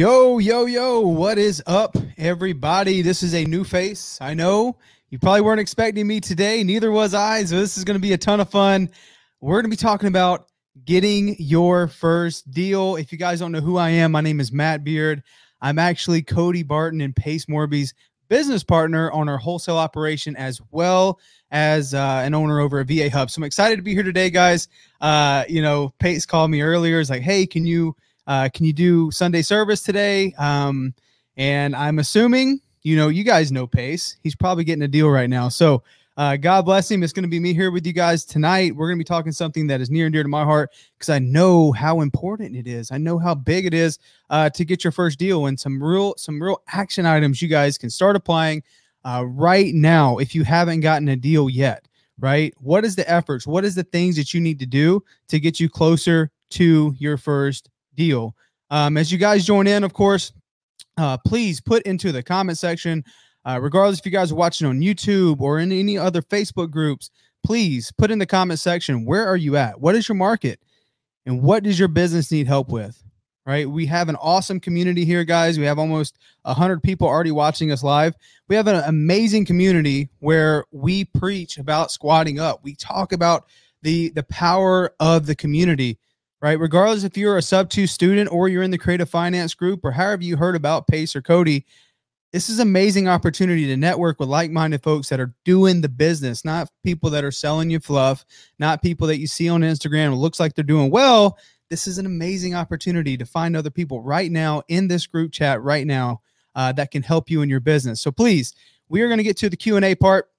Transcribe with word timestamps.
Yo, 0.00 0.38
yo, 0.38 0.64
yo, 0.64 1.00
what 1.00 1.36
is 1.36 1.62
up, 1.66 1.94
everybody? 2.16 3.02
This 3.02 3.22
is 3.22 3.34
a 3.34 3.44
new 3.44 3.64
face. 3.64 4.16
I 4.18 4.32
know 4.32 4.78
you 5.10 5.18
probably 5.18 5.42
weren't 5.42 5.60
expecting 5.60 6.06
me 6.06 6.20
today, 6.20 6.64
neither 6.64 6.90
was 6.90 7.12
I. 7.12 7.44
So, 7.44 7.56
this 7.58 7.76
is 7.76 7.84
going 7.84 7.96
to 7.96 8.00
be 8.00 8.14
a 8.14 8.16
ton 8.16 8.40
of 8.40 8.48
fun. 8.48 8.88
We're 9.42 9.60
going 9.60 9.70
to 9.70 9.76
be 9.76 9.76
talking 9.76 10.08
about 10.08 10.46
getting 10.86 11.36
your 11.38 11.86
first 11.86 12.50
deal. 12.50 12.96
If 12.96 13.12
you 13.12 13.18
guys 13.18 13.40
don't 13.40 13.52
know 13.52 13.60
who 13.60 13.76
I 13.76 13.90
am, 13.90 14.12
my 14.12 14.22
name 14.22 14.40
is 14.40 14.50
Matt 14.50 14.84
Beard. 14.84 15.22
I'm 15.60 15.78
actually 15.78 16.22
Cody 16.22 16.62
Barton 16.62 17.02
and 17.02 17.14
Pace 17.14 17.44
Morby's 17.44 17.92
business 18.30 18.64
partner 18.64 19.12
on 19.12 19.28
our 19.28 19.36
wholesale 19.36 19.76
operation, 19.76 20.34
as 20.34 20.62
well 20.70 21.20
as 21.50 21.92
uh, 21.92 22.22
an 22.24 22.32
owner 22.32 22.58
over 22.58 22.80
at 22.80 22.88
VA 22.88 23.10
Hub. 23.10 23.30
So, 23.30 23.40
I'm 23.40 23.44
excited 23.44 23.76
to 23.76 23.82
be 23.82 23.92
here 23.92 24.02
today, 24.02 24.30
guys. 24.30 24.66
Uh, 25.02 25.44
you 25.46 25.60
know, 25.60 25.92
Pace 25.98 26.24
called 26.24 26.50
me 26.50 26.62
earlier. 26.62 27.00
It's 27.00 27.10
like, 27.10 27.20
hey, 27.20 27.44
can 27.44 27.66
you 27.66 27.94
uh, 28.26 28.48
can 28.52 28.64
you 28.66 28.72
do 28.72 29.10
Sunday 29.10 29.42
service 29.42 29.82
today? 29.82 30.32
Um, 30.38 30.94
and 31.36 31.74
I'm 31.74 31.98
assuming, 31.98 32.60
you 32.82 32.96
know, 32.96 33.08
you 33.08 33.24
guys 33.24 33.52
know 33.52 33.66
Pace. 33.66 34.16
He's 34.22 34.34
probably 34.34 34.64
getting 34.64 34.82
a 34.82 34.88
deal 34.88 35.08
right 35.08 35.30
now. 35.30 35.48
So 35.48 35.82
uh, 36.16 36.36
God 36.36 36.66
bless 36.66 36.90
him. 36.90 37.02
It's 37.02 37.14
going 37.14 37.22
to 37.22 37.30
be 37.30 37.40
me 37.40 37.54
here 37.54 37.70
with 37.70 37.86
you 37.86 37.94
guys 37.94 38.26
tonight. 38.26 38.76
We're 38.76 38.88
going 38.88 38.98
to 38.98 39.00
be 39.00 39.04
talking 39.04 39.32
something 39.32 39.66
that 39.68 39.80
is 39.80 39.90
near 39.90 40.06
and 40.06 40.12
dear 40.12 40.22
to 40.22 40.28
my 40.28 40.44
heart 40.44 40.70
because 40.98 41.08
I 41.08 41.18
know 41.18 41.72
how 41.72 42.02
important 42.02 42.56
it 42.56 42.66
is. 42.66 42.92
I 42.92 42.98
know 42.98 43.18
how 43.18 43.34
big 43.34 43.64
it 43.64 43.72
is 43.72 43.98
uh, 44.28 44.50
to 44.50 44.64
get 44.64 44.84
your 44.84 44.90
first 44.90 45.18
deal 45.18 45.46
and 45.46 45.58
some 45.58 45.82
real 45.82 46.14
some 46.18 46.42
real 46.42 46.62
action 46.74 47.06
items 47.06 47.40
you 47.40 47.48
guys 47.48 47.78
can 47.78 47.88
start 47.88 48.16
applying 48.16 48.62
uh, 49.04 49.24
right 49.26 49.72
now 49.72 50.18
if 50.18 50.34
you 50.34 50.44
haven't 50.44 50.80
gotten 50.80 51.08
a 51.08 51.16
deal 51.16 51.48
yet. 51.48 51.86
Right? 52.18 52.52
What 52.58 52.84
is 52.84 52.96
the 52.96 53.10
efforts? 53.10 53.46
What 53.46 53.64
is 53.64 53.74
the 53.74 53.84
things 53.84 54.16
that 54.16 54.34
you 54.34 54.42
need 54.42 54.58
to 54.58 54.66
do 54.66 55.02
to 55.28 55.40
get 55.40 55.58
you 55.58 55.70
closer 55.70 56.30
to 56.50 56.94
your 56.98 57.16
first 57.16 57.70
deal. 58.00 58.34
Um, 58.70 58.96
as 58.96 59.12
you 59.12 59.18
guys 59.18 59.44
join 59.44 59.66
in, 59.66 59.84
of 59.84 59.92
course, 59.92 60.32
uh, 60.96 61.18
please 61.18 61.60
put 61.60 61.82
into 61.82 62.12
the 62.12 62.22
comment 62.22 62.56
section, 62.56 63.04
uh, 63.44 63.58
regardless 63.60 63.98
if 63.98 64.06
you 64.06 64.12
guys 64.12 64.32
are 64.32 64.36
watching 64.36 64.66
on 64.66 64.80
YouTube 64.80 65.40
or 65.40 65.58
in 65.58 65.70
any 65.70 65.98
other 65.98 66.22
Facebook 66.22 66.70
groups, 66.70 67.10
please 67.44 67.92
put 67.92 68.10
in 68.10 68.18
the 68.18 68.26
comment 68.26 68.58
section 68.58 69.04
where 69.04 69.26
are 69.26 69.36
you 69.36 69.56
at? 69.56 69.80
What 69.80 69.94
is 69.94 70.08
your 70.08 70.16
market? 70.16 70.60
And 71.26 71.42
what 71.42 71.62
does 71.62 71.78
your 71.78 71.88
business 71.88 72.32
need 72.32 72.46
help 72.46 72.70
with? 72.70 73.02
Right. 73.46 73.68
We 73.68 73.86
have 73.86 74.08
an 74.08 74.16
awesome 74.16 74.60
community 74.60 75.04
here, 75.04 75.24
guys. 75.24 75.58
We 75.58 75.64
have 75.64 75.78
almost 75.78 76.18
100 76.42 76.82
people 76.82 77.08
already 77.08 77.32
watching 77.32 77.72
us 77.72 77.82
live. 77.82 78.14
We 78.48 78.56
have 78.56 78.66
an 78.66 78.82
amazing 78.86 79.44
community 79.46 80.08
where 80.20 80.64
we 80.70 81.06
preach 81.06 81.58
about 81.58 81.90
squatting 81.90 82.38
up. 82.38 82.60
We 82.62 82.74
talk 82.76 83.12
about 83.12 83.46
the 83.82 84.10
the 84.10 84.22
power 84.24 84.94
of 85.00 85.26
the 85.26 85.34
community 85.34 85.98
right? 86.42 86.58
Regardless 86.58 87.04
if 87.04 87.16
you're 87.16 87.38
a 87.38 87.42
Subto 87.42 87.88
student 87.88 88.30
or 88.32 88.48
you're 88.48 88.62
in 88.62 88.70
the 88.70 88.78
creative 88.78 89.10
finance 89.10 89.54
group 89.54 89.84
or 89.84 89.92
however 89.92 90.22
you 90.22 90.36
heard 90.36 90.56
about 90.56 90.86
Pace 90.86 91.14
or 91.14 91.22
Cody, 91.22 91.66
this 92.32 92.48
is 92.48 92.60
an 92.60 92.68
amazing 92.68 93.08
opportunity 93.08 93.66
to 93.66 93.76
network 93.76 94.20
with 94.20 94.28
like-minded 94.28 94.82
folks 94.82 95.08
that 95.08 95.18
are 95.18 95.34
doing 95.44 95.80
the 95.80 95.88
business, 95.88 96.44
not 96.44 96.70
people 96.84 97.10
that 97.10 97.24
are 97.24 97.32
selling 97.32 97.70
you 97.70 97.80
fluff, 97.80 98.24
not 98.58 98.82
people 98.82 99.06
that 99.08 99.18
you 99.18 99.26
see 99.26 99.48
on 99.48 99.62
Instagram. 99.62 100.12
It 100.12 100.16
looks 100.16 100.38
like 100.38 100.54
they're 100.54 100.64
doing 100.64 100.90
well. 100.90 101.38
This 101.70 101.86
is 101.86 101.98
an 101.98 102.06
amazing 102.06 102.54
opportunity 102.54 103.16
to 103.16 103.26
find 103.26 103.56
other 103.56 103.70
people 103.70 104.00
right 104.00 104.30
now 104.30 104.62
in 104.68 104.86
this 104.86 105.06
group 105.06 105.32
chat 105.32 105.60
right 105.62 105.86
now 105.86 106.20
uh, 106.54 106.72
that 106.72 106.90
can 106.90 107.02
help 107.02 107.30
you 107.30 107.42
in 107.42 107.48
your 107.48 107.60
business. 107.60 108.00
So 108.00 108.12
please, 108.12 108.54
we 108.88 109.02
are 109.02 109.08
going 109.08 109.18
to 109.18 109.24
get 109.24 109.36
to 109.38 109.50
the 109.50 109.56
Q 109.56 109.76
and 109.76 109.84
A 109.84 109.94
part 109.94 110.30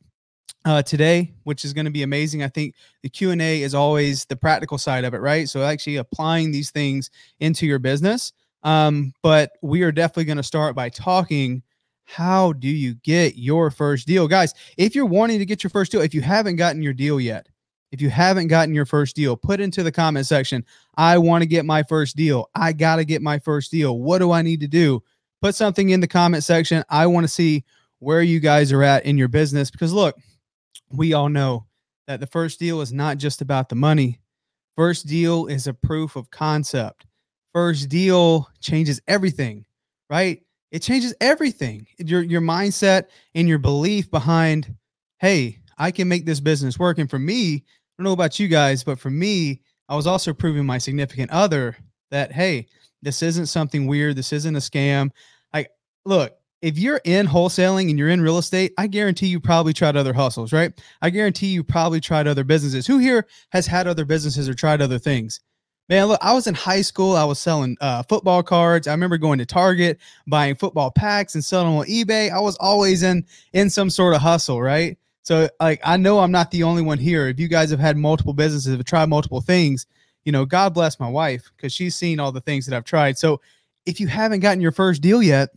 uh, 0.66 0.81
today, 0.81 1.34
which 1.44 1.66
is 1.66 1.73
going 1.73 1.85
to 1.85 1.91
be 1.91 2.03
amazing. 2.03 2.44
I 2.44 2.47
think 2.47 2.75
the 3.01 3.09
Q 3.09 3.31
and 3.31 3.41
A 3.41 3.62
is 3.62 3.73
always 3.73 4.25
the 4.25 4.35
practical 4.35 4.78
side 4.78 5.03
of 5.03 5.13
it, 5.13 5.19
right? 5.19 5.50
So 5.50 5.63
actually 5.63 5.97
applying 5.97 6.51
these 6.51 6.72
things 6.72 7.09
into 7.39 7.66
your 7.66 7.79
business. 7.79 8.34
Um, 8.63 9.13
but 9.23 9.53
we 9.61 9.81
are 9.81 9.91
definitely 9.91 10.25
going 10.25 10.38
to 10.38 10.44
start 10.44 10.75
by 10.75 10.90
talking. 10.90 11.63
How 12.06 12.53
do 12.53 12.67
you 12.67 12.95
get 12.95 13.38
your 13.38 13.72
first 13.72 14.06
deal, 14.06 14.28
guys? 14.28 14.53
If 14.78 14.95
you're 14.95 15.06
wanting 15.06 15.40
to 15.40 15.45
get 15.45 15.63
your 15.63 15.69
first 15.69 15.91
deal, 15.91 16.01
if 16.01 16.13
you 16.13 16.22
haven't 16.22 16.57
gotten 16.57 16.84
your 16.84 16.94
deal 16.94 17.22
yet, 17.22 17.47
if 17.91 18.01
you 18.01 18.09
haven't 18.09 18.47
gotten 18.47 18.73
your 18.73 18.85
first 18.85 19.16
deal, 19.16 19.38
put 19.38 19.59
into 19.59 19.81
the 19.81 19.91
comment 19.91 20.25
section. 20.25 20.66
I 20.95 21.17
want 21.17 21.41
to 21.41 21.47
get 21.47 21.66
my 21.66 21.84
first 21.84 22.16
deal. 22.16 22.50
I 22.53 22.73
got 22.73 22.97
to 22.97 23.06
get 23.06 23.22
my 23.22 23.40
first 23.40 23.72
deal. 23.72 24.00
What 24.00 24.19
do 24.19 24.31
I 24.31 24.41
need 24.41 24.59
to 24.59 24.67
do? 24.67 25.01
Put 25.41 25.56
something 25.56 25.90
in 25.90 26.00
the 26.00 26.07
comment 26.07 26.44
section. 26.44 26.84
I 26.90 27.07
want 27.07 27.23
to 27.23 27.28
see 27.29 27.63
where 28.00 28.22
you 28.22 28.40
guys 28.40 28.72
are 28.72 28.84
at 28.84 29.06
in 29.06 29.17
your 29.17 29.28
business 29.28 29.72
because 29.72 29.94
look 29.94 30.17
we 30.92 31.14
all 31.14 31.30
know 31.30 31.66
that 32.08 32.20
the 32.20 32.28
first 32.28 32.59
deal 32.59 32.82
is 32.82 32.92
not 32.92 33.18
just 33.18 33.42
about 33.42 33.70
the 33.70 33.76
money. 33.76 34.20
First 34.76 35.08
deal 35.08 35.48
is 35.48 35.68
a 35.68 35.74
proof 35.74 36.16
of 36.16 36.32
concept. 36.32 37.06
First 37.54 37.90
deal 37.90 38.50
changes 38.59 39.02
everything, 39.08 39.66
right? 40.09 40.42
It 40.72 40.80
changes 40.82 41.14
everything. 41.20 41.86
Your 41.98 42.22
your 42.22 42.42
mindset 42.42 43.08
and 43.36 43.48
your 43.48 43.59
belief 43.59 44.09
behind, 44.09 44.74
hey, 45.20 45.59
I 45.78 45.92
can 45.92 46.08
make 46.08 46.26
this 46.26 46.40
business 46.40 46.80
work. 46.80 46.98
And 46.98 47.09
for 47.09 47.20
me, 47.20 47.56
I 47.56 47.62
don't 47.98 48.06
know 48.06 48.14
about 48.14 48.40
you 48.40 48.48
guys, 48.48 48.84
but 48.84 49.00
for 49.00 49.09
me, 49.09 49.62
I 49.90 49.96
was 49.96 50.08
also 50.08 50.34
proving 50.34 50.66
my 50.66 50.78
significant 50.78 51.32
other 51.32 51.76
that 52.09 52.32
hey, 52.32 52.68
this 53.02 53.22
isn't 53.22 53.48
something 53.48 53.88
weird. 53.88 54.16
This 54.16 54.32
isn't 54.32 54.56
a 54.56 54.59
scam. 54.59 55.12
Like, 55.53 55.72
look, 56.06 56.38
if 56.61 56.77
you're 56.77 57.01
in 57.03 57.27
wholesaling 57.27 57.89
and 57.89 57.97
you're 57.97 58.09
in 58.09 58.22
real 58.22 58.38
estate, 58.38 58.73
I 58.77 58.88
guarantee 58.88 59.27
you 59.27 59.39
probably 59.39 59.73
tried 59.73 59.95
other 59.95 60.13
hustles, 60.13 60.53
right? 60.53 60.72
I 61.01 61.09
guarantee 61.09 61.47
you 61.47 61.63
probably 61.63 61.99
tried 61.99 62.27
other 62.27 62.44
businesses. 62.44 62.85
Who 62.85 62.99
here 62.99 63.25
has 63.49 63.66
had 63.66 63.88
other 63.88 64.05
businesses 64.05 64.47
or 64.47 64.53
tried 64.53 64.81
other 64.81 64.99
things? 64.99 65.39
Man, 65.89 66.05
look, 66.05 66.19
I 66.22 66.33
was 66.33 66.47
in 66.47 66.53
high 66.53 66.83
school. 66.83 67.16
I 67.16 67.25
was 67.25 67.39
selling 67.39 67.75
uh, 67.81 68.03
football 68.03 68.44
cards. 68.44 68.88
I 68.88 68.91
remember 68.91 69.17
going 69.17 69.39
to 69.39 69.45
Target, 69.45 69.99
buying 70.27 70.55
football 70.55 70.91
packs 70.91 71.35
and 71.35 71.44
selling 71.44 71.75
on 71.75 71.85
eBay. 71.85 72.31
I 72.31 72.39
was 72.39 72.55
always 72.57 73.03
in 73.03 73.25
in 73.53 73.69
some 73.69 73.89
sort 73.89 74.16
of 74.16 74.22
hustle, 74.22 74.61
right? 74.61 74.97
So, 75.23 75.49
like, 75.59 75.81
I 75.83 75.97
know 75.97 76.19
I'm 76.19 76.31
not 76.31 76.51
the 76.51 76.63
only 76.63 76.81
one 76.81 76.97
here. 76.97 77.28
If 77.28 77.39
you 77.39 77.47
guys 77.47 77.69
have 77.72 77.79
had 77.79 77.97
multiple 77.97 78.33
businesses, 78.33 78.75
have 78.75 78.85
tried 78.85 79.09
multiple 79.09 79.41
things, 79.41 79.85
you 80.23 80.31
know, 80.31 80.45
God 80.45 80.73
bless 80.73 80.99
my 80.99 81.09
wife 81.09 81.51
because 81.57 81.73
she's 81.73 81.95
seen 81.95 82.19
all 82.19 82.31
the 82.31 82.41
things 82.41 82.66
that 82.66 82.75
I've 82.75 82.85
tried. 82.85 83.17
So, 83.17 83.41
if 83.85 83.99
you 83.99 84.07
haven't 84.07 84.39
gotten 84.39 84.61
your 84.61 84.72
first 84.72 85.01
deal 85.01 85.22
yet, 85.22 85.49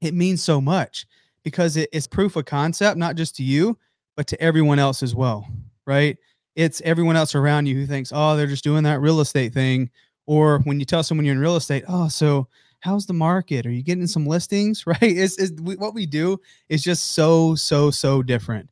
it 0.00 0.14
means 0.14 0.42
so 0.42 0.60
much 0.60 1.06
because 1.42 1.76
it, 1.76 1.88
it's 1.92 2.06
proof 2.06 2.36
of 2.36 2.44
concept, 2.44 2.98
not 2.98 3.16
just 3.16 3.36
to 3.36 3.42
you, 3.42 3.76
but 4.16 4.26
to 4.26 4.40
everyone 4.40 4.78
else 4.78 5.02
as 5.02 5.14
well, 5.14 5.46
right? 5.86 6.16
It's 6.56 6.80
everyone 6.82 7.16
else 7.16 7.34
around 7.34 7.66
you 7.66 7.76
who 7.76 7.86
thinks, 7.86 8.10
oh, 8.14 8.36
they're 8.36 8.46
just 8.46 8.64
doing 8.64 8.82
that 8.84 9.00
real 9.00 9.20
estate 9.20 9.54
thing. 9.54 9.90
Or 10.26 10.58
when 10.60 10.78
you 10.80 10.84
tell 10.84 11.02
someone 11.02 11.24
you're 11.24 11.34
in 11.34 11.40
real 11.40 11.56
estate, 11.56 11.84
oh, 11.88 12.08
so 12.08 12.48
how's 12.80 13.06
the 13.06 13.12
market? 13.12 13.64
Are 13.64 13.70
you 13.70 13.82
getting 13.82 14.06
some 14.06 14.26
listings? 14.26 14.84
Right? 14.86 14.98
It's 15.02 15.52
we, 15.62 15.76
what 15.76 15.94
we 15.94 16.06
do 16.06 16.40
is 16.68 16.82
just 16.82 17.12
so, 17.12 17.54
so, 17.54 17.90
so 17.90 18.22
different. 18.22 18.68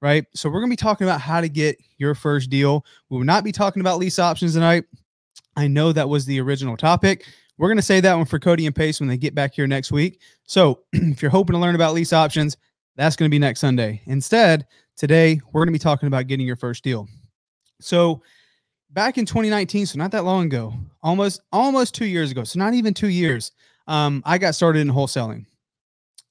Right. 0.00 0.26
So 0.34 0.50
we're 0.50 0.60
to 0.60 0.68
be 0.68 0.76
talking 0.76 1.06
about 1.06 1.20
how 1.20 1.40
to 1.40 1.48
get 1.48 1.78
your 1.96 2.14
first 2.14 2.50
deal. 2.50 2.84
We 3.08 3.16
will 3.16 3.24
not 3.24 3.42
be 3.42 3.52
talking 3.52 3.80
about 3.80 3.98
lease 3.98 4.18
options 4.18 4.52
tonight. 4.52 4.84
I 5.56 5.66
know 5.66 5.92
that 5.92 6.08
was 6.08 6.26
the 6.26 6.40
original 6.40 6.76
topic. 6.76 7.24
We're 7.56 7.68
going 7.68 7.78
to 7.78 7.82
say 7.82 8.00
that 8.00 8.14
one 8.14 8.26
for 8.26 8.38
Cody 8.38 8.66
and 8.66 8.74
Pace 8.74 9.00
when 9.00 9.08
they 9.08 9.16
get 9.16 9.34
back 9.34 9.54
here 9.54 9.66
next 9.66 9.92
week. 9.92 10.20
So 10.44 10.80
if 10.92 11.22
you're 11.22 11.30
hoping 11.30 11.54
to 11.54 11.60
learn 11.60 11.74
about 11.74 11.94
lease 11.94 12.12
options, 12.12 12.56
that's 12.96 13.16
going 13.16 13.28
to 13.28 13.34
be 13.34 13.38
next 13.38 13.60
Sunday. 13.60 14.02
Instead, 14.06 14.66
today 14.96 15.40
we're 15.52 15.60
going 15.60 15.68
to 15.68 15.72
be 15.72 15.78
talking 15.78 16.06
about 16.06 16.26
getting 16.26 16.46
your 16.46 16.56
first 16.56 16.82
deal. 16.82 17.08
So 17.80 18.22
back 18.90 19.18
in 19.18 19.26
2019, 19.26 19.86
so 19.86 19.98
not 19.98 20.10
that 20.12 20.24
long 20.24 20.46
ago, 20.46 20.74
almost 21.02 21.42
almost 21.52 21.94
two 21.94 22.06
years 22.06 22.30
ago, 22.30 22.44
so 22.44 22.58
not 22.58 22.74
even 22.74 22.94
two 22.94 23.08
years, 23.08 23.52
um, 23.86 24.22
I 24.24 24.38
got 24.38 24.54
started 24.54 24.80
in 24.80 24.88
wholesaling. 24.88 25.46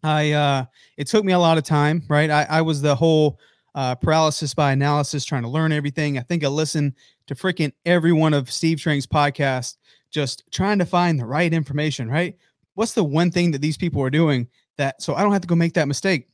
I 0.03 0.31
uh, 0.31 0.65
it 0.97 1.07
took 1.07 1.23
me 1.23 1.33
a 1.33 1.39
lot 1.39 1.57
of 1.57 1.63
time, 1.63 2.03
right? 2.09 2.29
I, 2.29 2.45
I 2.49 2.61
was 2.61 2.81
the 2.81 2.95
whole 2.95 3.39
uh, 3.75 3.95
paralysis 3.95 4.53
by 4.53 4.71
analysis, 4.71 5.25
trying 5.25 5.43
to 5.43 5.49
learn 5.49 5.71
everything. 5.71 6.17
I 6.17 6.21
think 6.21 6.43
I 6.43 6.47
listened 6.47 6.93
to 7.27 7.35
freaking 7.35 7.71
every 7.85 8.11
one 8.11 8.33
of 8.33 8.51
Steve 8.51 8.79
Trang's 8.79 9.07
podcasts 9.07 9.77
just 10.13 10.43
trying 10.51 10.79
to 10.79 10.85
find 10.85 11.19
the 11.19 11.25
right 11.25 11.51
information, 11.51 12.09
right? 12.09 12.37
What's 12.75 12.93
the 12.93 13.03
one 13.03 13.31
thing 13.31 13.51
that 13.51 13.61
these 13.61 13.77
people 13.77 14.01
are 14.01 14.09
doing 14.09 14.47
that 14.77 15.01
so 15.01 15.15
I 15.15 15.23
don't 15.23 15.33
have 15.33 15.41
to 15.41 15.47
go 15.47 15.55
make 15.55 15.73
that 15.73 15.87
mistake? 15.87 16.29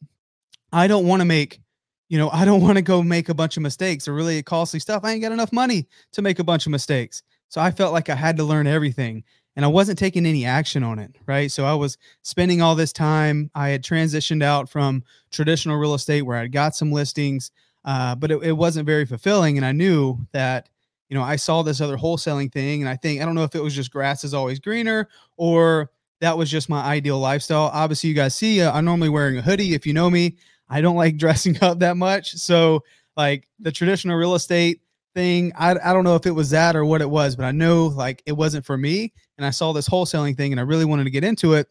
I 0.72 0.88
don't 0.88 1.08
want 1.08 1.22
to 1.22 1.26
make, 1.26 1.62
you 2.10 2.18
know, 2.18 2.30
I 2.30 2.46
don't 2.46 2.62
want 2.66 2.78
to 2.78 2.84
go 2.84 3.02
make 3.02 3.30
a 3.30 3.34
bunch 3.34 3.58
of 3.58 3.64
mistakes 3.64 4.08
or 4.08 4.14
really 4.14 4.44
costly 4.44 4.80
stuff. 4.80 5.04
I 5.04 5.14
ain't 5.14 5.22
got 5.22 5.32
enough 5.32 5.54
money 5.54 5.88
to 6.12 6.22
make 6.22 6.40
a 6.40 6.44
bunch 6.44 6.66
of 6.66 6.72
mistakes. 6.72 7.24
So 7.48 7.62
I 7.62 7.72
felt 7.72 7.94
like 7.94 8.10
I 8.10 8.16
had 8.16 8.38
to 8.38 8.44
learn 8.44 8.68
everything 8.68 9.24
and 9.56 9.66
I 9.66 9.70
wasn't 9.70 9.98
taking 9.98 10.26
any 10.26 10.46
action 10.46 10.84
on 10.84 11.00
it, 11.00 11.16
right? 11.26 11.52
So 11.52 11.66
I 11.66 11.74
was 11.74 11.98
spending 12.22 12.62
all 12.62 12.76
this 12.76 12.94
time. 12.94 13.50
I 13.56 13.70
had 13.70 13.84
transitioned 13.84 14.44
out 14.44 14.70
from 14.70 15.04
traditional 15.32 15.78
real 15.78 15.96
estate 15.96 16.22
where 16.22 16.38
I 16.38 16.48
got 16.48 16.76
some 16.76 16.92
listings, 16.92 17.52
uh, 17.86 18.16
but 18.16 18.32
it, 18.32 18.44
it 18.44 18.52
wasn't 18.52 18.86
very 18.86 19.06
fulfilling. 19.06 19.58
And 19.58 19.66
I 19.66 19.72
knew 19.72 20.18
that 20.32 20.70
you 21.10 21.18
know, 21.18 21.24
I 21.24 21.36
saw 21.36 21.62
this 21.64 21.82
other 21.82 21.98
wholesaling 21.98 22.52
thing, 22.52 22.82
and 22.82 22.90
I 22.90 22.96
think 22.96 23.22
I 23.22 23.26
don't 23.26 23.36
know 23.36 23.44
if 23.44 23.56
it 23.56 23.64
was 23.64 23.76
just 23.76 23.92
grass 23.92 24.24
is 24.24 24.34
always 24.34 24.60
greener 24.60 25.10
or 25.38 25.92
that 26.22 26.38
was 26.38 26.50
just 26.52 26.70
my 26.70 26.82
ideal 26.82 27.20
lifestyle. 27.20 27.72
Obviously, 27.74 28.10
you 28.10 28.16
guys 28.16 28.36
see 28.36 28.62
uh, 28.62 28.72
I'm 28.72 28.86
normally 28.86 29.10
wearing 29.10 29.38
a 29.38 29.42
hoodie. 29.42 29.74
If 29.74 29.86
you 29.86 29.94
know 29.94 30.10
me, 30.10 30.38
I 30.70 30.82
don't 30.82 30.96
like 30.96 31.18
dressing 31.18 31.62
up 31.64 31.80
that 31.80 31.98
much. 31.98 32.34
So, 32.34 32.84
like 33.18 33.48
the 33.60 33.72
traditional 33.72 34.18
real 34.18 34.36
estate 34.36 34.82
thing. 35.16 35.52
I, 35.58 35.72
I 35.72 35.94
don't 35.94 36.04
know 36.04 36.16
if 36.16 36.26
it 36.26 36.32
was 36.32 36.52
that 36.52 36.76
or 36.76 36.86
what 36.86 37.02
it 37.02 37.10
was, 37.10 37.36
but 37.36 37.46
I 37.46 37.52
know 37.52 37.88
like 37.88 38.22
it 38.26 38.34
wasn't 38.34 38.66
for 38.66 38.78
me. 38.78 39.12
And 39.38 39.46
I 39.46 39.50
saw 39.50 39.74
this 39.74 39.90
wholesaling 39.90 40.38
thing 40.38 40.52
and 40.54 40.60
I 40.60 40.64
really 40.64 40.86
wanted 40.86 41.06
to 41.06 41.10
get 41.10 41.24
into 41.24 41.54
it, 41.54 41.68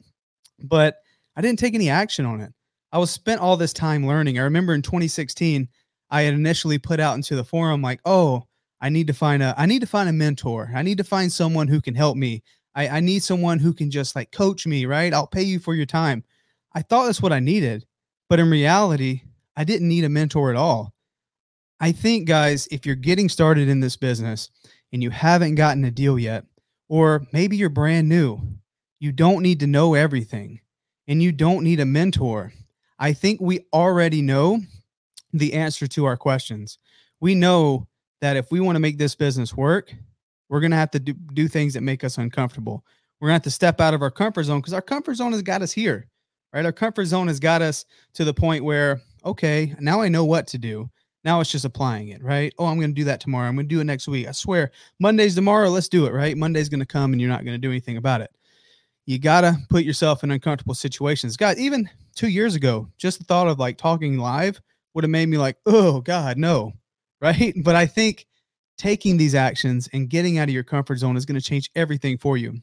but 0.64 0.96
I 1.36 1.40
didn't 1.40 1.58
take 1.58 1.74
any 1.74 1.88
action 1.88 2.26
on 2.26 2.40
it. 2.40 2.52
I 2.90 2.98
was 2.98 3.10
spent 3.10 3.40
all 3.40 3.56
this 3.56 3.72
time 3.72 4.06
learning. 4.06 4.38
I 4.38 4.42
remember 4.42 4.74
in 4.74 4.82
2016, 4.82 5.68
I 6.10 6.22
had 6.22 6.34
initially 6.34 6.78
put 6.78 7.00
out 7.00 7.16
into 7.16 7.36
the 7.36 7.44
forum 7.44 7.82
like, 7.82 8.00
oh, 8.04 8.47
I 8.80 8.88
need 8.88 9.06
to 9.08 9.12
find 9.12 9.42
a 9.42 9.54
I 9.56 9.66
need 9.66 9.80
to 9.80 9.86
find 9.86 10.08
a 10.08 10.12
mentor. 10.12 10.70
I 10.74 10.82
need 10.82 10.98
to 10.98 11.04
find 11.04 11.32
someone 11.32 11.68
who 11.68 11.80
can 11.80 11.94
help 11.94 12.16
me. 12.16 12.42
I, 12.74 12.88
I 12.88 13.00
need 13.00 13.22
someone 13.22 13.58
who 13.58 13.72
can 13.72 13.90
just 13.90 14.14
like 14.14 14.30
coach 14.30 14.66
me, 14.66 14.86
right? 14.86 15.12
I'll 15.12 15.26
pay 15.26 15.42
you 15.42 15.58
for 15.58 15.74
your 15.74 15.86
time. 15.86 16.24
I 16.74 16.82
thought 16.82 17.06
that's 17.06 17.22
what 17.22 17.32
I 17.32 17.40
needed. 17.40 17.84
But 18.28 18.40
in 18.40 18.50
reality, 18.50 19.22
I 19.56 19.64
didn't 19.64 19.88
need 19.88 20.04
a 20.04 20.08
mentor 20.08 20.50
at 20.50 20.56
all. 20.56 20.94
I 21.80 21.92
think, 21.92 22.28
guys, 22.28 22.68
if 22.70 22.84
you're 22.84 22.94
getting 22.94 23.28
started 23.28 23.68
in 23.68 23.80
this 23.80 23.96
business 23.96 24.50
and 24.92 25.02
you 25.02 25.10
haven't 25.10 25.54
gotten 25.54 25.84
a 25.84 25.90
deal 25.90 26.18
yet, 26.18 26.44
or 26.88 27.26
maybe 27.32 27.56
you're 27.56 27.68
brand 27.68 28.08
new, 28.08 28.40
you 29.00 29.12
don't 29.12 29.42
need 29.42 29.60
to 29.60 29.66
know 29.66 29.94
everything 29.94 30.60
and 31.06 31.22
you 31.22 31.32
don't 31.32 31.64
need 31.64 31.80
a 31.80 31.84
mentor. 31.84 32.52
I 32.98 33.12
think 33.12 33.40
we 33.40 33.66
already 33.72 34.22
know 34.22 34.60
the 35.32 35.54
answer 35.54 35.86
to 35.88 36.04
our 36.04 36.16
questions. 36.16 36.78
We 37.20 37.34
know 37.34 37.86
that 38.20 38.36
if 38.36 38.50
we 38.50 38.60
want 38.60 38.76
to 38.76 38.80
make 38.80 38.98
this 38.98 39.14
business 39.14 39.56
work, 39.56 39.94
we're 40.48 40.60
going 40.60 40.70
to 40.70 40.76
have 40.76 40.90
to 40.92 40.98
do, 40.98 41.12
do 41.12 41.48
things 41.48 41.74
that 41.74 41.82
make 41.82 42.04
us 42.04 42.18
uncomfortable. 42.18 42.84
We're 43.20 43.28
going 43.28 43.32
to 43.32 43.36
have 43.40 43.42
to 43.42 43.50
step 43.50 43.80
out 43.80 43.94
of 43.94 44.02
our 44.02 44.10
comfort 44.10 44.44
zone 44.44 44.60
because 44.60 44.72
our 44.72 44.82
comfort 44.82 45.14
zone 45.14 45.32
has 45.32 45.42
got 45.42 45.62
us 45.62 45.72
here, 45.72 46.08
right? 46.52 46.64
Our 46.64 46.72
comfort 46.72 47.06
zone 47.06 47.28
has 47.28 47.40
got 47.40 47.62
us 47.62 47.84
to 48.14 48.24
the 48.24 48.34
point 48.34 48.64
where, 48.64 49.00
okay, 49.24 49.74
now 49.80 50.00
I 50.00 50.08
know 50.08 50.24
what 50.24 50.46
to 50.48 50.58
do. 50.58 50.88
Now 51.24 51.40
it's 51.40 51.50
just 51.50 51.64
applying 51.64 52.08
it, 52.08 52.22
right? 52.22 52.54
Oh, 52.58 52.66
I'm 52.66 52.78
going 52.78 52.90
to 52.90 52.94
do 52.94 53.04
that 53.04 53.20
tomorrow. 53.20 53.48
I'm 53.48 53.56
going 53.56 53.68
to 53.68 53.74
do 53.74 53.80
it 53.80 53.84
next 53.84 54.08
week. 54.08 54.28
I 54.28 54.32
swear, 54.32 54.70
Monday's 55.00 55.34
tomorrow. 55.34 55.68
Let's 55.68 55.88
do 55.88 56.06
it, 56.06 56.12
right? 56.12 56.36
Monday's 56.36 56.68
going 56.68 56.80
to 56.80 56.86
come 56.86 57.12
and 57.12 57.20
you're 57.20 57.30
not 57.30 57.44
going 57.44 57.54
to 57.54 57.58
do 57.58 57.70
anything 57.70 57.96
about 57.96 58.20
it. 58.20 58.30
You 59.04 59.18
got 59.18 59.40
to 59.40 59.56
put 59.68 59.84
yourself 59.84 60.22
in 60.22 60.30
uncomfortable 60.30 60.74
situations. 60.74 61.36
Guys, 61.36 61.58
even 61.58 61.90
two 62.14 62.28
years 62.28 62.54
ago, 62.54 62.88
just 62.98 63.18
the 63.18 63.24
thought 63.24 63.48
of 63.48 63.58
like 63.58 63.78
talking 63.78 64.18
live 64.18 64.60
would 64.94 65.04
have 65.04 65.10
made 65.10 65.28
me 65.28 65.38
like, 65.38 65.56
oh, 65.66 66.00
God, 66.00 66.38
no, 66.38 66.72
right? 67.20 67.54
But 67.62 67.76
I 67.76 67.86
think 67.86 68.26
taking 68.76 69.16
these 69.16 69.34
actions 69.34 69.88
and 69.92 70.08
getting 70.08 70.38
out 70.38 70.48
of 70.48 70.54
your 70.54 70.62
comfort 70.64 70.98
zone 70.98 71.16
is 71.16 71.26
going 71.26 71.40
to 71.40 71.44
change 71.44 71.70
everything 71.74 72.18
for 72.18 72.36
you. 72.36 72.60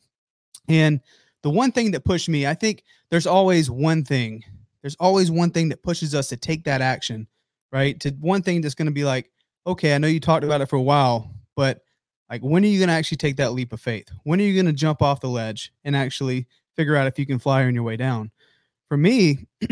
And 0.67 1.01
the 1.43 1.49
one 1.49 1.71
thing 1.71 1.91
that 1.91 2.05
pushed 2.05 2.29
me, 2.29 2.47
I 2.47 2.53
think 2.53 2.83
there's 3.09 3.27
always 3.27 3.69
one 3.69 4.03
thing. 4.03 4.43
There's 4.81 4.95
always 4.99 5.29
one 5.29 5.51
thing 5.51 5.69
that 5.69 5.83
pushes 5.83 6.15
us 6.15 6.29
to 6.29 6.37
take 6.37 6.63
that 6.63 6.81
action 6.81 7.27
right? 7.75 7.99
To 7.99 8.09
one 8.21 8.41
thing 8.41 8.61
that's 8.61 8.73
going 8.73 8.85
to 8.85 8.93
be 8.93 9.03
like, 9.03 9.29
okay, 9.67 9.93
I 9.93 9.97
know 9.97 10.07
you 10.07 10.21
talked 10.21 10.45
about 10.45 10.61
it 10.61 10.69
for 10.69 10.77
a 10.77 10.81
while, 10.81 11.29
but 11.57 11.81
like, 12.29 12.41
when 12.41 12.63
are 12.63 12.67
you 12.67 12.79
going 12.79 12.87
to 12.87 12.95
actually 12.95 13.17
take 13.17 13.35
that 13.35 13.51
leap 13.51 13.73
of 13.73 13.81
faith? 13.81 14.07
When 14.23 14.39
are 14.39 14.45
you 14.45 14.53
going 14.53 14.73
to 14.73 14.73
jump 14.73 15.01
off 15.01 15.19
the 15.19 15.27
ledge 15.27 15.73
and 15.83 15.93
actually 15.93 16.47
figure 16.77 16.95
out 16.95 17.07
if 17.07 17.19
you 17.19 17.25
can 17.25 17.37
fly 17.37 17.65
on 17.65 17.75
your 17.75 17.83
way 17.83 17.97
down? 17.97 18.31
For 18.87 18.95
me, 18.95 19.47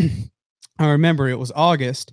I 0.77 0.89
remember 0.89 1.29
it 1.29 1.39
was 1.39 1.53
August 1.55 2.11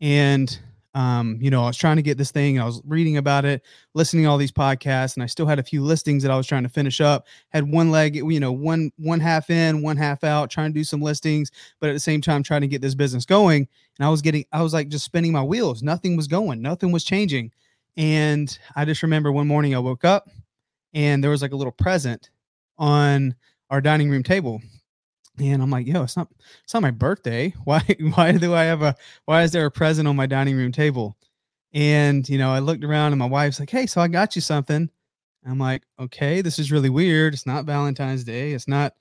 and 0.00 0.56
um, 0.94 1.38
you 1.40 1.50
know, 1.50 1.64
I 1.64 1.68
was 1.68 1.76
trying 1.76 1.96
to 1.96 2.02
get 2.02 2.18
this 2.18 2.30
thing. 2.30 2.60
I 2.60 2.64
was 2.64 2.82
reading 2.84 3.16
about 3.16 3.44
it, 3.44 3.62
listening 3.94 4.24
to 4.24 4.30
all 4.30 4.36
these 4.36 4.52
podcasts, 4.52 5.14
and 5.14 5.22
I 5.22 5.26
still 5.26 5.46
had 5.46 5.58
a 5.58 5.62
few 5.62 5.82
listings 5.82 6.22
that 6.22 6.30
I 6.30 6.36
was 6.36 6.46
trying 6.46 6.64
to 6.64 6.68
finish 6.68 7.00
up. 7.00 7.26
Had 7.48 7.70
one 7.70 7.90
leg, 7.90 8.16
you 8.16 8.40
know, 8.40 8.52
one 8.52 8.90
one 8.98 9.20
half 9.20 9.48
in, 9.48 9.82
one 9.82 9.96
half 9.96 10.22
out, 10.22 10.50
trying 10.50 10.72
to 10.72 10.78
do 10.78 10.84
some 10.84 11.00
listings, 11.00 11.50
but 11.80 11.88
at 11.88 11.94
the 11.94 12.00
same 12.00 12.20
time 12.20 12.42
trying 12.42 12.60
to 12.60 12.68
get 12.68 12.82
this 12.82 12.94
business 12.94 13.24
going. 13.24 13.66
And 13.98 14.06
I 14.06 14.10
was 14.10 14.22
getting, 14.22 14.44
I 14.52 14.62
was 14.62 14.74
like 14.74 14.88
just 14.88 15.04
spinning 15.04 15.32
my 15.32 15.42
wheels. 15.42 15.82
Nothing 15.82 16.16
was 16.16 16.26
going, 16.26 16.60
nothing 16.60 16.92
was 16.92 17.04
changing. 17.04 17.52
And 17.96 18.56
I 18.76 18.84
just 18.84 19.02
remember 19.02 19.32
one 19.32 19.46
morning 19.46 19.74
I 19.74 19.78
woke 19.78 20.04
up 20.04 20.28
and 20.94 21.22
there 21.22 21.30
was 21.30 21.42
like 21.42 21.52
a 21.52 21.56
little 21.56 21.72
present 21.72 22.30
on 22.78 23.34
our 23.70 23.80
dining 23.80 24.10
room 24.10 24.22
table 24.22 24.60
and 25.38 25.62
I'm 25.62 25.70
like, 25.70 25.86
yo, 25.86 26.02
it's 26.02 26.16
not 26.16 26.28
it's 26.62 26.74
not 26.74 26.82
my 26.82 26.90
birthday. 26.90 27.54
Why 27.64 27.82
why 28.14 28.32
do 28.32 28.54
I 28.54 28.64
have 28.64 28.82
a 28.82 28.94
why 29.24 29.42
is 29.42 29.52
there 29.52 29.66
a 29.66 29.70
present 29.70 30.08
on 30.08 30.16
my 30.16 30.26
dining 30.26 30.56
room 30.56 30.72
table? 30.72 31.16
And 31.72 32.28
you 32.28 32.38
know, 32.38 32.50
I 32.50 32.58
looked 32.58 32.84
around 32.84 33.12
and 33.12 33.18
my 33.18 33.26
wife's 33.26 33.60
like, 33.60 33.70
hey, 33.70 33.86
so 33.86 34.00
I 34.00 34.08
got 34.08 34.36
you 34.36 34.42
something. 34.42 34.90
I'm 35.46 35.58
like, 35.58 35.82
okay, 35.98 36.40
this 36.40 36.58
is 36.58 36.70
really 36.70 36.90
weird. 36.90 37.34
It's 37.34 37.46
not 37.46 37.64
Valentine's 37.64 38.24
Day. 38.24 38.52
It's 38.52 38.68
not 38.68 38.94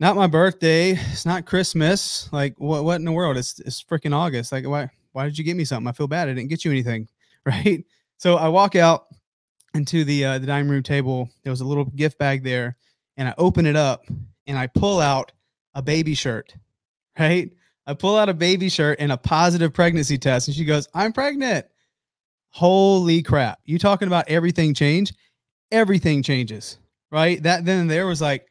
not 0.00 0.16
my 0.16 0.26
birthday. 0.26 0.90
It's 0.92 1.24
not 1.24 1.46
Christmas. 1.46 2.30
Like 2.32 2.54
what 2.58 2.84
what 2.84 2.96
in 2.96 3.04
the 3.04 3.12
world? 3.12 3.36
It's 3.36 3.60
it's 3.60 3.82
freaking 3.82 4.14
August. 4.14 4.52
Like 4.52 4.66
why 4.66 4.90
why 5.12 5.24
did 5.24 5.38
you 5.38 5.44
get 5.44 5.56
me 5.56 5.64
something? 5.64 5.88
I 5.88 5.92
feel 5.92 6.08
bad. 6.08 6.28
I 6.28 6.34
didn't 6.34 6.50
get 6.50 6.64
you 6.64 6.70
anything. 6.70 7.08
Right. 7.46 7.84
So 8.18 8.38
I 8.38 8.48
walk 8.48 8.74
out 8.74 9.06
into 9.72 10.02
the 10.02 10.24
uh, 10.24 10.38
the 10.40 10.48
dining 10.48 10.68
room 10.68 10.82
table. 10.82 11.30
There 11.44 11.52
was 11.52 11.60
a 11.60 11.64
little 11.64 11.84
gift 11.84 12.18
bag 12.18 12.42
there, 12.42 12.76
and 13.16 13.28
I 13.28 13.34
open 13.38 13.66
it 13.66 13.76
up 13.76 14.04
and 14.48 14.58
I 14.58 14.66
pull 14.66 15.00
out 15.00 15.30
a 15.76 15.82
baby 15.82 16.14
shirt, 16.14 16.56
right? 17.18 17.50
I 17.86 17.94
pull 17.94 18.16
out 18.16 18.28
a 18.28 18.34
baby 18.34 18.68
shirt 18.68 18.98
and 18.98 19.12
a 19.12 19.16
positive 19.16 19.72
pregnancy 19.72 20.18
test, 20.18 20.48
and 20.48 20.56
she 20.56 20.64
goes, 20.64 20.88
I'm 20.94 21.12
pregnant. 21.12 21.66
Holy 22.48 23.22
crap. 23.22 23.60
You 23.64 23.78
talking 23.78 24.08
about 24.08 24.28
everything 24.28 24.74
change? 24.74 25.12
Everything 25.70 26.22
changes, 26.22 26.78
right? 27.12 27.40
That 27.42 27.64
then 27.66 27.86
there 27.86 28.06
was 28.06 28.20
like, 28.20 28.46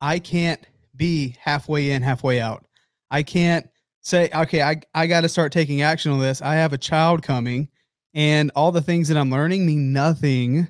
I 0.00 0.18
can't 0.18 0.60
be 0.94 1.34
halfway 1.40 1.90
in, 1.90 2.02
halfway 2.02 2.40
out. 2.40 2.66
I 3.10 3.22
can't 3.22 3.66
say, 4.02 4.28
okay, 4.32 4.62
I, 4.62 4.80
I 4.94 5.06
got 5.06 5.22
to 5.22 5.28
start 5.28 5.52
taking 5.52 5.80
action 5.80 6.12
on 6.12 6.20
this. 6.20 6.42
I 6.42 6.56
have 6.56 6.74
a 6.74 6.78
child 6.78 7.22
coming, 7.22 7.68
and 8.14 8.52
all 8.54 8.70
the 8.70 8.82
things 8.82 9.08
that 9.08 9.16
I'm 9.16 9.30
learning 9.30 9.64
mean 9.64 9.92
nothing 9.94 10.68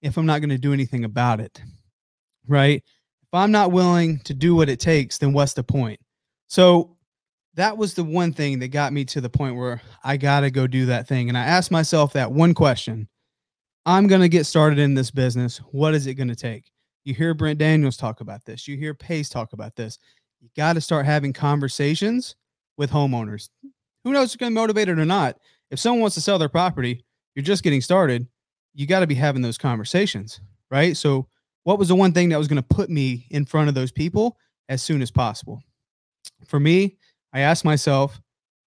if 0.00 0.16
I'm 0.16 0.26
not 0.26 0.38
going 0.38 0.50
to 0.50 0.58
do 0.58 0.72
anything 0.72 1.04
about 1.04 1.40
it, 1.40 1.60
right? 2.46 2.84
If 3.30 3.38
I'm 3.38 3.52
not 3.52 3.72
willing 3.72 4.20
to 4.20 4.32
do 4.32 4.54
what 4.54 4.70
it 4.70 4.80
takes, 4.80 5.18
then 5.18 5.34
what's 5.34 5.52
the 5.52 5.62
point? 5.62 6.00
So 6.46 6.96
that 7.54 7.76
was 7.76 7.92
the 7.92 8.04
one 8.04 8.32
thing 8.32 8.58
that 8.60 8.68
got 8.68 8.92
me 8.92 9.04
to 9.06 9.20
the 9.20 9.28
point 9.28 9.56
where 9.56 9.82
I 10.02 10.16
got 10.16 10.40
to 10.40 10.50
go 10.50 10.66
do 10.66 10.86
that 10.86 11.06
thing. 11.06 11.28
And 11.28 11.36
I 11.36 11.44
asked 11.44 11.70
myself 11.70 12.14
that 12.14 12.32
one 12.32 12.54
question 12.54 13.06
I'm 13.84 14.06
going 14.06 14.20
to 14.22 14.28
get 14.28 14.46
started 14.46 14.78
in 14.78 14.94
this 14.94 15.10
business. 15.10 15.58
What 15.72 15.94
is 15.94 16.06
it 16.06 16.14
going 16.14 16.28
to 16.28 16.36
take? 16.36 16.70
You 17.04 17.14
hear 17.14 17.34
Brent 17.34 17.58
Daniels 17.58 17.96
talk 17.96 18.20
about 18.20 18.44
this, 18.44 18.66
you 18.66 18.76
hear 18.76 18.94
Pace 18.94 19.28
talk 19.28 19.52
about 19.52 19.76
this. 19.76 19.98
You 20.40 20.48
got 20.56 20.74
to 20.74 20.80
start 20.80 21.04
having 21.04 21.32
conversations 21.32 22.36
with 22.76 22.90
homeowners. 22.90 23.48
Who 24.04 24.12
knows 24.12 24.32
if 24.34 24.40
you're 24.40 24.46
going 24.46 24.54
to 24.54 24.60
motivate 24.60 24.88
it 24.88 24.98
or 24.98 25.04
not? 25.04 25.36
If 25.70 25.80
someone 25.80 26.00
wants 26.00 26.14
to 26.14 26.20
sell 26.20 26.38
their 26.38 26.48
property, 26.48 27.04
you're 27.34 27.42
just 27.42 27.64
getting 27.64 27.80
started. 27.80 28.26
You 28.72 28.86
got 28.86 29.00
to 29.00 29.06
be 29.06 29.16
having 29.16 29.42
those 29.42 29.58
conversations, 29.58 30.40
right? 30.70 30.96
So 30.96 31.26
what 31.68 31.78
was 31.78 31.88
the 31.88 31.94
one 31.94 32.12
thing 32.12 32.30
that 32.30 32.38
was 32.38 32.48
going 32.48 32.56
to 32.56 32.74
put 32.74 32.88
me 32.88 33.26
in 33.28 33.44
front 33.44 33.68
of 33.68 33.74
those 33.74 33.92
people 33.92 34.38
as 34.70 34.80
soon 34.80 35.02
as 35.02 35.10
possible? 35.10 35.60
For 36.46 36.58
me, 36.58 36.96
I 37.34 37.40
asked 37.40 37.62
myself, 37.62 38.18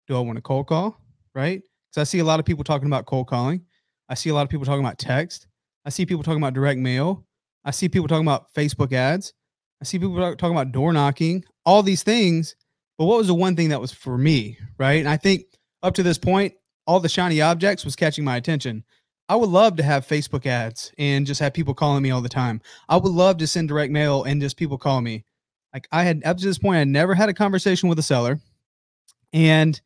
do 0.08 0.16
I 0.16 0.20
want 0.20 0.36
to 0.36 0.42
cold 0.44 0.68
call? 0.68 1.02
Right? 1.34 1.64
Because 1.90 2.02
I 2.02 2.04
see 2.04 2.20
a 2.20 2.24
lot 2.24 2.40
of 2.40 2.46
people 2.46 2.64
talking 2.64 2.86
about 2.86 3.08
cold 3.08 3.26
calling. 3.26 3.66
I 4.08 4.14
see 4.14 4.30
a 4.30 4.36
lot 4.36 4.44
of 4.44 4.50
people 4.50 4.68
talking 4.68 4.86
about 4.86 5.00
text. 5.00 5.48
I 5.84 5.90
see 5.90 6.06
people 6.06 6.22
talking 6.22 6.44
about 6.44 6.54
direct 6.54 6.80
mail. 6.80 7.26
I 7.66 7.72
see 7.72 7.90
people 7.90 8.08
talking 8.08 8.28
about 8.28 8.54
Facebook 8.54 8.94
ads. 8.94 9.34
I 9.82 9.86
see 9.86 9.98
people 9.98 10.16
talking 10.36 10.56
about 10.56 10.72
door 10.72 10.94
knocking, 10.94 11.44
all 11.66 11.82
these 11.82 12.04
things. 12.04 12.56
But 13.00 13.06
what 13.06 13.18
was 13.18 13.26
the 13.26 13.34
one 13.34 13.56
thing 13.56 13.70
that 13.70 13.82
was 13.82 13.92
for 13.92 14.16
me? 14.16 14.60
Right. 14.78 15.00
And 15.00 15.10
I 15.10 15.18
think 15.18 15.46
up 15.82 15.96
to 15.96 16.04
this 16.04 16.20
point, 16.20 16.54
all 16.86 17.00
the 17.00 17.10
shiny 17.10 17.42
objects 17.42 17.84
was 17.84 17.96
catching 17.96 18.24
my 18.24 18.38
attention. 18.38 18.84
I 19.32 19.36
would 19.36 19.48
love 19.48 19.78
to 19.78 19.84
have 19.84 20.06
Facebook 20.06 20.46
ads 20.46 20.92
and 20.98 21.26
just 21.26 21.40
have 21.40 21.54
people 21.54 21.74
calling 21.74 22.04
me 22.04 22.12
all 22.12 22.20
the 22.20 22.28
time. 22.28 22.60
I 22.90 22.98
would 22.98 23.14
love 23.14 23.38
to 23.38 23.48
send 23.48 23.70
direct 23.70 23.90
mail 23.90 24.26
and 24.26 24.42
just 24.42 24.58
people 24.58 24.78
call 24.78 25.00
me. 25.00 25.24
Like 25.74 25.88
I 25.90 26.04
had 26.04 26.22
up 26.26 26.36
to 26.36 26.46
this 26.46 26.58
point, 26.58 26.80
I 26.80 26.84
never 26.84 27.16
had 27.16 27.30
a 27.30 27.34
conversation 27.34 27.88
with 27.88 27.98
a 27.98 28.04
seller, 28.04 28.42
and 29.32 29.80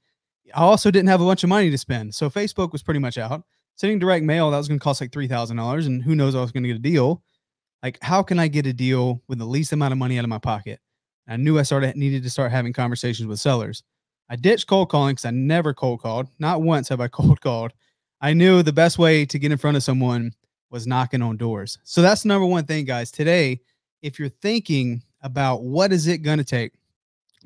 I 0.55 0.61
also 0.61 0.89
didn't 0.89 1.09
have 1.09 1.21
a 1.21 1.25
bunch 1.25 1.43
of 1.43 1.49
money 1.49 1.69
to 1.69 1.77
spend. 1.77 2.15
So 2.15 2.27
Facebook 2.27 2.71
was 2.71 2.81
pretty 2.81 2.99
much 2.99 3.19
out. 3.19 3.43
Sending 3.75 3.99
direct 3.99 4.25
mail 4.25 4.49
that 4.49 4.57
was 4.57 4.67
going 4.67 4.79
to 4.79 4.83
cost 4.83 4.99
like 4.99 5.11
three 5.11 5.27
thousand 5.27 5.57
dollars, 5.57 5.85
and 5.85 6.01
who 6.01 6.15
knows 6.15 6.33
I 6.33 6.41
was 6.41 6.51
going 6.51 6.63
to 6.63 6.69
get 6.69 6.77
a 6.77 6.79
deal. 6.79 7.21
Like, 7.83 7.99
how 8.01 8.23
can 8.23 8.39
I 8.39 8.47
get 8.47 8.65
a 8.65 8.73
deal 8.73 9.21
with 9.27 9.37
the 9.37 9.45
least 9.45 9.73
amount 9.73 9.91
of 9.91 9.99
money 9.99 10.17
out 10.17 10.25
of 10.25 10.29
my 10.29 10.39
pocket? 10.39 10.79
I 11.27 11.37
knew 11.37 11.59
I 11.59 11.61
started 11.61 11.95
needed 11.95 12.23
to 12.23 12.31
start 12.31 12.51
having 12.51 12.73
conversations 12.73 13.27
with 13.27 13.39
sellers. 13.39 13.83
I 14.27 14.37
ditched 14.37 14.65
cold 14.65 14.89
calling 14.89 15.13
because 15.13 15.25
I 15.25 15.29
never 15.29 15.71
cold 15.75 16.01
called. 16.01 16.29
Not 16.39 16.63
once 16.63 16.89
have 16.89 16.99
I 16.99 17.07
cold 17.09 17.41
called. 17.41 17.73
I 18.21 18.33
knew 18.33 18.63
the 18.63 18.73
best 18.73 18.97
way 18.97 19.25
to 19.25 19.39
get 19.39 19.51
in 19.51 19.57
front 19.57 19.77
of 19.77 19.83
someone 19.83 20.33
was 20.69 20.87
knocking 20.87 21.21
on 21.21 21.37
doors. 21.37 21.77
So 21.83 22.01
that's 22.01 22.23
the 22.23 22.29
number 22.29 22.45
one 22.45 22.65
thing, 22.65 22.85
guys. 22.85 23.11
Today, 23.11 23.61
if 24.01 24.19
you're 24.19 24.29
thinking 24.29 25.03
about 25.21 25.63
what 25.63 25.91
is 25.91 26.07
it 26.07 26.19
going 26.19 26.37
to 26.37 26.43
take 26.43 26.73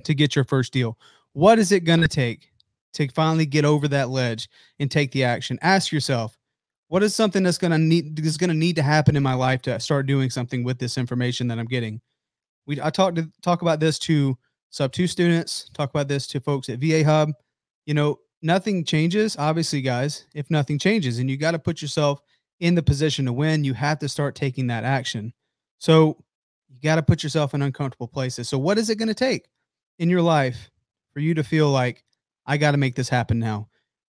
to 0.03 0.13
get 0.13 0.35
your 0.35 0.45
first 0.45 0.73
deal, 0.73 0.97
what 1.33 1.59
is 1.59 1.71
it 1.71 1.81
going 1.81 2.01
to 2.01 2.07
take 2.07 2.51
to 2.93 3.07
finally 3.09 3.45
get 3.45 3.65
over 3.65 3.87
that 3.87 4.09
ledge 4.09 4.49
and 4.79 4.89
take 4.89 5.11
the 5.11 5.23
action? 5.23 5.59
Ask 5.61 5.91
yourself, 5.91 6.37
what 6.87 7.03
is 7.03 7.13
something 7.13 7.43
that's 7.43 7.57
going 7.57 7.71
to 7.71 7.77
need 7.77 8.19
is 8.19 8.37
going 8.37 8.49
to 8.49 8.55
need 8.55 8.75
to 8.75 8.81
happen 8.81 9.15
in 9.15 9.23
my 9.23 9.35
life 9.35 9.61
to 9.63 9.79
start 9.79 10.07
doing 10.07 10.29
something 10.29 10.63
with 10.63 10.79
this 10.79 10.97
information 10.97 11.47
that 11.47 11.59
I'm 11.59 11.65
getting? 11.65 12.01
We 12.65 12.81
I 12.81 12.89
talk 12.89 13.15
to 13.15 13.29
talk 13.41 13.61
about 13.61 13.79
this 13.79 13.99
to 13.99 14.37
Subto 14.71 15.07
students, 15.07 15.69
talk 15.73 15.89
about 15.89 16.07
this 16.07 16.27
to 16.27 16.39
folks 16.39 16.67
at 16.69 16.79
VA 16.79 17.03
Hub. 17.03 17.31
You 17.85 17.93
know, 17.93 18.19
nothing 18.41 18.83
changes, 18.83 19.35
obviously, 19.37 19.81
guys, 19.81 20.25
if 20.33 20.49
nothing 20.49 20.79
changes. 20.79 21.19
And 21.19 21.29
you 21.29 21.37
got 21.37 21.51
to 21.51 21.59
put 21.59 21.81
yourself 21.81 22.21
in 22.59 22.75
the 22.75 22.83
position 22.83 23.25
to 23.25 23.33
win, 23.33 23.63
you 23.63 23.73
have 23.73 23.99
to 23.99 24.09
start 24.09 24.35
taking 24.35 24.67
that 24.67 24.83
action. 24.83 25.33
So 25.77 26.17
you 26.67 26.77
got 26.81 26.95
to 26.95 27.03
put 27.03 27.23
yourself 27.23 27.53
in 27.53 27.61
uncomfortable 27.61 28.07
places. 28.07 28.49
So, 28.49 28.57
what 28.57 28.77
is 28.77 28.89
it 28.89 28.97
going 28.97 29.07
to 29.07 29.13
take 29.13 29.47
in 29.97 30.09
your 30.09 30.21
life 30.21 30.69
for 31.13 31.19
you 31.19 31.33
to 31.33 31.43
feel 31.43 31.69
like, 31.69 32.03
I 32.45 32.57
got 32.57 32.71
to 32.71 32.77
make 32.77 32.95
this 32.95 33.09
happen 33.09 33.39
now? 33.39 33.69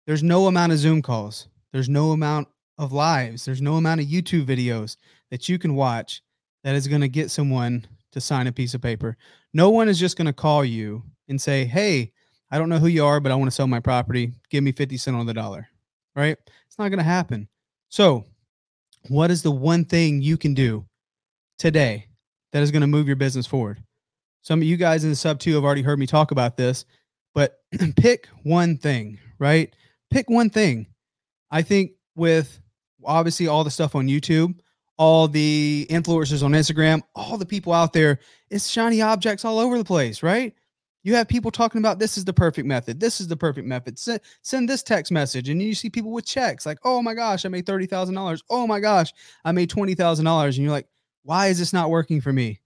There's 0.05 0.23
no 0.23 0.47
amount 0.47 0.71
of 0.71 0.77
Zoom 0.77 1.01
calls, 1.01 1.47
there's 1.71 1.89
no 1.89 2.11
amount 2.11 2.47
of 2.77 2.91
lives, 2.91 3.45
there's 3.45 3.61
no 3.61 3.75
amount 3.75 4.01
of 4.01 4.07
YouTube 4.07 4.45
videos 4.45 4.97
that 5.31 5.47
you 5.47 5.57
can 5.57 5.75
watch 5.75 6.21
that 6.63 6.75
is 6.75 6.87
going 6.87 7.01
to 7.01 7.07
get 7.07 7.31
someone 7.31 7.85
to 8.11 8.21
sign 8.21 8.47
a 8.47 8.51
piece 8.51 8.73
of 8.73 8.81
paper. 8.81 9.17
No 9.53 9.69
one 9.69 9.89
is 9.89 9.99
just 9.99 10.17
going 10.17 10.27
to 10.27 10.33
call 10.33 10.63
you 10.63 11.03
and 11.27 11.41
say, 11.41 11.65
Hey, 11.65 12.11
I 12.53 12.59
don't 12.59 12.69
know 12.69 12.77
who 12.77 12.85
you 12.85 13.03
are, 13.03 13.19
but 13.19 13.31
I 13.31 13.35
want 13.35 13.49
to 13.49 13.55
sell 13.55 13.65
my 13.65 13.79
property. 13.79 14.31
Give 14.51 14.63
me 14.63 14.71
50 14.71 14.95
cents 14.97 15.15
on 15.15 15.25
the 15.25 15.33
dollar. 15.33 15.67
Right? 16.15 16.37
It's 16.67 16.77
not 16.77 16.89
going 16.89 16.99
to 16.99 17.03
happen. 17.03 17.47
So, 17.89 18.25
what 19.09 19.31
is 19.31 19.41
the 19.41 19.49
one 19.49 19.85
thing 19.85 20.21
you 20.21 20.37
can 20.37 20.53
do 20.53 20.85
today 21.57 22.09
that 22.51 22.61
is 22.61 22.69
going 22.69 22.81
to 22.81 22.87
move 22.87 23.07
your 23.07 23.15
business 23.15 23.47
forward? 23.47 23.81
Some 24.43 24.59
of 24.59 24.65
you 24.65 24.77
guys 24.77 25.03
in 25.03 25.09
the 25.09 25.15
Subto 25.15 25.55
have 25.55 25.63
already 25.63 25.81
heard 25.81 25.97
me 25.97 26.05
talk 26.05 26.29
about 26.29 26.55
this, 26.55 26.85
but 27.33 27.57
pick 27.95 28.27
one 28.43 28.77
thing, 28.77 29.17
right? 29.39 29.75
Pick 30.11 30.29
one 30.29 30.51
thing. 30.51 30.85
I 31.49 31.63
think 31.63 31.93
with 32.15 32.61
obviously 33.03 33.47
all 33.47 33.63
the 33.63 33.71
stuff 33.71 33.95
on 33.95 34.07
YouTube, 34.07 34.59
all 34.97 35.27
the 35.27 35.87
influencers 35.89 36.43
on 36.43 36.51
Instagram, 36.51 37.01
all 37.15 37.39
the 37.39 37.47
people 37.47 37.73
out 37.73 37.93
there, 37.93 38.19
it's 38.51 38.67
shiny 38.67 39.01
objects 39.01 39.43
all 39.43 39.57
over 39.57 39.79
the 39.79 39.83
place, 39.83 40.21
right? 40.21 40.53
You 41.03 41.15
have 41.15 41.27
people 41.27 41.51
talking 41.51 41.79
about 41.79 41.99
this 41.99 42.17
is 42.17 42.23
the 42.23 42.33
perfect 42.33 42.65
method. 42.65 42.99
This 42.99 43.19
is 43.19 43.27
the 43.27 43.35
perfect 43.35 43.67
method. 43.67 43.99
Send, 43.99 44.21
send 44.41 44.69
this 44.69 44.83
text 44.83 45.11
message, 45.11 45.49
and 45.49 45.61
you 45.61 45.75
see 45.75 45.89
people 45.89 46.11
with 46.11 46.25
checks 46.25 46.65
like, 46.65 46.79
oh 46.83 47.01
my 47.01 47.13
gosh, 47.13 47.45
I 47.45 47.49
made 47.49 47.65
$30,000. 47.65 48.41
Oh 48.49 48.65
my 48.65 48.79
gosh, 48.79 49.13
I 49.43 49.51
made 49.51 49.69
$20,000. 49.69 50.45
And 50.45 50.55
you're 50.55 50.71
like, 50.71 50.87
why 51.23 51.47
is 51.47 51.59
this 51.59 51.73
not 51.73 51.89
working 51.89 52.21
for 52.21 52.31
me? 52.31 52.61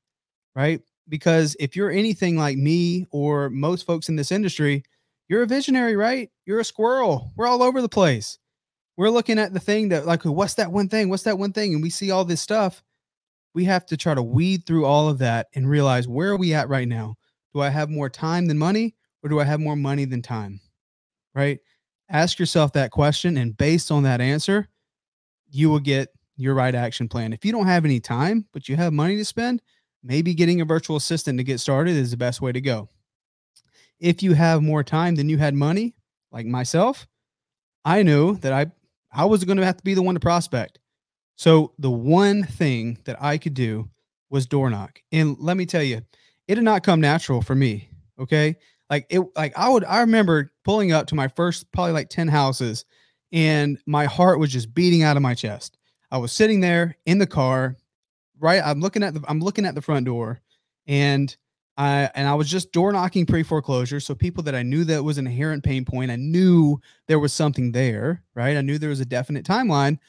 Right? 0.56 0.82
Because 1.10 1.56
if 1.60 1.76
you're 1.76 1.90
anything 1.90 2.38
like 2.38 2.58
me 2.58 3.08
or 3.12 3.50
most 3.50 3.86
folks 3.86 4.10
in 4.10 4.16
this 4.16 4.32
industry, 4.32 4.84
you're 5.30 5.44
a 5.44 5.48
visionary, 5.48 5.96
right? 5.96 6.30
You're 6.46 6.60
a 6.60 6.66
squirrel. 6.66 7.32
We're 7.36 7.48
all 7.48 7.64
over 7.64 7.82
the 7.82 7.90
place. 7.90 8.38
We're 8.98 9.10
looking 9.10 9.40
at 9.40 9.54
the 9.54 9.60
thing 9.60 9.90
that, 9.90 10.06
like, 10.06 10.24
what's 10.24 10.56
that 10.56 10.72
one 10.72 10.90
thing? 10.90 11.10
What's 11.10 11.24
that 11.24 11.38
one 11.38 11.54
thing? 11.54 11.74
And 11.74 11.84
we 11.84 11.90
see 11.90 12.12
all 12.12 12.26
this 12.26 12.42
stuff. 12.42 12.82
We 13.54 13.66
have 13.66 13.86
to 13.88 13.98
try 13.98 14.14
to 14.14 14.24
weed 14.24 14.66
through 14.66 14.86
all 14.86 15.10
of 15.10 15.18
that 15.20 15.48
and 15.54 15.70
realize 15.70 16.08
where 16.08 16.30
are 16.30 16.38
we 16.38 16.54
at 16.54 16.70
right 16.70 16.88
now? 16.88 17.17
Do 17.58 17.62
I 17.64 17.70
have 17.70 17.90
more 17.90 18.08
time 18.08 18.46
than 18.46 18.60
money 18.60 18.94
or 19.24 19.30
do 19.32 19.40
I 19.40 19.44
have 19.44 19.60
more 19.60 19.76
money 19.76 20.06
than 20.06 20.22
time? 20.22 20.62
Right? 21.34 21.58
Ask 22.08 22.38
yourself 22.38 22.72
that 22.74 22.92
question. 22.92 23.36
And 23.36 23.58
based 23.58 23.90
on 23.90 24.04
that 24.04 24.22
answer, 24.22 24.68
you 25.50 25.72
will 25.72 25.80
get 25.80 26.10
your 26.36 26.54
right 26.54 26.76
action 26.76 27.08
plan. 27.08 27.34
If 27.34 27.44
you 27.44 27.52
don't 27.52 27.66
have 27.66 27.84
any 27.84 28.00
time, 28.00 28.46
but 28.54 28.70
you 28.70 28.76
have 28.76 28.94
money 28.94 29.18
to 29.18 29.26
spend, 29.26 29.64
maybe 30.04 30.36
getting 30.36 30.62
a 30.62 30.66
virtual 30.66 30.98
assistant 30.98 31.40
to 31.40 31.44
get 31.44 31.60
started 31.60 31.96
is 31.96 32.12
the 32.12 32.18
best 32.18 32.42
way 32.42 32.52
to 32.52 32.62
go. 32.62 32.90
If 34.00 34.22
you 34.22 34.34
have 34.34 34.62
more 34.62 34.84
time 34.84 35.16
than 35.16 35.28
you 35.28 35.40
had 35.40 35.56
money, 35.56 35.96
like 36.32 36.46
myself, 36.46 37.08
I 37.84 38.04
knew 38.04 38.38
that 38.38 38.54
I 38.54 38.68
I 39.12 39.26
was 39.26 39.44
going 39.46 39.58
to 39.58 39.66
have 39.66 39.78
to 39.78 39.84
be 39.84 39.96
the 39.96 40.04
one 40.04 40.14
to 40.14 40.20
prospect. 40.20 40.78
So 41.38 41.74
the 41.80 41.90
one 41.90 42.44
thing 42.44 43.00
that 43.06 43.20
I 43.20 43.40
could 43.40 43.56
do 43.56 43.90
was 44.30 44.46
door 44.46 44.70
knock. 44.70 45.02
And 45.12 45.38
let 45.40 45.58
me 45.58 45.66
tell 45.66 45.82
you, 45.82 46.04
it 46.48 46.56
did 46.56 46.64
not 46.64 46.84
come 46.84 47.02
natural 47.02 47.42
for 47.42 47.56
me. 47.56 47.90
Okay. 48.20 48.56
Like 48.90 49.06
it, 49.10 49.22
like 49.36 49.58
I 49.58 49.70
would, 49.70 49.84
I 49.86 50.00
remember 50.00 50.52
pulling 50.64 50.92
up 50.92 51.08
to 51.08 51.16
my 51.16 51.28
first 51.28 51.72
probably 51.72 51.92
like 51.92 52.10
10 52.10 52.28
houses 52.28 52.86
and 53.32 53.78
my 53.86 54.06
heart 54.06 54.40
was 54.40 54.52
just 54.52 54.74
beating 54.74 55.04
out 55.04 55.18
of 55.18 55.24
my 55.24 55.34
chest. 55.34 55.78
I 56.10 56.18
was 56.18 56.32
sitting 56.32 56.62
there 56.62 56.96
in 57.06 57.18
the 57.18 57.28
car, 57.28 57.76
right? 58.40 58.62
I'm 58.64 58.80
looking 58.80 59.04
at 59.04 59.14
the, 59.14 59.24
I'm 59.28 59.42
looking 59.42 59.66
at 59.66 59.76
the 59.76 59.82
front 59.82 60.06
door 60.06 60.40
and 60.88 61.36
I, 61.78 62.10
and 62.16 62.28
I 62.28 62.34
was 62.34 62.50
just 62.50 62.72
door 62.72 62.92
knocking 62.92 63.26
pre 63.26 63.44
foreclosure. 63.44 64.00
So 64.00 64.16
people 64.16 64.42
that 64.44 64.56
I 64.56 64.64
knew 64.64 64.84
that 64.86 65.04
was 65.04 65.18
an 65.18 65.28
inherent 65.28 65.64
pain 65.64 65.86
point, 65.86 66.10
I 66.10 66.16
knew 66.16 66.80
there 67.08 67.20
was 67.20 67.34
something 67.34 67.72
there, 67.74 68.24
right? 68.36 68.58
I 68.58 68.62
knew 68.62 68.78
there 68.78 68.90
was 68.90 69.02
a 69.02 69.06
definite 69.06 69.46
timeline 69.46 70.00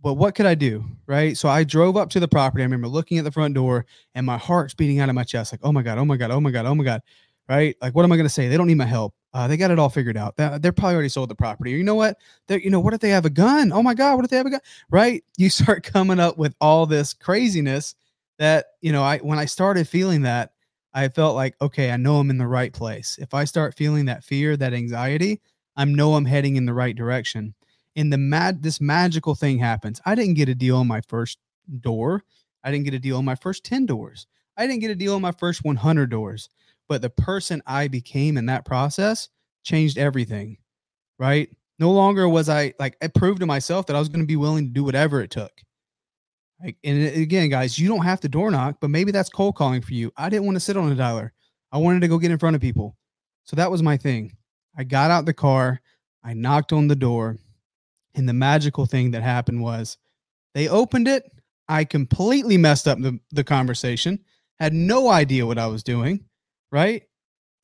but 0.00 0.14
what 0.14 0.34
could 0.34 0.46
I 0.46 0.54
do? 0.54 0.84
Right. 1.06 1.36
So 1.36 1.48
I 1.48 1.64
drove 1.64 1.96
up 1.96 2.10
to 2.10 2.20
the 2.20 2.28
property. 2.28 2.62
I 2.62 2.66
remember 2.66 2.88
looking 2.88 3.18
at 3.18 3.24
the 3.24 3.32
front 3.32 3.54
door 3.54 3.86
and 4.14 4.24
my 4.24 4.38
heart's 4.38 4.74
beating 4.74 5.00
out 5.00 5.08
of 5.08 5.14
my 5.14 5.24
chest, 5.24 5.52
like, 5.52 5.60
oh 5.62 5.72
my 5.72 5.82
God, 5.82 5.98
oh 5.98 6.04
my 6.04 6.16
God, 6.16 6.30
oh 6.30 6.40
my 6.40 6.50
God, 6.50 6.66
oh 6.66 6.74
my 6.74 6.84
God. 6.84 7.02
Right. 7.48 7.76
Like, 7.80 7.94
what 7.94 8.04
am 8.04 8.12
I 8.12 8.16
going 8.16 8.26
to 8.26 8.32
say? 8.32 8.48
They 8.48 8.58
don't 8.58 8.66
need 8.66 8.76
my 8.76 8.84
help. 8.84 9.14
Uh, 9.32 9.48
they 9.48 9.56
got 9.56 9.70
it 9.70 9.78
all 9.78 9.88
figured 9.88 10.16
out. 10.16 10.36
They're, 10.36 10.72
probably 10.72 10.94
already 10.94 11.08
sold 11.08 11.30
the 11.30 11.34
property. 11.34 11.70
you 11.70 11.82
know 11.82 11.94
what? 11.94 12.18
They're, 12.46 12.58
you 12.58 12.70
know, 12.70 12.80
what 12.80 12.94
if 12.94 13.00
they 13.00 13.08
have 13.10 13.24
a 13.24 13.30
gun? 13.30 13.72
Oh 13.72 13.82
my 13.82 13.94
God, 13.94 14.16
what 14.16 14.24
if 14.24 14.30
they 14.30 14.36
have 14.36 14.46
a 14.46 14.50
gun? 14.50 14.60
Right. 14.90 15.24
You 15.36 15.50
start 15.50 15.82
coming 15.82 16.20
up 16.20 16.38
with 16.38 16.54
all 16.60 16.86
this 16.86 17.14
craziness 17.14 17.94
that, 18.38 18.66
you 18.80 18.92
know, 18.92 19.02
I, 19.02 19.18
when 19.18 19.38
I 19.38 19.46
started 19.46 19.88
feeling 19.88 20.22
that, 20.22 20.52
I 20.94 21.08
felt 21.08 21.36
like, 21.36 21.54
okay, 21.60 21.90
I 21.90 21.96
know 21.96 22.16
I'm 22.16 22.30
in 22.30 22.38
the 22.38 22.46
right 22.46 22.72
place. 22.72 23.18
If 23.20 23.34
I 23.34 23.44
start 23.44 23.76
feeling 23.76 24.06
that 24.06 24.24
fear, 24.24 24.56
that 24.56 24.72
anxiety, 24.72 25.40
I 25.76 25.84
know 25.84 26.14
I'm 26.14 26.24
heading 26.24 26.56
in 26.56 26.66
the 26.66 26.74
right 26.74 26.96
direction 26.96 27.54
and 27.96 28.12
the 28.12 28.18
mad 28.18 28.62
this 28.62 28.80
magical 28.80 29.34
thing 29.34 29.58
happens. 29.58 30.00
I 30.04 30.14
didn't 30.14 30.34
get 30.34 30.48
a 30.48 30.54
deal 30.54 30.76
on 30.76 30.86
my 30.86 31.00
first 31.02 31.38
door. 31.80 32.24
I 32.64 32.70
didn't 32.70 32.84
get 32.84 32.94
a 32.94 32.98
deal 32.98 33.18
on 33.18 33.24
my 33.24 33.34
first 33.34 33.64
10 33.64 33.86
doors. 33.86 34.26
I 34.56 34.66
didn't 34.66 34.80
get 34.80 34.90
a 34.90 34.96
deal 34.96 35.14
on 35.14 35.22
my 35.22 35.32
first 35.32 35.64
100 35.64 36.10
doors. 36.10 36.48
But 36.88 37.02
the 37.02 37.10
person 37.10 37.62
I 37.66 37.88
became 37.88 38.36
in 38.36 38.46
that 38.46 38.64
process 38.64 39.28
changed 39.62 39.98
everything. 39.98 40.58
Right? 41.18 41.50
No 41.78 41.92
longer 41.92 42.28
was 42.28 42.48
I 42.48 42.74
like 42.78 42.96
I 43.02 43.08
proved 43.08 43.40
to 43.40 43.46
myself 43.46 43.86
that 43.86 43.96
I 43.96 43.98
was 43.98 44.08
going 44.08 44.22
to 44.22 44.26
be 44.26 44.36
willing 44.36 44.66
to 44.66 44.72
do 44.72 44.84
whatever 44.84 45.20
it 45.20 45.30
took. 45.30 45.52
Like, 46.62 46.76
and 46.82 47.16
again, 47.16 47.48
guys, 47.50 47.78
you 47.78 47.88
don't 47.88 48.04
have 48.04 48.20
to 48.20 48.28
door 48.28 48.50
knock, 48.50 48.78
but 48.80 48.90
maybe 48.90 49.12
that's 49.12 49.30
cold 49.30 49.54
calling 49.54 49.80
for 49.80 49.94
you. 49.94 50.12
I 50.16 50.28
didn't 50.28 50.44
want 50.44 50.56
to 50.56 50.60
sit 50.60 50.76
on 50.76 50.90
a 50.90 50.94
dialer. 50.96 51.30
I 51.70 51.78
wanted 51.78 52.00
to 52.00 52.08
go 52.08 52.18
get 52.18 52.32
in 52.32 52.38
front 52.38 52.56
of 52.56 52.62
people. 52.62 52.96
So 53.44 53.54
that 53.56 53.70
was 53.70 53.82
my 53.82 53.96
thing. 53.96 54.36
I 54.76 54.84
got 54.84 55.10
out 55.10 55.24
the 55.24 55.32
car, 55.32 55.80
I 56.24 56.34
knocked 56.34 56.72
on 56.72 56.88
the 56.88 56.96
door, 56.96 57.36
and 58.18 58.28
the 58.28 58.34
magical 58.34 58.84
thing 58.84 59.12
that 59.12 59.22
happened 59.22 59.62
was 59.62 59.96
they 60.54 60.68
opened 60.68 61.08
it. 61.08 61.30
I 61.68 61.84
completely 61.84 62.56
messed 62.56 62.88
up 62.88 62.98
the, 63.00 63.18
the 63.30 63.44
conversation, 63.44 64.18
had 64.58 64.72
no 64.72 65.08
idea 65.08 65.46
what 65.46 65.58
I 65.58 65.66
was 65.66 65.82
doing. 65.82 66.24
Right. 66.72 67.04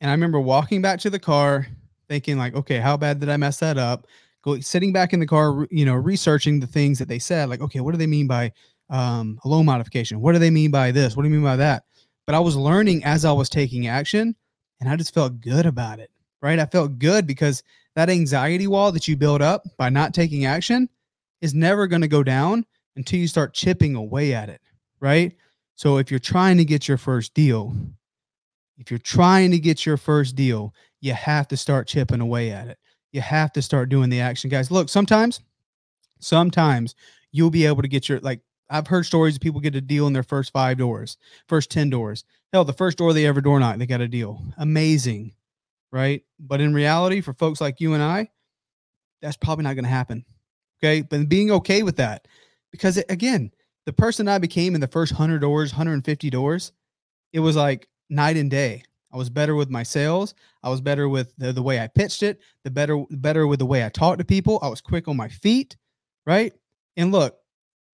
And 0.01 0.11
I 0.11 0.15
remember 0.15 0.41
walking 0.41 0.81
back 0.81 1.01
to 1.01 1.11
the 1.11 1.19
car 1.19 1.67
thinking, 2.09 2.39
like, 2.39 2.55
okay, 2.55 2.79
how 2.79 2.97
bad 2.97 3.21
did 3.21 3.29
I 3.29 3.37
mess 3.37 3.59
that 3.59 3.79
up? 3.79 4.07
Go 4.43 4.61
sitting 4.61 4.93
back 4.93 5.13
in 5.13 5.21
the 5.21 5.27
car, 5.27 5.67
you 5.71 5.85
know, 5.87 5.95
researching 5.95 6.61
the 6.61 6.67
things 6.67 6.99
that 6.99 7.09
they 7.09 7.19
said, 7.19 7.49
like, 7.49 7.61
okay, 7.61 7.81
what 7.81 7.93
do 7.93 7.99
they 7.99 8.07
mean 8.07 8.27
by 8.27 8.53
um, 8.91 9.39
a 9.45 9.49
loan 9.49 9.65
modification? 9.65 10.21
What 10.21 10.33
do 10.33 10.39
they 10.39 10.51
mean 10.51 10.71
by 10.71 10.91
this? 10.91 11.17
What 11.17 11.23
do 11.23 11.29
you 11.29 11.35
mean 11.35 11.45
by 11.45 11.57
that? 11.57 11.85
But 12.27 12.35
I 12.35 12.41
was 12.41 12.57
learning 12.57 13.05
as 13.05 13.25
I 13.25 13.33
was 13.33 13.49
taking 13.49 13.87
action 13.87 14.37
and 14.81 14.89
I 14.89 14.97
just 14.97 15.15
felt 15.15 15.41
good 15.41 15.67
about 15.67 15.99
it. 15.99 16.11
Right. 16.43 16.59
I 16.59 16.67
felt 16.67 16.99
good 16.99 17.27
because 17.27 17.63
that 17.97 18.11
anxiety 18.11 18.67
wall 18.67 18.93
that 18.93 19.09
you 19.09 19.17
build 19.17 19.43
up 19.43 19.65
by 19.77 19.89
not 19.89 20.15
taking 20.15 20.45
action 20.45 20.89
is 21.41 21.55
never 21.55 21.87
going 21.87 22.03
to 22.03 22.09
go 22.09 22.23
down 22.23 22.65
until 22.97 23.19
you 23.19 23.29
start 23.29 23.55
chipping 23.55 23.95
away 23.95 24.35
at 24.35 24.49
it, 24.49 24.61
right? 25.01 25.35
So 25.77 25.99
if 25.99 26.11
you're 26.11 26.21
trying 26.21 26.59
to 26.59 26.65
get 26.65 26.89
your 26.89 26.97
first 26.97 27.35
deal, 27.35 27.75
if 28.79 28.91
you're 28.91 28.99
trying 28.99 29.51
to 29.53 29.59
get 29.59 29.87
your 29.87 29.97
first 29.97 30.37
deal, 30.37 30.75
you 31.01 31.13
have 31.13 31.49
to 31.49 31.57
start 31.57 31.87
chipping 31.87 32.21
away 32.21 32.51
at 32.51 32.69
it. 32.69 32.79
You 33.13 33.21
have 33.21 33.53
to 33.53 33.63
start 33.63 33.89
doing 33.89 34.11
the 34.11 34.21
action, 34.21 34.51
guys. 34.51 34.71
Look, 34.71 34.89
sometimes, 34.89 35.41
sometimes 36.19 36.95
you'll 37.31 37.51
be 37.51 37.67
able 37.67 37.83
to 37.83 37.89
get 37.89 38.09
your 38.09 38.21
like 38.21 38.41
I've 38.71 38.87
heard 38.87 39.05
stories 39.07 39.37
of 39.37 39.41
people 39.41 39.61
get 39.61 39.77
a 39.77 39.81
deal 39.81 40.07
in 40.07 40.15
their 40.15 40.23
first 40.23 40.53
five 40.53 40.79
doors, 40.79 41.17
first 41.49 41.71
10 41.71 41.91
doors. 41.91 42.25
Hell, 42.53 42.65
the 42.65 42.73
first 42.73 42.99
door 42.99 43.13
they 43.13 43.27
ever 43.27 43.41
door 43.41 43.61
knocked, 43.61 43.79
they 43.79 43.87
got 43.87 44.01
a 44.01 44.09
deal. 44.09 44.41
Amazing 44.57 45.33
right? 45.95 46.25
But 46.41 46.61
in 46.61 46.75
reality, 46.75 47.21
for 47.21 47.33
folks 47.35 47.61
like 47.61 47.81
you 47.81 47.95
and 47.95 48.03
I, 48.03 48.29
that's 49.23 49.37
probably 49.37 49.63
not 49.63 49.75
going 49.75 49.85
to 49.85 49.91
happen. 49.91 50.25
Okay. 50.83 51.03
But 51.03 51.29
being 51.29 51.53
okay 51.53 51.85
with 51.85 51.97
that, 51.97 52.27
because 52.73 52.97
it, 52.97 53.07
again, 53.09 53.53
the 53.87 53.93
person 53.93 54.27
I 54.27 54.39
became 54.39 54.75
in 54.75 54.81
the 54.81 54.89
first 54.89 55.13
100 55.13 55.39
doors, 55.39 55.73
150 55.73 56.31
doors, 56.31 56.73
it 57.33 57.39
was 57.39 57.55
like 57.55 57.89
night 58.11 58.37
and 58.37 58.51
day. 58.51 58.83
I 59.13 59.17
was 59.17 59.31
better 59.31 59.55
with 59.55 59.71
my 59.71 59.85
sales. 59.85 60.35
I 60.65 60.69
was 60.69 60.81
better 60.81 61.09
with 61.09 61.33
the, 61.39 61.53
the 61.53 61.63
way 61.63 61.79
I 61.79 61.87
pitched 61.87 62.25
it, 62.25 62.41
the 62.65 62.71
better 62.71 63.05
better 63.11 63.47
with 63.47 63.61
the 63.61 63.67
way 63.67 63.85
I 63.85 63.89
talked 63.89 64.19
to 64.19 64.25
people. 64.25 64.59
I 64.63 64.69
was 64.69 64.81
quick 64.81 65.07
on 65.07 65.17
my 65.17 65.29
feet, 65.29 65.77
right? 66.27 66.53
And 66.97 67.13
look, 67.13 67.37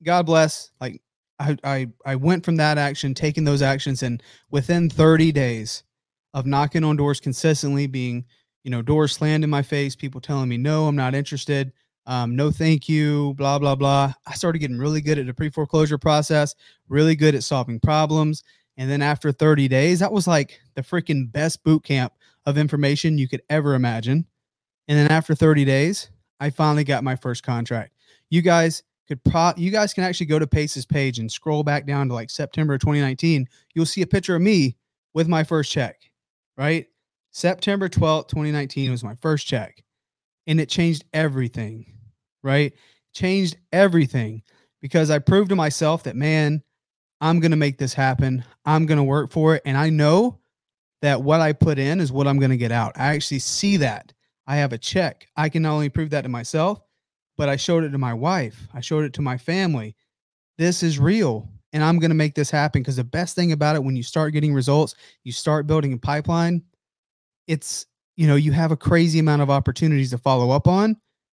God 0.02 0.24
bless. 0.24 0.70
Like 0.80 1.02
I 1.38 1.58
I 1.62 1.88
I 2.06 2.16
went 2.16 2.46
from 2.46 2.56
that 2.56 2.78
action, 2.78 3.12
taking 3.12 3.44
those 3.44 3.60
actions, 3.60 4.02
and 4.02 4.22
within 4.50 4.88
30 4.88 5.32
days, 5.32 5.82
of 6.34 6.46
knocking 6.46 6.84
on 6.84 6.96
doors 6.96 7.20
consistently, 7.20 7.86
being, 7.86 8.24
you 8.64 8.70
know, 8.70 8.82
doors 8.82 9.12
slammed 9.12 9.44
in 9.44 9.50
my 9.50 9.62
face, 9.62 9.96
people 9.96 10.20
telling 10.20 10.48
me, 10.48 10.56
no, 10.56 10.86
I'm 10.86 10.96
not 10.96 11.14
interested. 11.14 11.72
Um, 12.06 12.34
no, 12.34 12.50
thank 12.50 12.88
you, 12.88 13.34
blah, 13.34 13.58
blah, 13.58 13.74
blah. 13.74 14.12
I 14.26 14.34
started 14.34 14.58
getting 14.58 14.78
really 14.78 15.00
good 15.00 15.18
at 15.18 15.26
the 15.26 15.34
pre 15.34 15.50
foreclosure 15.50 15.98
process, 15.98 16.54
really 16.88 17.14
good 17.14 17.34
at 17.34 17.44
solving 17.44 17.80
problems. 17.80 18.42
And 18.76 18.90
then 18.90 19.02
after 19.02 19.32
30 19.32 19.68
days, 19.68 20.00
that 20.00 20.12
was 20.12 20.26
like 20.26 20.60
the 20.74 20.82
freaking 20.82 21.30
best 21.30 21.62
boot 21.64 21.84
camp 21.84 22.12
of 22.46 22.56
information 22.56 23.18
you 23.18 23.28
could 23.28 23.42
ever 23.50 23.74
imagine. 23.74 24.26
And 24.88 24.98
then 24.98 25.10
after 25.10 25.34
30 25.34 25.64
days, 25.64 26.10
I 26.40 26.50
finally 26.50 26.84
got 26.84 27.04
my 27.04 27.14
first 27.14 27.42
contract. 27.42 27.92
You 28.30 28.42
guys, 28.42 28.82
could 29.10 29.22
pro 29.24 29.52
you 29.56 29.72
guys 29.72 29.92
can 29.92 30.04
actually 30.04 30.26
go 30.26 30.38
to 30.38 30.46
Pace's 30.46 30.86
page 30.86 31.18
and 31.18 31.30
scroll 31.30 31.64
back 31.64 31.84
down 31.84 32.08
to 32.08 32.14
like 32.14 32.30
September 32.30 32.78
2019. 32.78 33.46
You'll 33.74 33.84
see 33.84 34.02
a 34.02 34.06
picture 34.06 34.36
of 34.36 34.42
me 34.42 34.76
with 35.14 35.26
my 35.26 35.42
first 35.42 35.72
check, 35.72 36.09
right? 36.56 36.86
September 37.30 37.88
12th, 37.88 38.28
2019 38.28 38.90
was 38.90 39.04
my 39.04 39.14
first 39.16 39.46
check. 39.46 39.82
And 40.46 40.60
it 40.60 40.68
changed 40.68 41.04
everything, 41.12 41.94
right? 42.42 42.72
Changed 43.14 43.56
everything 43.72 44.42
because 44.80 45.10
I 45.10 45.18
proved 45.18 45.50
to 45.50 45.56
myself 45.56 46.04
that, 46.04 46.16
man, 46.16 46.62
I'm 47.20 47.40
going 47.40 47.50
to 47.50 47.56
make 47.56 47.78
this 47.78 47.94
happen. 47.94 48.44
I'm 48.64 48.86
going 48.86 48.98
to 48.98 49.04
work 49.04 49.30
for 49.30 49.54
it. 49.54 49.62
And 49.64 49.76
I 49.76 49.90
know 49.90 50.38
that 51.02 51.22
what 51.22 51.40
I 51.40 51.52
put 51.52 51.78
in 51.78 52.00
is 52.00 52.10
what 52.10 52.26
I'm 52.26 52.38
going 52.38 52.50
to 52.50 52.56
get 52.56 52.72
out. 52.72 52.92
I 52.96 53.14
actually 53.14 53.38
see 53.40 53.76
that. 53.78 54.12
I 54.46 54.56
have 54.56 54.72
a 54.72 54.78
check. 54.78 55.28
I 55.36 55.48
can 55.48 55.62
not 55.62 55.74
only 55.74 55.88
prove 55.88 56.10
that 56.10 56.22
to 56.22 56.28
myself, 56.28 56.80
but 57.36 57.48
I 57.48 57.56
showed 57.56 57.84
it 57.84 57.90
to 57.90 57.98
my 57.98 58.14
wife. 58.14 58.68
I 58.74 58.80
showed 58.80 59.04
it 59.04 59.12
to 59.14 59.22
my 59.22 59.38
family. 59.38 59.96
This 60.58 60.82
is 60.82 60.98
real. 60.98 61.48
And 61.72 61.84
I'm 61.84 61.98
going 61.98 62.10
to 62.10 62.16
make 62.16 62.34
this 62.34 62.50
happen 62.50 62.82
because 62.82 62.96
the 62.96 63.04
best 63.04 63.36
thing 63.36 63.52
about 63.52 63.76
it, 63.76 63.84
when 63.84 63.96
you 63.96 64.02
start 64.02 64.32
getting 64.32 64.52
results, 64.52 64.94
you 65.22 65.32
start 65.32 65.66
building 65.66 65.92
a 65.92 65.98
pipeline, 65.98 66.62
it's, 67.46 67.86
you 68.16 68.26
know, 68.26 68.36
you 68.36 68.52
have 68.52 68.72
a 68.72 68.76
crazy 68.76 69.18
amount 69.18 69.42
of 69.42 69.50
opportunities 69.50 70.10
to 70.10 70.18
follow 70.18 70.50
up 70.50 70.66
on, 70.66 70.96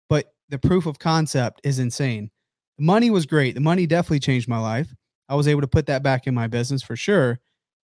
but 0.09 0.33
the 0.49 0.57
proof 0.57 0.85
of 0.85 0.99
concept 0.99 1.61
is 1.63 1.79
insane. 1.79 2.31
The 2.77 2.83
money 2.83 3.09
was 3.11 3.25
great. 3.25 3.53
The 3.53 3.61
money 3.61 3.85
definitely 3.85 4.19
changed 4.19 4.47
my 4.47 4.59
life. 4.59 4.93
I 5.29 5.35
was 5.35 5.47
able 5.47 5.61
to 5.61 5.67
put 5.67 5.85
that 5.85 6.03
back 6.03 6.27
in 6.27 6.33
my 6.33 6.47
business 6.47 6.81
for 6.81 6.95
sure. 6.95 7.39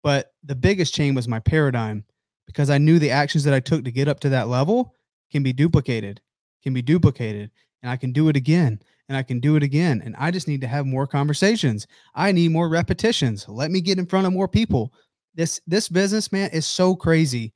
But 0.04 0.34
the 0.44 0.56
biggest 0.56 0.94
change 0.94 1.16
was 1.16 1.28
my 1.28 1.40
paradigm 1.40 2.06
because 2.46 2.70
I 2.70 2.78
knew 2.78 3.00
the 3.00 3.10
actions 3.10 3.44
that 3.44 3.56
I 3.56 3.60
took 3.60 3.84
to 3.86 3.92
get 3.92 4.08
up 4.08 4.20
to 4.22 4.30
that 4.30 4.48
level 4.48 4.94
can 5.32 5.42
be 5.42 5.52
duplicated, 5.52 6.22
can 6.62 6.74
be 6.74 6.84
duplicated, 6.84 7.50
and 7.82 7.92
I 7.92 7.98
can 7.98 8.12
do 8.12 8.30
it 8.30 8.36
again 8.36 8.80
and 9.08 9.18
I 9.18 9.24
can 9.24 9.40
do 9.40 9.56
it 9.56 9.64
again. 9.64 10.02
And 10.04 10.16
I 10.18 10.32
just 10.32 10.48
need 10.48 10.62
to 10.62 10.68
have 10.68 10.86
more 10.86 11.08
conversations. 11.08 11.88
I 12.16 12.32
need 12.32 12.52
more 12.52 12.70
repetitions. 12.70 13.48
Let 13.48 13.72
me 13.72 13.82
get 13.82 14.00
in 14.00 14.06
front 14.06 14.28
of 14.28 14.34
more 14.34 14.48
people. 14.48 14.94
This 15.36 15.62
this 15.68 15.90
business, 15.90 16.32
man, 16.32 16.50
is 16.52 16.66
so 16.66 16.96
crazy 16.96 17.54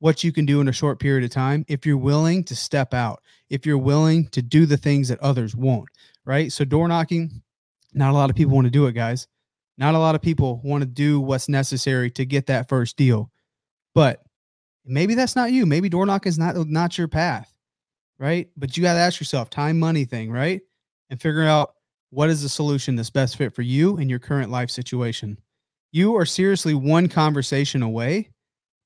what 0.00 0.24
you 0.24 0.32
can 0.32 0.46
do 0.46 0.60
in 0.60 0.68
a 0.68 0.72
short 0.72 0.98
period 0.98 1.24
of 1.24 1.30
time 1.30 1.64
if 1.68 1.84
you're 1.86 1.96
willing 1.96 2.42
to 2.44 2.56
step 2.56 2.94
out, 2.94 3.22
if 3.50 3.66
you're 3.66 3.78
willing 3.78 4.26
to 4.28 4.42
do 4.42 4.66
the 4.66 4.76
things 4.76 5.08
that 5.08 5.20
others 5.20 5.54
won't, 5.54 5.88
right? 6.24 6.50
So 6.50 6.64
door 6.64 6.88
knocking, 6.88 7.42
not 7.92 8.10
a 8.10 8.14
lot 8.14 8.30
of 8.30 8.36
people 8.36 8.54
want 8.54 8.66
to 8.66 8.70
do 8.70 8.86
it, 8.86 8.92
guys. 8.92 9.28
Not 9.76 9.94
a 9.94 9.98
lot 9.98 10.14
of 10.14 10.22
people 10.22 10.60
want 10.64 10.82
to 10.82 10.86
do 10.86 11.20
what's 11.20 11.48
necessary 11.48 12.10
to 12.12 12.24
get 12.24 12.46
that 12.46 12.68
first 12.68 12.96
deal. 12.96 13.30
But 13.94 14.22
maybe 14.84 15.14
that's 15.14 15.36
not 15.36 15.52
you. 15.52 15.66
Maybe 15.66 15.88
door 15.88 16.06
knocking 16.06 16.30
is 16.30 16.38
not 16.38 16.56
not 16.68 16.96
your 16.96 17.08
path, 17.08 17.52
right? 18.18 18.48
But 18.56 18.76
you 18.76 18.82
got 18.82 18.94
to 18.94 19.00
ask 19.00 19.20
yourself, 19.20 19.50
time 19.50 19.78
money 19.78 20.04
thing, 20.04 20.30
right? 20.30 20.60
And 21.10 21.20
figure 21.20 21.42
out 21.42 21.74
what 22.10 22.30
is 22.30 22.42
the 22.42 22.48
solution 22.48 22.96
that's 22.96 23.10
best 23.10 23.36
fit 23.36 23.54
for 23.54 23.62
you 23.62 23.96
and 23.96 24.08
your 24.08 24.18
current 24.18 24.50
life 24.50 24.70
situation. 24.70 25.38
You 25.92 26.16
are 26.16 26.24
seriously 26.24 26.74
one 26.74 27.08
conversation 27.08 27.82
away 27.82 28.30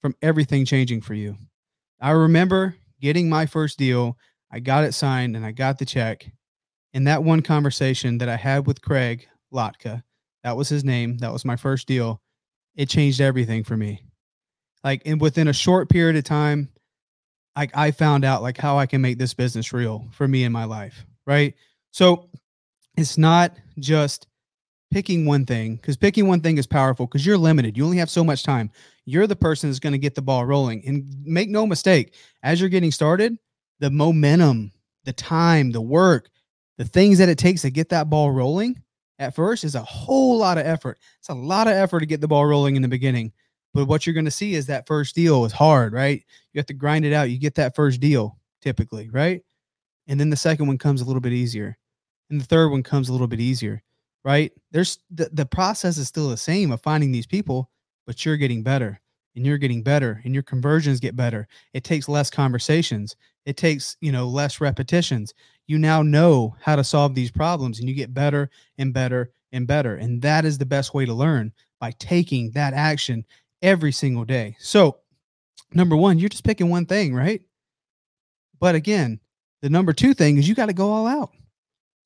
from 0.00 0.16
everything 0.22 0.64
changing 0.64 1.02
for 1.02 1.14
you. 1.14 1.36
I 2.00 2.10
remember 2.10 2.76
getting 3.00 3.28
my 3.28 3.46
first 3.46 3.78
deal. 3.78 4.18
I 4.50 4.60
got 4.60 4.84
it 4.84 4.92
signed 4.92 5.36
and 5.36 5.44
I 5.44 5.52
got 5.52 5.78
the 5.78 5.84
check. 5.84 6.30
In 6.92 7.04
that 7.04 7.24
one 7.24 7.42
conversation 7.42 8.18
that 8.18 8.28
I 8.28 8.36
had 8.36 8.66
with 8.66 8.80
Craig 8.80 9.26
Lotka, 9.52 10.02
that 10.44 10.56
was 10.56 10.68
his 10.68 10.84
name. 10.84 11.18
That 11.18 11.32
was 11.32 11.44
my 11.44 11.56
first 11.56 11.88
deal. 11.88 12.20
It 12.76 12.88
changed 12.88 13.20
everything 13.20 13.64
for 13.64 13.76
me. 13.76 14.02
Like, 14.82 15.02
and 15.06 15.20
within 15.20 15.48
a 15.48 15.52
short 15.52 15.88
period 15.88 16.16
of 16.16 16.24
time, 16.24 16.68
like 17.56 17.76
I 17.76 17.90
found 17.90 18.24
out 18.24 18.42
like 18.42 18.58
how 18.58 18.78
I 18.78 18.86
can 18.86 19.00
make 19.00 19.18
this 19.18 19.34
business 19.34 19.72
real 19.72 20.06
for 20.12 20.28
me 20.28 20.44
in 20.44 20.52
my 20.52 20.64
life. 20.64 21.06
Right. 21.26 21.54
So 21.94 22.28
it's 22.96 23.16
not 23.16 23.56
just 23.78 24.26
picking 24.90 25.26
one 25.26 25.46
thing 25.46 25.76
because 25.76 25.96
picking 25.96 26.26
one 26.26 26.40
thing 26.40 26.58
is 26.58 26.66
powerful 26.66 27.06
because 27.06 27.24
you're 27.24 27.38
limited. 27.38 27.76
You 27.76 27.84
only 27.84 27.98
have 27.98 28.10
so 28.10 28.24
much 28.24 28.42
time. 28.42 28.72
You're 29.04 29.28
the 29.28 29.36
person 29.36 29.70
that's 29.70 29.78
going 29.78 29.92
to 29.92 29.98
get 29.98 30.16
the 30.16 30.20
ball 30.20 30.44
rolling. 30.44 30.84
And 30.88 31.06
make 31.24 31.50
no 31.50 31.68
mistake, 31.68 32.16
as 32.42 32.58
you're 32.58 32.68
getting 32.68 32.90
started, 32.90 33.38
the 33.78 33.90
momentum, 33.90 34.72
the 35.04 35.12
time, 35.12 35.70
the 35.70 35.80
work, 35.80 36.30
the 36.78 36.84
things 36.84 37.18
that 37.18 37.28
it 37.28 37.38
takes 37.38 37.62
to 37.62 37.70
get 37.70 37.90
that 37.90 38.10
ball 38.10 38.32
rolling 38.32 38.82
at 39.20 39.36
first 39.36 39.62
is 39.62 39.76
a 39.76 39.82
whole 39.84 40.36
lot 40.36 40.58
of 40.58 40.66
effort. 40.66 40.98
It's 41.20 41.28
a 41.28 41.34
lot 41.34 41.68
of 41.68 41.74
effort 41.74 42.00
to 42.00 42.06
get 42.06 42.20
the 42.20 42.26
ball 42.26 42.44
rolling 42.44 42.74
in 42.74 42.82
the 42.82 42.88
beginning. 42.88 43.32
But 43.72 43.86
what 43.86 44.04
you're 44.04 44.14
going 44.14 44.24
to 44.24 44.32
see 44.32 44.56
is 44.56 44.66
that 44.66 44.88
first 44.88 45.14
deal 45.14 45.44
is 45.44 45.52
hard, 45.52 45.92
right? 45.92 46.24
You 46.52 46.58
have 46.58 46.66
to 46.66 46.74
grind 46.74 47.04
it 47.04 47.12
out. 47.12 47.30
You 47.30 47.38
get 47.38 47.54
that 47.54 47.76
first 47.76 48.00
deal 48.00 48.36
typically, 48.60 49.10
right? 49.10 49.42
And 50.08 50.18
then 50.18 50.30
the 50.30 50.36
second 50.36 50.66
one 50.66 50.76
comes 50.76 51.00
a 51.00 51.04
little 51.04 51.20
bit 51.20 51.32
easier. 51.32 51.78
And 52.34 52.40
the 52.40 52.46
third 52.46 52.70
one 52.70 52.82
comes 52.82 53.08
a 53.08 53.12
little 53.12 53.28
bit 53.28 53.38
easier, 53.38 53.80
right? 54.24 54.50
There's 54.72 54.98
the, 55.08 55.30
the 55.32 55.46
process 55.46 55.98
is 55.98 56.08
still 56.08 56.28
the 56.28 56.36
same 56.36 56.72
of 56.72 56.82
finding 56.82 57.12
these 57.12 57.28
people, 57.28 57.70
but 58.08 58.24
you're 58.24 58.36
getting 58.36 58.64
better 58.64 59.00
and 59.36 59.46
you're 59.46 59.56
getting 59.56 59.84
better 59.84 60.20
and 60.24 60.34
your 60.34 60.42
conversions 60.42 60.98
get 60.98 61.14
better. 61.14 61.46
It 61.74 61.84
takes 61.84 62.08
less 62.08 62.30
conversations. 62.30 63.14
It 63.46 63.56
takes, 63.56 63.96
you 64.00 64.10
know, 64.10 64.26
less 64.26 64.60
repetitions. 64.60 65.32
You 65.68 65.78
now 65.78 66.02
know 66.02 66.56
how 66.60 66.74
to 66.74 66.82
solve 66.82 67.14
these 67.14 67.30
problems 67.30 67.78
and 67.78 67.88
you 67.88 67.94
get 67.94 68.12
better 68.12 68.50
and 68.78 68.92
better 68.92 69.30
and 69.52 69.64
better. 69.64 69.94
And 69.94 70.20
that 70.22 70.44
is 70.44 70.58
the 70.58 70.66
best 70.66 70.92
way 70.92 71.06
to 71.06 71.14
learn 71.14 71.52
by 71.78 71.92
taking 72.00 72.50
that 72.50 72.74
action 72.74 73.24
every 73.62 73.92
single 73.92 74.24
day. 74.24 74.56
So, 74.58 74.98
number 75.72 75.94
1, 75.94 76.18
you're 76.18 76.30
just 76.30 76.42
picking 76.42 76.68
one 76.68 76.86
thing, 76.86 77.14
right? 77.14 77.42
But 78.58 78.74
again, 78.74 79.20
the 79.62 79.70
number 79.70 79.92
2 79.92 80.14
thing 80.14 80.36
is 80.36 80.48
you 80.48 80.56
got 80.56 80.66
to 80.66 80.72
go 80.72 80.90
all 80.90 81.06
out. 81.06 81.30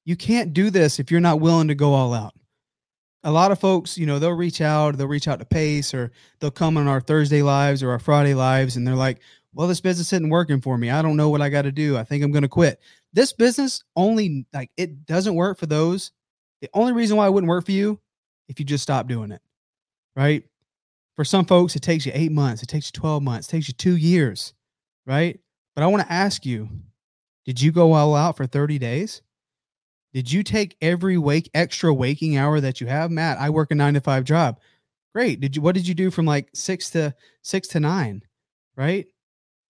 You 0.08 0.16
can't 0.16 0.52
do 0.52 0.70
this 0.70 0.98
if 0.98 1.10
you're 1.10 1.20
not 1.20 1.40
willing 1.40 1.68
to 1.68 1.74
go 1.74 1.92
all 1.92 2.14
out 2.14 2.34
a 3.24 3.32
lot 3.32 3.50
of 3.50 3.58
folks, 3.58 3.98
you 3.98 4.06
know, 4.06 4.18
they'll 4.18 4.32
reach 4.32 4.60
out, 4.60 4.96
they'll 4.96 5.08
reach 5.08 5.28
out 5.28 5.38
to 5.40 5.44
Pace 5.44 5.92
or 5.92 6.12
they'll 6.40 6.50
come 6.50 6.76
on 6.76 6.86
our 6.86 7.00
Thursday 7.00 7.42
lives 7.42 7.82
or 7.82 7.90
our 7.90 7.98
Friday 7.98 8.34
lives 8.34 8.76
and 8.76 8.86
they're 8.86 8.94
like, 8.94 9.20
well, 9.54 9.66
this 9.66 9.80
business 9.80 10.12
isn't 10.12 10.28
working 10.28 10.60
for 10.60 10.78
me. 10.78 10.90
I 10.90 11.02
don't 11.02 11.16
know 11.16 11.28
what 11.28 11.42
I 11.42 11.48
got 11.48 11.62
to 11.62 11.72
do. 11.72 11.96
I 11.96 12.04
think 12.04 12.22
I'm 12.22 12.30
going 12.30 12.42
to 12.42 12.48
quit. 12.48 12.80
This 13.12 13.32
business 13.32 13.82
only, 13.96 14.46
like, 14.52 14.70
it 14.76 15.04
doesn't 15.06 15.34
work 15.34 15.58
for 15.58 15.66
those. 15.66 16.12
The 16.60 16.70
only 16.74 16.92
reason 16.92 17.16
why 17.16 17.26
it 17.26 17.32
wouldn't 17.32 17.48
work 17.48 17.64
for 17.64 17.72
you 17.72 17.98
if 18.48 18.58
you 18.58 18.64
just 18.64 18.82
stop 18.82 19.08
doing 19.08 19.32
it, 19.32 19.40
right? 20.14 20.44
For 21.16 21.24
some 21.24 21.44
folks, 21.44 21.74
it 21.74 21.82
takes 21.82 22.06
you 22.06 22.12
eight 22.14 22.30
months, 22.30 22.62
it 22.62 22.66
takes 22.66 22.88
you 22.88 22.92
12 23.00 23.22
months, 23.22 23.48
it 23.48 23.50
takes 23.50 23.68
you 23.68 23.74
two 23.74 23.96
years, 23.96 24.54
right? 25.06 25.40
But 25.74 25.82
I 25.82 25.88
want 25.88 26.06
to 26.06 26.12
ask 26.12 26.46
you, 26.46 26.68
did 27.44 27.60
you 27.60 27.72
go 27.72 27.92
all 27.92 28.14
out 28.14 28.36
for 28.36 28.46
30 28.46 28.78
days? 28.78 29.22
Did 30.12 30.32
you 30.32 30.42
take 30.42 30.76
every 30.80 31.18
wake 31.18 31.50
extra 31.54 31.92
waking 31.92 32.36
hour 32.36 32.60
that 32.60 32.80
you 32.80 32.86
have, 32.86 33.10
Matt? 33.10 33.38
I 33.38 33.50
work 33.50 33.70
a 33.70 33.74
nine 33.74 33.94
to 33.94 34.00
five 34.00 34.24
job. 34.24 34.58
Great. 35.14 35.40
Did 35.40 35.56
you? 35.56 35.62
What 35.62 35.74
did 35.74 35.86
you 35.86 35.94
do 35.94 36.10
from 36.10 36.26
like 36.26 36.48
six 36.54 36.90
to 36.90 37.14
six 37.42 37.68
to 37.68 37.80
nine, 37.80 38.22
right? 38.76 39.06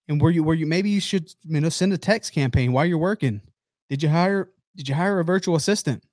And 0.07 0.21
were 0.21 0.31
you 0.31 0.43
were 0.43 0.53
you 0.53 0.65
maybe 0.65 0.89
you 0.89 0.99
should 1.01 1.33
you 1.43 1.59
know 1.61 1.69
send 1.69 1.93
a 1.93 1.97
text 1.97 2.33
campaign 2.33 2.71
while 2.71 2.85
you're 2.85 2.97
working? 2.97 3.41
Did 3.89 4.01
you 4.03 4.09
hire 4.09 4.49
Did 4.75 4.87
you 4.89 4.95
hire 4.95 5.19
a 5.19 5.25
virtual 5.25 5.55
assistant? 5.55 6.03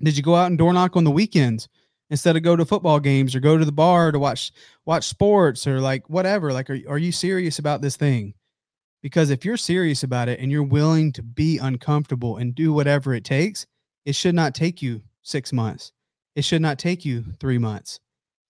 Did 0.00 0.16
you 0.16 0.22
go 0.22 0.34
out 0.34 0.46
and 0.46 0.58
door 0.58 0.72
knock 0.72 0.96
on 0.96 1.04
the 1.04 1.10
weekends 1.10 1.68
instead 2.10 2.36
of 2.36 2.42
go 2.42 2.56
to 2.56 2.64
football 2.64 3.00
games 3.00 3.34
or 3.34 3.40
go 3.40 3.56
to 3.56 3.64
the 3.64 3.72
bar 3.72 4.12
to 4.12 4.18
watch 4.18 4.52
watch 4.86 5.06
sports 5.06 5.66
or 5.66 5.80
like 5.80 6.08
whatever? 6.10 6.52
Like, 6.52 6.70
are 6.70 6.78
are 6.88 6.98
you 6.98 7.12
serious 7.12 7.58
about 7.58 7.82
this 7.82 7.96
thing? 7.96 8.34
Because 9.02 9.30
if 9.30 9.44
you're 9.44 9.56
serious 9.56 10.02
about 10.02 10.28
it 10.28 10.38
and 10.38 10.50
you're 10.50 10.62
willing 10.62 11.12
to 11.12 11.22
be 11.22 11.58
uncomfortable 11.58 12.36
and 12.36 12.54
do 12.54 12.72
whatever 12.72 13.14
it 13.14 13.24
takes, 13.24 13.66
it 14.04 14.14
should 14.14 14.34
not 14.34 14.54
take 14.54 14.80
you 14.80 15.02
six 15.22 15.52
months. 15.52 15.92
It 16.36 16.44
should 16.44 16.62
not 16.62 16.78
take 16.78 17.04
you 17.04 17.24
three 17.40 17.58
months. 17.58 18.00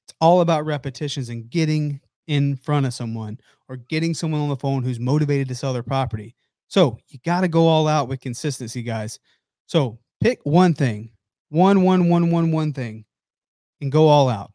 It's 0.04 0.14
all 0.20 0.40
about 0.40 0.66
repetitions 0.66 1.28
and 1.28 1.48
getting 1.48 2.00
in 2.26 2.56
front 2.56 2.86
of 2.86 2.94
someone 2.94 3.38
or 3.68 3.76
getting 3.76 4.14
someone 4.14 4.40
on 4.40 4.48
the 4.48 4.56
phone 4.56 4.82
who's 4.82 5.00
motivated 5.00 5.48
to 5.48 5.54
sell 5.54 5.72
their 5.72 5.82
property. 5.82 6.34
So 6.68 6.98
you 7.08 7.18
got 7.24 7.42
to 7.42 7.48
go 7.48 7.66
all 7.66 7.88
out 7.88 8.08
with 8.08 8.20
consistency, 8.20 8.82
guys. 8.82 9.18
So 9.66 9.98
pick 10.22 10.40
one 10.44 10.74
thing, 10.74 11.10
one, 11.48 11.82
one, 11.82 12.08
one, 12.08 12.30
one, 12.30 12.52
one 12.52 12.72
thing, 12.72 13.04
and 13.80 13.90
go 13.90 14.08
all 14.08 14.28
out, 14.28 14.52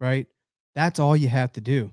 right? 0.00 0.26
That's 0.74 0.98
all 0.98 1.16
you 1.16 1.28
have 1.28 1.52
to 1.54 1.60
do. 1.60 1.90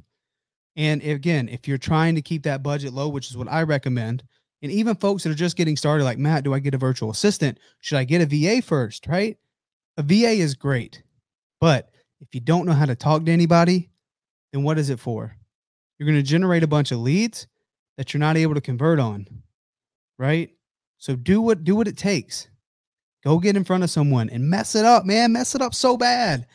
And 0.76 1.02
again, 1.04 1.48
if 1.50 1.68
you're 1.68 1.78
trying 1.78 2.16
to 2.16 2.22
keep 2.22 2.44
that 2.44 2.64
budget 2.64 2.94
low, 2.94 3.08
which 3.08 3.30
is 3.30 3.38
what 3.38 3.52
I 3.52 3.64
recommend, 3.64 4.24
and 4.62 4.72
even 4.72 4.96
folks 4.96 5.24
that 5.24 5.30
are 5.30 5.36
just 5.36 5.58
getting 5.58 5.78
started, 5.78 6.04
like 6.04 6.18
Matt, 6.18 6.44
do 6.44 6.54
I 6.54 6.60
get 6.60 6.74
a 6.74 6.78
virtual 6.78 7.12
assistant? 7.12 7.60
Should 7.80 7.98
I 7.98 8.04
get 8.04 8.22
a 8.22 8.26
VA 8.26 8.62
first? 8.62 9.08
Right? 9.08 9.38
A 9.98 10.04
VA 10.04 10.32
is 10.32 10.56
great, 10.56 11.02
but 11.62 11.92
if 12.20 12.28
you 12.34 12.42
don't 12.42 12.66
know 12.66 12.74
how 12.74 12.86
to 12.86 12.96
talk 12.96 13.24
to 13.26 13.32
anybody, 13.32 13.90
then 14.52 14.64
what 14.64 14.78
is 14.78 14.90
it 14.90 15.00
for? 15.00 15.36
You're 15.98 16.08
going 16.08 16.18
to 16.18 16.24
generate 16.24 16.64
a 16.64 16.68
bunch 16.68 16.92
of 16.92 17.00
leads 17.00 17.48
that 17.98 18.14
you're 18.14 18.20
not 18.20 18.38
able 18.38 18.56
to 18.56 18.62
convert 18.62 19.00
on, 19.00 19.28
right? 20.18 20.50
So 20.98 21.16
do 21.16 21.42
what 21.42 21.64
do 21.64 21.76
what 21.76 21.88
it 21.88 21.98
takes. 21.98 22.50
Go 23.24 23.40
get 23.40 23.58
in 23.58 23.64
front 23.64 23.84
of 23.84 23.90
someone 23.90 24.30
and 24.30 24.50
mess 24.50 24.76
it 24.76 24.86
up, 24.86 25.06
man. 25.06 25.32
Mess 25.32 25.56
it 25.56 25.62
up 25.62 25.74
so 25.74 25.98
bad. 25.98 26.48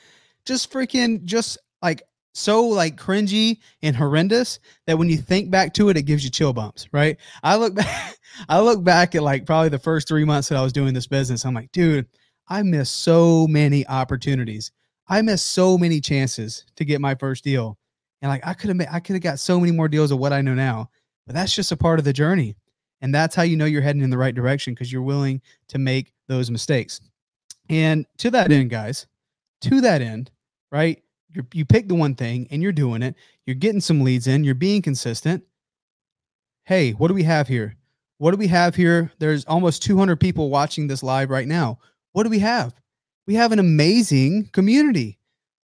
Just 0.45 0.73
freaking 0.73 1.25
just 1.25 1.59
like 1.83 2.03
so 2.33 2.65
like 2.65 2.97
cringy 2.97 3.59
and 3.83 3.97
horrendous 3.97 4.61
that 4.87 4.99
when 4.99 5.09
you 5.09 5.17
think 5.17 5.51
back 5.51 5.75
to 5.75 5.89
it, 5.89 5.97
it 5.97 6.03
gives 6.03 6.25
you 6.25 6.31
chill 6.31 6.53
bumps, 6.53 6.89
right? 6.93 7.17
I 7.43 7.57
look 7.57 7.75
back, 7.77 8.19
I 8.49 8.61
look 8.61 8.85
back 8.85 9.15
at 9.15 9.23
like 9.23 9.47
probably 9.47 9.69
the 9.69 9.79
first 9.79 10.09
three 10.09 10.25
months 10.25 10.49
that 10.49 10.59
I 10.59 10.63
was 10.63 10.73
doing 10.73 10.95
this 10.95 11.07
business. 11.07 11.45
I'm 11.45 11.55
like, 11.55 11.73
dude, 11.73 12.07
I 12.49 12.63
missed 12.63 13.03
so 13.03 13.47
many 13.47 13.87
opportunities. 13.87 14.73
I 15.09 15.23
missed 15.23 15.49
so 15.49 15.77
many 15.77 16.01
chances 16.01 16.65
to 16.77 16.85
get 16.85 17.01
my 17.01 17.15
first 17.15 17.43
deal. 17.43 17.79
And 18.23 18.31
like 18.31 18.47
I 18.47 18.55
could 18.55 18.69
have 18.69 18.89
I 18.93 19.01
could 19.01 19.15
have 19.15 19.23
got 19.23 19.41
so 19.41 19.59
many 19.59 19.73
more 19.73 19.89
deals 19.89 20.11
of 20.11 20.19
what 20.19 20.33
I 20.33 20.41
know 20.41 20.55
now. 20.55 20.91
But 21.27 21.35
that's 21.35 21.55
just 21.55 21.73
a 21.73 21.77
part 21.77 21.99
of 21.99 22.05
the 22.05 22.13
journey. 22.13 22.57
And 23.01 23.15
that's 23.15 23.35
how 23.35 23.43
you 23.43 23.57
know 23.57 23.65
you're 23.65 23.83
heading 23.83 24.03
in 24.03 24.11
the 24.11 24.19
right 24.19 24.35
direction 24.35 24.75
because 24.75 24.93
you're 24.93 25.03
willing 25.03 25.41
to 25.69 25.79
make 25.79 26.13
those 26.29 26.51
mistakes. 26.51 27.01
And 27.69 28.05
to 28.19 28.31
that 28.33 28.53
end, 28.53 28.71
guys, 28.71 29.07
to 29.63 29.81
that 29.81 30.03
end, 30.03 30.31
right? 30.71 31.03
You 31.33 31.47
you 31.53 31.65
pick 31.65 31.89
the 31.89 31.95
one 31.95 32.15
thing 32.15 32.47
and 32.51 32.63
you're 32.63 32.73
doing 32.73 33.03
it. 33.03 33.15
You're 33.47 33.55
getting 33.55 33.81
some 33.81 34.03
leads 34.03 34.27
in. 34.27 34.45
You're 34.45 34.55
being 34.55 34.83
consistent. 34.83 35.45
Hey, 36.65 36.93
what 36.93 37.09
do 37.09 37.15
we 37.15 37.23
have 37.25 37.49
here? 37.49 37.77
What 38.19 38.33
do 38.33 38.37
we 38.37 38.49
have 38.49 38.75
here? 38.75 39.11
There's 39.19 39.45
almost 39.47 39.83
200 39.83 40.17
people 40.17 40.51
watching 40.51 40.87
this 40.87 41.03
live 41.03 41.31
right 41.31 41.49
now. 41.49 41.79
What 42.13 42.25
do 42.25 42.31
we 42.31 42.41
have? 42.41 42.75
We 43.27 43.35
have 43.35 43.53
an 43.53 43.59
amazing 43.59 44.51
community. 44.53 45.19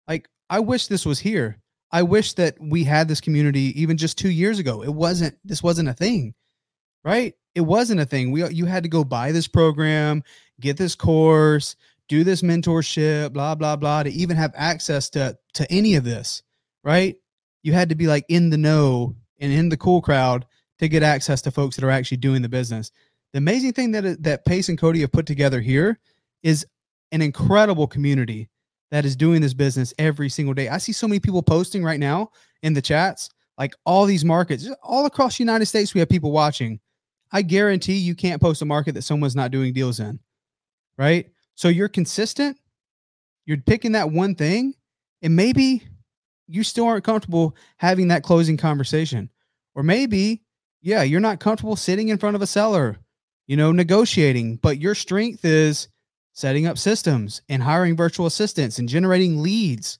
Like 0.07 0.29
I 0.49 0.59
wish 0.59 0.87
this 0.87 1.05
was 1.05 1.19
here. 1.19 1.59
I 1.91 2.03
wish 2.03 2.33
that 2.33 2.57
we 2.59 2.83
had 2.83 3.07
this 3.07 3.21
community 3.21 3.79
even 3.81 3.97
just 3.97 4.17
2 4.17 4.29
years 4.29 4.59
ago. 4.59 4.83
It 4.83 4.93
wasn't 4.93 5.37
this 5.43 5.63
wasn't 5.63 5.89
a 5.89 5.93
thing. 5.93 6.33
Right? 7.03 7.35
It 7.55 7.61
wasn't 7.61 7.99
a 7.99 8.05
thing. 8.05 8.31
We 8.31 8.47
you 8.49 8.65
had 8.65 8.83
to 8.83 8.89
go 8.89 9.03
buy 9.03 9.31
this 9.31 9.47
program, 9.47 10.23
get 10.59 10.77
this 10.77 10.95
course, 10.95 11.75
do 12.13 12.23
this 12.23 12.43
mentorship, 12.43 13.33
blah, 13.33 13.55
blah, 13.55 13.75
blah, 13.75 14.03
to 14.03 14.11
even 14.11 14.37
have 14.37 14.53
access 14.55 15.09
to 15.09 15.35
to 15.55 15.71
any 15.71 15.95
of 15.95 16.03
this, 16.03 16.43
right? 16.83 17.15
You 17.63 17.73
had 17.73 17.89
to 17.89 17.95
be 17.95 18.05
like 18.05 18.23
in 18.29 18.51
the 18.51 18.57
know 18.57 19.15
and 19.39 19.51
in 19.51 19.69
the 19.69 19.77
cool 19.77 19.99
crowd 19.99 20.45
to 20.77 20.87
get 20.87 21.01
access 21.01 21.41
to 21.41 21.49
folks 21.49 21.75
that 21.75 21.83
are 21.83 21.89
actually 21.89 22.17
doing 22.17 22.43
the 22.43 22.49
business. 22.49 22.91
The 23.31 23.39
amazing 23.39 23.73
thing 23.73 23.91
that 23.93 24.21
that 24.21 24.45
Pace 24.45 24.69
and 24.69 24.77
Cody 24.77 25.01
have 25.01 25.11
put 25.11 25.25
together 25.25 25.59
here 25.59 25.99
is 26.43 26.67
an 27.11 27.23
incredible 27.23 27.87
community 27.87 28.47
that 28.91 29.05
is 29.05 29.15
doing 29.15 29.41
this 29.41 29.55
business 29.55 29.91
every 29.97 30.29
single 30.29 30.53
day. 30.53 30.69
I 30.69 30.77
see 30.77 30.91
so 30.91 31.07
many 31.07 31.19
people 31.19 31.41
posting 31.41 31.83
right 31.83 31.99
now 31.99 32.29
in 32.61 32.75
the 32.75 32.81
chats, 32.81 33.31
like 33.57 33.73
all 33.85 34.05
these 34.05 34.23
markets, 34.23 34.69
all 34.83 35.07
across 35.07 35.39
the 35.39 35.43
United 35.43 35.65
States, 35.65 35.95
we 35.95 35.99
have 35.99 36.09
people 36.09 36.31
watching. 36.31 36.79
I 37.31 37.41
guarantee 37.41 37.95
you 37.95 38.13
can't 38.13 38.39
post 38.39 38.61
a 38.61 38.65
market 38.65 38.91
that 38.93 39.01
someone's 39.01 39.35
not 39.35 39.49
doing 39.49 39.73
deals 39.73 39.99
in, 39.99 40.19
right? 40.95 41.32
So 41.55 41.67
you're 41.67 41.89
consistent, 41.89 42.57
you're 43.45 43.57
picking 43.57 43.91
that 43.93 44.11
one 44.11 44.35
thing, 44.35 44.73
and 45.21 45.35
maybe 45.35 45.83
you 46.47 46.63
still 46.63 46.85
aren't 46.85 47.03
comfortable 47.03 47.55
having 47.77 48.09
that 48.09 48.23
closing 48.23 48.57
conversation. 48.57 49.29
Or 49.75 49.83
maybe, 49.83 50.41
yeah, 50.81 51.03
you're 51.03 51.19
not 51.19 51.39
comfortable 51.39 51.75
sitting 51.75 52.09
in 52.09 52.17
front 52.17 52.35
of 52.35 52.41
a 52.41 52.47
seller, 52.47 52.97
you 53.47 53.57
know, 53.57 53.71
negotiating, 53.71 54.57
but 54.57 54.79
your 54.79 54.95
strength 54.95 55.45
is 55.45 55.87
setting 56.33 56.65
up 56.65 56.77
systems 56.77 57.41
and 57.49 57.61
hiring 57.61 57.95
virtual 57.95 58.25
assistants 58.25 58.79
and 58.79 58.89
generating 58.89 59.41
leads, 59.41 59.99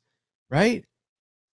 right? 0.49 0.83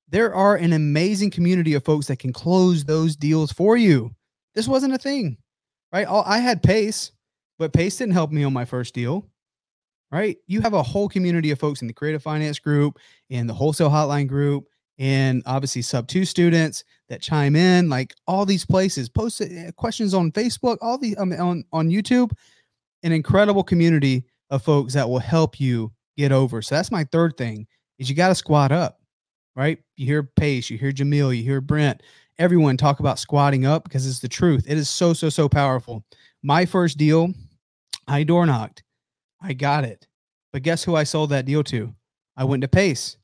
There 0.10 0.33
are 0.33 0.55
an 0.55 0.73
amazing 0.73 1.31
community 1.31 1.73
of 1.73 1.83
folks 1.83 2.07
that 2.07 2.19
can 2.19 2.31
close 2.31 2.86
those 2.86 3.15
deals 3.15 3.51
for 3.51 3.75
you. 3.75 4.12
This 4.55 4.67
wasn't 4.67 4.93
a 4.93 4.97
thing, 4.97 5.38
right? 5.91 6.07
I 6.07 6.39
had 6.39 6.63
Pace, 6.63 7.12
but 7.60 7.73
Pace 7.73 7.97
didn't 7.97 8.13
help 8.13 8.31
me 8.31 8.43
on 8.43 8.53
my 8.53 8.65
first 8.65 8.93
deal 8.93 9.25
right? 10.12 10.38
You 10.48 10.62
have 10.62 10.74
a 10.74 10.84
whole 10.84 11.10
community 11.10 11.52
of 11.52 11.60
folks 11.60 11.82
in 11.82 11.88
the 11.88 11.93
creative 11.93 12.24
finance 12.24 12.60
group, 12.60 13.00
in 13.30 13.48
the 13.48 13.54
wholesale 13.54 13.89
hotline 13.89 14.28
group, 14.28 14.67
and 15.00 15.43
obviously 15.46 15.82
Subto 15.82 16.26
students 16.26 16.84
that 17.10 17.22
chime 17.22 17.56
in, 17.56 17.89
like 17.89 18.15
all 18.26 18.46
these 18.46 18.65
places, 18.65 19.10
post 19.10 19.41
eh, 19.41 19.72
questions 19.76 20.13
on 20.13 20.32
Facebook, 20.32 20.78
all 20.82 20.98
the 20.98 21.15
um, 21.17 21.34
on 21.34 21.63
on 21.72 21.89
YouTube, 21.89 22.32
an 23.04 23.12
incredible 23.12 23.63
community 23.63 24.24
of 24.50 24.63
folks 24.63 24.93
that 24.93 25.08
will 25.08 25.20
help 25.20 25.60
you 25.60 25.91
get 26.17 26.32
over. 26.32 26.62
So 26.62 26.76
that's 26.76 26.91
my 26.91 27.04
third 27.12 27.38
thing 27.38 27.67
is 28.00 28.10
you 28.10 28.15
got 28.15 28.30
to 28.30 28.36
squat 28.36 28.72
up, 28.72 29.00
right? 29.56 29.78
You 29.98 30.06
hear 30.06 30.24
Pace, 30.24 30.70
you 30.70 30.78
hear 30.78 30.91
Jamil, 30.91 31.36
you 31.36 31.43
hear 31.43 31.62
Brent, 31.62 32.02
everyone 32.39 32.78
talk 32.78 33.00
about 33.00 33.20
squatting 33.20 33.65
up 33.65 33.84
because 33.84 34.08
it's 34.08 34.20
the 34.20 34.28
truth. 34.28 34.65
It 34.67 34.78
is 34.78 34.89
so 34.89 35.13
so 35.13 35.30
so 35.30 35.48
powerful. 35.48 36.04
My 36.41 36.65
first 36.65 36.98
deal, 36.98 37.34
I 38.08 38.24
door 38.24 38.46
knocked 38.46 38.84
I 39.41 39.54
got 39.54 39.84
it. 39.84 40.08
But 40.54 40.63
guess 40.63 40.84
who 40.84 40.95
I 40.95 41.04
sold 41.04 41.30
that 41.30 41.45
deal 41.45 41.63
to? 41.65 41.93
I 42.36 42.43
went 42.43 42.62
to 42.62 42.67
Pace 42.67 43.17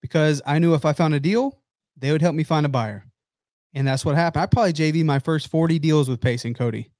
because 0.00 0.42
I 0.46 0.58
knew 0.58 0.74
if 0.74 0.84
I 0.84 0.92
found 0.92 1.14
a 1.14 1.20
deal, 1.20 1.60
they 1.96 2.12
would 2.12 2.22
help 2.22 2.34
me 2.34 2.44
find 2.44 2.66
a 2.66 2.70
buyer. 2.70 3.04
And 3.74 3.86
that's 3.86 4.04
what 4.04 4.14
happened. 4.14 4.42
I 4.42 4.46
probably 4.46 4.72
JV 4.72 5.04
my 5.04 5.18
first 5.18 5.48
40 5.48 5.78
deals 5.78 6.08
with 6.08 6.20
Pace 6.20 6.44
and 6.44 6.56
Cody. 6.56 6.90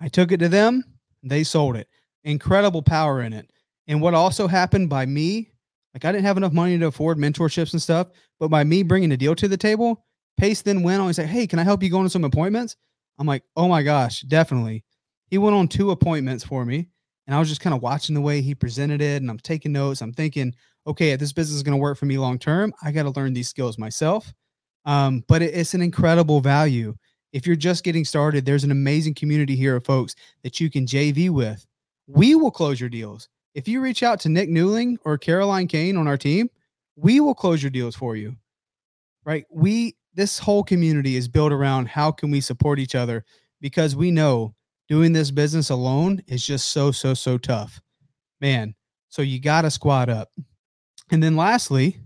I 0.00 0.08
took 0.08 0.32
it 0.32 0.38
to 0.38 0.48
them, 0.48 0.84
they 1.22 1.44
sold 1.44 1.76
it. 1.76 1.88
Incredible 2.24 2.82
power 2.82 3.22
in 3.22 3.32
it. 3.32 3.50
And 3.86 4.00
what 4.00 4.14
also 4.14 4.48
happened 4.48 4.88
by 4.88 5.06
me, 5.06 5.52
like 5.94 6.04
I 6.04 6.12
didn't 6.12 6.24
have 6.24 6.36
enough 6.36 6.52
money 6.52 6.78
to 6.78 6.86
afford 6.86 7.18
mentorships 7.18 7.72
and 7.72 7.82
stuff, 7.82 8.08
but 8.40 8.48
by 8.48 8.64
me 8.64 8.82
bringing 8.82 9.12
a 9.12 9.16
deal 9.16 9.34
to 9.36 9.48
the 9.48 9.56
table, 9.56 10.04
Pace 10.38 10.62
then 10.62 10.82
went 10.82 11.00
on 11.00 11.06
and 11.06 11.16
said, 11.16 11.28
Hey, 11.28 11.46
can 11.46 11.58
I 11.58 11.64
help 11.64 11.82
you 11.82 11.90
go 11.90 11.98
on 11.98 12.08
some 12.08 12.24
appointments? 12.24 12.76
I'm 13.18 13.26
like, 13.26 13.44
Oh 13.56 13.68
my 13.68 13.82
gosh, 13.82 14.22
definitely. 14.22 14.84
He 15.26 15.38
went 15.38 15.54
on 15.54 15.68
two 15.68 15.90
appointments 15.90 16.44
for 16.44 16.64
me 16.64 16.88
and 17.26 17.34
I 17.36 17.38
was 17.38 17.48
just 17.48 17.60
kind 17.60 17.74
of 17.74 17.82
watching 17.82 18.14
the 18.14 18.20
way 18.20 18.40
he 18.40 18.54
presented 18.54 19.00
it 19.00 19.22
and 19.22 19.30
I'm 19.30 19.38
taking 19.38 19.72
notes. 19.72 20.00
I'm 20.00 20.12
thinking, 20.12 20.54
okay, 20.86 21.12
if 21.12 21.20
this 21.20 21.32
business 21.32 21.56
is 21.56 21.62
going 21.62 21.76
to 21.76 21.80
work 21.80 21.98
for 21.98 22.06
me 22.06 22.18
long 22.18 22.38
term, 22.38 22.72
I 22.82 22.90
got 22.90 23.04
to 23.04 23.10
learn 23.10 23.32
these 23.32 23.48
skills 23.48 23.78
myself. 23.78 24.32
Um, 24.84 25.24
but 25.28 25.42
it, 25.42 25.54
it's 25.54 25.74
an 25.74 25.82
incredible 25.82 26.40
value. 26.40 26.94
If 27.32 27.46
you're 27.46 27.56
just 27.56 27.84
getting 27.84 28.04
started, 28.04 28.44
there's 28.44 28.64
an 28.64 28.70
amazing 28.70 29.14
community 29.14 29.56
here 29.56 29.76
of 29.76 29.84
folks 29.84 30.14
that 30.42 30.60
you 30.60 30.68
can 30.70 30.84
JV 30.84 31.30
with. 31.30 31.64
We 32.06 32.34
will 32.34 32.50
close 32.50 32.80
your 32.80 32.90
deals. 32.90 33.28
If 33.54 33.68
you 33.68 33.80
reach 33.80 34.02
out 34.02 34.18
to 34.20 34.28
Nick 34.28 34.48
Newling 34.48 34.96
or 35.04 35.16
Caroline 35.16 35.68
Kane 35.68 35.96
on 35.96 36.08
our 36.08 36.16
team, 36.16 36.50
we 36.96 37.20
will 37.20 37.34
close 37.34 37.62
your 37.62 37.70
deals 37.70 37.94
for 37.94 38.16
you. 38.16 38.36
Right? 39.24 39.44
We 39.50 39.96
this 40.14 40.38
whole 40.38 40.62
community 40.62 41.16
is 41.16 41.28
built 41.28 41.52
around 41.52 41.88
how 41.88 42.10
can 42.10 42.30
we 42.30 42.40
support 42.40 42.78
each 42.78 42.94
other 42.94 43.24
because 43.60 43.96
we 43.96 44.10
know 44.10 44.54
doing 44.88 45.12
this 45.12 45.30
business 45.30 45.70
alone 45.70 46.22
is 46.26 46.44
just 46.44 46.70
so, 46.70 46.90
so, 46.90 47.14
so 47.14 47.38
tough. 47.38 47.80
Man. 48.40 48.74
So 49.12 49.20
you 49.20 49.40
got 49.40 49.62
to 49.62 49.70
squat 49.70 50.08
up. 50.08 50.30
And 51.10 51.22
then 51.22 51.36
lastly, 51.36 51.98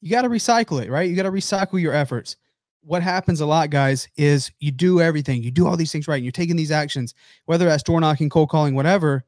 you 0.00 0.10
got 0.10 0.22
to 0.22 0.30
recycle 0.30 0.82
it, 0.82 0.90
right? 0.90 1.08
You 1.08 1.14
got 1.14 1.24
to 1.24 1.30
recycle 1.30 1.78
your 1.78 1.92
efforts. 1.92 2.36
What 2.80 3.02
happens 3.02 3.42
a 3.42 3.46
lot, 3.46 3.68
guys, 3.68 4.08
is 4.16 4.50
you 4.58 4.72
do 4.72 5.02
everything, 5.02 5.42
you 5.42 5.50
do 5.50 5.66
all 5.66 5.76
these 5.76 5.92
things 5.92 6.08
right, 6.08 6.16
and 6.16 6.24
you're 6.24 6.32
taking 6.32 6.56
these 6.56 6.70
actions, 6.70 7.14
whether 7.44 7.66
that's 7.66 7.82
door 7.82 8.00
knocking, 8.00 8.30
cold 8.30 8.48
calling, 8.48 8.74
whatever. 8.74 9.24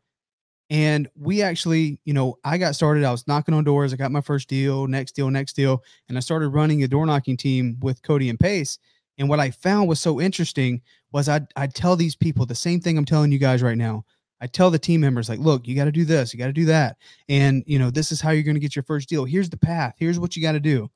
And 0.71 1.07
we 1.15 1.43
actually, 1.43 2.01
you 2.07 2.15
know, 2.15 2.39
I 2.45 2.57
got 2.57 2.75
started. 2.75 3.05
I 3.05 3.13
was 3.13 3.29
knocking 3.29 3.55
on 3.55 3.63
doors. 3.63 3.93
I 3.93 3.97
got 3.97 4.11
my 4.11 4.23
first 4.23 4.49
deal, 4.49 4.87
next 4.87 5.13
deal, 5.13 5.31
next 5.31 5.53
deal. 5.53 5.83
And 6.09 6.17
I 6.17 6.21
started 6.21 6.49
running 6.49 6.83
a 6.83 6.89
door 6.89 7.05
knocking 7.05 7.37
team 7.37 7.77
with 7.81 8.01
Cody 8.03 8.31
and 8.31 8.41
Pace. 8.41 8.79
And 9.19 9.29
what 9.29 9.41
I 9.41 9.51
found 9.51 9.87
was 9.87 10.01
so 10.01 10.19
interesting 10.19 10.81
was 11.17 11.29
I'd, 11.29 11.47
I'd 11.57 11.75
tell 11.75 11.97
these 11.97 12.15
people 12.15 12.47
the 12.47 12.55
same 12.55 12.81
thing 12.81 12.97
I'm 12.99 13.05
telling 13.05 13.33
you 13.33 13.39
guys 13.39 13.63
right 13.63 13.79
now. 13.79 14.05
I 14.41 14.47
tell 14.47 14.71
the 14.71 14.79
team 14.79 15.01
members 15.01 15.29
like, 15.29 15.39
look, 15.39 15.67
you 15.67 15.75
got 15.75 15.87
to 15.87 15.93
do 15.93 16.05
this, 16.05 16.33
you 16.33 16.39
got 16.39 16.47
to 16.47 16.53
do 16.53 16.67
that. 16.67 16.99
And, 17.29 17.65
you 17.67 17.79
know, 17.79 17.91
this 17.91 18.13
is 18.13 18.21
how 18.21 18.31
you're 18.33 18.43
going 18.43 18.57
to 18.57 18.61
get 18.61 18.77
your 18.77 18.83
first 18.83 19.09
deal. 19.09 19.25
Here's 19.25 19.49
the 19.49 19.57
path. 19.57 19.95
Here's 19.99 20.21
what 20.21 20.37
you 20.37 20.43
got 20.43 20.53
to 20.53 20.61
do. 20.61 20.91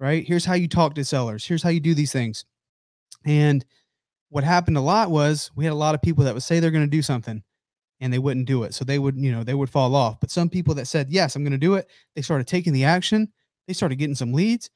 Right? 0.00 0.26
Here's 0.26 0.44
how 0.44 0.54
you 0.54 0.66
talk 0.66 0.94
to 0.94 1.04
sellers. 1.04 1.44
Here's 1.44 1.62
how 1.62 1.68
you 1.68 1.78
do 1.78 1.94
these 1.94 2.12
things. 2.12 2.44
And 3.24 3.64
what 4.30 4.44
happened 4.44 4.76
a 4.76 4.80
lot 4.80 5.10
was 5.10 5.50
we 5.54 5.64
had 5.64 5.72
a 5.72 5.76
lot 5.76 5.94
of 5.94 6.02
people 6.02 6.24
that 6.24 6.34
would 6.34 6.42
say 6.42 6.58
they're 6.58 6.70
going 6.70 6.84
to 6.84 6.90
do 6.90 7.02
something 7.02 7.42
and 8.00 8.12
they 8.12 8.18
wouldn't 8.18 8.46
do 8.46 8.64
it. 8.64 8.74
So 8.74 8.84
they 8.84 8.98
would, 8.98 9.16
you 9.16 9.30
know, 9.30 9.44
they 9.44 9.54
would 9.54 9.70
fall 9.70 9.94
off. 9.94 10.18
But 10.18 10.30
some 10.30 10.48
people 10.48 10.74
that 10.74 10.86
said, 10.86 11.10
yes, 11.10 11.36
I'm 11.36 11.44
going 11.44 11.52
to 11.52 11.58
do 11.58 11.74
it, 11.74 11.88
they 12.16 12.22
started 12.22 12.46
taking 12.46 12.72
the 12.72 12.84
action. 12.84 13.30
They 13.68 13.74
started 13.74 13.96
getting 13.96 14.16
some 14.16 14.32
leads. 14.32 14.70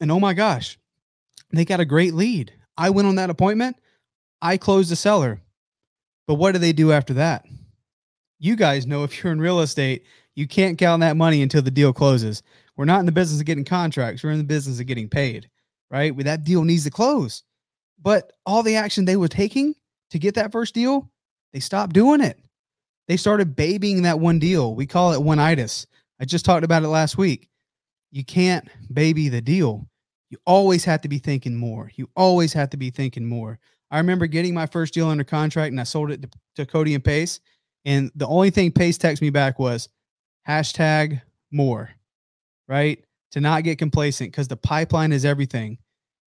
And 0.00 0.10
oh 0.10 0.20
my 0.20 0.34
gosh, 0.34 0.78
they 1.52 1.64
got 1.64 1.80
a 1.80 1.84
great 1.84 2.14
lead. 2.14 2.52
I 2.76 2.90
went 2.90 3.08
on 3.08 3.14
that 3.14 3.30
appointment. 3.30 3.76
I 4.40 4.56
closed 4.56 4.90
the 4.90 4.96
seller. 4.96 5.40
But 6.26 6.34
what 6.34 6.52
do 6.52 6.58
they 6.58 6.72
do 6.72 6.92
after 6.92 7.14
that? 7.14 7.44
You 8.38 8.54
guys 8.56 8.86
know 8.86 9.04
if 9.04 9.22
you're 9.22 9.32
in 9.32 9.40
real 9.40 9.60
estate, 9.60 10.04
you 10.36 10.46
can't 10.46 10.78
count 10.78 11.00
that 11.00 11.16
money 11.16 11.42
until 11.42 11.62
the 11.62 11.70
deal 11.70 11.92
closes. 11.92 12.42
We're 12.76 12.84
not 12.84 13.00
in 13.00 13.06
the 13.06 13.12
business 13.12 13.40
of 13.40 13.46
getting 13.46 13.64
contracts. 13.64 14.22
We're 14.22 14.30
in 14.30 14.38
the 14.38 14.44
business 14.44 14.78
of 14.78 14.86
getting 14.86 15.08
paid, 15.08 15.48
right? 15.90 16.14
Well, 16.14 16.24
that 16.24 16.44
deal 16.44 16.62
needs 16.62 16.84
to 16.84 16.90
close. 16.90 17.42
But 18.00 18.32
all 18.46 18.62
the 18.62 18.76
action 18.76 19.04
they 19.04 19.16
were 19.16 19.28
taking 19.28 19.74
to 20.10 20.18
get 20.18 20.34
that 20.36 20.52
first 20.52 20.74
deal, 20.74 21.10
they 21.52 21.60
stopped 21.60 21.94
doing 21.94 22.20
it. 22.20 22.38
They 23.08 23.16
started 23.16 23.56
babying 23.56 24.02
that 24.02 24.20
one 24.20 24.38
deal. 24.38 24.74
We 24.74 24.86
call 24.86 25.12
it 25.12 25.22
one 25.22 25.40
itis. 25.40 25.86
I 26.20 26.24
just 26.24 26.44
talked 26.44 26.64
about 26.64 26.84
it 26.84 26.88
last 26.88 27.18
week. 27.18 27.48
You 28.12 28.24
can't 28.24 28.68
baby 28.92 29.28
the 29.28 29.40
deal 29.40 29.88
you 30.30 30.38
always 30.44 30.84
have 30.84 31.00
to 31.02 31.08
be 31.08 31.18
thinking 31.18 31.56
more. 31.56 31.90
You 31.94 32.08
always 32.14 32.52
have 32.52 32.70
to 32.70 32.76
be 32.76 32.90
thinking 32.90 33.26
more. 33.26 33.58
I 33.90 33.98
remember 33.98 34.26
getting 34.26 34.54
my 34.54 34.66
first 34.66 34.94
deal 34.94 35.08
under 35.08 35.24
contract 35.24 35.70
and 35.70 35.80
I 35.80 35.84
sold 35.84 36.10
it 36.10 36.22
to, 36.22 36.28
to 36.56 36.66
Cody 36.66 36.94
and 36.94 37.04
Pace. 37.04 37.40
And 37.84 38.10
the 38.14 38.26
only 38.26 38.50
thing 38.50 38.70
Pace 38.72 38.98
texted 38.98 39.22
me 39.22 39.30
back 39.30 39.58
was 39.58 39.88
hashtag 40.46 41.22
more, 41.50 41.90
right? 42.66 43.02
to 43.32 43.40
not 43.40 43.64
get 43.64 43.78
complacent 43.78 44.30
because 44.30 44.48
the 44.48 44.56
pipeline 44.56 45.12
is 45.12 45.24
everything, 45.24 45.78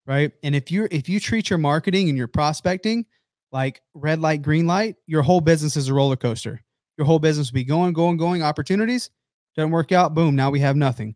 right? 0.05 0.31
And 0.43 0.55
if 0.55 0.71
you're 0.71 0.87
if 0.91 1.09
you 1.09 1.19
treat 1.19 1.49
your 1.49 1.59
marketing 1.59 2.09
and 2.09 2.17
your 2.17 2.27
prospecting 2.27 3.05
like 3.51 3.81
red 3.93 4.19
light, 4.19 4.41
green 4.41 4.67
light, 4.67 4.95
your 5.07 5.23
whole 5.23 5.41
business 5.41 5.75
is 5.75 5.89
a 5.89 5.93
roller 5.93 6.15
coaster. 6.15 6.61
Your 6.97 7.05
whole 7.05 7.19
business 7.19 7.51
will 7.51 7.55
be 7.55 7.63
going, 7.63 7.93
going, 7.93 8.17
going. 8.17 8.43
Opportunities 8.43 9.09
doesn't 9.55 9.71
work 9.71 9.91
out. 9.91 10.13
Boom, 10.13 10.35
now 10.35 10.49
we 10.49 10.59
have 10.59 10.75
nothing. 10.75 11.15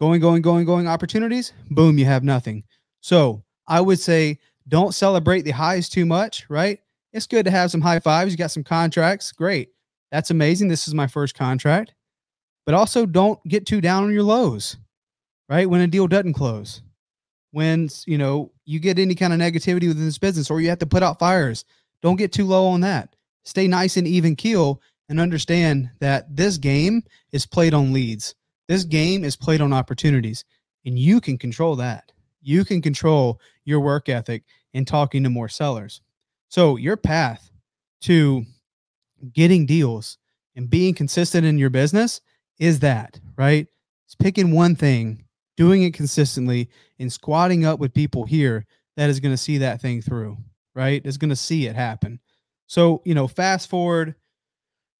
Going, 0.00 0.20
going, 0.20 0.42
going, 0.42 0.64
going. 0.64 0.88
Opportunities, 0.88 1.52
boom, 1.70 1.98
you 1.98 2.04
have 2.04 2.24
nothing. 2.24 2.64
So 3.00 3.44
I 3.66 3.80
would 3.80 3.98
say 3.98 4.38
don't 4.68 4.94
celebrate 4.94 5.42
the 5.42 5.50
highs 5.50 5.88
too 5.88 6.06
much, 6.06 6.46
right? 6.48 6.80
It's 7.12 7.26
good 7.26 7.44
to 7.46 7.50
have 7.50 7.70
some 7.70 7.80
high 7.80 8.00
fives. 8.00 8.32
You 8.32 8.38
got 8.38 8.50
some 8.50 8.64
contracts, 8.64 9.32
great. 9.32 9.70
That's 10.12 10.30
amazing. 10.30 10.68
This 10.68 10.86
is 10.86 10.94
my 10.94 11.06
first 11.06 11.34
contract. 11.34 11.94
But 12.66 12.74
also 12.74 13.06
don't 13.06 13.42
get 13.48 13.66
too 13.66 13.80
down 13.80 14.04
on 14.04 14.12
your 14.12 14.22
lows, 14.22 14.76
right? 15.48 15.68
When 15.68 15.80
a 15.80 15.86
deal 15.86 16.06
doesn't 16.06 16.34
close, 16.34 16.82
when 17.52 17.88
you 18.06 18.18
know 18.18 18.52
you 18.66 18.78
get 18.78 18.98
any 18.98 19.14
kind 19.14 19.32
of 19.32 19.40
negativity 19.40 19.88
within 19.88 20.04
this 20.04 20.18
business, 20.18 20.50
or 20.50 20.60
you 20.60 20.68
have 20.68 20.80
to 20.80 20.86
put 20.86 21.02
out 21.02 21.18
fires, 21.18 21.64
don't 22.02 22.16
get 22.16 22.32
too 22.32 22.44
low 22.44 22.66
on 22.66 22.82
that. 22.82 23.16
Stay 23.44 23.66
nice 23.66 23.96
and 23.96 24.06
even 24.06 24.36
keel 24.36 24.82
and 25.08 25.18
understand 25.18 25.88
that 26.00 26.36
this 26.36 26.58
game 26.58 27.02
is 27.32 27.46
played 27.46 27.72
on 27.72 27.94
leads. 27.94 28.34
This 28.68 28.84
game 28.84 29.24
is 29.24 29.34
played 29.34 29.62
on 29.62 29.72
opportunities, 29.72 30.44
and 30.84 30.98
you 30.98 31.22
can 31.22 31.38
control 31.38 31.76
that. 31.76 32.12
You 32.40 32.64
can 32.64 32.82
control 32.82 33.40
your 33.64 33.80
work 33.80 34.08
ethic 34.08 34.44
in 34.72 34.84
talking 34.84 35.22
to 35.24 35.30
more 35.30 35.48
sellers. 35.48 36.00
So, 36.48 36.76
your 36.76 36.96
path 36.96 37.50
to 38.02 38.44
getting 39.32 39.66
deals 39.66 40.18
and 40.56 40.70
being 40.70 40.94
consistent 40.94 41.46
in 41.46 41.58
your 41.58 41.70
business 41.70 42.20
is 42.58 42.80
that, 42.80 43.20
right? 43.36 43.66
It's 44.06 44.14
picking 44.14 44.52
one 44.52 44.74
thing, 44.74 45.24
doing 45.56 45.82
it 45.82 45.94
consistently, 45.94 46.70
and 46.98 47.12
squatting 47.12 47.64
up 47.64 47.78
with 47.78 47.92
people 47.92 48.24
here 48.24 48.66
that 48.96 49.10
is 49.10 49.20
going 49.20 49.32
to 49.32 49.38
see 49.38 49.58
that 49.58 49.80
thing 49.80 50.00
through, 50.00 50.38
right? 50.74 51.04
Is 51.04 51.18
going 51.18 51.30
to 51.30 51.36
see 51.36 51.66
it 51.66 51.76
happen. 51.76 52.20
So, 52.66 53.02
you 53.04 53.14
know, 53.14 53.28
fast 53.28 53.70
forward 53.70 54.14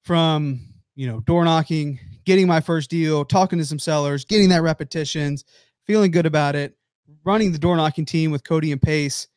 from, 0.03 0.61
you 0.95 1.07
know, 1.07 1.19
door 1.21 1.43
knocking, 1.43 1.99
getting 2.25 2.47
my 2.47 2.61
first 2.61 2.89
deal, 2.89 3.25
talking 3.25 3.59
to 3.59 3.65
some 3.65 3.79
sellers, 3.79 4.25
getting 4.25 4.49
that 4.49 4.61
repetitions, 4.61 5.43
feeling 5.85 6.11
good 6.11 6.25
about 6.25 6.55
it, 6.55 6.75
running 7.23 7.51
the 7.51 7.57
door 7.57 7.75
knocking 7.75 8.05
team 8.05 8.31
with 8.31 8.43
Cody 8.43 8.71
and 8.71 8.81
Pace. 8.81 9.27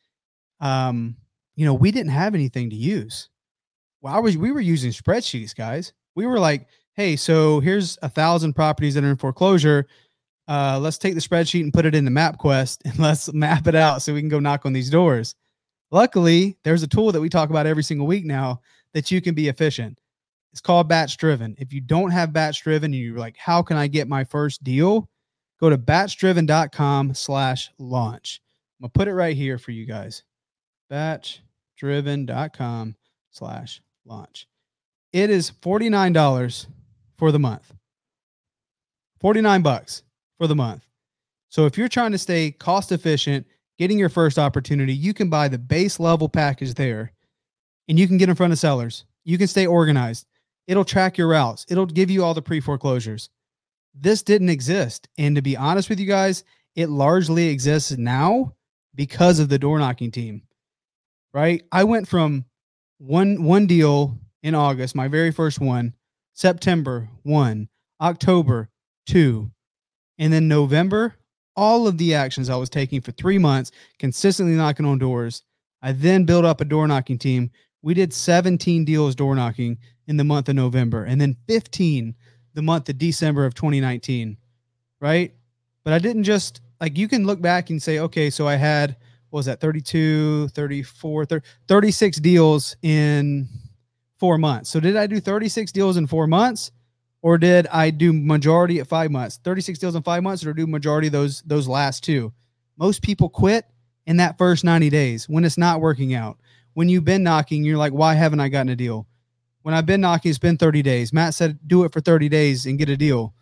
Um, 0.59 1.15
you 1.55 1.65
know, 1.65 1.73
we 1.73 1.91
didn't 1.91 2.11
have 2.11 2.35
anything 2.35 2.69
to 2.69 2.75
use. 2.75 3.29
Well, 4.01 4.13
I 4.13 4.19
was 4.19 4.37
we 4.37 4.51
were 4.51 4.61
using 4.61 4.91
spreadsheets, 4.91 5.55
guys. 5.55 5.93
We 6.15 6.25
were 6.25 6.39
like, 6.39 6.67
hey, 6.95 7.15
so 7.15 7.59
here's 7.59 7.97
a 8.01 8.09
thousand 8.09 8.53
properties 8.53 8.93
that 8.95 9.03
are 9.03 9.09
in 9.09 9.17
foreclosure. 9.17 9.87
Uh, 10.47 10.77
let's 10.81 10.97
take 10.97 11.13
the 11.13 11.21
spreadsheet 11.21 11.61
and 11.61 11.73
put 11.73 11.85
it 11.85 11.95
into 11.95 12.11
MapQuest 12.11 12.79
and 12.85 12.99
let's 12.99 13.31
map 13.33 13.67
it 13.67 13.75
out 13.75 14.01
so 14.01 14.13
we 14.13 14.19
can 14.19 14.29
go 14.29 14.39
knock 14.39 14.65
on 14.65 14.73
these 14.73 14.89
doors. 14.89 15.35
Luckily, 15.91 16.57
there's 16.63 16.83
a 16.83 16.87
tool 16.87 17.11
that 17.11 17.21
we 17.21 17.29
talk 17.29 17.49
about 17.49 17.67
every 17.67 17.83
single 17.83 18.07
week 18.07 18.25
now 18.25 18.61
that 18.93 19.11
you 19.11 19.21
can 19.21 19.35
be 19.35 19.47
efficient. 19.47 19.99
It's 20.51 20.61
called 20.61 20.87
Batch 20.87 21.17
Driven. 21.17 21.55
If 21.57 21.73
you 21.73 21.81
don't 21.81 22.11
have 22.11 22.33
Batch 22.33 22.61
Driven 22.63 22.93
you're 22.93 23.17
like, 23.17 23.37
how 23.37 23.61
can 23.61 23.77
I 23.77 23.87
get 23.87 24.07
my 24.07 24.23
first 24.23 24.63
deal? 24.63 25.09
Go 25.63 25.69
to 25.69 25.77
batchdriven.com 25.77 27.13
slash 27.13 27.71
launch. 27.79 28.41
I'm 28.81 28.83
gonna 28.83 28.89
put 28.89 29.07
it 29.07 29.13
right 29.13 29.33
here 29.33 29.57
for 29.57 29.71
you 29.71 29.85
guys. 29.85 30.23
Batchdriven.com 30.91 32.95
slash 33.31 33.81
launch. 34.05 34.45
It 35.13 35.29
is 35.29 35.53
$49 35.61 36.65
for 37.15 37.31
the 37.31 37.39
month. 37.39 37.73
49 39.21 39.61
bucks 39.61 40.03
for 40.37 40.47
the 40.47 40.55
month. 40.55 40.85
So 41.47 41.65
if 41.65 41.77
you're 41.77 41.87
trying 41.87 42.11
to 42.11 42.17
stay 42.17 42.51
cost 42.51 42.91
efficient, 42.91 43.47
getting 43.77 43.97
your 43.97 44.09
first 44.09 44.37
opportunity, 44.37 44.93
you 44.93 45.13
can 45.13 45.29
buy 45.29 45.47
the 45.47 45.57
base 45.57 45.97
level 45.97 46.27
package 46.27 46.73
there 46.73 47.13
and 47.87 47.97
you 47.97 48.05
can 48.05 48.17
get 48.17 48.27
in 48.27 48.35
front 48.35 48.51
of 48.51 48.59
sellers. 48.59 49.05
You 49.23 49.37
can 49.37 49.47
stay 49.47 49.65
organized. 49.65 50.27
It'll 50.67 50.83
track 50.83 51.17
your 51.17 51.29
routes. 51.29 51.65
It'll 51.69 51.85
give 51.85 52.11
you 52.11 52.21
all 52.21 52.33
the 52.33 52.41
pre 52.41 52.59
foreclosures. 52.59 53.29
This 53.93 54.23
didn't 54.23 54.49
exist. 54.49 55.07
And 55.17 55.35
to 55.35 55.41
be 55.41 55.57
honest 55.57 55.89
with 55.89 55.99
you 55.99 56.07
guys, 56.07 56.43
it 56.75 56.89
largely 56.89 57.49
exists 57.49 57.91
now 57.97 58.55
because 58.95 59.39
of 59.39 59.49
the 59.49 59.59
door 59.59 59.79
knocking 59.79 60.11
team. 60.11 60.43
Right? 61.33 61.63
I 61.71 61.83
went 61.83 62.07
from 62.07 62.45
one 62.99 63.43
one 63.43 63.67
deal 63.67 64.17
in 64.41 64.55
August, 64.55 64.95
my 64.95 65.07
very 65.07 65.31
first 65.31 65.59
one, 65.59 65.93
September 66.33 67.09
1, 67.23 67.69
October 68.01 68.69
2, 69.07 69.51
and 70.17 70.33
then 70.33 70.47
November, 70.47 71.15
all 71.55 71.87
of 71.87 71.97
the 71.97 72.13
actions 72.13 72.49
I 72.49 72.55
was 72.55 72.69
taking 72.69 73.01
for 73.01 73.11
3 73.11 73.37
months, 73.37 73.71
consistently 73.99 74.55
knocking 74.55 74.85
on 74.85 74.97
doors. 74.97 75.43
I 75.81 75.91
then 75.91 76.25
built 76.25 76.45
up 76.45 76.61
a 76.61 76.65
door 76.65 76.87
knocking 76.87 77.17
team. 77.17 77.51
We 77.81 77.93
did 77.93 78.13
17 78.13 78.85
deals 78.85 79.15
door 79.15 79.35
knocking 79.35 79.77
in 80.07 80.17
the 80.17 80.23
month 80.23 80.49
of 80.49 80.55
November 80.55 81.03
and 81.03 81.19
then 81.19 81.37
15 81.47 82.15
the 82.53 82.61
month 82.61 82.89
of 82.89 82.97
December 82.97 83.45
of 83.45 83.53
2019, 83.53 84.37
right? 84.99 85.33
But 85.83 85.93
I 85.93 85.99
didn't 85.99 86.23
just 86.23 86.61
like 86.79 86.97
you 86.97 87.07
can 87.07 87.25
look 87.25 87.41
back 87.41 87.69
and 87.69 87.81
say, 87.81 87.99
okay, 87.99 88.29
so 88.29 88.47
I 88.47 88.55
had 88.55 88.97
what 89.29 89.39
was 89.39 89.45
that 89.47 89.59
32, 89.59 90.49
34, 90.49 91.25
30, 91.25 91.47
36 91.67 92.17
deals 92.17 92.75
in 92.81 93.47
four 94.19 94.37
months. 94.37 94.69
So 94.69 94.79
did 94.79 94.95
I 94.95 95.07
do 95.07 95.19
36 95.19 95.71
deals 95.71 95.97
in 95.97 96.07
four 96.07 96.27
months? 96.27 96.71
Or 97.23 97.37
did 97.37 97.67
I 97.67 97.89
do 97.89 98.11
majority 98.11 98.79
at 98.79 98.87
five 98.87 99.09
months? 99.09 99.39
36 99.43 99.79
deals 99.79 99.95
in 99.95 100.03
five 100.03 100.23
months, 100.23 100.45
or 100.45 100.53
do 100.53 100.67
majority 100.67 101.07
those 101.07 101.41
those 101.43 101.67
last 101.69 102.03
two? 102.03 102.33
Most 102.77 103.01
people 103.01 103.29
quit 103.29 103.65
in 104.05 104.17
that 104.17 104.37
first 104.37 104.63
90 104.63 104.89
days 104.89 105.29
when 105.29 105.45
it's 105.45 105.57
not 105.57 105.79
working 105.79 106.13
out. 106.13 106.37
When 106.73 106.89
you've 106.89 107.05
been 107.05 107.23
knocking, 107.23 107.63
you're 107.63 107.77
like, 107.77 107.93
why 107.93 108.13
haven't 108.15 108.41
I 108.41 108.49
gotten 108.49 108.69
a 108.69 108.75
deal? 108.75 109.07
When 109.63 109.73
I've 109.73 109.85
been 109.85 110.01
knocking, 110.01 110.29
it's 110.29 110.37
been 110.37 110.57
30 110.57 110.81
days. 110.81 111.13
Matt 111.13 111.33
said, 111.33 111.57
do 111.65 111.85
it 111.85 111.93
for 111.93 112.01
30 112.01 112.29
days 112.29 112.65
and 112.65 112.77
get 112.77 112.89
a 112.89 112.97
deal. 112.97 113.33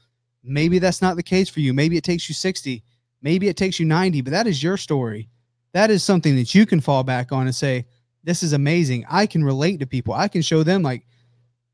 Maybe 0.44 0.80
that's 0.80 1.02
not 1.02 1.16
the 1.16 1.24
case 1.24 1.50
for 1.50 1.60
you. 1.60 1.74
Maybe 1.74 1.98
it 1.98 2.04
takes 2.04 2.30
you 2.30 2.36
60. 2.36 2.84
Maybe 3.22 3.48
it 3.48 3.58
takes 3.58 3.80
you 3.80 3.86
90, 3.86 4.22
but 4.22 4.32
that 4.32 4.48
is 4.48 4.62
your 4.62 4.78
story. 4.78 5.30
That 5.74 5.90
is 5.90 6.04
something 6.04 6.36
that 6.36 6.54
you 6.54 6.66
can 6.66 6.80
fall 6.80 7.04
back 7.04 7.32
on 7.32 7.48
and 7.48 7.56
say, 7.56 7.86
this 8.24 8.44
is 8.44 8.54
amazing. 8.54 9.06
I 9.10 9.26
can 9.26 9.44
relate 9.44 9.80
to 9.80 9.88
people. 9.88 10.14
I 10.14 10.28
can 10.28 10.44
show 10.44 10.64
them, 10.64 10.84
like, 10.84 11.06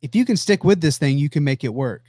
if 0.01 0.15
you 0.15 0.23
can 0.23 0.37
stick 0.37 0.63
with 0.63 0.79
this 0.79 0.97
thing, 0.97 1.17
you 1.17 1.29
can 1.29 1.43
make 1.43 1.63
it 1.63 1.73
work. 1.73 2.03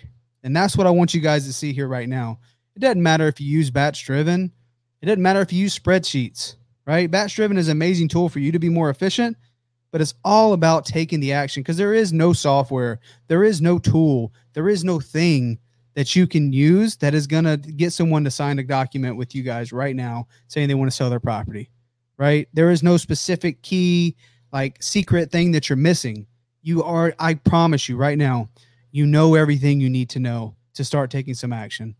And 0.45 0.55
that's 0.55 0.77
what 0.77 0.87
I 0.87 0.91
want 0.91 1.15
you 1.15 1.21
guys 1.21 1.47
to 1.47 1.53
see 1.53 1.73
here 1.73 1.89
right 1.89 2.09
now. 2.09 2.39
It 2.77 2.81
doesn't 2.81 3.03
matter 3.03 3.27
if 3.27 3.41
you 3.41 3.49
use 3.49 3.71
batch 3.71 4.05
driven, 4.05 4.53
it 5.03 5.07
doesn't 5.07 5.23
matter 5.23 5.41
if 5.41 5.53
you 5.53 5.61
use 5.61 5.77
spreadsheets, 5.77 6.55
right? 6.87 7.11
Batch 7.11 7.35
driven 7.35 7.57
is 7.57 7.67
an 7.67 7.73
amazing 7.73 8.09
tool 8.09 8.29
for 8.29 8.39
you 8.39 8.53
to 8.53 8.59
be 8.61 8.69
more 8.69 8.91
efficient 8.91 9.37
but 9.91 10.01
it's 10.01 10.15
all 10.25 10.53
about 10.53 10.85
taking 10.85 11.21
the 11.21 11.33
action 11.33 11.63
because 11.63 11.77
there 11.77 11.95
is 11.95 12.13
no 12.13 12.33
software, 12.33 13.01
there 13.29 13.45
is 13.45 13.61
no 13.61 13.79
tool, 13.79 14.33
there 14.53 14.69
is 14.69 14.85
no 14.85 15.01
thing 15.01 15.59
that 15.95 16.15
you 16.15 16.27
can 16.27 16.53
use 16.53 16.97
that 16.97 17.15
is 17.15 17.27
going 17.27 17.45
to 17.45 17.57
get 17.57 17.93
someone 17.93 18.23
to 18.25 18.31
sign 18.31 18.59
a 18.59 18.63
document 18.63 19.17
with 19.17 19.35
you 19.35 19.43
guys 19.43 19.73
right 19.73 19.97
now 19.97 20.27
saying 20.47 20.69
they 20.69 20.75
want 20.75 20.91
to 20.91 20.97
sell 20.97 21.11
their 21.11 21.21
property, 21.21 21.71
right? 22.19 22.49
There 22.53 22.71
is 22.71 22.83
no 22.83 22.97
specific 22.97 23.63
key, 23.63 24.15
like 24.53 24.83
secret 24.83 25.31
thing 25.31 25.53
that 25.53 25.69
you're 25.69 25.77
missing. 25.77 26.27
You 26.63 26.85
are, 26.85 27.15
I 27.19 27.35
promise 27.35 27.89
you 27.89 27.97
right 27.97 28.19
now, 28.19 28.49
you 28.91 29.07
know 29.07 29.35
everything 29.35 29.81
you 29.81 29.91
need 29.91 30.11
to 30.11 30.21
know 30.21 30.55
to 30.75 30.85
start 30.85 31.11
taking 31.11 31.35
some 31.35 31.53
action, 31.53 31.97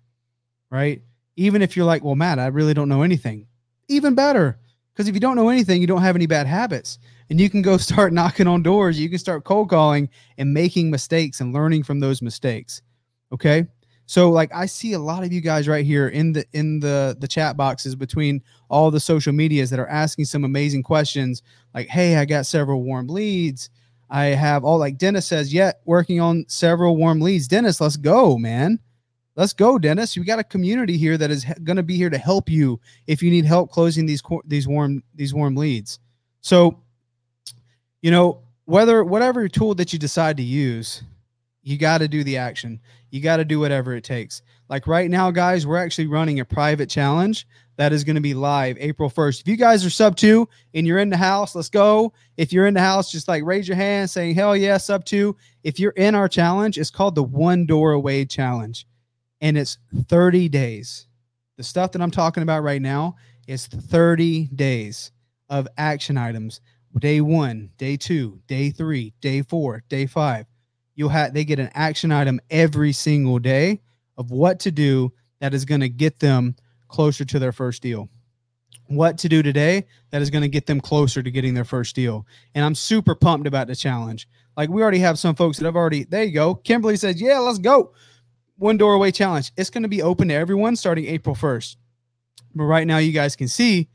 right? 0.71 1.03
Even 1.37 1.63
if 1.63 1.77
you're 1.77 1.87
like, 1.87 2.05
well, 2.05 2.15
Matt, 2.15 2.39
I 2.39 2.47
really 2.47 2.75
don't 2.75 2.89
know 2.89 3.03
anything, 3.03 3.47
even 3.89 4.15
better. 4.15 4.59
Because 4.93 5.09
if 5.09 5.15
you 5.15 5.21
don't 5.21 5.37
know 5.37 5.49
anything, 5.49 5.81
you 5.81 5.87
don't 5.87 6.03
have 6.03 6.17
any 6.17 6.27
bad 6.27 6.47
habits 6.47 6.99
and 7.31 7.41
you 7.41 7.51
can 7.51 7.63
go 7.63 7.77
start 7.79 8.13
knocking 8.13 8.47
on 8.47 8.63
doors. 8.63 8.99
You 8.99 9.09
can 9.09 9.19
start 9.19 9.45
cold 9.45 9.71
calling 9.71 10.09
and 10.37 10.53
making 10.53 10.91
mistakes 10.91 11.41
and 11.41 11.53
learning 11.53 11.83
from 11.83 12.01
those 12.01 12.23
mistakes. 12.23 12.83
Okay. 13.33 13.67
So 14.09 14.31
like 14.31 14.51
I 14.55 14.65
see 14.65 14.95
a 14.95 14.99
lot 14.99 15.23
of 15.23 15.35
you 15.35 15.43
guys 15.43 15.69
right 15.69 15.85
here 15.85 16.09
in 16.09 16.33
the 16.33 16.45
in 16.55 16.81
the 16.81 17.15
the 17.21 17.29
chat 17.29 17.59
boxes 17.59 17.95
between 17.95 18.43
all 18.71 18.91
the 18.91 18.99
social 18.99 19.35
medias 19.35 19.69
that 19.69 19.79
are 19.79 19.89
asking 19.89 20.25
some 20.25 20.45
amazing 20.45 20.83
questions 20.83 21.43
like 21.75 21.89
hey 21.89 22.17
I 22.17 22.25
got 22.25 22.47
several 22.47 22.83
warm 22.83 23.09
leads 23.09 23.69
I 24.09 24.27
have 24.27 24.65
all 24.65 24.79
like 24.79 24.97
Dennis 24.97 25.27
says 25.27 25.53
yet 25.53 25.83
working 25.85 26.23
on 26.23 26.47
several 26.49 26.97
warm 26.97 27.21
leads 27.21 27.49
Dennis 27.49 27.83
let's 27.83 27.99
go 27.99 28.39
man 28.39 28.79
let's 29.37 29.53
go 29.53 29.79
Dennis 29.79 30.17
you 30.17 30.25
got 30.25 30.39
a 30.39 30.45
community 30.45 30.97
here 30.97 31.19
that 31.19 31.31
is 31.31 31.45
going 31.63 31.77
to 31.77 31.83
be 31.83 31.99
here 31.99 32.09
to 32.09 32.17
help 32.17 32.49
you 32.49 32.81
if 33.07 33.23
you 33.23 33.31
need 33.31 33.45
help 33.45 33.71
closing 33.71 34.07
these 34.07 34.23
these 34.47 34.67
warm 34.67 35.03
these 35.17 35.35
warm 35.35 35.55
leads 35.55 35.99
so 36.41 36.83
you 38.03 38.11
know, 38.11 38.43
whether 38.65 39.03
whatever 39.03 39.49
tool 39.49 39.75
that 39.77 39.93
you 39.93 39.99
decide 39.99 40.37
to 40.37 40.43
use, 40.43 41.03
you 41.63 41.79
got 41.79 41.99
to 41.99 42.09
do 42.09 42.23
the 42.25 42.37
action. 42.37 42.81
You 43.11 43.21
got 43.21 43.39
to 43.39 43.45
do 43.45 43.61
whatever 43.61 43.95
it 43.95 44.05
takes. 44.05 44.43
Like 44.69 44.87
right 44.87 45.11
now, 45.11 45.31
guys, 45.31 45.67
we're 45.67 45.79
actually 45.79 46.07
running 46.07 46.41
a 46.41 46.45
private 46.45 46.91
challenge 46.91 47.47
that 47.77 47.93
is 47.93 48.05
going 48.05 48.17
to 48.17 48.23
be 48.23 48.35
live 48.35 48.77
April 48.79 49.09
1st. 49.09 49.41
If 49.41 49.49
you 49.49 49.57
guys 49.57 49.87
are 49.87 49.89
Subto 49.89 50.47
and 50.75 50.87
you're 50.87 50.99
in 50.99 51.11
the 51.11 51.17
house, 51.17 51.55
let's 51.55 51.69
go. 51.69 52.13
If 52.37 52.53
you're 52.53 52.67
in 52.67 52.75
the 52.75 52.81
house, 52.81 53.11
just 53.11 53.29
like 53.29 53.45
raise 53.45 53.69
your 53.69 53.77
hand 53.77 54.11
saying, 54.11 54.35
hell 54.35 54.57
yeah, 54.57 54.77
Subto. 54.77 55.35
If 55.63 55.79
you're 55.79 55.93
in 55.93 56.15
our 56.15 56.29
challenge, 56.29 56.77
it's 56.77 56.91
called 56.91 57.15
the 57.15 57.23
One 57.23 57.67
Door 57.67 57.93
Away 57.93 58.25
Challenge. 58.25 58.87
And 59.41 59.57
it's 59.57 59.79
30 60.09 60.49
days. 60.49 61.07
The 61.57 61.63
stuff 61.63 61.93
that 61.93 62.03
I'm 62.03 62.11
talking 62.11 62.43
about 62.43 62.63
right 62.63 62.83
now 62.83 63.17
is 63.47 63.67
30 63.67 64.47
days 64.49 65.13
of 65.49 65.69
action 65.79 66.19
items. 66.19 66.61
Day 66.99 67.21
one, 67.21 67.71
day 67.77 67.97
two, 67.97 68.41
day 68.47 68.71
three, 68.71 69.13
day 69.21 69.43
four, 69.43 69.83
day 69.89 70.07
five. 70.07 70.47
You'll 70.95 71.11
have 71.11 71.35
they 71.35 71.45
get 71.45 71.59
an 71.59 71.71
action 71.75 72.11
item 72.11 72.41
every 72.51 72.93
single 72.93 73.39
day 73.39 73.81
of 74.17 74.31
what 74.31 74.59
to 74.61 74.71
do 74.71 75.13
that 75.41 75.55
is 75.55 75.65
going 75.65 75.81
to 75.81 75.89
get 75.89 76.19
them 76.19 76.57
closer 76.89 77.25
to 77.25 77.39
their 77.39 77.53
first 77.53 77.83
deal. 77.83 78.09
What 78.89 79.19
to 79.19 79.29
do 79.29 79.43
today 79.43 79.87
that 80.11 80.23
is 80.23 80.31
going 80.31 80.43
to 80.43 80.49
get 80.49 80.67
them 80.67 80.81
closer 80.81 81.23
to 81.23 81.31
getting 81.31 81.55
their 81.55 81.65
first 81.65 81.95
deal. 81.95 82.27
And 82.55 82.65
I'm 82.65 82.75
super 82.75 83.15
pumped 83.15 83.47
about 83.47 83.67
the 83.67 83.77
challenge. 83.77 84.27
Like 84.57 84.71
we 84.71 84.83
already 84.83 84.99
have 84.99 85.19
some 85.19 85.37
folks 85.37 85.59
that 85.59 85.67
have 85.67 85.77
already, 85.77 86.05
there 86.05 86.25
you 86.25 86.33
go. 86.33 86.55
Kimberly 86.57 86.97
says, 86.97 87.21
Yeah, 87.21 87.39
let's 87.39 87.59
go. 87.59 87.93
One 88.57 88.77
Door 88.77 88.95
Away 88.95 89.13
challenge. 89.13 89.53
It's 89.57 89.71
going 89.71 89.85
to 89.85 89.89
be 89.89 90.03
open 90.03 90.29
to 90.29 90.35
everyone 90.35 90.75
starting 90.75 91.07
April 91.07 91.37
1st. 91.37 91.77
But 92.57 92.65
right 92.65 92.87
now, 92.87 92.99
you 92.99 93.13
guys 93.13 93.37
can 93.37 93.47
see 93.47 93.89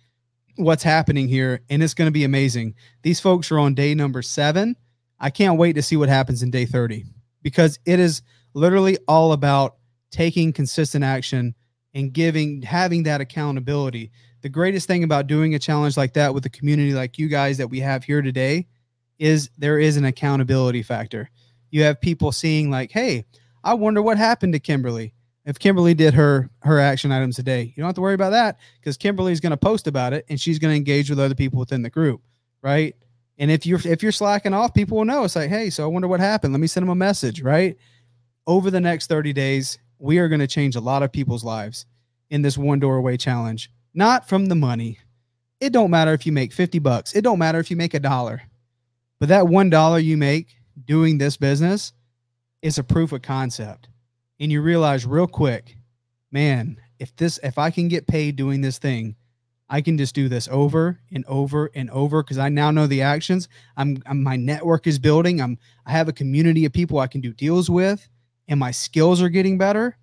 what's 0.55 0.83
happening 0.83 1.27
here, 1.27 1.61
and 1.69 1.81
it's 1.81 1.93
going 1.93 2.07
to 2.07 2.11
be 2.11 2.23
amazing. 2.23 2.75
These 3.01 3.19
folks 3.19 3.51
are 3.51 3.59
on 3.59 3.73
day 3.73 3.95
number 3.95 4.21
seven. 4.21 4.75
I 5.19 5.29
can't 5.29 5.57
wait 5.57 5.73
to 5.73 5.81
see 5.81 5.95
what 5.95 6.09
happens 6.09 6.43
in 6.43 6.51
day 6.51 6.65
30 6.65 7.05
because 7.41 7.79
it 7.85 7.99
is 7.99 8.21
literally 8.53 8.97
all 9.07 9.31
about 9.31 9.77
taking 10.11 10.53
consistent 10.53 11.03
action 11.03 11.55
and 11.93 12.13
giving, 12.13 12.61
having 12.61 13.03
that 13.03 13.21
accountability. 13.21 14.11
The 14.41 14.49
greatest 14.49 14.87
thing 14.87 15.03
about 15.03 15.27
doing 15.27 15.55
a 15.55 15.59
challenge 15.59 15.95
like 15.95 16.13
that 16.13 16.33
with 16.33 16.45
a 16.45 16.49
community 16.49 16.93
like 16.93 17.17
you 17.17 17.27
guys 17.27 17.57
that 17.57 17.69
we 17.69 17.79
have 17.79 18.03
here 18.03 18.21
today 18.21 18.67
is 19.19 19.49
there 19.57 19.79
is 19.79 19.97
an 19.97 20.05
accountability 20.05 20.83
factor. 20.83 21.29
You 21.71 21.83
have 21.83 22.01
people 22.01 22.31
seeing, 22.31 22.69
like, 22.69 22.91
hey, 22.91 23.25
I 23.63 23.73
wonder 23.75 24.01
what 24.01 24.17
happened 24.17 24.53
to 24.53 24.59
Kimberly 24.59 25.13
if 25.45 25.59
Kimberly 25.59 25.93
did 25.93 26.13
her 26.13 26.49
her 26.61 26.79
action 26.79 27.11
items 27.11 27.35
today. 27.35 27.63
You 27.63 27.81
don't 27.81 27.87
have 27.87 27.95
to 27.95 28.01
worry 28.01 28.13
about 28.13 28.31
that 28.31 28.59
because 28.79 28.97
Kimberly's 28.97 29.39
going 29.39 29.51
to 29.51 29.57
post 29.57 29.87
about 29.87 30.13
it 30.13 30.25
and 30.29 30.39
she's 30.39 30.59
going 30.59 30.71
to 30.71 30.77
engage 30.77 31.09
with 31.09 31.19
other 31.19 31.35
people 31.35 31.59
within 31.59 31.81
the 31.81 31.89
group, 31.89 32.21
right? 32.61 32.95
And 33.37 33.51
if 33.51 33.65
you're 33.65 33.79
if 33.85 34.01
you're 34.01 34.11
slacking 34.11 34.53
off, 34.53 34.73
people 34.73 34.97
will 34.97 35.05
know. 35.05 35.23
It's 35.23 35.35
like, 35.35 35.49
hey, 35.49 35.69
so 35.69 35.83
I 35.83 35.87
wonder 35.87 36.07
what 36.07 36.19
happened. 36.19 36.53
Let 36.53 36.59
me 36.59 36.67
send 36.67 36.83
them 36.83 36.91
a 36.91 36.95
message, 36.95 37.41
right? 37.41 37.77
Over 38.45 38.69
the 38.71 38.81
next 38.81 39.07
30 39.07 39.33
days, 39.33 39.77
we 39.99 40.19
are 40.19 40.27
going 40.27 40.41
to 40.41 40.47
change 40.47 40.75
a 40.75 40.81
lot 40.81 41.03
of 41.03 41.11
people's 41.11 41.43
lives 41.43 41.85
in 42.29 42.41
this 42.41 42.57
one 42.57 42.79
door 42.79 42.97
away 42.97 43.17
challenge. 43.17 43.71
Not 43.93 44.27
from 44.27 44.47
the 44.47 44.55
money. 44.55 44.99
It 45.59 45.71
don't 45.71 45.91
matter 45.91 46.13
if 46.13 46.25
you 46.25 46.31
make 46.31 46.51
50 46.51 46.79
bucks. 46.79 47.15
It 47.15 47.21
don't 47.21 47.39
matter 47.39 47.59
if 47.59 47.71
you 47.71 47.77
make 47.77 47.93
a 47.93 47.99
dollar. 47.99 48.41
But 49.19 49.29
that 49.29 49.47
one 49.47 49.69
dollar 49.69 49.99
you 49.99 50.17
make 50.17 50.55
doing 50.85 51.17
this 51.17 51.37
business 51.37 51.93
is 52.61 52.77
a 52.77 52.83
proof 52.83 53.11
of 53.13 53.21
concept 53.21 53.87
and 54.39 54.51
you 54.51 54.61
realize 54.61 55.05
real 55.05 55.27
quick, 55.27 55.77
man, 56.31 56.77
if 56.99 57.15
this 57.15 57.39
if 57.43 57.57
I 57.57 57.69
can 57.69 57.87
get 57.87 58.07
paid 58.07 58.35
doing 58.35 58.61
this 58.61 58.77
thing, 58.77 59.15
I 59.69 59.81
can 59.81 59.97
just 59.97 60.13
do 60.13 60.29
this 60.29 60.47
over 60.49 60.99
and 61.11 61.25
over 61.27 61.71
and 61.73 61.89
over 61.89 62.21
because 62.21 62.37
I 62.37 62.49
now 62.49 62.71
know 62.71 62.87
the 62.87 63.01
actions. 63.01 63.47
I'm, 63.75 64.03
I'm, 64.05 64.21
my 64.21 64.35
network 64.35 64.85
is 64.87 64.99
building. 64.99 65.41
I'm 65.41 65.57
I 65.85 65.91
have 65.91 66.07
a 66.07 66.13
community 66.13 66.65
of 66.65 66.73
people 66.73 66.99
I 66.99 67.07
can 67.07 67.21
do 67.21 67.33
deals 67.33 67.69
with, 67.69 68.07
and 68.47 68.59
my 68.59 68.71
skills 68.71 69.21
are 69.21 69.29
getting 69.29 69.57
better. 69.57 69.97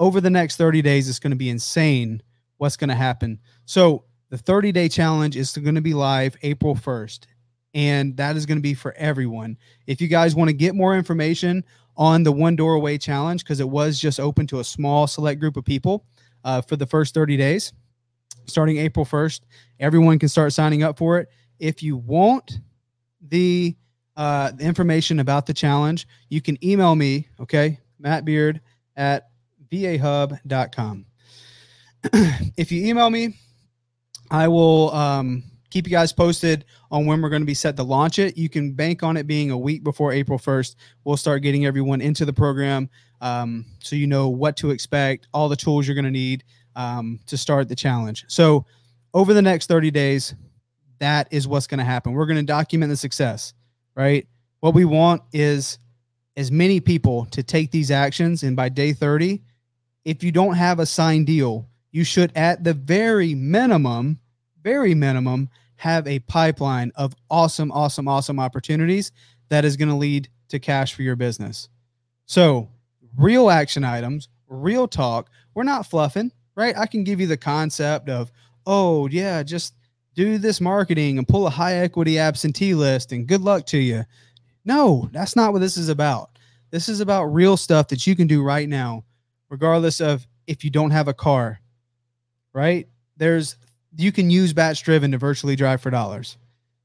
Over 0.00 0.20
the 0.20 0.30
next 0.30 0.56
30 0.56 0.82
days, 0.82 1.08
it's 1.08 1.18
going 1.18 1.32
to 1.32 1.36
be 1.36 1.50
insane 1.50 2.22
what's 2.56 2.76
going 2.76 2.88
to 2.88 2.94
happen. 2.94 3.40
So 3.64 4.04
the 4.30 4.38
30 4.38 4.72
day 4.72 4.88
challenge 4.88 5.36
is 5.36 5.56
going 5.56 5.74
to 5.74 5.80
be 5.80 5.94
live 5.94 6.36
April 6.42 6.74
1st, 6.74 7.20
and 7.74 8.16
that 8.16 8.36
is 8.36 8.46
going 8.46 8.58
to 8.58 8.62
be 8.62 8.74
for 8.74 8.94
everyone. 8.94 9.58
If 9.86 10.00
you 10.00 10.08
guys 10.08 10.34
want 10.34 10.48
to 10.48 10.54
get 10.54 10.74
more 10.74 10.96
information 10.96 11.64
on 11.98 12.22
the 12.22 12.32
one 12.32 12.56
door 12.56 12.74
away 12.74 12.96
challenge 12.96 13.42
because 13.42 13.60
it 13.60 13.68
was 13.68 13.98
just 13.98 14.20
open 14.20 14.46
to 14.46 14.60
a 14.60 14.64
small 14.64 15.06
select 15.06 15.40
group 15.40 15.56
of 15.56 15.64
people 15.64 16.06
uh, 16.44 16.62
for 16.62 16.76
the 16.76 16.86
first 16.86 17.12
30 17.12 17.36
days. 17.36 17.72
Starting 18.46 18.78
april 18.78 19.04
1st 19.04 19.40
everyone 19.80 20.18
can 20.18 20.28
start 20.28 20.52
signing 20.52 20.82
up 20.82 20.96
for 20.96 21.18
it. 21.18 21.28
If 21.58 21.82
you 21.82 21.96
want 21.96 22.60
the, 23.20 23.76
uh, 24.16 24.52
the 24.52 24.64
information 24.64 25.20
about 25.20 25.44
the 25.44 25.52
challenge 25.52 26.06
you 26.30 26.40
can 26.40 26.56
email 26.64 26.94
me 26.94 27.28
okay 27.40 27.78
matt 27.98 28.24
beard 28.24 28.60
at 28.96 29.28
vahub.com 29.70 31.04
if 32.56 32.72
you 32.72 32.86
email 32.86 33.10
me 33.10 33.34
i 34.30 34.48
will 34.48 34.90
um, 34.94 35.42
keep 35.70 35.86
you 35.86 35.90
guys 35.90 36.12
posted 36.12 36.64
on 36.90 37.06
when 37.06 37.20
we're 37.20 37.28
going 37.28 37.42
to 37.42 37.46
be 37.46 37.54
set 37.54 37.76
to 37.76 37.82
launch 37.82 38.18
it. 38.18 38.36
You 38.36 38.48
can 38.48 38.72
bank 38.72 39.02
on 39.02 39.16
it 39.16 39.26
being 39.26 39.50
a 39.50 39.58
week 39.58 39.84
before 39.84 40.12
April 40.12 40.38
1st. 40.38 40.76
We'll 41.04 41.16
start 41.16 41.42
getting 41.42 41.66
everyone 41.66 42.00
into 42.00 42.24
the 42.24 42.32
program 42.32 42.88
um, 43.20 43.66
so 43.82 43.96
you 43.96 44.06
know 44.06 44.28
what 44.28 44.56
to 44.58 44.70
expect, 44.70 45.28
all 45.32 45.48
the 45.48 45.56
tools 45.56 45.86
you're 45.86 45.94
going 45.94 46.04
to 46.04 46.10
need 46.10 46.44
um, 46.76 47.18
to 47.26 47.36
start 47.36 47.68
the 47.68 47.76
challenge. 47.76 48.24
So, 48.28 48.66
over 49.14 49.32
the 49.32 49.42
next 49.42 49.66
30 49.66 49.90
days, 49.90 50.34
that 50.98 51.28
is 51.30 51.48
what's 51.48 51.66
going 51.66 51.78
to 51.78 51.84
happen. 51.84 52.12
We're 52.12 52.26
going 52.26 52.38
to 52.38 52.42
document 52.42 52.90
the 52.90 52.96
success, 52.96 53.54
right? 53.94 54.26
What 54.60 54.74
we 54.74 54.84
want 54.84 55.22
is 55.32 55.78
as 56.36 56.52
many 56.52 56.78
people 56.78 57.24
to 57.26 57.42
take 57.42 57.70
these 57.70 57.90
actions. 57.90 58.42
And 58.42 58.54
by 58.54 58.68
day 58.68 58.92
30, 58.92 59.42
if 60.04 60.22
you 60.22 60.30
don't 60.30 60.54
have 60.54 60.78
a 60.78 60.86
signed 60.86 61.26
deal, 61.26 61.68
you 61.90 62.04
should, 62.04 62.32
at 62.36 62.64
the 62.64 62.74
very 62.74 63.34
minimum, 63.34 64.20
very 64.68 64.94
minimum, 64.94 65.48
have 65.76 66.06
a 66.06 66.18
pipeline 66.18 66.92
of 66.94 67.14
awesome, 67.30 67.72
awesome, 67.72 68.06
awesome 68.06 68.38
opportunities 68.38 69.12
that 69.48 69.64
is 69.64 69.78
going 69.78 69.88
to 69.88 69.94
lead 69.94 70.28
to 70.48 70.58
cash 70.58 70.92
for 70.92 71.00
your 71.00 71.16
business. 71.16 71.70
So, 72.26 72.68
real 73.16 73.48
action 73.48 73.82
items, 73.82 74.28
real 74.46 74.86
talk. 74.86 75.30
We're 75.54 75.62
not 75.62 75.86
fluffing, 75.86 76.32
right? 76.54 76.76
I 76.76 76.84
can 76.84 77.02
give 77.02 77.18
you 77.18 77.26
the 77.26 77.38
concept 77.38 78.10
of, 78.10 78.30
oh, 78.66 79.08
yeah, 79.08 79.42
just 79.42 79.72
do 80.14 80.36
this 80.36 80.60
marketing 80.60 81.16
and 81.16 81.26
pull 81.26 81.46
a 81.46 81.50
high 81.50 81.76
equity 81.76 82.18
absentee 82.18 82.74
list 82.74 83.12
and 83.12 83.26
good 83.26 83.40
luck 83.40 83.64
to 83.68 83.78
you. 83.78 84.04
No, 84.66 85.08
that's 85.12 85.34
not 85.34 85.54
what 85.54 85.60
this 85.60 85.78
is 85.78 85.88
about. 85.88 86.38
This 86.70 86.90
is 86.90 87.00
about 87.00 87.32
real 87.32 87.56
stuff 87.56 87.88
that 87.88 88.06
you 88.06 88.14
can 88.14 88.26
do 88.26 88.42
right 88.42 88.68
now, 88.68 89.04
regardless 89.48 90.02
of 90.02 90.26
if 90.46 90.62
you 90.62 90.68
don't 90.68 90.90
have 90.90 91.08
a 91.08 91.14
car, 91.14 91.58
right? 92.52 92.86
There's 93.16 93.56
you 93.96 94.12
can 94.12 94.30
use 94.30 94.52
batch 94.52 94.82
driven 94.82 95.12
to 95.12 95.18
virtually 95.18 95.56
drive 95.56 95.80
for 95.80 95.90
dollars. 95.90 96.36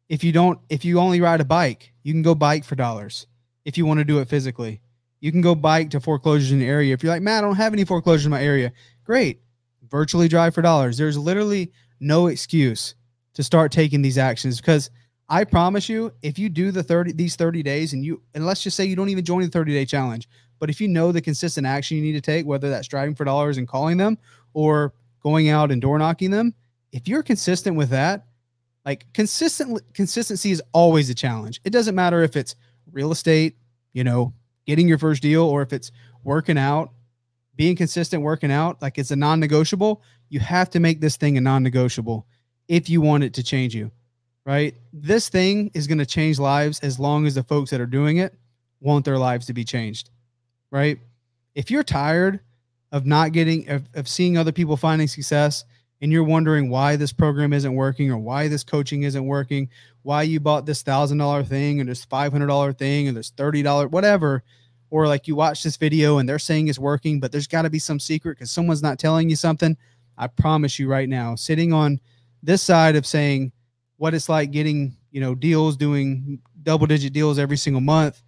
If 0.10 0.24
you 0.24 0.32
don't, 0.32 0.60
if 0.70 0.86
you 0.86 1.00
only 1.00 1.22
ride 1.22 1.42
a 1.42 1.46
bike, 1.46 1.94
you 2.04 2.14
can 2.14 2.22
go 2.22 2.36
bike 2.36 2.64
for 2.64 2.76
dollars. 2.76 3.28
If 3.66 3.78
you 3.78 3.86
want 3.86 4.00
to 4.00 4.04
do 4.04 4.20
it 4.20 4.28
physically, 4.28 4.82
you 5.20 5.32
can 5.32 5.42
go 5.42 5.56
bike 5.56 5.90
to 5.92 6.00
foreclosures 6.00 6.52
in 6.52 6.60
the 6.60 6.68
area. 6.68 6.94
If 6.94 7.02
you're 7.02 7.12
like, 7.12 7.22
man, 7.22 7.44
I 7.44 7.48
don't 7.48 7.56
have 7.56 7.74
any 7.74 7.86
foreclosures 7.86 8.26
in 8.26 8.32
my 8.32 8.44
area, 8.44 8.72
great. 9.04 9.42
Virtually 9.90 10.28
drive 10.28 10.54
for 10.54 10.62
dollars. 10.62 10.98
There's 10.98 11.18
literally 11.18 11.72
no 12.00 12.28
excuse 12.28 12.96
to 13.34 13.44
start 13.44 13.72
taking 13.72 14.02
these 14.02 14.18
actions 14.18 14.60
because 14.60 14.90
I 15.30 15.46
promise 15.46 15.88
you, 15.88 16.12
if 16.22 16.38
you 16.38 16.50
do 16.50 16.72
the 16.72 16.84
30 16.84 17.14
these 17.14 17.36
30 17.36 17.64
days 17.64 17.94
and 17.94 18.04
you 18.04 18.22
and 18.34 18.46
let's 18.46 18.62
just 18.62 18.76
say 18.76 18.86
you 18.86 18.96
don't 18.96 19.10
even 19.10 19.24
join 19.24 19.42
the 19.42 19.50
30 19.50 19.74
day 19.74 19.86
challenge, 19.86 20.28
but 20.60 20.70
if 20.70 20.82
you 20.82 20.88
know 20.88 21.12
the 21.12 21.22
consistent 21.22 21.66
action 21.66 21.98
you 21.98 22.04
need 22.04 22.14
to 22.14 22.22
take, 22.22 22.46
whether 22.46 22.70
that's 22.70 22.88
driving 22.88 23.16
for 23.16 23.24
dollars 23.24 23.58
and 23.58 23.68
calling 23.68 23.98
them 23.98 24.18
or 24.54 24.94
going 25.22 25.50
out 25.50 25.72
and 25.72 25.82
door 25.82 25.98
knocking 25.98 26.32
them, 26.32 26.54
if 26.94 27.08
you're 27.08 27.24
consistent 27.24 27.76
with 27.76 27.90
that, 27.90 28.28
like 28.86 29.12
consistent 29.14 29.82
consistency 29.94 30.52
is 30.52 30.62
always 30.72 31.10
a 31.10 31.16
challenge. 31.16 31.60
It 31.66 31.72
doesn't 31.72 31.96
matter 31.96 32.22
if 32.22 32.38
it's 32.38 32.56
real 32.92 33.12
estate, 33.12 33.58
you 33.94 34.04
know, 34.04 34.34
getting 34.68 34.88
your 34.88 35.00
first 35.00 35.22
deal, 35.22 35.44
or 35.44 35.64
if 35.64 35.74
it's 35.74 35.92
working 36.24 36.58
out, 36.58 36.92
being 37.56 37.76
consistent, 37.76 38.22
working 38.22 38.52
out, 38.52 38.82
like 38.82 38.98
it's 38.98 39.10
a 39.10 39.16
non 39.16 39.40
negotiable. 39.40 40.04
You 40.30 40.40
have 40.42 40.70
to 40.72 40.80
make 40.80 41.02
this 41.02 41.18
thing 41.18 41.36
a 41.38 41.42
non 41.42 41.64
negotiable 41.64 42.28
if 42.68 42.90
you 42.90 43.02
want 43.02 43.24
it 43.24 43.34
to 43.34 43.44
change 43.44 43.74
you, 43.74 43.92
right? 44.46 44.76
This 44.94 45.30
thing 45.30 45.72
is 45.74 45.88
going 45.88 45.98
to 45.98 46.06
change 46.06 46.38
lives 46.38 46.80
as 46.82 47.00
long 47.00 47.26
as 47.26 47.34
the 47.34 47.44
folks 47.44 47.72
that 47.72 47.82
are 47.82 47.88
doing 47.88 48.18
it 48.18 48.36
want 48.80 49.04
their 49.04 49.18
lives 49.18 49.48
to 49.48 49.54
be 49.54 49.64
changed, 49.64 50.12
right? 50.70 51.00
If 51.56 51.72
you're 51.72 51.84
tired 51.84 52.40
of 52.92 53.08
not 53.08 53.32
getting, 53.32 53.68
of, 53.70 53.90
of 53.96 54.08
seeing 54.08 54.38
other 54.38 54.52
people 54.52 54.78
finding 54.78 55.08
success, 55.08 55.66
and 56.04 56.12
you're 56.12 56.26
wondering 56.26 56.70
why 56.70 56.98
this 56.98 57.14
program 57.14 57.54
isn't 57.54 57.76
working 57.76 58.12
or 58.12 58.18
why 58.18 58.50
this 58.50 58.62
coaching 58.62 59.04
isn't 59.04 59.26
working, 59.26 59.70
why 60.02 60.22
you 60.22 60.38
bought 60.38 60.66
this 60.66 60.82
thousand 60.82 61.18
dollar 61.18 61.46
thing 61.46 61.80
and 61.80 61.88
this 61.88 62.04
five 62.04 62.34
hundred 62.34 62.48
dollar 62.48 62.74
thing 62.74 63.08
and 63.08 63.16
this 63.16 63.30
thirty 63.30 63.64
dollar 63.64 63.88
whatever, 63.88 64.44
or 64.90 65.08
like 65.08 65.30
you 65.30 65.36
watch 65.36 65.64
this 65.64 65.78
video 65.78 66.18
and 66.18 66.28
they're 66.28 66.38
saying 66.38 66.68
it's 66.68 66.78
working, 66.78 67.22
but 67.22 67.32
there's 67.32 67.48
got 67.48 67.62
to 67.62 67.70
be 67.70 67.80
some 67.80 68.02
secret 68.02 68.34
because 68.38 68.52
someone's 68.52 68.84
not 68.84 69.00
telling 69.00 69.30
you 69.30 69.38
something. 69.38 69.78
I 70.18 70.28
promise 70.28 70.78
you 70.78 70.90
right 70.90 71.08
now, 71.08 71.36
sitting 71.36 71.72
on 71.72 72.02
this 72.44 72.62
side 72.62 72.98
of 72.98 73.06
saying 73.06 73.54
what 73.96 74.14
it's 74.14 74.28
like 74.28 74.52
getting 74.52 74.98
you 75.12 75.22
know 75.22 75.34
deals, 75.34 75.78
doing 75.78 76.38
double 76.64 76.86
digit 76.86 77.14
deals 77.14 77.40
every 77.40 77.56
single 77.56 77.82
month, 77.82 78.22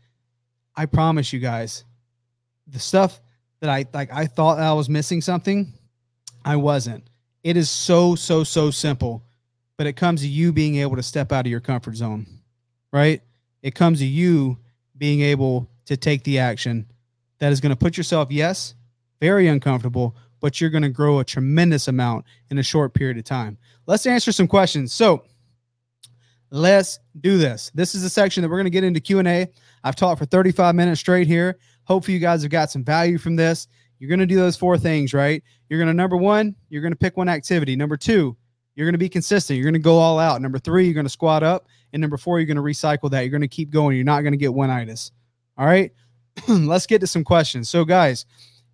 I 0.78 0.86
promise 0.86 1.34
you 1.34 1.42
guys, 1.42 1.84
the 2.68 2.80
stuff 2.80 3.20
that 3.60 3.70
I 3.70 3.86
like, 3.94 4.14
I 4.14 4.28
thought 4.28 4.60
I 4.60 4.72
was 4.72 4.88
missing 4.88 5.20
something, 5.20 5.74
I 6.46 6.56
wasn't 6.56 7.10
it 7.46 7.56
is 7.56 7.70
so, 7.70 8.16
so, 8.16 8.44
so 8.44 8.72
simple, 8.72 9.24
but 9.78 9.86
it 9.86 9.94
comes 9.94 10.22
to 10.22 10.28
you 10.28 10.52
being 10.52 10.78
able 10.78 10.96
to 10.96 11.04
step 11.04 11.32
out 11.32 11.46
of 11.46 11.52
your 11.52 11.60
comfort 11.60 11.96
zone, 11.96 12.26
right? 12.92 13.22
It 13.62 13.76
comes 13.76 14.00
to 14.00 14.06
you 14.06 14.58
being 14.98 15.22
able 15.22 15.70
to 15.86 15.96
take 15.96 16.24
the 16.24 16.40
action 16.40 16.88
that 17.38 17.52
is 17.52 17.62
going 17.62 17.70
to 17.70 17.76
put 17.76 17.98
yourself, 17.98 18.32
yes, 18.32 18.74
very 19.22 19.48
uncomfortable, 19.48 20.16
but 20.40 20.60
you're 20.60 20.72
going 20.72 20.82
to 20.82 20.90
grow 20.90 21.20
a 21.20 21.24
tremendous 21.24 21.88
amount 21.88 22.26
in 22.50 22.58
a 22.58 22.64
short 22.64 22.96
period 22.96 23.20
of 23.20 23.26
time. 23.26 23.60
Let's 23.86 24.08
answer 24.08 24.32
some 24.32 24.48
questions. 24.48 24.92
So, 24.92 25.24
let's 26.50 27.00
do 27.22 27.38
this. 27.38 27.70
This 27.76 27.94
is 27.94 28.04
a 28.04 28.10
section 28.10 28.42
that 28.42 28.50
we're 28.50 28.58
going 28.58 28.66
to 28.66 28.72
get 28.72 28.84
into 28.84 29.00
Q&A. 29.00 29.52
I've 29.84 29.96
talked 29.96 30.18
for 30.18 30.26
35 30.26 30.74
minutes 30.74 31.00
straight 31.00 31.28
here. 31.28 31.60
Hopefully 31.84 32.16
you 32.16 32.20
guys 32.20 32.42
have 32.42 32.50
got 32.50 32.72
some 32.72 32.84
value 32.84 33.20
from 33.20 33.36
this. 33.36 33.68
You're 34.00 34.10
going 34.10 34.20
to 34.20 34.26
do 34.26 34.36
those 34.36 34.58
four 34.58 34.78
things, 34.78 35.14
right? 35.14 35.44
You're 35.70 35.80
going 35.80 35.88
to 35.88 35.94
number 35.94 36.18
1, 36.18 36.56
you're 36.70 36.82
going 36.82 36.94
to 36.94 36.98
pick 36.98 37.18
one 37.18 37.30
activity. 37.30 37.76
Number 37.76 37.98
2, 37.98 38.36
you're 38.76 38.86
going 38.86 38.94
to 38.94 39.00
be 39.00 39.10
consistent. 39.10 39.58
You're 39.58 39.66
going 39.66 39.74
to 39.74 39.80
go 39.80 39.98
all 39.98 40.20
out. 40.20 40.42
Number 40.42 40.60
3, 40.60 40.86
you're 40.86 40.94
going 40.94 41.06
to 41.06 41.10
squat 41.10 41.44
up, 41.44 41.68
and 41.94 42.02
number 42.02 42.18
4, 42.18 42.40
you're 42.40 42.46
going 42.46 42.58
to 42.58 42.64
recycle 42.64 43.10
that. 43.12 43.22
You're 43.22 43.32
going 43.32 43.42
to 43.42 43.48
keep 43.48 43.70
going. 43.70 43.96
You're 43.96 44.06
not 44.06 44.22
going 44.22 44.34
to 44.34 44.38
get 44.38 44.54
one 44.54 44.70
itis. 44.70 45.12
All 45.58 45.66
right? 45.66 45.92
Let's 46.48 46.86
get 46.86 47.00
to 47.00 47.08
some 47.08 47.24
questions. 47.24 47.70
So 47.70 47.86
guys, 47.86 48.26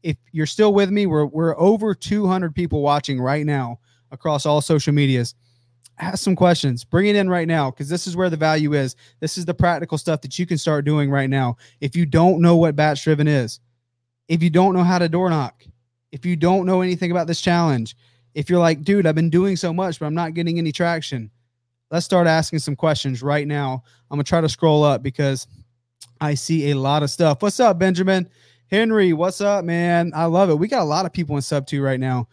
if 0.04 0.18
you're 0.32 0.46
still 0.46 0.74
with 0.74 0.90
me, 0.90 1.06
we're 1.06 1.26
we're 1.26 1.60
over 1.60 1.94
200 1.94 2.56
people 2.56 2.82
watching 2.82 3.20
right 3.20 3.46
now 3.46 3.80
across 4.12 4.46
all 4.46 4.62
social 4.62 4.94
medias. 4.94 5.36
Ask 6.00 6.24
some 6.24 6.36
questions. 6.36 6.84
Bring 6.84 7.08
it 7.08 7.16
in 7.16 7.30
right 7.30 7.48
now 7.48 7.70
because 7.70 7.88
this 7.88 8.08
is 8.08 8.16
where 8.16 8.30
the 8.30 8.38
value 8.38 8.74
is. 8.74 8.96
This 9.20 9.38
is 9.38 9.46
the 9.46 9.54
practical 9.54 9.98
stuff 9.98 10.22
that 10.22 10.40
you 10.40 10.48
can 10.48 10.58
start 10.58 10.86
doing 10.86 11.12
right 11.12 11.30
now. 11.30 11.58
If 11.80 11.96
you 11.96 12.06
don't 12.06 12.42
know 12.42 12.56
what 12.56 12.76
batch 12.76 13.04
driven 13.04 13.28
is, 13.28 13.60
if 14.32 14.42
you 14.42 14.50
don't 14.50 14.74
know 14.74 14.84
how 14.84 14.98
to 14.98 15.10
door 15.10 15.30
knock, 15.30 15.66
if 16.14 16.26
you 16.26 16.38
don't 16.38 16.66
know 16.66 16.80
anything 16.80 17.12
about 17.12 17.28
this 17.28 17.42
challenge, 17.42 17.98
if 18.34 18.50
you're 18.50 18.62
like, 18.62 18.82
dude, 18.82 19.06
I've 19.06 19.14
been 19.14 19.30
doing 19.30 19.58
so 19.58 19.74
much, 19.74 20.00
but 20.00 20.06
I'm 20.06 20.14
not 20.14 20.34
getting 20.34 20.58
any 20.58 20.72
traction, 20.72 21.30
let's 21.92 22.06
start 22.06 22.28
asking 22.28 22.60
some 22.60 22.78
questions 22.78 23.22
right 23.22 23.46
now. 23.46 23.84
I'm 24.10 24.16
gonna 24.16 24.24
try 24.24 24.40
to 24.40 24.48
scroll 24.48 24.86
up 24.86 25.04
because 25.04 25.48
I 26.22 26.36
see 26.36 26.72
a 26.72 26.76
lot 26.76 27.04
of 27.04 27.10
stuff. 27.10 27.42
What's 27.42 27.60
up, 27.60 27.78
Benjamin? 27.78 28.30
Henry, 28.68 29.12
what's 29.12 29.42
up, 29.42 29.66
man? 29.66 30.14
I 30.16 30.26
love 30.26 30.50
it. 30.50 30.58
We 30.58 30.70
got 30.70 30.84
a 30.84 30.86
lot 30.86 31.06
of 31.06 31.12
people 31.12 31.36
in 31.36 31.42
Subto 31.42 31.84
right 31.84 32.00
now. 32.00 32.30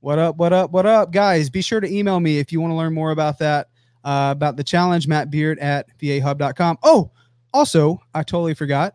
What 0.00 0.18
up? 0.18 0.38
What 0.38 0.54
up? 0.54 0.70
What 0.70 0.86
up, 0.86 1.12
guys? 1.12 1.50
Be 1.50 1.60
sure 1.60 1.80
to 1.80 1.94
email 1.94 2.18
me 2.18 2.38
if 2.38 2.50
you 2.50 2.62
want 2.62 2.70
to 2.70 2.76
learn 2.76 2.94
more 2.94 3.10
about 3.10 3.38
that, 3.40 3.68
uh, 4.04 4.32
about 4.34 4.56
the 4.56 4.64
challenge, 4.64 5.06
Matt 5.06 5.30
Beard 5.30 5.58
at 5.58 5.86
vahub.com. 5.98 6.78
Oh, 6.82 7.10
also, 7.52 8.00
I 8.14 8.22
totally 8.22 8.54
forgot. 8.54 8.94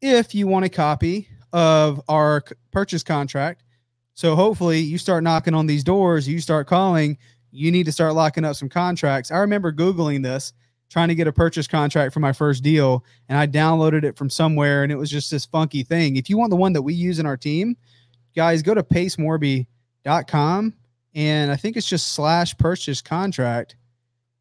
If 0.00 0.36
you 0.36 0.46
want 0.46 0.64
a 0.66 0.68
copy 0.68 1.28
of 1.52 2.00
our 2.08 2.42
purchase 2.70 3.02
contract, 3.02 3.62
so 4.14 4.34
hopefully 4.34 4.80
you 4.80 4.96
start 4.96 5.22
knocking 5.22 5.54
on 5.54 5.66
these 5.66 5.84
doors, 5.84 6.26
you 6.26 6.40
start 6.40 6.66
calling, 6.66 7.18
you 7.50 7.70
need 7.70 7.84
to 7.84 7.92
start 7.92 8.14
locking 8.14 8.44
up 8.44 8.56
some 8.56 8.68
contracts. 8.68 9.30
I 9.30 9.38
remember 9.38 9.72
Googling 9.72 10.22
this, 10.22 10.52
trying 10.88 11.08
to 11.08 11.14
get 11.14 11.26
a 11.26 11.32
purchase 11.32 11.66
contract 11.66 12.14
for 12.14 12.20
my 12.20 12.32
first 12.32 12.62
deal, 12.62 13.04
and 13.28 13.38
I 13.38 13.46
downloaded 13.46 14.04
it 14.04 14.16
from 14.16 14.30
somewhere, 14.30 14.82
and 14.82 14.92
it 14.92 14.96
was 14.96 15.10
just 15.10 15.30
this 15.30 15.44
funky 15.44 15.82
thing. 15.82 16.16
If 16.16 16.30
you 16.30 16.38
want 16.38 16.50
the 16.50 16.56
one 16.56 16.72
that 16.74 16.82
we 16.82 16.94
use 16.94 17.18
in 17.18 17.26
our 17.26 17.36
team, 17.36 17.76
guys, 18.34 18.62
go 18.62 18.74
to 18.74 18.82
pacemorby.com, 18.82 20.74
and 21.14 21.50
I 21.50 21.56
think 21.56 21.76
it's 21.76 21.88
just 21.88 22.14
slash 22.14 22.56
purchase 22.56 23.02
contract, 23.02 23.76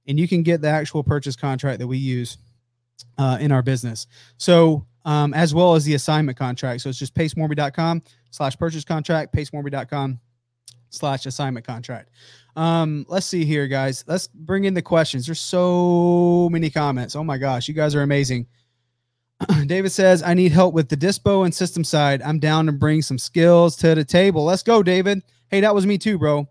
and 0.07 0.19
you 0.19 0.27
can 0.27 0.43
get 0.43 0.61
the 0.61 0.69
actual 0.69 1.03
purchase 1.03 1.35
contract 1.35 1.79
that 1.79 1.87
we 1.87 1.97
use 1.97 2.37
uh, 3.17 3.37
in 3.41 3.51
our 3.51 3.61
business. 3.61 4.07
So 4.37 4.85
um, 5.05 5.33
as 5.33 5.53
well 5.53 5.75
as 5.75 5.85
the 5.85 5.93
assignment 5.93 6.37
contract. 6.37 6.81
So 6.81 6.89
it's 6.89 6.99
just 6.99 7.13
pacemorby.com 7.13 8.03
slash 8.31 8.57
purchase 8.57 8.83
contract, 8.83 9.33
pacemorby.com 9.33 10.19
slash 10.89 11.25
assignment 11.25 11.65
contract. 11.65 12.09
Um, 12.55 13.05
let's 13.07 13.25
see 13.25 13.45
here, 13.45 13.67
guys. 13.67 14.03
Let's 14.07 14.27
bring 14.27 14.65
in 14.65 14.73
the 14.73 14.81
questions. 14.81 15.25
There's 15.25 15.39
so 15.39 16.49
many 16.51 16.69
comments. 16.69 17.15
Oh 17.15 17.23
my 17.23 17.37
gosh, 17.37 17.67
you 17.67 17.73
guys 17.73 17.95
are 17.95 18.01
amazing. 18.01 18.47
David 19.67 19.91
says, 19.91 20.23
I 20.23 20.33
need 20.33 20.51
help 20.51 20.73
with 20.73 20.89
the 20.89 20.97
dispo 20.97 21.43
and 21.43 21.53
system 21.53 21.83
side. 21.83 22.21
I'm 22.21 22.39
down 22.39 22.65
to 22.65 22.71
bring 22.71 23.01
some 23.01 23.17
skills 23.17 23.75
to 23.77 23.93
the 23.93 24.05
table. 24.05 24.45
Let's 24.45 24.63
go, 24.63 24.81
David. 24.81 25.21
Hey, 25.49 25.61
that 25.61 25.75
was 25.75 25.85
me 25.85 25.97
too, 25.97 26.17
bro. 26.17 26.47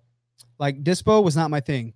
Like 0.59 0.85
dispo 0.85 1.25
was 1.25 1.35
not 1.35 1.51
my 1.51 1.61
thing. 1.61 1.95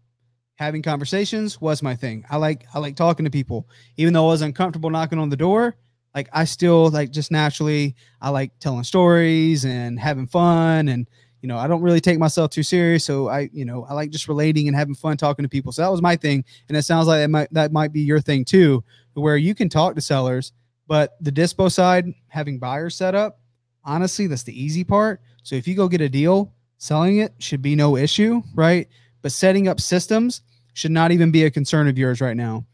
Having 0.57 0.83
conversations 0.83 1.61
was 1.61 1.83
my 1.83 1.95
thing. 1.95 2.25
I 2.31 2.37
like 2.37 2.67
I 2.75 2.81
like 2.81 2.97
talking 2.97 3.25
to 3.25 3.31
people. 3.31 3.69
Even 3.97 4.13
though 4.13 4.27
I 4.27 4.33
was 4.33 4.43
uncomfortable 4.43 4.91
knocking 4.91 5.19
on 5.21 5.29
the 5.29 5.37
door, 5.37 5.77
like 6.15 6.29
I 6.33 6.45
still 6.45 6.91
like 6.91 7.11
just 7.11 7.31
naturally 7.31 7.95
I 8.21 8.31
like 8.31 8.53
telling 8.59 8.85
stories 8.85 9.65
and 9.65 9.99
having 9.99 10.27
fun 10.27 10.89
and 10.89 11.09
you 11.43 11.49
know 11.49 11.57
I 11.57 11.69
don't 11.69 11.83
really 11.83 12.01
take 12.01 12.19
myself 12.19 12.51
too 12.51 12.63
serious. 12.63 13.05
So 13.05 13.29
I 13.29 13.51
you 13.53 13.65
know 13.65 13.85
I 13.89 13.95
like 13.95 14.11
just 14.11 14.29
relating 14.29 14.69
and 14.69 14.77
having 14.77 14.95
fun 14.95 15.17
talking 15.17 15.45
to 15.45 15.49
people. 15.49 15.73
So 15.73 15.83
that 15.83 15.91
was 15.91 16.03
my 16.03 16.17
thing. 16.17 16.45
And 16.69 16.77
it 16.77 16.83
sounds 16.83 17.07
like 17.07 17.21
that 17.21 17.31
might 17.31 17.53
that 17.53 17.73
might 17.73 17.93
be 17.93 18.01
your 18.01 18.21
thing 18.21 18.45
too 18.45 18.83
where 19.15 19.37
you 19.37 19.55
can 19.55 19.69
talk 19.69 19.97
to 19.97 20.01
sellers 20.01 20.53
but 20.87 21.17
the 21.21 21.33
dispo 21.33 21.71
side 21.71 22.07
having 22.29 22.59
buyers 22.59 22.95
set 22.95 23.15
up 23.15 23.41
honestly 23.85 24.27
that's 24.27 24.45
the 24.45 24.61
easy 24.61 24.85
part. 24.85 25.21
So 25.43 25.57
if 25.57 25.67
you 25.67 25.75
go 25.75 25.89
get 25.89 26.01
a 26.01 26.09
deal 26.09 26.53
selling 26.79 27.19
it 27.19 27.35
should 27.39 27.63
be 27.63 27.75
no 27.75 27.97
issue 27.97 28.43
right? 28.55 28.89
But 29.23 29.33
setting 29.33 29.67
up 29.69 29.81
systems 29.81 30.43
should 30.75 30.93
not 30.93 31.11
even 31.11 31.33
be 31.33 31.45
a 31.45 31.51
concern 31.51 31.89
of 31.89 31.99
yours 31.99 32.21
right 32.21 32.37
now 32.37 32.65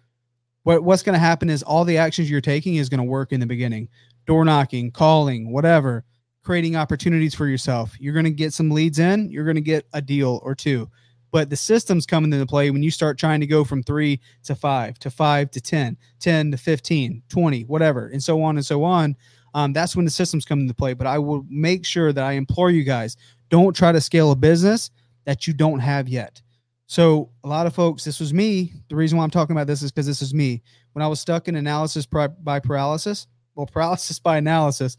what 0.65 0.83
what's 0.83 1.03
going 1.03 1.15
to 1.15 1.21
happen 1.21 1.49
is 1.49 1.63
all 1.63 1.85
the 1.85 1.99
actions 1.99 2.31
you're 2.31 2.41
taking 2.41 2.77
is 2.77 2.89
going 2.89 2.99
to 2.99 3.05
work 3.05 3.33
in 3.33 3.41
the 3.41 3.47
beginning. 3.47 3.89
Door 4.27 4.47
knocking 4.47 4.91
calling 4.91 5.53
whatever 5.53 6.05
creating 6.43 6.77
opportunities 6.77 7.35
for 7.35 7.47
yourself. 7.47 7.95
You're 7.99 8.13
going 8.13 8.25
to 8.25 8.31
get 8.31 8.53
some 8.53 8.71
leads 8.71 8.99
in 8.99 9.31
you're 9.31 9.45
going 9.45 9.55
to 9.55 9.63
get 9.63 9.87
a 9.93 10.03
deal 10.03 10.41
or 10.43 10.55
two. 10.55 10.91
But 11.31 11.51
the 11.51 11.57
systems 11.57 12.07
come 12.07 12.25
into 12.25 12.45
play 12.47 12.71
when 12.71 12.83
you 12.83 12.91
start 12.91 13.19
trying 13.19 13.41
to 13.41 13.47
go 13.47 13.65
from 13.65 13.83
three 13.83 14.21
to 14.45 14.55
five 14.55 14.99
to 15.01 15.11
five 15.11 15.51
to 15.53 15.61
10 15.61 15.97
10 16.21 16.51
to 16.51 16.57
15 16.57 17.23
20 17.29 17.63
whatever 17.65 18.09
and 18.09 18.23
so 18.23 18.43
on 18.43 18.57
and 18.57 18.67
so 18.67 18.83
on. 18.83 19.17
Um, 19.53 19.73
that's 19.73 19.95
when 19.95 20.05
the 20.05 20.11
systems 20.11 20.45
come 20.45 20.61
into 20.61 20.75
play. 20.75 20.95
But 20.95 21.07
i 21.07 21.19
will 21.19 21.45
make 21.49 21.85
sure 21.85 22.13
that 22.13 22.25
i 22.25 22.33
implore 22.33 22.71
you 22.71 22.85
guys 22.85 23.17
don't 23.51 23.77
try 23.77 23.93
to 23.93 24.01
scale 24.01 24.33
a 24.33 24.37
business 24.37 24.91
that 25.27 25.47
you 25.47 25.53
don't 25.53 25.81
have 25.81 26.09
yet 26.09 26.41
so 26.87 27.31
a 27.43 27.49
lot 27.49 27.67
of 27.67 27.75
folks, 27.75 28.05
this 28.05 28.21
was 28.21 28.35
me. 28.35 28.73
The 28.89 28.97
reason 28.97 29.17
why 29.17 29.25
I'm 29.25 29.31
talking 29.31 29.57
about 29.57 29.67
this 29.67 29.83
is 29.83 29.91
because 29.91 30.07
this 30.07 30.23
is 30.23 30.35
me. 30.35 30.63
When 30.93 31.03
I 31.03 31.09
was 31.09 31.21
stuck 31.21 31.49
in 31.49 31.57
analysis 31.57 32.07
by 32.07 32.61
paralysis, 32.61 33.27
well, 33.55 33.67
paralysis 33.73 34.19
by 34.19 34.37
analysis, 34.39 34.97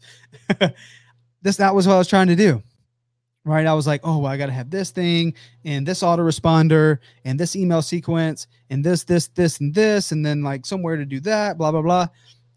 this 1.42 1.56
that 1.56 1.74
was 1.74 1.86
what 1.86 1.94
I 1.94 1.98
was 1.98 2.08
trying 2.08 2.28
to 2.28 2.36
do. 2.36 2.62
Right. 3.44 3.64
I 3.64 3.74
was 3.74 3.86
like, 3.86 4.00
oh, 4.02 4.18
well, 4.18 4.32
I 4.32 4.36
got 4.36 4.46
to 4.46 4.52
have 4.52 4.70
this 4.70 4.90
thing 4.90 5.34
and 5.64 5.86
this 5.86 6.02
autoresponder 6.02 6.98
and 7.24 7.38
this 7.38 7.54
email 7.54 7.80
sequence 7.80 8.48
and 8.70 8.82
this, 8.82 9.04
this, 9.04 9.28
this, 9.28 9.60
and 9.60 9.72
this, 9.72 10.10
and 10.10 10.26
then 10.26 10.42
like 10.42 10.66
somewhere 10.66 10.96
to 10.96 11.04
do 11.04 11.20
that, 11.20 11.56
blah, 11.56 11.70
blah, 11.70 11.82
blah. 11.82 12.08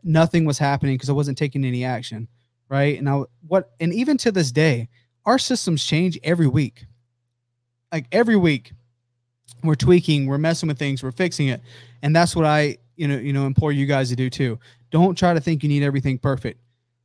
Nothing 0.03 0.45
was 0.45 0.57
happening 0.57 0.95
because 0.95 1.09
I 1.09 1.13
wasn't 1.13 1.37
taking 1.37 1.63
any 1.63 1.85
action. 1.85 2.27
Right. 2.69 2.97
And 2.97 3.07
I, 3.07 3.21
what, 3.47 3.69
and 3.79 3.93
even 3.93 4.17
to 4.17 4.31
this 4.31 4.51
day, 4.51 4.89
our 5.27 5.37
systems 5.37 5.85
change 5.85 6.17
every 6.23 6.47
week. 6.47 6.87
Like 7.91 8.07
every 8.11 8.35
week, 8.35 8.71
we're 9.63 9.75
tweaking, 9.75 10.25
we're 10.27 10.37
messing 10.37 10.67
with 10.67 10.79
things, 10.79 11.03
we're 11.03 11.11
fixing 11.11 11.47
it. 11.47 11.61
And 12.01 12.15
that's 12.15 12.35
what 12.35 12.45
I, 12.45 12.77
you 12.95 13.07
know, 13.07 13.17
you 13.17 13.33
know, 13.33 13.45
implore 13.45 13.71
you 13.71 13.85
guys 13.85 14.09
to 14.09 14.15
do 14.15 14.29
too. 14.29 14.59
Don't 14.91 15.17
try 15.17 15.33
to 15.33 15.39
think 15.39 15.63
you 15.63 15.69
need 15.69 15.83
everything 15.83 16.17
perfect. 16.17 16.59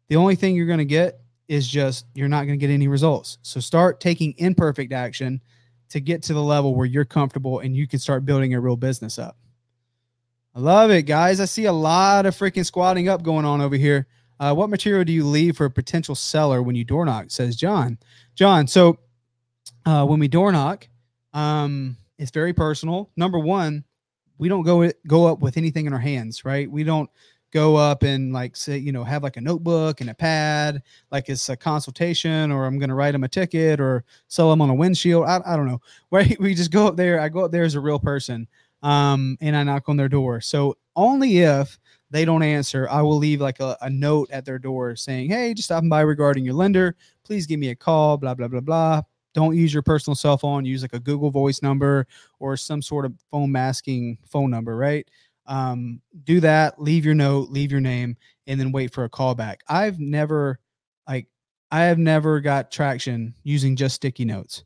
The 0.09 0.17
only 0.17 0.35
thing 0.35 0.55
you're 0.55 0.67
going 0.67 0.79
to 0.79 0.85
get 0.85 1.21
is 1.49 1.69
just 1.69 2.07
you're 2.15 2.29
not 2.29 2.47
going 2.47 2.59
to 2.59 2.67
get 2.67 2.73
any 2.73 2.89
results. 2.89 3.39
So 3.43 3.61
start 3.61 4.01
taking 4.01 4.35
imperfect 4.39 4.93
action 4.93 5.41
to 5.91 6.01
get 6.01 6.23
to 6.25 6.35
the 6.35 6.43
level 6.43 6.75
where 6.75 6.87
you're 6.87 7.05
comfortable 7.05 7.61
and 7.61 7.77
you 7.77 7.87
can 7.87 7.99
start 7.99 8.25
building 8.25 8.55
a 8.55 8.61
real 8.61 8.77
business 8.77 9.19
up. 9.19 9.37
I 10.55 10.61
love 10.61 10.91
it, 10.91 11.03
guys. 11.03 11.41
I 11.41 11.47
see 11.47 11.65
a 11.65 11.73
lot 11.73 12.27
of 12.27 12.37
freaking 12.37 12.65
squatting 12.65 13.09
up 13.09 13.23
going 13.23 13.45
on 13.45 13.61
over 13.61 13.77
here. 13.77 14.07
Uh, 14.39 14.55
what 14.55 14.71
material 14.71 15.05
do 15.05 15.13
you 15.13 15.25
leave 15.25 15.57
for 15.57 15.67
a 15.67 15.71
potential 15.71 16.15
seller 16.15 16.63
when 16.63 16.77
you 16.77 16.85
door 16.85 17.05
knock? 17.05 17.27
Says 17.29 17.57
John. 17.57 17.99
John, 18.35 18.67
so 18.67 18.99
uh, 19.87 20.05
when 20.07 20.19
we 20.19 20.29
door 20.29 20.53
knock, 20.53 20.89
um, 21.33 21.97
it's 22.19 22.31
very 22.31 22.53
personal. 22.53 23.11
Number 23.17 23.39
one, 23.39 23.85
we 24.39 24.49
don't 24.49 24.63
go 24.63 24.91
go 25.07 25.27
up 25.27 25.41
with 25.41 25.57
anything 25.57 25.87
in 25.87 25.93
our 25.93 25.99
hands, 25.99 26.45
right? 26.45 26.71
We 26.71 26.85
don't 26.85 27.09
go 27.53 27.77
up 27.77 28.03
and 28.03 28.33
like 28.33 28.57
say, 28.57 28.77
you 28.77 28.91
know, 28.91 29.05
have 29.05 29.23
like 29.23 29.37
a 29.37 29.41
notebook 29.41 30.01
and 30.01 30.11
a 30.11 30.15
pad, 30.15 30.83
like 31.13 31.29
it's 31.29 31.49
a 31.49 31.57
consultation, 31.57 32.51
or 32.51 32.67
I'm 32.67 32.79
gonna 32.79 32.95
write 32.97 33.13
them 33.13 33.25
a 33.25 33.29
ticket 33.29 33.81
or 33.81 34.05
sell 34.27 34.51
them 34.51 34.61
on 34.61 34.71
a 34.71 34.75
windshield. 34.75 35.25
I, 35.27 35.41
I 35.47 35.57
don't 35.57 35.67
know. 35.67 35.81
Right? 36.11 36.39
We 36.39 36.55
just 36.55 36.71
go 36.71 36.87
up 36.87 36.97
there. 36.97 37.21
I 37.21 37.29
go 37.29 37.45
up 37.45 37.51
there 37.51 37.65
as 37.65 37.75
a 37.75 37.81
real 37.81 37.99
person, 37.99 38.47
um, 38.83 39.37
and 39.41 39.57
I 39.57 39.65
knock 39.65 39.89
on 39.89 39.97
their 39.97 40.09
door. 40.09 40.41
So 40.41 40.77
only 40.95 41.39
if 41.39 41.77
they 42.11 42.25
don't 42.25 42.43
answer, 42.45 42.89
I 42.89 43.03
will 43.03 43.17
leave 43.17 43.41
like 43.41 43.59
a, 43.59 43.77
a 43.81 43.91
note 43.91 44.31
at 44.31 44.45
their 44.45 44.61
door 44.61 44.95
saying, 44.95 45.31
"Hey, 45.31 45.55
just 45.55 45.67
stopping 45.67 45.89
by 45.89 46.03
regarding 46.03 46.45
your 46.45 46.55
lender. 46.55 46.97
Please 47.25 47.47
give 47.47 47.59
me 47.59 47.71
a 47.71 47.75
call." 47.75 48.17
Blah 48.17 48.35
blah 48.35 48.49
blah 48.49 48.61
blah 48.61 49.03
don't 49.35 49.57
use 49.57 49.73
your 49.73 49.83
personal 49.83 50.15
cell 50.15 50.39
phone 50.39 50.65
use 50.65 50.83
like 50.83 50.95
a 50.95 51.01
google 51.01 51.31
voice 51.31 51.63
number 51.63 52.07
or 52.41 52.57
some 52.57 52.81
sort 52.81 53.05
of 53.05 53.13
phone 53.31 53.53
masking 53.53 54.17
phone 54.27 54.51
number 54.51 54.77
right? 54.77 55.09
Um, 55.47 56.01
do 56.25 56.41
that 56.41 56.81
leave 56.81 57.05
your 57.05 57.15
note 57.15 57.51
leave 57.51 57.71
your 57.71 57.83
name 57.83 58.17
and 58.47 58.59
then 58.59 58.73
wait 58.73 58.95
for 58.95 59.05
a 59.05 59.11
call 59.11 59.35
back 59.35 59.61
i've 59.69 60.01
never 60.01 60.59
like 61.07 61.27
i 61.71 61.83
have 61.83 61.99
never 61.99 62.41
got 62.41 62.71
traction 62.71 63.35
using 63.43 63.77
just 63.77 63.97
sticky 63.97 64.25
notes 64.25 64.65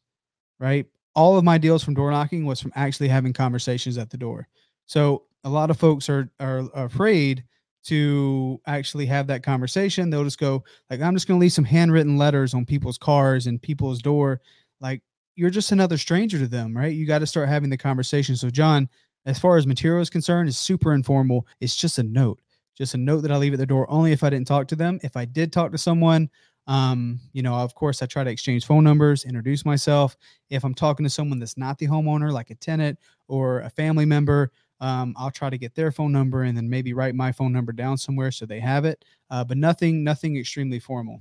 right? 0.58 0.86
All 1.14 1.36
of 1.36 1.44
my 1.44 1.58
deals 1.58 1.82
from 1.82 1.94
door 1.94 2.10
knocking 2.10 2.44
was 2.44 2.60
from 2.60 2.72
actually 2.74 3.08
having 3.08 3.32
conversations 3.32 3.98
at 3.98 4.10
the 4.10 4.16
door. 4.16 4.48
So 4.86 5.24
a 5.44 5.48
lot 5.48 5.70
of 5.70 5.78
folks 5.78 6.08
are 6.08 6.30
are, 6.40 6.68
are 6.74 6.86
afraid 6.86 7.44
to 7.88 8.60
actually 8.66 9.06
have 9.06 9.26
that 9.28 9.42
conversation. 9.42 10.10
They'll 10.10 10.24
just 10.24 10.38
go 10.38 10.64
like, 10.90 11.00
I'm 11.00 11.14
just 11.14 11.26
going 11.26 11.38
to 11.38 11.40
leave 11.40 11.52
some 11.52 11.64
handwritten 11.64 12.16
letters 12.16 12.54
on 12.54 12.66
people's 12.66 12.98
cars 12.98 13.46
and 13.46 13.60
people's 13.60 14.02
door. 14.02 14.40
Like 14.80 15.02
you're 15.36 15.50
just 15.50 15.72
another 15.72 15.96
stranger 15.96 16.38
to 16.38 16.46
them, 16.46 16.76
right? 16.76 16.94
You 16.94 17.06
got 17.06 17.20
to 17.20 17.26
start 17.26 17.48
having 17.48 17.70
the 17.70 17.78
conversation. 17.78 18.36
So 18.36 18.50
John, 18.50 18.88
as 19.24 19.38
far 19.38 19.56
as 19.56 19.66
material 19.66 20.02
is 20.02 20.10
concerned, 20.10 20.48
is 20.48 20.58
super 20.58 20.92
informal. 20.92 21.46
It's 21.60 21.76
just 21.76 21.98
a 21.98 22.02
note, 22.02 22.40
just 22.76 22.94
a 22.94 22.98
note 22.98 23.22
that 23.22 23.32
I 23.32 23.36
leave 23.36 23.54
at 23.54 23.58
the 23.58 23.66
door 23.66 23.90
only 23.90 24.12
if 24.12 24.22
I 24.22 24.30
didn't 24.30 24.46
talk 24.46 24.68
to 24.68 24.76
them. 24.76 25.00
If 25.02 25.16
I 25.16 25.24
did 25.24 25.52
talk 25.52 25.72
to 25.72 25.78
someone, 25.78 26.28
um, 26.66 27.18
you 27.32 27.42
know, 27.42 27.54
of 27.54 27.74
course, 27.74 28.02
I 28.02 28.06
try 28.06 28.24
to 28.24 28.30
exchange 28.30 28.66
phone 28.66 28.84
numbers, 28.84 29.24
introduce 29.24 29.64
myself. 29.64 30.16
If 30.50 30.64
I'm 30.64 30.74
talking 30.74 31.04
to 31.04 31.10
someone 31.10 31.38
that's 31.38 31.56
not 31.56 31.78
the 31.78 31.86
homeowner, 31.86 32.30
like 32.30 32.50
a 32.50 32.54
tenant 32.54 32.98
or 33.28 33.60
a 33.60 33.70
family 33.70 34.04
member, 34.04 34.52
um, 34.80 35.14
I'll 35.18 35.30
try 35.30 35.50
to 35.50 35.58
get 35.58 35.74
their 35.74 35.90
phone 35.90 36.12
number 36.12 36.42
and 36.42 36.56
then 36.56 36.68
maybe 36.68 36.92
write 36.92 37.14
my 37.14 37.32
phone 37.32 37.52
number 37.52 37.72
down 37.72 37.98
somewhere 37.98 38.30
so 38.30 38.46
they 38.46 38.60
have 38.60 38.84
it. 38.84 39.04
Uh, 39.30 39.44
but 39.44 39.56
nothing, 39.56 40.04
nothing 40.04 40.36
extremely 40.36 40.78
formal. 40.78 41.20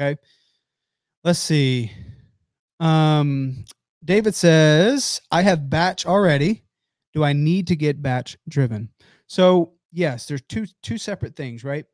Okay. 0.00 0.16
Let's 1.24 1.38
see. 1.38 1.92
Um, 2.80 3.64
David 4.04 4.34
says, 4.34 5.20
I 5.30 5.42
have 5.42 5.70
batch 5.70 6.06
already. 6.06 6.62
Do 7.14 7.24
I 7.24 7.32
need 7.32 7.66
to 7.68 7.76
get 7.76 8.02
batch 8.02 8.36
driven? 8.48 8.90
So 9.26 9.72
yes, 9.92 10.26
there's 10.26 10.42
two 10.42 10.66
two 10.82 10.98
separate 10.98 11.34
things, 11.34 11.64
right? 11.64 11.86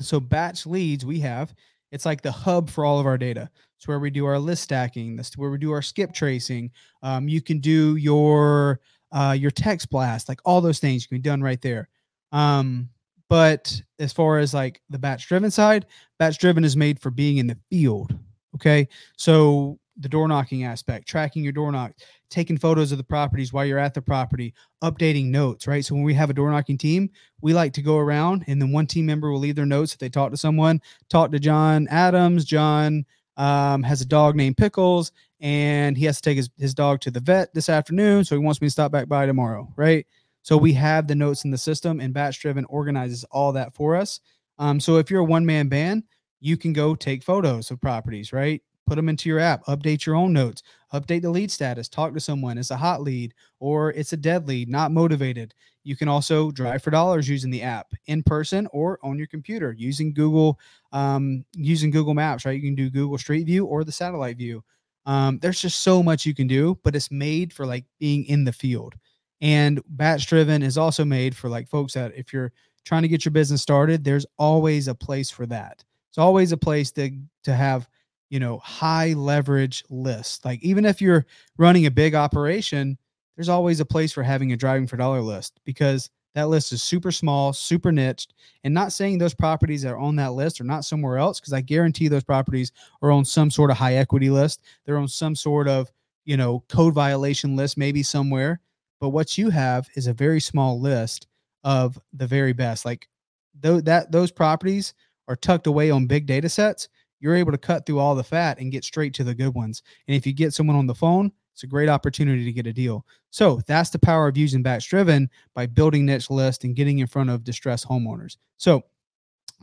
So 0.00 0.20
batch 0.20 0.66
leads 0.66 1.04
we 1.04 1.20
have, 1.20 1.54
it's 1.90 2.06
like 2.06 2.22
the 2.22 2.32
hub 2.32 2.70
for 2.70 2.84
all 2.84 3.00
of 3.00 3.06
our 3.06 3.18
data. 3.18 3.50
It's 3.76 3.88
where 3.88 3.98
we 3.98 4.10
do 4.10 4.24
our 4.26 4.38
list 4.38 4.62
stacking. 4.62 5.16
That's 5.16 5.36
where 5.36 5.50
we 5.50 5.58
do 5.58 5.72
our 5.72 5.82
skip 5.82 6.12
tracing. 6.12 6.70
Um, 7.02 7.28
you 7.28 7.42
can 7.42 7.58
do 7.58 7.96
your 7.96 8.80
uh, 9.12 9.36
your 9.38 9.50
text 9.50 9.90
blast, 9.90 10.28
like 10.28 10.40
all 10.44 10.60
those 10.60 10.78
things 10.78 11.06
can 11.06 11.18
be 11.18 11.22
done 11.22 11.42
right 11.42 11.60
there. 11.60 11.88
Um, 12.32 12.90
but 13.28 13.80
as 13.98 14.12
far 14.12 14.38
as 14.38 14.54
like 14.54 14.80
the 14.90 14.98
batch 14.98 15.26
driven 15.26 15.50
side, 15.50 15.86
batch 16.18 16.38
driven 16.38 16.64
is 16.64 16.76
made 16.76 17.00
for 17.00 17.10
being 17.10 17.38
in 17.38 17.46
the 17.46 17.58
field. 17.70 18.16
Okay. 18.54 18.88
So 19.16 19.78
the 19.98 20.08
door 20.08 20.28
knocking 20.28 20.64
aspect, 20.64 21.08
tracking 21.08 21.42
your 21.42 21.52
door 21.52 21.72
knock, 21.72 21.92
taking 22.28 22.58
photos 22.58 22.92
of 22.92 22.98
the 22.98 23.04
properties 23.04 23.52
while 23.52 23.64
you're 23.64 23.78
at 23.78 23.94
the 23.94 24.02
property, 24.02 24.52
updating 24.82 25.26
notes, 25.26 25.66
right? 25.66 25.84
So 25.84 25.94
when 25.94 26.04
we 26.04 26.14
have 26.14 26.30
a 26.30 26.34
door 26.34 26.50
knocking 26.50 26.78
team, 26.78 27.10
we 27.40 27.54
like 27.54 27.72
to 27.74 27.82
go 27.82 27.98
around 27.98 28.44
and 28.46 28.60
then 28.60 28.72
one 28.72 28.86
team 28.86 29.06
member 29.06 29.30
will 29.30 29.38
leave 29.38 29.56
their 29.56 29.66
notes 29.66 29.92
if 29.92 29.98
they 29.98 30.08
talk 30.08 30.30
to 30.30 30.36
someone, 30.36 30.80
talk 31.08 31.32
to 31.32 31.38
John 31.38 31.86
Adams. 31.88 32.44
John 32.44 33.06
um, 33.36 33.82
has 33.82 34.00
a 34.00 34.06
dog 34.06 34.36
named 34.36 34.56
Pickles 34.56 35.12
and 35.40 35.96
he 35.96 36.04
has 36.06 36.16
to 36.16 36.22
take 36.22 36.36
his, 36.36 36.50
his 36.58 36.74
dog 36.74 37.00
to 37.00 37.10
the 37.10 37.20
vet 37.20 37.52
this 37.54 37.68
afternoon. 37.68 38.24
So 38.24 38.34
he 38.34 38.44
wants 38.44 38.60
me 38.60 38.66
to 38.66 38.72
stop 38.72 38.92
back 38.92 39.08
by 39.08 39.26
tomorrow, 39.26 39.72
right? 39.76 40.06
So 40.42 40.56
we 40.56 40.72
have 40.74 41.08
the 41.08 41.14
notes 41.14 41.44
in 41.44 41.50
the 41.50 41.58
system 41.58 42.00
and 42.00 42.14
batch 42.14 42.40
driven 42.40 42.64
organizes 42.66 43.24
all 43.24 43.52
that 43.52 43.74
for 43.74 43.96
us. 43.96 44.20
Um, 44.58 44.80
so 44.80 44.96
if 44.96 45.10
you're 45.10 45.20
a 45.20 45.24
one 45.24 45.44
man 45.44 45.68
band, 45.68 46.04
you 46.40 46.56
can 46.56 46.72
go 46.72 46.94
take 46.94 47.22
photos 47.22 47.70
of 47.70 47.80
properties, 47.80 48.32
right? 48.32 48.62
Put 48.86 48.94
them 48.94 49.08
into 49.08 49.28
your 49.28 49.40
app, 49.40 49.64
update 49.64 50.06
your 50.06 50.14
own 50.14 50.32
notes, 50.32 50.62
update 50.94 51.22
the 51.22 51.30
lead 51.30 51.50
status, 51.50 51.88
talk 51.88 52.14
to 52.14 52.20
someone. 52.20 52.56
It's 52.56 52.70
a 52.70 52.76
hot 52.76 53.02
lead 53.02 53.34
or 53.58 53.90
it's 53.92 54.12
a 54.12 54.16
dead 54.16 54.46
lead, 54.46 54.68
not 54.68 54.92
motivated. 54.92 55.52
You 55.82 55.96
can 55.96 56.08
also 56.08 56.52
drive 56.52 56.82
for 56.82 56.90
dollars 56.90 57.28
using 57.28 57.50
the 57.50 57.62
app 57.62 57.88
in 58.06 58.22
person 58.22 58.68
or 58.72 59.00
on 59.02 59.18
your 59.18 59.26
computer 59.26 59.74
using 59.76 60.14
Google, 60.14 60.60
um, 60.92 61.44
using 61.54 61.90
Google 61.90 62.14
Maps, 62.14 62.44
right? 62.44 62.54
You 62.56 62.62
can 62.62 62.76
do 62.76 62.88
Google 62.90 63.18
Street 63.18 63.46
View 63.46 63.66
or 63.66 63.82
the 63.82 63.92
satellite 63.92 64.36
view. 64.36 64.62
Um, 65.06 65.38
there's 65.40 65.60
just 65.60 65.80
so 65.80 66.02
much 66.02 66.26
you 66.26 66.34
can 66.34 66.46
do, 66.48 66.78
but 66.82 66.96
it's 66.96 67.10
made 67.10 67.52
for 67.52 67.64
like 67.66 67.84
being 67.98 68.24
in 68.26 68.44
the 68.44 68.52
field. 68.52 68.94
And 69.40 69.80
batch 69.88 70.26
driven 70.26 70.62
is 70.62 70.76
also 70.78 71.04
made 71.04 71.36
for 71.36 71.48
like 71.48 71.68
folks 71.68 71.94
that 71.94 72.12
if 72.16 72.32
you're 72.32 72.52
trying 72.84 73.02
to 73.02 73.08
get 73.08 73.24
your 73.24 73.32
business 73.32 73.62
started, 73.62 74.02
there's 74.04 74.26
always 74.38 74.88
a 74.88 74.94
place 74.94 75.30
for 75.30 75.46
that. 75.46 75.84
It's 76.10 76.18
always 76.18 76.52
a 76.52 76.56
place 76.56 76.90
to 76.92 77.10
to 77.44 77.54
have, 77.54 77.88
you 78.30 78.40
know, 78.40 78.58
high 78.58 79.12
leverage 79.12 79.84
list. 79.90 80.44
Like 80.44 80.62
even 80.62 80.84
if 80.84 81.00
you're 81.00 81.26
running 81.58 81.86
a 81.86 81.90
big 81.90 82.14
operation, 82.14 82.98
there's 83.36 83.48
always 83.50 83.80
a 83.80 83.84
place 83.84 84.12
for 84.12 84.22
having 84.22 84.52
a 84.52 84.56
driving 84.56 84.86
for 84.86 84.96
dollar 84.96 85.20
list 85.20 85.60
because 85.64 86.10
that 86.36 86.48
list 86.48 86.70
is 86.70 86.82
super 86.82 87.10
small, 87.10 87.54
super 87.54 87.90
niched, 87.90 88.34
and 88.62 88.72
not 88.72 88.92
saying 88.92 89.16
those 89.16 89.34
properties 89.34 89.80
that 89.82 89.92
are 89.92 89.98
on 89.98 90.16
that 90.16 90.34
list 90.34 90.60
are 90.60 90.64
not 90.64 90.84
somewhere 90.84 91.16
else, 91.16 91.40
because 91.40 91.54
I 91.54 91.62
guarantee 91.62 92.08
those 92.08 92.24
properties 92.24 92.72
are 93.00 93.10
on 93.10 93.24
some 93.24 93.50
sort 93.50 93.70
of 93.70 93.78
high 93.78 93.94
equity 93.94 94.28
list. 94.28 94.60
They're 94.84 94.98
on 94.98 95.08
some 95.08 95.34
sort 95.34 95.66
of, 95.66 95.90
you 96.26 96.36
know, 96.36 96.62
code 96.68 96.92
violation 96.92 97.56
list, 97.56 97.78
maybe 97.78 98.02
somewhere. 98.02 98.60
But 99.00 99.08
what 99.08 99.38
you 99.38 99.48
have 99.48 99.88
is 99.96 100.08
a 100.08 100.12
very 100.12 100.40
small 100.40 100.78
list 100.78 101.26
of 101.64 101.98
the 102.12 102.26
very 102.26 102.52
best. 102.52 102.84
Like 102.84 103.08
though 103.58 103.80
that 103.80 104.12
those 104.12 104.30
properties 104.30 104.92
are 105.28 105.36
tucked 105.36 105.66
away 105.66 105.90
on 105.90 106.06
big 106.06 106.26
data 106.26 106.50
sets, 106.50 106.90
you're 107.18 107.34
able 107.34 107.52
to 107.52 107.58
cut 107.58 107.86
through 107.86 107.98
all 107.98 108.14
the 108.14 108.22
fat 108.22 108.58
and 108.58 108.70
get 108.70 108.84
straight 108.84 109.14
to 109.14 109.24
the 109.24 109.34
good 109.34 109.54
ones. 109.54 109.82
And 110.06 110.14
if 110.14 110.26
you 110.26 110.34
get 110.34 110.52
someone 110.52 110.76
on 110.76 110.86
the 110.86 110.94
phone, 110.94 111.32
it's 111.56 111.62
a 111.62 111.66
great 111.66 111.88
opportunity 111.88 112.44
to 112.44 112.52
get 112.52 112.66
a 112.66 112.72
deal. 112.74 113.06
So 113.30 113.62
that's 113.66 113.88
the 113.88 113.98
power 113.98 114.28
of 114.28 114.36
using 114.36 114.62
batch 114.62 114.90
driven 114.90 115.30
by 115.54 115.64
building 115.64 116.04
niche 116.04 116.28
list 116.28 116.64
and 116.64 116.76
getting 116.76 116.98
in 116.98 117.06
front 117.06 117.30
of 117.30 117.44
distressed 117.44 117.88
homeowners. 117.88 118.36
So 118.58 118.82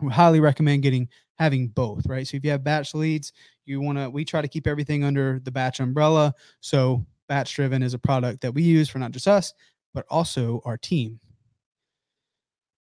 we 0.01 0.11
highly 0.11 0.39
recommend 0.39 0.81
getting 0.81 1.07
having 1.35 1.67
both, 1.67 2.07
right? 2.07 2.27
So 2.27 2.35
if 2.35 2.43
you 2.43 2.49
have 2.49 2.63
batch 2.63 2.95
leads, 2.95 3.31
you 3.65 3.79
want 3.79 3.99
to 3.99 4.09
we 4.09 4.25
try 4.25 4.41
to 4.41 4.47
keep 4.47 4.65
everything 4.65 5.03
under 5.03 5.39
the 5.43 5.51
batch 5.51 5.81
umbrella. 5.81 6.33
So 6.61 7.05
batch 7.29 7.53
driven 7.53 7.83
is 7.83 7.93
a 7.93 7.99
product 7.99 8.41
that 8.41 8.55
we 8.55 8.63
use 8.63 8.89
for 8.89 8.97
not 8.97 9.11
just 9.11 9.27
us, 9.27 9.53
but 9.93 10.07
also 10.09 10.63
our 10.65 10.77
team. 10.77 11.19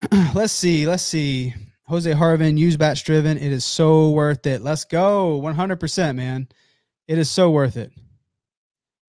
let's 0.36 0.52
see, 0.52 0.86
let's 0.86 1.02
see. 1.02 1.52
Jose 1.86 2.12
Harvin, 2.12 2.56
use 2.56 2.76
batch 2.76 3.02
driven. 3.02 3.36
It 3.38 3.50
is 3.50 3.64
so 3.64 4.10
worth 4.10 4.46
it. 4.46 4.62
Let's 4.62 4.84
go. 4.84 5.40
100%, 5.42 6.14
man. 6.14 6.46
It 7.08 7.18
is 7.18 7.28
so 7.28 7.50
worth 7.50 7.76
it. 7.76 7.90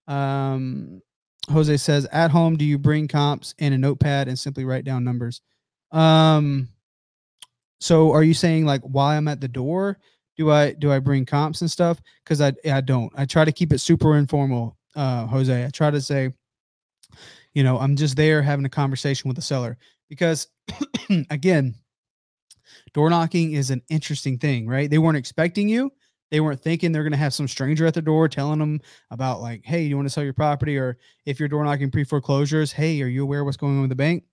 Um, 0.08 1.02
Jose 1.50 1.78
says, 1.78 2.08
at 2.12 2.32
home, 2.32 2.56
do 2.56 2.66
you 2.66 2.78
bring 2.78 3.08
comps 3.08 3.56
and 3.60 3.74
a 3.74 3.78
notepad 3.78 4.28
and 4.28 4.38
simply 4.38 4.66
write 4.66 4.86
down 4.86 5.04
numbers? 5.04 5.42
Um, 5.92 6.70
so 7.80 8.12
are 8.12 8.24
you 8.24 8.34
saying 8.34 8.66
like 8.66 8.82
while 8.82 9.08
I'm 9.08 9.28
at 9.28 9.42
the 9.42 9.48
door, 9.48 9.98
do 10.38 10.52
I 10.52 10.72
do 10.74 10.92
I 10.92 11.00
bring 11.00 11.26
comps 11.26 11.62
and 11.62 11.70
stuff? 11.70 12.02
Because 12.24 12.42
I 12.42 12.54
I 12.72 12.82
don't. 12.82 13.12
I 13.16 13.26
try 13.26 13.44
to 13.44 13.52
keep 13.52 13.74
it 13.74 13.80
super 13.80 14.16
informal, 14.18 14.78
uh, 14.96 15.26
Jose. 15.28 15.66
I 15.66 15.70
try 15.70 15.92
to 15.92 16.00
say, 16.00 16.32
you 17.54 17.64
know, 17.64 17.78
I'm 17.78 17.96
just 17.96 18.16
there 18.16 18.42
having 18.42 18.66
a 18.66 18.70
conversation 18.70 19.28
with 19.28 19.36
the 19.36 19.42
seller 19.42 19.78
because 20.10 20.48
again, 21.30 21.76
door 22.94 23.10
knocking 23.10 23.54
is 23.54 23.72
an 23.72 23.82
interesting 23.90 24.38
thing, 24.38 24.68
right? 24.68 24.90
They 24.90 25.00
weren't 25.00 25.18
expecting 25.18 25.68
you. 25.68 25.92
They 26.32 26.40
weren't 26.40 26.62
thinking 26.62 26.92
they're 26.92 27.04
going 27.04 27.12
to 27.12 27.18
have 27.18 27.34
some 27.34 27.48
stranger 27.48 27.86
at 27.86 27.94
the 27.94 28.02
door 28.02 28.28
telling 28.30 28.60
them 28.60 28.80
about 29.12 29.42
like, 29.42 29.62
hey, 29.66 29.84
you 29.84 29.96
want 29.98 30.08
to 30.08 30.10
sell 30.10 30.24
your 30.24 30.34
property? 30.34 30.78
Or 30.78 30.98
if 31.26 31.40
you're 31.40 31.50
door 31.50 31.64
knocking 31.64 31.92
pre 31.92 32.06
foreclosures, 32.06 32.72
hey, 32.72 33.02
are 33.02 33.08
you 33.08 33.22
aware 33.24 33.44
what's 33.44 33.58
going 33.58 33.76
on 33.76 33.82
with 33.82 33.90
the 33.90 33.96
bank? 33.96 34.24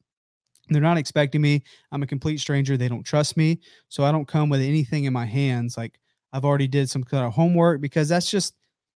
They're 0.70 0.80
not 0.80 0.99
expecting 0.99 1.40
me. 1.40 1.64
I'm 1.92 2.03
a 2.03 2.07
complete 2.07 2.38
stranger. 2.38 2.76
They 2.76 2.88
don't 2.88 3.03
trust 3.03 3.36
me. 3.36 3.61
So 3.88 4.05
I 4.05 4.12
don't 4.12 4.28
come 4.28 4.49
with 4.49 4.61
anything 4.61 5.05
in 5.05 5.12
my 5.12 5.26
hands. 5.26 5.76
Like 5.76 5.99
I've 6.32 6.44
already 6.44 6.68
did 6.68 6.88
some 6.88 7.05
kind 7.05 7.26
of 7.26 7.32
homework 7.32 7.80
because 7.80 8.09
that's 8.09 8.30
just 8.30 8.55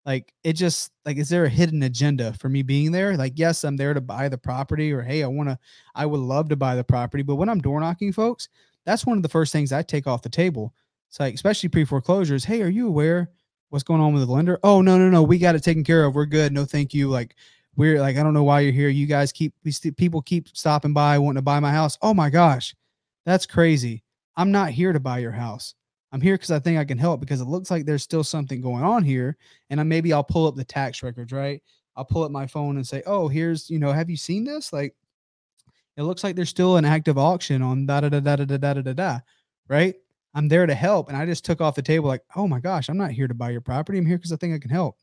like 0.06 0.34
it 0.44 0.54
just 0.54 0.92
like 1.06 1.18
is 1.18 1.30
there 1.30 1.46
a 1.46 1.50
hidden 1.50 1.84
agenda 1.84 2.34
for 2.34 2.50
me 2.50 2.64
being 2.64 2.92
there? 2.92 3.16
Like, 3.16 3.34
yes, 3.36 3.64
I'm 3.64 3.78
there 3.78 3.94
to 3.94 4.02
buy 4.02 4.30
the 4.30 4.38
property, 4.38 4.92
or 4.92 5.02
hey, 5.02 5.24
I 5.24 5.28
want 5.28 5.50
to, 5.50 5.60
I 5.94 6.06
would 6.06 6.20
love 6.20 6.50
to 6.50 6.56
buy 6.56 6.76
the 6.76 6.84
property. 6.84 7.22
But 7.22 7.36
when 7.36 7.50
I'm 7.50 7.60
door 7.60 7.80
knocking, 7.80 8.12
folks, 8.12 8.50
that's 8.86 9.06
one 9.06 9.18
of 9.18 9.24
the 9.24 9.30
first 9.30 9.52
things 9.52 9.72
I 9.72 9.84
take 9.84 10.08
off 10.08 10.22
the 10.22 10.30
table. 10.30 10.74
It's 11.10 11.20
like, 11.20 11.34
especially 11.34 11.70
pre 11.70 11.86
foreclosures. 11.86 12.46
Hey, 12.46 12.62
are 12.62 12.70
you 12.70 12.88
aware 12.88 13.32
what's 13.70 13.84
going 13.84 14.02
on 14.02 14.14
with 14.14 14.26
the 14.26 14.32
lender? 14.32 14.60
Oh, 14.64 14.82
no, 14.82 14.98
no, 14.98 15.10
no. 15.10 15.24
We 15.24 15.38
got 15.38 15.56
it 15.56 15.64
taken 15.64 15.84
care 15.84 16.06
of. 16.06 16.16
We're 16.16 16.26
good. 16.26 16.54
No, 16.54 16.66
thank 16.66 16.94
you. 16.94 17.10
Like, 17.10 17.36
we're 17.76 18.00
like, 18.00 18.18
I 18.18 18.24
don't 18.24 18.34
know 18.34 18.44
why 18.44 18.62
you're 18.62 18.72
here. 18.72 18.90
You 18.90 19.06
guys 19.06 19.32
keep, 19.32 19.54
st- 19.70 19.98
people 19.98 20.22
keep 20.22 20.50
stopping 20.50 20.94
by, 20.94 21.18
wanting 21.18 21.38
to 21.38 21.42
buy 21.42 21.60
my 21.60 21.72
house. 21.72 21.98
Oh 22.02 22.14
my 22.14 22.30
gosh, 22.30 22.76
that's 23.26 23.46
crazy. 23.46 24.04
I'm 24.36 24.52
not 24.52 24.72
here 24.72 24.94
to 24.94 25.00
buy 25.00 25.20
your 25.20 25.32
house. 25.32 25.76
I'm 26.12 26.22
here 26.22 26.36
because 26.36 26.52
I 26.52 26.60
think 26.60 26.78
I 26.78 26.86
can 26.86 26.98
help 26.98 27.20
because 27.20 27.42
it 27.42 27.46
looks 27.48 27.70
like 27.70 27.86
there's 27.86 28.04
still 28.04 28.24
something 28.24 28.62
going 28.62 28.84
on 28.84 29.04
here. 29.04 29.38
And 29.70 29.80
I, 29.80 29.84
maybe 29.84 30.14
I'll 30.14 30.24
pull 30.24 30.48
up 30.48 30.56
the 30.56 30.64
tax 30.64 31.04
records, 31.04 31.32
right? 31.32 31.62
I'll 31.96 32.06
pull 32.06 32.24
up 32.24 32.32
my 32.32 32.48
phone 32.48 32.78
and 32.78 32.88
say, 32.88 33.04
oh, 33.06 33.28
here's, 33.28 33.70
you 33.70 33.80
know, 33.80 33.92
have 33.92 34.10
you 34.10 34.18
seen 34.18 34.44
this? 34.44 34.72
Like, 34.74 34.96
it 35.98 36.04
looks 36.04 36.24
like 36.24 36.36
there's 36.36 36.50
still 36.50 36.78
an 36.78 36.86
active 36.86 37.18
auction 37.18 37.62
on 37.62 37.86
da 37.86 38.02
da 38.02 38.10
da 38.10 38.20
da 38.20 38.36
da 38.38 38.46
da 38.46 38.58
da 38.58 38.82
da 38.82 38.94
da, 38.94 39.20
right? 39.68 39.96
I'm 40.34 40.48
there 40.48 40.66
to 40.66 40.76
help. 40.76 41.08
And 41.08 41.18
I 41.18 41.26
just 41.26 41.46
took 41.46 41.62
off 41.62 41.76
the 41.76 41.82
table 41.82 42.08
like, 42.08 42.24
oh 42.36 42.48
my 42.48 42.60
gosh, 42.60 42.90
I'm 42.90 42.98
not 42.98 43.12
here 43.12 43.28
to 43.28 43.34
buy 43.34 43.50
your 43.50 43.62
property. 43.62 43.98
I'm 43.98 44.06
here 44.06 44.18
because 44.18 44.32
I 44.32 44.36
think 44.36 44.54
I 44.54 44.60
can 44.60 44.70
help. 44.70 44.98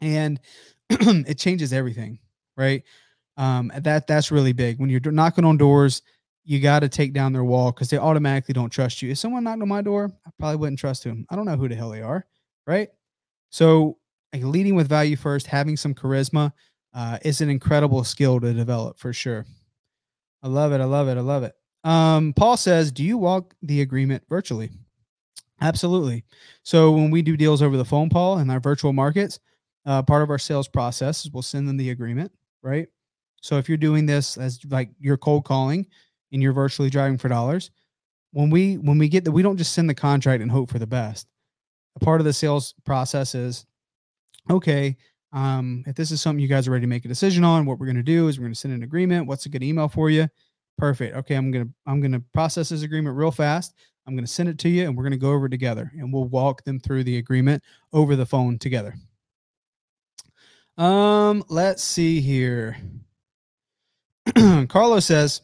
And 0.00 0.40
it 0.90 1.38
changes 1.38 1.72
everything, 1.72 2.18
right? 2.56 2.82
Um, 3.36 3.70
that 3.76 4.06
that's 4.06 4.30
really 4.30 4.52
big. 4.52 4.78
When 4.78 4.90
you're 4.90 5.00
knocking 5.00 5.44
on 5.44 5.56
doors, 5.56 6.02
you 6.44 6.58
got 6.60 6.80
to 6.80 6.88
take 6.88 7.12
down 7.12 7.32
their 7.32 7.44
wall 7.44 7.70
because 7.70 7.90
they 7.90 7.98
automatically 7.98 8.54
don't 8.54 8.70
trust 8.70 9.02
you. 9.02 9.10
If 9.10 9.18
someone 9.18 9.44
knocked 9.44 9.62
on 9.62 9.68
my 9.68 9.82
door, 9.82 10.10
I 10.26 10.30
probably 10.38 10.56
wouldn't 10.56 10.78
trust 10.78 11.04
them. 11.04 11.26
I 11.30 11.36
don't 11.36 11.44
know 11.44 11.56
who 11.56 11.68
the 11.68 11.74
hell 11.74 11.90
they 11.90 12.02
are, 12.02 12.26
right? 12.66 12.88
So, 13.50 13.98
like 14.32 14.42
leading 14.42 14.74
with 14.74 14.88
value 14.88 15.16
first, 15.16 15.46
having 15.46 15.76
some 15.76 15.94
charisma, 15.94 16.52
uh, 16.94 17.18
is 17.22 17.40
an 17.40 17.50
incredible 17.50 18.04
skill 18.04 18.40
to 18.40 18.52
develop 18.52 18.98
for 18.98 19.12
sure. 19.12 19.46
I 20.42 20.48
love 20.48 20.72
it. 20.72 20.80
I 20.80 20.84
love 20.84 21.08
it. 21.08 21.16
I 21.16 21.20
love 21.20 21.42
it. 21.42 21.54
Um, 21.84 22.32
Paul 22.34 22.56
says, 22.56 22.92
Do 22.92 23.02
you 23.02 23.16
walk 23.18 23.54
the 23.62 23.80
agreement 23.80 24.22
virtually? 24.28 24.70
Absolutely. 25.60 26.24
So 26.62 26.90
when 26.92 27.10
we 27.10 27.22
do 27.22 27.36
deals 27.36 27.62
over 27.62 27.76
the 27.76 27.84
phone, 27.84 28.08
Paul, 28.08 28.38
in 28.38 28.48
our 28.50 28.60
virtual 28.60 28.92
markets, 28.92 29.38
uh, 29.86 30.02
part 30.02 30.22
of 30.22 30.30
our 30.30 30.38
sales 30.38 30.68
process 30.68 31.24
is 31.24 31.30
we'll 31.30 31.42
send 31.42 31.68
them 31.68 31.76
the 31.76 31.90
agreement, 31.90 32.32
right? 32.62 32.88
So 33.42 33.56
if 33.56 33.68
you're 33.68 33.78
doing 33.78 34.06
this 34.06 34.36
as 34.36 34.60
like 34.70 34.90
you're 34.98 35.16
cold 35.16 35.44
calling 35.44 35.86
and 36.32 36.42
you're 36.42 36.52
virtually 36.52 36.90
driving 36.90 37.18
for 37.18 37.28
dollars, 37.28 37.70
when 38.32 38.50
we 38.50 38.76
when 38.78 38.98
we 38.98 39.08
get 39.08 39.24
that, 39.24 39.32
we 39.32 39.42
don't 39.42 39.56
just 39.56 39.72
send 39.72 39.88
the 39.88 39.94
contract 39.94 40.42
and 40.42 40.50
hope 40.50 40.70
for 40.70 40.78
the 40.78 40.86
best. 40.86 41.26
A 41.96 42.00
part 42.00 42.20
of 42.20 42.24
the 42.24 42.32
sales 42.32 42.74
process 42.84 43.34
is 43.34 43.66
okay. 44.48 44.96
Um, 45.32 45.84
if 45.86 45.94
this 45.94 46.10
is 46.10 46.20
something 46.20 46.40
you 46.40 46.48
guys 46.48 46.68
are 46.68 46.72
ready 46.72 46.82
to 46.82 46.88
make 46.88 47.04
a 47.04 47.08
decision 47.08 47.44
on, 47.44 47.66
what 47.66 47.78
we're 47.78 47.86
going 47.86 47.96
to 47.96 48.02
do 48.02 48.28
is 48.28 48.38
we're 48.38 48.44
going 48.44 48.54
to 48.54 48.58
send 48.58 48.74
an 48.74 48.82
agreement. 48.82 49.26
What's 49.26 49.46
a 49.46 49.48
good 49.48 49.62
email 49.62 49.88
for 49.88 50.10
you? 50.10 50.28
Perfect. 50.80 51.14
Okay, 51.14 51.34
I'm 51.34 51.50
gonna 51.50 51.68
I'm 51.86 52.00
gonna 52.00 52.22
process 52.32 52.70
this 52.70 52.82
agreement 52.82 53.14
real 53.14 53.30
fast. 53.30 53.74
I'm 54.06 54.16
gonna 54.16 54.26
send 54.26 54.48
it 54.48 54.58
to 54.60 54.68
you, 54.70 54.86
and 54.86 54.96
we're 54.96 55.02
gonna 55.02 55.18
go 55.18 55.30
over 55.30 55.46
together, 55.46 55.92
and 55.94 56.10
we'll 56.10 56.24
walk 56.24 56.64
them 56.64 56.80
through 56.80 57.04
the 57.04 57.18
agreement 57.18 57.62
over 57.92 58.16
the 58.16 58.24
phone 58.24 58.58
together. 58.58 58.94
Um, 60.78 61.44
let's 61.50 61.84
see 61.84 62.22
here. 62.22 62.78
Carlos 64.68 65.04
says, 65.04 65.42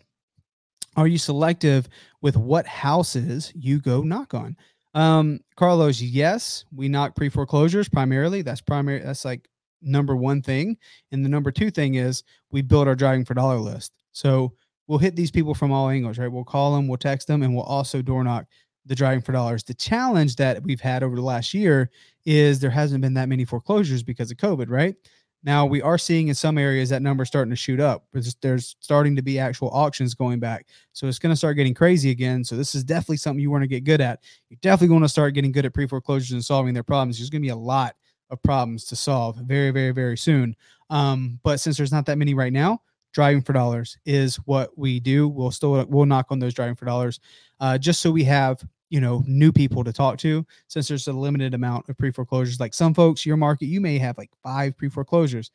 "Are 0.96 1.06
you 1.06 1.18
selective 1.18 1.86
with 2.22 2.38
what 2.38 2.66
houses 2.66 3.52
you 3.54 3.78
go 3.78 4.00
knock 4.00 4.32
on?" 4.32 4.56
Um, 4.94 5.40
Carlos, 5.56 6.00
yes, 6.00 6.64
we 6.74 6.88
knock 6.88 7.14
pre 7.14 7.28
foreclosures 7.28 7.90
primarily. 7.90 8.40
That's 8.40 8.62
primary. 8.62 9.00
That's 9.00 9.26
like 9.26 9.46
number 9.82 10.16
one 10.16 10.40
thing, 10.40 10.78
and 11.12 11.22
the 11.22 11.28
number 11.28 11.52
two 11.52 11.70
thing 11.70 11.96
is 11.96 12.24
we 12.50 12.62
build 12.62 12.88
our 12.88 12.96
driving 12.96 13.26
for 13.26 13.34
dollar 13.34 13.58
list. 13.58 13.92
So 14.12 14.54
we'll 14.86 14.98
hit 14.98 15.16
these 15.16 15.30
people 15.30 15.54
from 15.54 15.72
all 15.72 15.88
angles, 15.88 16.18
right? 16.18 16.30
We'll 16.30 16.44
call 16.44 16.74
them, 16.74 16.88
we'll 16.88 16.98
text 16.98 17.26
them, 17.28 17.42
and 17.42 17.54
we'll 17.54 17.64
also 17.64 18.02
door 18.02 18.24
knock 18.24 18.46
the 18.86 18.94
driving 18.94 19.22
for 19.22 19.32
dollars. 19.32 19.64
The 19.64 19.74
challenge 19.74 20.36
that 20.36 20.62
we've 20.62 20.80
had 20.80 21.02
over 21.02 21.16
the 21.16 21.22
last 21.22 21.52
year 21.52 21.90
is 22.24 22.60
there 22.60 22.70
hasn't 22.70 23.00
been 23.00 23.14
that 23.14 23.28
many 23.28 23.44
foreclosures 23.44 24.02
because 24.02 24.30
of 24.30 24.36
COVID, 24.36 24.70
right? 24.70 24.94
Now 25.42 25.64
we 25.64 25.80
are 25.82 25.98
seeing 25.98 26.28
in 26.28 26.34
some 26.34 26.58
areas 26.58 26.88
that 26.88 27.02
number 27.02 27.24
starting 27.24 27.50
to 27.50 27.56
shoot 27.56 27.78
up. 27.78 28.06
There's 28.40 28.76
starting 28.80 29.14
to 29.16 29.22
be 29.22 29.38
actual 29.38 29.70
auctions 29.70 30.14
going 30.14 30.40
back, 30.40 30.66
so 30.92 31.06
it's 31.06 31.18
going 31.18 31.32
to 31.32 31.36
start 31.36 31.56
getting 31.56 31.74
crazy 31.74 32.10
again. 32.10 32.42
So 32.42 32.56
this 32.56 32.74
is 32.74 32.82
definitely 32.82 33.18
something 33.18 33.40
you 33.40 33.50
want 33.50 33.62
to 33.62 33.68
get 33.68 33.84
good 33.84 34.00
at. 34.00 34.20
You're 34.48 34.58
definitely 34.60 34.88
going 34.88 35.02
to 35.02 35.08
start 35.08 35.34
getting 35.34 35.52
good 35.52 35.64
at 35.64 35.72
pre 35.72 35.86
foreclosures 35.86 36.32
and 36.32 36.44
solving 36.44 36.74
their 36.74 36.82
problems. 36.82 37.18
There's 37.18 37.30
going 37.30 37.42
to 37.42 37.46
be 37.46 37.50
a 37.50 37.56
lot 37.56 37.94
of 38.30 38.42
problems 38.42 38.84
to 38.86 38.96
solve 38.96 39.36
very, 39.36 39.70
very, 39.70 39.92
very 39.92 40.18
soon. 40.18 40.56
Um, 40.90 41.38
but 41.44 41.60
since 41.60 41.76
there's 41.76 41.92
not 41.92 42.06
that 42.06 42.18
many 42.18 42.34
right 42.34 42.52
now, 42.52 42.80
driving 43.16 43.40
for 43.40 43.54
dollars 43.54 43.96
is 44.04 44.36
what 44.44 44.76
we 44.76 45.00
do. 45.00 45.26
We'll 45.26 45.50
still 45.50 45.86
we'll 45.86 46.04
knock 46.04 46.26
on 46.28 46.38
those 46.38 46.52
driving 46.52 46.76
for 46.76 46.84
dollars, 46.84 47.18
uh, 47.60 47.78
just 47.78 48.02
so 48.02 48.12
we 48.12 48.22
have 48.24 48.62
you 48.90 49.00
know 49.00 49.24
new 49.26 49.50
people 49.52 49.82
to 49.84 49.92
talk 49.92 50.18
to. 50.18 50.46
Since 50.68 50.88
there's 50.88 51.08
a 51.08 51.14
limited 51.14 51.54
amount 51.54 51.88
of 51.88 51.96
pre 51.96 52.12
foreclosures, 52.12 52.60
like 52.60 52.74
some 52.74 52.92
folks, 52.92 53.24
your 53.24 53.38
market, 53.38 53.66
you 53.66 53.80
may 53.80 53.96
have 53.98 54.18
like 54.18 54.30
five 54.42 54.76
pre 54.76 54.90
foreclosures. 54.90 55.50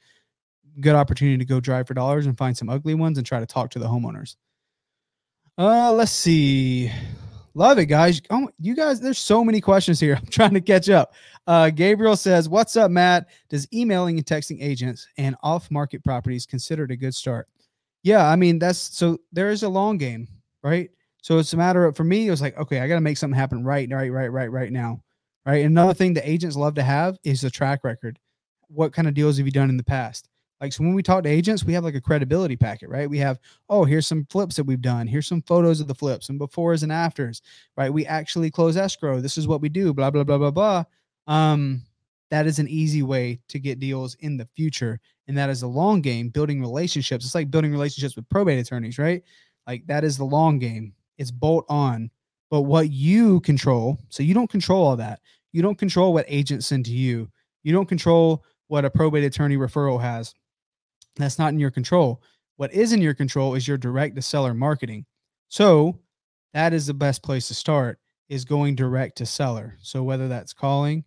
Good 0.79 0.95
opportunity 0.95 1.37
to 1.37 1.45
go 1.45 1.59
drive 1.59 1.87
for 1.87 1.93
dollars 1.93 2.25
and 2.25 2.35
find 2.35 2.57
some 2.57 2.67
ugly 2.67 2.95
ones 2.95 3.19
and 3.19 3.27
try 3.27 3.39
to 3.39 3.45
talk 3.45 3.69
to 3.71 3.79
the 3.79 3.87
homeowners. 3.87 4.37
Uh, 5.55 5.93
let's 5.93 6.11
see. 6.11 6.91
Love 7.53 7.79
it, 7.79 7.87
guys. 7.87 8.21
Oh, 8.29 8.49
you 8.59 8.75
guys, 8.75 9.01
there's 9.01 9.17
so 9.17 9.43
many 9.43 9.59
questions 9.59 9.99
here. 9.99 10.15
I'm 10.21 10.27
trying 10.27 10.53
to 10.53 10.61
catch 10.61 10.89
up. 10.89 11.13
Uh, 11.47 11.69
Gabriel 11.69 12.15
says, 12.15 12.47
What's 12.47 12.75
up, 12.77 12.91
Matt? 12.91 13.27
Does 13.49 13.67
emailing 13.73 14.17
and 14.17 14.25
texting 14.25 14.61
agents 14.61 15.07
and 15.17 15.35
off 15.43 15.69
market 15.69 16.03
properties 16.03 16.45
considered 16.45 16.91
a 16.91 16.95
good 16.95 17.15
start? 17.15 17.47
Yeah, 18.03 18.27
I 18.27 18.35
mean, 18.35 18.57
that's 18.57 18.97
so 18.97 19.19
there 19.31 19.51
is 19.51 19.63
a 19.63 19.69
long 19.69 19.97
game, 19.97 20.27
right? 20.63 20.89
So 21.21 21.37
it's 21.37 21.53
a 21.53 21.57
matter 21.57 21.85
of, 21.85 21.95
for 21.95 22.03
me, 22.03 22.27
it 22.27 22.31
was 22.31 22.41
like, 22.41 22.57
okay, 22.57 22.79
I 22.79 22.87
got 22.87 22.95
to 22.95 23.01
make 23.01 23.17
something 23.17 23.37
happen 23.37 23.63
right, 23.63 23.87
right, 23.91 24.09
right, 24.09 24.31
right, 24.31 24.51
right 24.51 24.71
now. 24.71 25.03
Right. 25.45 25.65
Another 25.65 25.95
thing 25.95 26.13
that 26.13 26.29
agents 26.29 26.55
love 26.55 26.75
to 26.75 26.83
have 26.83 27.17
is 27.23 27.43
a 27.43 27.49
track 27.49 27.83
record. 27.83 28.19
What 28.67 28.93
kind 28.93 29.07
of 29.07 29.15
deals 29.15 29.37
have 29.37 29.45
you 29.47 29.51
done 29.51 29.69
in 29.69 29.77
the 29.77 29.83
past? 29.83 30.27
Like, 30.61 30.73
so 30.73 30.83
when 30.83 30.93
we 30.93 31.01
talk 31.01 31.23
to 31.23 31.29
agents, 31.29 31.63
we 31.63 31.73
have 31.73 31.83
like 31.83 31.95
a 31.95 32.01
credibility 32.01 32.55
packet, 32.55 32.87
right? 32.87 33.09
We 33.09 33.17
have, 33.17 33.39
oh, 33.67 33.83
here's 33.83 34.05
some 34.05 34.27
flips 34.29 34.55
that 34.57 34.63
we've 34.63 34.81
done. 34.81 35.07
Here's 35.07 35.25
some 35.25 35.41
photos 35.41 35.81
of 35.81 35.87
the 35.87 35.95
flips 35.95 36.29
and 36.29 36.39
befores 36.39 36.83
and 36.83 36.91
afters, 36.91 37.41
right? 37.75 37.91
We 37.91 38.05
actually 38.05 38.51
close 38.51 38.77
escrow. 38.77 39.19
This 39.19 39.39
is 39.39 39.47
what 39.47 39.59
we 39.59 39.69
do, 39.69 39.91
blah, 39.91 40.11
blah, 40.11 40.23
blah, 40.23 40.37
blah, 40.37 40.51
blah. 40.51 40.83
Um, 41.25 41.81
that 42.29 42.45
is 42.45 42.59
an 42.59 42.67
easy 42.67 43.01
way 43.01 43.39
to 43.47 43.57
get 43.59 43.79
deals 43.79 44.13
in 44.19 44.37
the 44.37 44.45
future. 44.45 44.99
And 45.27 45.35
that 45.35 45.49
is 45.49 45.63
a 45.63 45.67
long 45.67 45.99
game, 45.99 46.29
building 46.29 46.61
relationships. 46.61 47.25
It's 47.25 47.35
like 47.35 47.49
building 47.49 47.71
relationships 47.71 48.15
with 48.15 48.29
probate 48.29 48.59
attorneys, 48.59 48.99
right? 48.99 49.23
Like 49.65 49.87
that 49.87 50.03
is 50.03 50.15
the 50.15 50.25
long 50.25 50.59
game. 50.59 50.93
It's 51.17 51.31
bolt 51.31 51.65
on. 51.69 52.11
But 52.51 52.61
what 52.61 52.91
you 52.91 53.39
control, 53.39 53.97
so 54.09 54.21
you 54.21 54.35
don't 54.35 54.49
control 54.49 54.85
all 54.85 54.97
that. 54.97 55.21
You 55.53 55.63
don't 55.63 55.77
control 55.77 56.13
what 56.13 56.25
agents 56.27 56.67
send 56.67 56.85
to 56.85 56.91
you. 56.91 57.31
You 57.63 57.73
don't 57.73 57.87
control 57.87 58.43
what 58.67 58.85
a 58.85 58.89
probate 58.89 59.23
attorney 59.23 59.57
referral 59.57 59.99
has 59.99 60.35
that's 61.15 61.39
not 61.39 61.53
in 61.53 61.59
your 61.59 61.71
control. 61.71 62.21
What 62.57 62.73
is 62.73 62.93
in 62.93 63.01
your 63.01 63.13
control 63.13 63.55
is 63.55 63.67
your 63.67 63.77
direct 63.77 64.15
to 64.15 64.21
seller 64.21 64.53
marketing. 64.53 65.05
So 65.49 65.99
that 66.53 66.73
is 66.73 66.85
the 66.85 66.93
best 66.93 67.23
place 67.23 67.47
to 67.47 67.53
start 67.53 67.99
is 68.29 68.45
going 68.45 68.75
direct 68.75 69.17
to 69.17 69.25
seller. 69.25 69.77
So 69.81 70.03
whether 70.03 70.27
that's 70.27 70.53
calling, 70.53 71.03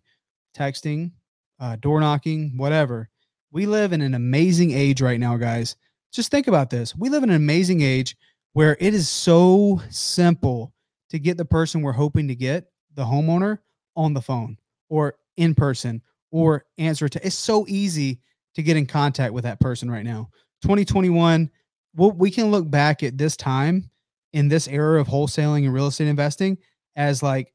texting, 0.55 1.11
uh, 1.59 1.75
door 1.77 1.99
knocking, 1.99 2.57
whatever. 2.57 3.09
We 3.51 3.65
live 3.65 3.93
in 3.93 4.01
an 4.01 4.13
amazing 4.13 4.71
age 4.71 5.01
right 5.01 5.19
now, 5.19 5.37
guys. 5.37 5.75
Just 6.11 6.29
think 6.29 6.47
about 6.47 6.69
this. 6.69 6.95
We 6.95 7.09
live 7.09 7.23
in 7.23 7.29
an 7.29 7.35
amazing 7.35 7.81
age 7.81 8.15
where 8.53 8.77
it 8.79 8.93
is 8.93 9.09
so 9.09 9.81
simple 9.89 10.73
to 11.09 11.19
get 11.19 11.37
the 11.37 11.45
person 11.45 11.81
we're 11.81 11.91
hoping 11.91 12.27
to 12.27 12.35
get, 12.35 12.65
the 12.93 13.03
homeowner, 13.03 13.59
on 13.95 14.13
the 14.13 14.21
phone 14.21 14.57
or 14.89 15.15
in 15.37 15.55
person 15.55 16.01
or 16.31 16.65
answer 16.77 17.07
to. 17.07 17.25
It's 17.25 17.35
so 17.35 17.65
easy 17.67 18.19
to 18.55 18.63
get 18.63 18.77
in 18.77 18.85
contact 18.85 19.33
with 19.33 19.43
that 19.43 19.59
person 19.59 19.89
right 19.89 20.05
now. 20.05 20.29
2021, 20.61 21.49
we'll, 21.95 22.11
we 22.11 22.31
can 22.31 22.51
look 22.51 22.69
back 22.69 23.03
at 23.03 23.17
this 23.17 23.37
time 23.37 23.89
in 24.33 24.47
this 24.47 24.67
era 24.67 24.99
of 24.99 25.07
wholesaling 25.07 25.65
and 25.65 25.73
real 25.73 25.87
estate 25.87 26.07
investing 26.07 26.57
as 26.95 27.23
like 27.23 27.53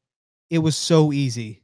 it 0.49 0.59
was 0.59 0.75
so 0.75 1.11
easy 1.11 1.63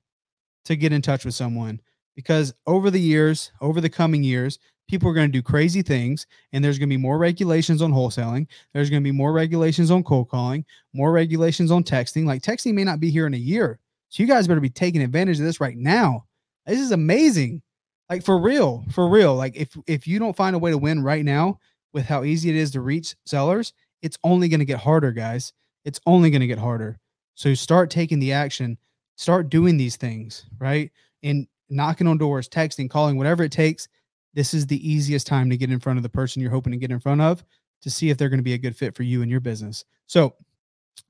to 0.65 0.75
get 0.75 0.93
in 0.93 1.01
touch 1.01 1.25
with 1.25 1.33
someone 1.33 1.79
because 2.15 2.53
over 2.65 2.89
the 2.91 2.99
years, 2.99 3.51
over 3.61 3.79
the 3.79 3.89
coming 3.89 4.23
years, 4.23 4.59
people 4.88 5.09
are 5.09 5.13
going 5.13 5.27
to 5.27 5.38
do 5.38 5.41
crazy 5.41 5.81
things 5.81 6.25
and 6.51 6.63
there's 6.63 6.79
going 6.79 6.89
to 6.89 6.93
be 6.93 7.01
more 7.01 7.17
regulations 7.17 7.81
on 7.81 7.91
wholesaling. 7.91 8.47
There's 8.73 8.89
going 8.89 9.01
to 9.01 9.07
be 9.07 9.11
more 9.11 9.33
regulations 9.33 9.91
on 9.91 10.03
cold 10.03 10.29
calling, 10.29 10.65
more 10.93 11.11
regulations 11.11 11.71
on 11.71 11.83
texting. 11.83 12.25
Like 12.25 12.41
texting 12.41 12.73
may 12.73 12.83
not 12.83 12.99
be 12.99 13.11
here 13.11 13.27
in 13.27 13.33
a 13.33 13.38
year. 13.38 13.79
So 14.09 14.23
you 14.23 14.27
guys 14.27 14.47
better 14.47 14.59
be 14.59 14.69
taking 14.69 15.01
advantage 15.01 15.39
of 15.39 15.45
this 15.45 15.59
right 15.59 15.77
now. 15.77 16.25
This 16.65 16.79
is 16.79 16.91
amazing. 16.91 17.61
Like 18.09 18.23
for 18.23 18.37
real, 18.37 18.85
for 18.91 19.07
real. 19.09 19.35
Like 19.35 19.55
if 19.55 19.77
if 19.85 20.07
you 20.07 20.19
don't 20.19 20.35
find 20.35 20.55
a 20.55 20.59
way 20.59 20.71
to 20.71 20.77
win 20.77 21.03
right 21.03 21.25
now 21.25 21.59
with 21.93 22.05
how 22.05 22.23
easy 22.23 22.49
it 22.49 22.55
is 22.55 22.71
to 22.71 22.81
reach 22.81 23.15
sellers, 23.25 23.73
it's 24.01 24.17
only 24.23 24.47
going 24.47 24.59
to 24.59 24.65
get 24.65 24.79
harder, 24.79 25.11
guys. 25.11 25.53
It's 25.83 25.99
only 26.05 26.29
going 26.29 26.41
to 26.41 26.47
get 26.47 26.59
harder. 26.59 26.99
So 27.35 27.53
start 27.53 27.89
taking 27.89 28.19
the 28.19 28.33
action, 28.33 28.77
start 29.15 29.49
doing 29.49 29.77
these 29.77 29.95
things, 29.95 30.45
right? 30.59 30.91
And 31.23 31.47
knocking 31.69 32.07
on 32.07 32.17
doors, 32.17 32.47
texting, 32.47 32.89
calling, 32.89 33.17
whatever 33.17 33.43
it 33.43 33.51
takes. 33.51 33.87
This 34.33 34.53
is 34.53 34.67
the 34.67 34.89
easiest 34.89 35.27
time 35.27 35.49
to 35.49 35.57
get 35.57 35.71
in 35.71 35.79
front 35.79 35.97
of 35.97 36.03
the 36.03 36.09
person 36.09 36.41
you're 36.41 36.51
hoping 36.51 36.71
to 36.71 36.77
get 36.77 36.91
in 36.91 36.99
front 36.99 37.21
of 37.21 37.43
to 37.81 37.89
see 37.89 38.09
if 38.09 38.17
they're 38.17 38.29
going 38.29 38.39
to 38.39 38.43
be 38.43 38.53
a 38.53 38.57
good 38.57 38.75
fit 38.75 38.95
for 38.95 39.03
you 39.03 39.21
and 39.21 39.31
your 39.31 39.39
business. 39.39 39.83
So, 40.07 40.35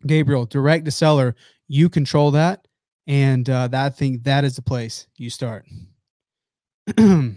Gabriel, 0.06 0.46
direct 0.46 0.86
to 0.86 0.92
seller, 0.92 1.36
you 1.68 1.90
control 1.90 2.32
that, 2.32 2.68
and 3.06 3.50
uh, 3.50 3.68
that 3.70 3.96
thing 3.96 4.20
that 4.24 4.44
is 4.44 4.56
the 4.56 4.62
place 4.62 5.08
you 5.18 5.30
start. 5.30 5.66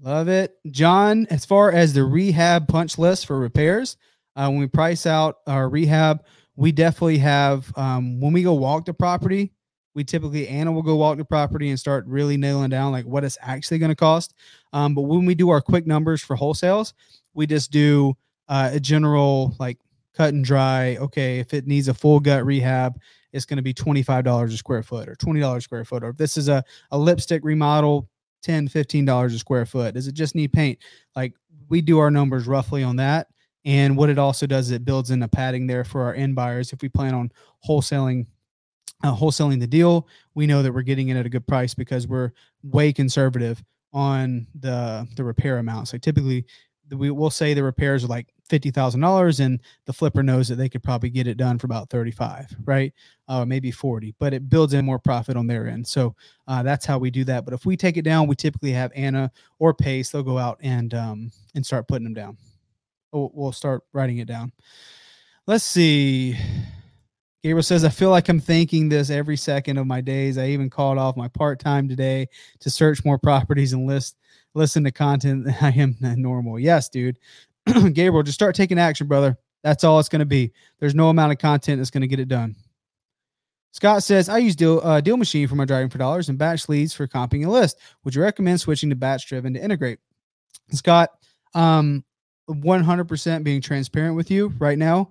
Love 0.00 0.28
it. 0.28 0.56
John, 0.70 1.26
as 1.30 1.44
far 1.44 1.72
as 1.72 1.92
the 1.92 2.04
rehab 2.04 2.68
punch 2.68 2.98
list 2.98 3.26
for 3.26 3.38
repairs, 3.38 3.96
uh, 4.36 4.48
when 4.48 4.60
we 4.60 4.68
price 4.68 5.06
out 5.06 5.38
our 5.46 5.68
rehab, 5.68 6.24
we 6.54 6.70
definitely 6.72 7.18
have, 7.18 7.72
um, 7.76 8.20
when 8.20 8.32
we 8.32 8.42
go 8.42 8.54
walk 8.54 8.84
the 8.84 8.94
property, 8.94 9.52
we 9.94 10.04
typically, 10.04 10.46
Anna 10.46 10.70
will 10.70 10.82
go 10.82 10.94
walk 10.94 11.18
the 11.18 11.24
property 11.24 11.70
and 11.70 11.80
start 11.80 12.06
really 12.06 12.36
nailing 12.36 12.70
down 12.70 12.92
like 12.92 13.04
what 13.04 13.24
it's 13.24 13.38
actually 13.40 13.78
going 13.78 13.90
to 13.90 13.96
cost. 13.96 14.34
Um, 14.72 14.94
but 14.94 15.02
when 15.02 15.26
we 15.26 15.34
do 15.34 15.50
our 15.50 15.60
quick 15.60 15.86
numbers 15.86 16.22
for 16.22 16.36
wholesales, 16.36 16.92
we 17.34 17.46
just 17.46 17.72
do 17.72 18.16
uh, 18.48 18.70
a 18.72 18.80
general 18.80 19.56
like 19.58 19.78
cut 20.14 20.34
and 20.34 20.44
dry. 20.44 20.96
Okay, 20.96 21.40
if 21.40 21.52
it 21.52 21.66
needs 21.66 21.88
a 21.88 21.94
full 21.94 22.20
gut 22.20 22.44
rehab, 22.44 23.00
it's 23.32 23.44
going 23.44 23.56
to 23.56 23.62
be 23.62 23.74
$25 23.74 24.44
a 24.44 24.56
square 24.56 24.82
foot 24.82 25.08
or 25.08 25.16
$20 25.16 25.56
a 25.56 25.60
square 25.60 25.84
foot. 25.84 26.04
Or 26.04 26.10
if 26.10 26.16
this 26.16 26.36
is 26.36 26.48
a, 26.48 26.62
a 26.92 26.98
lipstick 26.98 27.44
remodel, 27.44 28.08
10 28.42 28.68
15 28.68 29.04
dollars 29.04 29.34
a 29.34 29.38
square 29.38 29.66
foot? 29.66 29.94
Does 29.94 30.08
it 30.08 30.14
just 30.14 30.34
need 30.34 30.52
paint? 30.52 30.78
Like 31.16 31.34
we 31.68 31.80
do 31.80 31.98
our 31.98 32.10
numbers 32.10 32.46
roughly 32.46 32.82
on 32.82 32.96
that 32.96 33.28
and 33.64 33.96
what 33.96 34.08
it 34.08 34.18
also 34.18 34.46
does 34.46 34.66
is 34.66 34.72
it 34.72 34.84
builds 34.84 35.10
in 35.10 35.22
a 35.22 35.28
padding 35.28 35.66
there 35.66 35.84
for 35.84 36.02
our 36.02 36.14
end 36.14 36.34
buyers. 36.34 36.72
If 36.72 36.82
we 36.82 36.88
plan 36.88 37.14
on 37.14 37.30
wholesaling 37.66 38.26
uh, 39.04 39.14
wholesaling 39.14 39.60
the 39.60 39.66
deal 39.66 40.08
we 40.34 40.46
know 40.46 40.62
that 40.62 40.72
we're 40.72 40.82
getting 40.82 41.08
it 41.08 41.16
at 41.16 41.26
a 41.26 41.28
good 41.28 41.46
price 41.46 41.72
because 41.72 42.08
we're 42.08 42.32
way 42.64 42.92
conservative 42.92 43.62
on 43.92 44.46
the 44.58 45.06
the 45.16 45.24
repair 45.24 45.58
amount. 45.58 45.88
So 45.88 45.98
typically 45.98 46.46
we 46.90 47.10
will 47.10 47.30
say 47.30 47.54
the 47.54 47.62
repairs 47.62 48.04
are 48.04 48.08
like 48.08 48.28
fifty 48.48 48.70
thousand 48.70 49.00
dollars, 49.00 49.40
and 49.40 49.60
the 49.86 49.92
flipper 49.92 50.22
knows 50.22 50.48
that 50.48 50.56
they 50.56 50.68
could 50.68 50.82
probably 50.82 51.10
get 51.10 51.26
it 51.26 51.36
done 51.36 51.58
for 51.58 51.66
about 51.66 51.90
thirty 51.90 52.10
five, 52.10 52.54
right? 52.64 52.92
Uh, 53.28 53.44
maybe 53.44 53.70
forty, 53.70 54.14
but 54.18 54.32
it 54.34 54.48
builds 54.48 54.74
in 54.74 54.84
more 54.84 54.98
profit 54.98 55.36
on 55.36 55.46
their 55.46 55.68
end. 55.68 55.86
So 55.86 56.14
uh, 56.46 56.62
that's 56.62 56.86
how 56.86 56.98
we 56.98 57.10
do 57.10 57.24
that. 57.24 57.44
But 57.44 57.54
if 57.54 57.66
we 57.66 57.76
take 57.76 57.96
it 57.96 58.02
down, 58.02 58.26
we 58.26 58.36
typically 58.36 58.72
have 58.72 58.92
Anna 58.94 59.30
or 59.58 59.74
Pace. 59.74 60.10
They'll 60.10 60.22
go 60.22 60.38
out 60.38 60.58
and 60.62 60.92
um, 60.94 61.32
and 61.54 61.64
start 61.64 61.88
putting 61.88 62.04
them 62.04 62.14
down. 62.14 62.36
We'll, 63.12 63.30
we'll 63.32 63.52
start 63.52 63.82
writing 63.92 64.18
it 64.18 64.28
down. 64.28 64.52
Let's 65.46 65.64
see. 65.64 66.36
Gabriel 67.42 67.62
says, 67.62 67.84
I 67.84 67.88
feel 67.88 68.10
like 68.10 68.28
I'm 68.28 68.40
thinking 68.40 68.88
this 68.88 69.10
every 69.10 69.36
second 69.36 69.78
of 69.78 69.86
my 69.86 70.00
days. 70.00 70.36
I 70.36 70.48
even 70.48 70.68
called 70.68 70.98
off 70.98 71.16
my 71.16 71.28
part 71.28 71.60
time 71.60 71.88
today 71.88 72.26
to 72.60 72.68
search 72.68 73.04
more 73.04 73.18
properties 73.18 73.72
and 73.72 73.86
list 73.86 74.16
listen 74.54 74.84
to 74.84 74.90
content 74.90 75.46
I 75.62 75.70
am 75.70 75.96
normal. 76.00 76.58
Yes, 76.58 76.88
dude. 76.88 77.18
Gabriel, 77.92 78.22
just 78.22 78.36
start 78.38 78.54
taking 78.54 78.78
action, 78.78 79.06
brother. 79.06 79.36
That's 79.62 79.84
all 79.84 79.98
it's 79.98 80.08
going 80.08 80.20
to 80.20 80.26
be. 80.26 80.52
There's 80.78 80.94
no 80.94 81.08
amount 81.08 81.32
of 81.32 81.38
content 81.38 81.78
that's 81.78 81.90
going 81.90 82.02
to 82.02 82.06
get 82.08 82.20
it 82.20 82.28
done. 82.28 82.56
Scott 83.72 84.02
says, 84.02 84.28
I 84.28 84.38
use 84.38 84.56
Deal, 84.56 84.80
uh, 84.82 85.00
Deal 85.00 85.16
Machine 85.16 85.46
for 85.46 85.54
my 85.54 85.64
driving 85.64 85.90
for 85.90 85.98
dollars 85.98 86.28
and 86.28 86.38
batch 86.38 86.68
leads 86.68 86.94
for 86.94 87.06
comping 87.06 87.46
a 87.46 87.50
list. 87.50 87.78
Would 88.04 88.14
you 88.14 88.22
recommend 88.22 88.60
switching 88.60 88.90
to 88.90 88.96
batch 88.96 89.28
driven 89.28 89.54
to 89.54 89.62
integrate? 89.62 89.98
Scott, 90.72 91.10
um, 91.54 92.04
100% 92.48 93.44
being 93.44 93.60
transparent 93.60 94.16
with 94.16 94.30
you 94.30 94.48
right 94.58 94.78
now, 94.78 95.10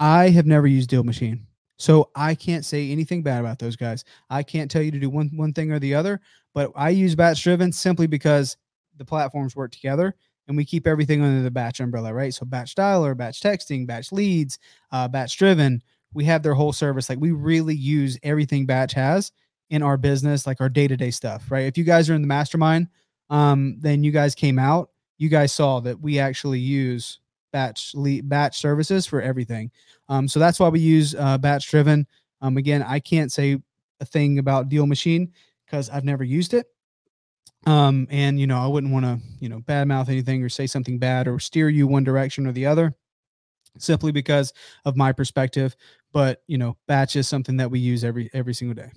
I 0.00 0.30
have 0.30 0.46
never 0.46 0.66
used 0.66 0.88
Deal 0.88 1.04
Machine. 1.04 1.46
So 1.76 2.10
I 2.16 2.34
can't 2.34 2.64
say 2.64 2.90
anything 2.90 3.22
bad 3.22 3.40
about 3.40 3.58
those 3.58 3.76
guys. 3.76 4.04
I 4.30 4.42
can't 4.42 4.70
tell 4.70 4.82
you 4.82 4.90
to 4.90 4.98
do 4.98 5.08
one 5.08 5.30
one 5.34 5.52
thing 5.52 5.70
or 5.70 5.78
the 5.78 5.94
other, 5.94 6.20
but 6.52 6.72
I 6.74 6.90
use 6.90 7.14
batch 7.14 7.42
driven 7.42 7.70
simply 7.70 8.08
because 8.08 8.56
the 8.96 9.04
platforms 9.04 9.54
work 9.54 9.70
together 9.70 10.16
and 10.48 10.56
we 10.56 10.64
keep 10.64 10.86
everything 10.86 11.22
under 11.22 11.42
the 11.42 11.50
batch 11.50 11.78
umbrella, 11.78 12.12
right? 12.12 12.34
So 12.34 12.46
batch 12.46 12.74
dialer, 12.74 13.16
batch 13.16 13.40
texting, 13.40 13.86
batch 13.86 14.10
leads, 14.10 14.58
uh, 14.90 15.06
batch 15.06 15.36
driven. 15.36 15.82
We 16.14 16.24
have 16.24 16.42
their 16.42 16.54
whole 16.54 16.72
service. 16.72 17.08
Like 17.08 17.20
we 17.20 17.32
really 17.32 17.74
use 17.74 18.18
everything 18.22 18.64
batch 18.64 18.94
has 18.94 19.30
in 19.70 19.82
our 19.82 19.98
business, 19.98 20.46
like 20.46 20.60
our 20.60 20.70
day 20.70 20.88
to 20.88 20.96
day 20.96 21.10
stuff, 21.10 21.50
right? 21.50 21.66
If 21.66 21.76
you 21.76 21.84
guys 21.84 22.08
are 22.08 22.14
in 22.14 22.22
the 22.22 22.28
mastermind, 22.28 22.88
um, 23.28 23.76
then 23.78 24.02
you 24.02 24.10
guys 24.10 24.34
came 24.34 24.58
out, 24.58 24.90
you 25.18 25.28
guys 25.28 25.52
saw 25.52 25.80
that 25.80 26.00
we 26.00 26.18
actually 26.18 26.60
use 26.60 27.20
batch 27.52 27.94
lead, 27.94 28.26
batch 28.28 28.58
services 28.58 29.06
for 29.06 29.20
everything. 29.20 29.70
Um, 30.08 30.26
so 30.26 30.40
that's 30.40 30.58
why 30.58 30.68
we 30.68 30.80
use 30.80 31.14
uh, 31.14 31.36
batch 31.36 31.70
driven. 31.70 32.06
Um, 32.40 32.56
again, 32.56 32.82
I 32.82 33.00
can't 33.00 33.30
say 33.30 33.60
a 34.00 34.04
thing 34.06 34.38
about 34.38 34.70
Deal 34.70 34.86
Machine 34.86 35.32
because 35.66 35.90
I've 35.90 36.04
never 36.04 36.24
used 36.24 36.54
it. 36.54 36.68
Um, 37.66 38.06
and 38.10 38.38
you 38.38 38.46
know, 38.46 38.58
I 38.58 38.66
wouldn't 38.66 38.92
want 38.92 39.04
to, 39.04 39.18
you 39.40 39.48
know, 39.48 39.60
badmouth 39.60 40.08
anything 40.08 40.42
or 40.42 40.48
say 40.48 40.66
something 40.66 40.98
bad 40.98 41.28
or 41.28 41.38
steer 41.38 41.68
you 41.68 41.86
one 41.86 42.04
direction 42.04 42.46
or 42.46 42.52
the 42.52 42.66
other, 42.66 42.94
simply 43.78 44.12
because 44.12 44.52
of 44.84 44.96
my 44.96 45.12
perspective. 45.12 45.76
But 46.12 46.42
you 46.46 46.56
know, 46.58 46.76
batch 46.86 47.16
is 47.16 47.28
something 47.28 47.56
that 47.58 47.70
we 47.70 47.78
use 47.78 48.04
every 48.04 48.30
every 48.32 48.54
single 48.54 48.74
day. 48.74 48.90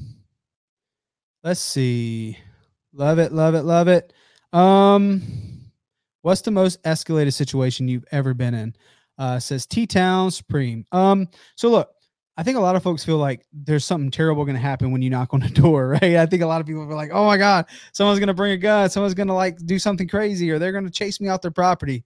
Let's 1.43 1.59
see. 1.59 2.38
Love 2.93 3.20
it, 3.20 3.32
love 3.32 3.55
it, 3.55 3.64
love 3.64 3.88
it. 3.88 4.14
Um, 4.53 5.22
what's 6.22 6.41
the 6.41 6.51
most 6.51 6.82
escalated 6.84 7.34
situation 7.34 7.88
you've 7.88 8.05
ever 8.12 8.34
been 8.34 8.53
in? 8.53 8.76
Uh, 9.18 9.39
says 9.39 9.66
T 9.66 9.88
Town 9.88 10.30
Supreme. 10.32 10.86
Um, 10.91 11.28
so 11.55 11.70
look, 11.70 11.89
I 12.41 12.43
think 12.43 12.57
a 12.57 12.59
lot 12.59 12.75
of 12.75 12.81
folks 12.81 13.05
feel 13.05 13.19
like 13.19 13.45
there's 13.53 13.85
something 13.85 14.09
terrible 14.09 14.45
going 14.45 14.55
to 14.55 14.59
happen 14.59 14.91
when 14.91 15.03
you 15.03 15.11
knock 15.11 15.31
on 15.31 15.41
the 15.41 15.49
door, 15.61 15.89
right? 15.89 16.15
I 16.15 16.25
think 16.25 16.41
a 16.41 16.47
lot 16.47 16.59
of 16.59 16.65
people 16.65 16.81
are 16.81 16.95
like, 16.95 17.11
"Oh 17.13 17.23
my 17.23 17.37
god, 17.37 17.67
someone's 17.93 18.17
going 18.17 18.29
to 18.29 18.33
bring 18.33 18.53
a 18.53 18.57
gun, 18.57 18.89
someone's 18.89 19.13
going 19.13 19.27
to 19.27 19.35
like 19.35 19.63
do 19.67 19.77
something 19.77 20.07
crazy, 20.07 20.49
or 20.49 20.57
they're 20.57 20.71
going 20.71 20.85
to 20.85 20.89
chase 20.89 21.21
me 21.21 21.27
out 21.27 21.43
their 21.43 21.51
property." 21.51 22.03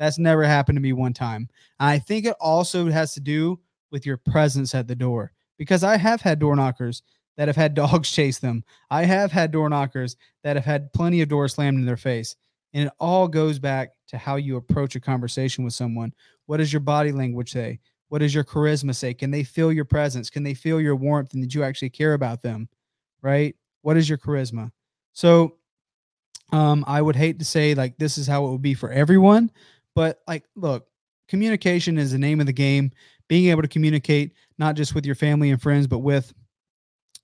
That's 0.00 0.18
never 0.18 0.42
happened 0.42 0.74
to 0.74 0.80
me 0.80 0.92
one 0.92 1.12
time. 1.12 1.48
I 1.78 2.00
think 2.00 2.26
it 2.26 2.34
also 2.40 2.90
has 2.90 3.14
to 3.14 3.20
do 3.20 3.60
with 3.92 4.04
your 4.04 4.16
presence 4.16 4.74
at 4.74 4.88
the 4.88 4.96
door 4.96 5.30
because 5.56 5.84
I 5.84 5.98
have 5.98 6.20
had 6.20 6.40
door 6.40 6.56
knockers 6.56 7.04
that 7.36 7.46
have 7.46 7.54
had 7.54 7.74
dogs 7.76 8.10
chase 8.10 8.40
them. 8.40 8.64
I 8.90 9.04
have 9.04 9.30
had 9.30 9.52
door 9.52 9.68
knockers 9.68 10.16
that 10.42 10.56
have 10.56 10.64
had 10.64 10.92
plenty 10.94 11.22
of 11.22 11.28
doors 11.28 11.54
slammed 11.54 11.78
in 11.78 11.86
their 11.86 11.96
face. 11.96 12.34
And 12.74 12.88
it 12.88 12.92
all 12.98 13.28
goes 13.28 13.60
back 13.60 13.90
to 14.08 14.18
how 14.18 14.34
you 14.34 14.56
approach 14.56 14.96
a 14.96 15.00
conversation 15.00 15.62
with 15.62 15.74
someone. 15.74 16.12
What 16.46 16.56
does 16.56 16.72
your 16.72 16.80
body 16.80 17.12
language 17.12 17.52
say? 17.52 17.78
What 18.08 18.20
does 18.20 18.34
your 18.34 18.44
charisma 18.44 18.94
say? 18.94 19.14
Can 19.14 19.30
they 19.30 19.42
feel 19.42 19.72
your 19.72 19.84
presence? 19.84 20.30
Can 20.30 20.42
they 20.42 20.54
feel 20.54 20.80
your 20.80 20.96
warmth 20.96 21.34
and 21.34 21.42
that 21.42 21.54
you 21.54 21.62
actually 21.62 21.90
care 21.90 22.14
about 22.14 22.42
them? 22.42 22.68
Right? 23.22 23.56
What 23.82 23.96
is 23.96 24.08
your 24.08 24.18
charisma? 24.18 24.70
So 25.12 25.56
um 26.52 26.84
I 26.86 27.02
would 27.02 27.16
hate 27.16 27.38
to 27.40 27.44
say 27.44 27.74
like 27.74 27.96
this 27.98 28.18
is 28.18 28.26
how 28.26 28.46
it 28.46 28.50
would 28.52 28.62
be 28.62 28.74
for 28.74 28.90
everyone, 28.90 29.50
but 29.94 30.20
like 30.28 30.44
look, 30.54 30.86
communication 31.28 31.98
is 31.98 32.12
the 32.12 32.18
name 32.18 32.40
of 32.40 32.46
the 32.46 32.52
game. 32.52 32.92
Being 33.28 33.50
able 33.50 33.62
to 33.62 33.68
communicate 33.68 34.32
not 34.58 34.76
just 34.76 34.94
with 34.94 35.04
your 35.04 35.16
family 35.16 35.50
and 35.50 35.60
friends, 35.60 35.86
but 35.86 35.98
with 35.98 36.32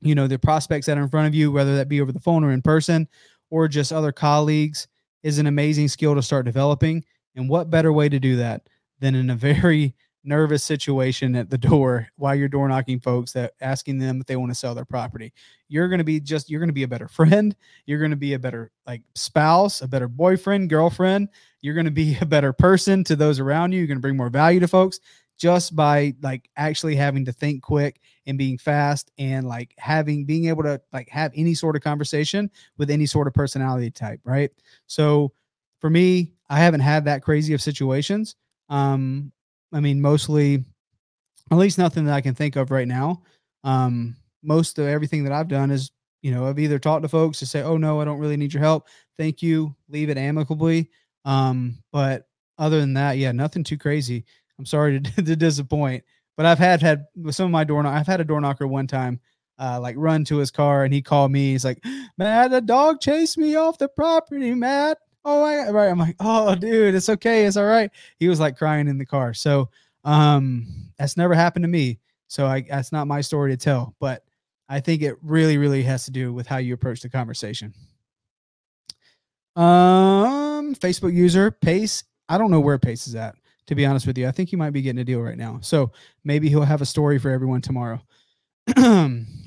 you 0.01 0.14
know 0.14 0.26
the 0.26 0.39
prospects 0.39 0.87
that 0.87 0.99
are 0.99 1.03
in 1.03 1.09
front 1.09 1.28
of 1.28 1.35
you, 1.35 1.53
whether 1.53 1.76
that 1.76 1.89
be 1.89 2.01
over 2.01 2.12
the 2.12 2.20
phone 2.20 2.43
or 2.43 2.51
in 2.51 2.62
person, 2.62 3.09
or 3.51 3.68
just 3.68 3.93
other 3.93 4.11
colleagues, 4.11 4.89
is 5.22 5.39
an 5.39 5.47
amazing 5.47 5.89
skill 5.89 6.14
to 6.14 6.22
start 6.22 6.45
developing. 6.45 7.05
And 7.37 7.49
what 7.49 7.70
better 7.70 7.93
way 7.93 8.09
to 8.09 8.18
do 8.18 8.37
that 8.37 8.68
than 8.99 9.14
in 9.14 9.30
a 9.30 9.37
very 9.37 9.95
nervous 10.24 10.62
situation 10.62 11.34
at 11.36 11.50
the 11.50 11.58
door 11.70 12.08
while 12.16 12.34
you're 12.34 12.48
door 12.48 12.68
knocking 12.68 13.00
folks 13.00 13.32
that 13.32 13.52
asking 13.60 13.98
them 13.98 14.20
if 14.20 14.26
they 14.26 14.36
want 14.36 14.50
to 14.50 14.54
sell 14.54 14.74
their 14.74 14.84
property. 14.84 15.32
You're 15.68 15.88
going 15.88 15.98
to 15.98 16.04
be 16.04 16.20
just 16.20 16.50
you're 16.50 16.60
going 16.60 16.68
to 16.68 16.74
be 16.74 16.82
a 16.82 16.88
better 16.88 17.08
friend. 17.08 17.54
You're 17.86 17.98
going 17.98 18.10
to 18.10 18.16
be 18.16 18.34
a 18.34 18.38
better 18.38 18.70
like 18.86 19.02
spouse 19.14 19.82
a 19.82 19.88
better 19.88 20.08
boyfriend 20.08 20.70
girlfriend. 20.70 21.28
You're 21.60 21.74
going 21.74 21.86
to 21.86 21.90
be 21.90 22.16
a 22.20 22.26
better 22.26 22.52
person 22.52 23.04
to 23.04 23.16
those 23.16 23.40
around 23.40 23.72
you. 23.72 23.78
You're 23.78 23.88
going 23.88 23.98
to 23.98 24.02
bring 24.02 24.16
more 24.16 24.30
value 24.30 24.60
to 24.60 24.68
folks 24.68 25.00
just 25.38 25.74
by 25.74 26.14
like 26.22 26.48
actually 26.56 26.94
having 26.94 27.24
to 27.24 27.32
think 27.32 27.62
quick 27.62 28.00
and 28.26 28.38
being 28.38 28.56
fast 28.58 29.10
and 29.18 29.46
like 29.46 29.74
having 29.76 30.24
being 30.24 30.46
able 30.46 30.62
to 30.62 30.80
like 30.92 31.08
have 31.08 31.32
any 31.34 31.54
sort 31.54 31.74
of 31.74 31.82
conversation 31.82 32.50
with 32.78 32.90
any 32.90 33.06
sort 33.06 33.26
of 33.26 33.34
personality 33.34 33.90
type 33.90 34.20
right? 34.24 34.50
So 34.86 35.32
for 35.80 35.90
me 35.90 36.32
i 36.48 36.60
haven't 36.60 36.80
had 36.80 37.06
that 37.06 37.22
crazy 37.22 37.54
of 37.54 37.62
situations. 37.62 38.36
Um 38.68 39.32
I 39.72 39.80
mean, 39.80 40.00
mostly, 40.00 40.64
at 41.50 41.58
least 41.58 41.78
nothing 41.78 42.04
that 42.06 42.14
I 42.14 42.20
can 42.20 42.34
think 42.34 42.56
of 42.56 42.70
right 42.70 42.88
now. 42.88 43.22
Um, 43.64 44.16
most 44.42 44.78
of 44.78 44.86
everything 44.86 45.24
that 45.24 45.32
I've 45.32 45.48
done 45.48 45.70
is, 45.70 45.90
you 46.22 46.32
know, 46.32 46.46
I've 46.46 46.58
either 46.58 46.78
talked 46.78 47.02
to 47.02 47.08
folks 47.08 47.38
to 47.40 47.46
say, 47.46 47.62
"Oh 47.62 47.76
no, 47.76 48.00
I 48.00 48.04
don't 48.04 48.18
really 48.18 48.36
need 48.36 48.52
your 48.52 48.62
help. 48.62 48.88
Thank 49.18 49.42
you. 49.42 49.74
Leave 49.88 50.10
it 50.10 50.18
amicably." 50.18 50.90
Um, 51.24 51.78
but 51.92 52.26
other 52.58 52.80
than 52.80 52.94
that, 52.94 53.18
yeah, 53.18 53.32
nothing 53.32 53.64
too 53.64 53.78
crazy. 53.78 54.24
I'm 54.58 54.66
sorry 54.66 55.00
to, 55.00 55.12
to 55.22 55.36
disappoint, 55.36 56.04
but 56.36 56.46
I've 56.46 56.58
had 56.58 56.80
had 56.82 57.06
with 57.16 57.34
some 57.34 57.46
of 57.46 57.50
my 57.50 57.64
door. 57.64 57.84
I've 57.86 58.06
had 58.06 58.20
a 58.20 58.24
door 58.24 58.40
knocker 58.40 58.66
one 58.66 58.86
time, 58.86 59.20
uh, 59.58 59.80
like 59.80 59.96
run 59.98 60.24
to 60.26 60.38
his 60.38 60.50
car, 60.50 60.84
and 60.84 60.92
he 60.92 61.02
called 61.02 61.32
me. 61.32 61.52
He's 61.52 61.64
like, 61.64 61.82
"Matt, 62.18 62.50
the 62.50 62.60
dog 62.60 63.00
chased 63.00 63.38
me 63.38 63.56
off 63.56 63.78
the 63.78 63.88
property, 63.88 64.54
Matt." 64.54 64.98
Oh 65.24 65.40
my 65.40 65.70
right. 65.70 65.88
I'm 65.88 65.98
like 65.98 66.16
oh 66.20 66.54
dude 66.54 66.94
it's 66.94 67.08
okay. 67.08 67.46
It's 67.46 67.56
all 67.56 67.64
right. 67.66 67.90
He 68.18 68.28
was 68.28 68.40
like 68.40 68.56
crying 68.56 68.88
in 68.88 68.98
the 68.98 69.06
car. 69.06 69.34
So 69.34 69.68
um 70.04 70.66
that's 70.98 71.16
never 71.16 71.34
happened 71.34 71.64
to 71.64 71.68
me. 71.68 71.98
So 72.28 72.46
i 72.46 72.62
that's 72.62 72.92
not 72.92 73.06
my 73.06 73.20
story 73.20 73.50
to 73.50 73.56
tell 73.56 73.94
but 74.00 74.24
i 74.68 74.80
think 74.80 75.02
it 75.02 75.16
really 75.22 75.58
really 75.58 75.82
has 75.82 76.06
to 76.06 76.10
do 76.10 76.32
with 76.32 76.46
how 76.46 76.56
you 76.56 76.74
approach 76.74 77.00
the 77.00 77.08
conversation. 77.08 77.74
Um 79.54 80.74
facebook 80.76 81.12
user 81.14 81.50
pace 81.50 82.04
i 82.28 82.38
don't 82.38 82.50
know 82.50 82.60
where 82.60 82.78
pace 82.78 83.06
is 83.06 83.14
at 83.14 83.34
to 83.66 83.74
be 83.74 83.86
honest 83.86 84.06
with 84.08 84.18
you. 84.18 84.26
I 84.26 84.32
think 84.32 84.48
he 84.48 84.56
might 84.56 84.70
be 84.70 84.82
getting 84.82 85.00
a 85.00 85.04
deal 85.04 85.20
right 85.20 85.38
now. 85.38 85.60
So 85.62 85.92
maybe 86.24 86.48
he'll 86.48 86.62
have 86.62 86.82
a 86.82 86.86
story 86.86 87.20
for 87.20 87.30
everyone 87.30 87.60
tomorrow. 87.60 88.02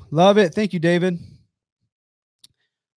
Love 0.09 0.37
it. 0.37 0.53
Thank 0.53 0.71
you 0.71 0.79
david 0.79 1.19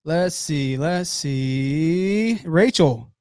Let's 0.09 0.37
see. 0.37 0.79
Let's 0.79 1.11
see. 1.11 2.41
Rachel, 2.47 3.13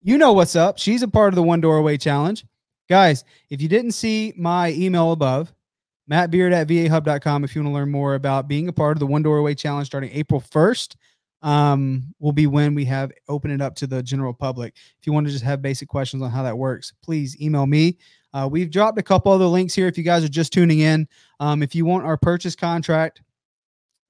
you 0.00 0.16
know 0.16 0.32
what's 0.32 0.54
up. 0.54 0.78
She's 0.78 1.02
a 1.02 1.08
part 1.08 1.30
of 1.30 1.34
the 1.34 1.42
One 1.42 1.60
Door 1.60 1.78
Away 1.78 1.96
Challenge. 1.96 2.46
Guys, 2.88 3.24
if 3.50 3.60
you 3.60 3.66
didn't 3.66 3.90
see 3.90 4.32
my 4.36 4.70
email 4.70 5.10
above, 5.10 5.52
mattbeard 6.08 6.52
at 6.52 6.68
vahub.com, 6.68 7.42
if 7.42 7.56
you 7.56 7.64
want 7.64 7.72
to 7.72 7.74
learn 7.74 7.90
more 7.90 8.14
about 8.14 8.46
being 8.46 8.68
a 8.68 8.72
part 8.72 8.94
of 8.96 9.00
the 9.00 9.08
One 9.08 9.22
Door 9.22 9.38
Away 9.38 9.56
Challenge 9.56 9.88
starting 9.88 10.12
April 10.12 10.40
1st, 10.40 10.94
um, 11.42 12.14
will 12.20 12.30
be 12.30 12.46
when 12.46 12.76
we 12.76 12.84
have 12.84 13.10
open 13.28 13.50
it 13.50 13.60
up 13.60 13.74
to 13.74 13.88
the 13.88 14.00
general 14.00 14.32
public. 14.32 14.76
If 15.00 15.04
you 15.04 15.12
want 15.12 15.26
to 15.26 15.32
just 15.32 15.42
have 15.42 15.60
basic 15.60 15.88
questions 15.88 16.22
on 16.22 16.30
how 16.30 16.44
that 16.44 16.56
works, 16.56 16.92
please 17.02 17.36
email 17.42 17.66
me. 17.66 17.98
Uh, 18.32 18.48
we've 18.48 18.70
dropped 18.70 19.00
a 19.00 19.02
couple 19.02 19.32
other 19.32 19.46
links 19.46 19.74
here 19.74 19.88
if 19.88 19.98
you 19.98 20.04
guys 20.04 20.22
are 20.22 20.28
just 20.28 20.52
tuning 20.52 20.78
in. 20.78 21.08
Um, 21.40 21.64
if 21.64 21.74
you 21.74 21.84
want 21.84 22.04
our 22.04 22.16
purchase 22.16 22.54
contract, 22.54 23.20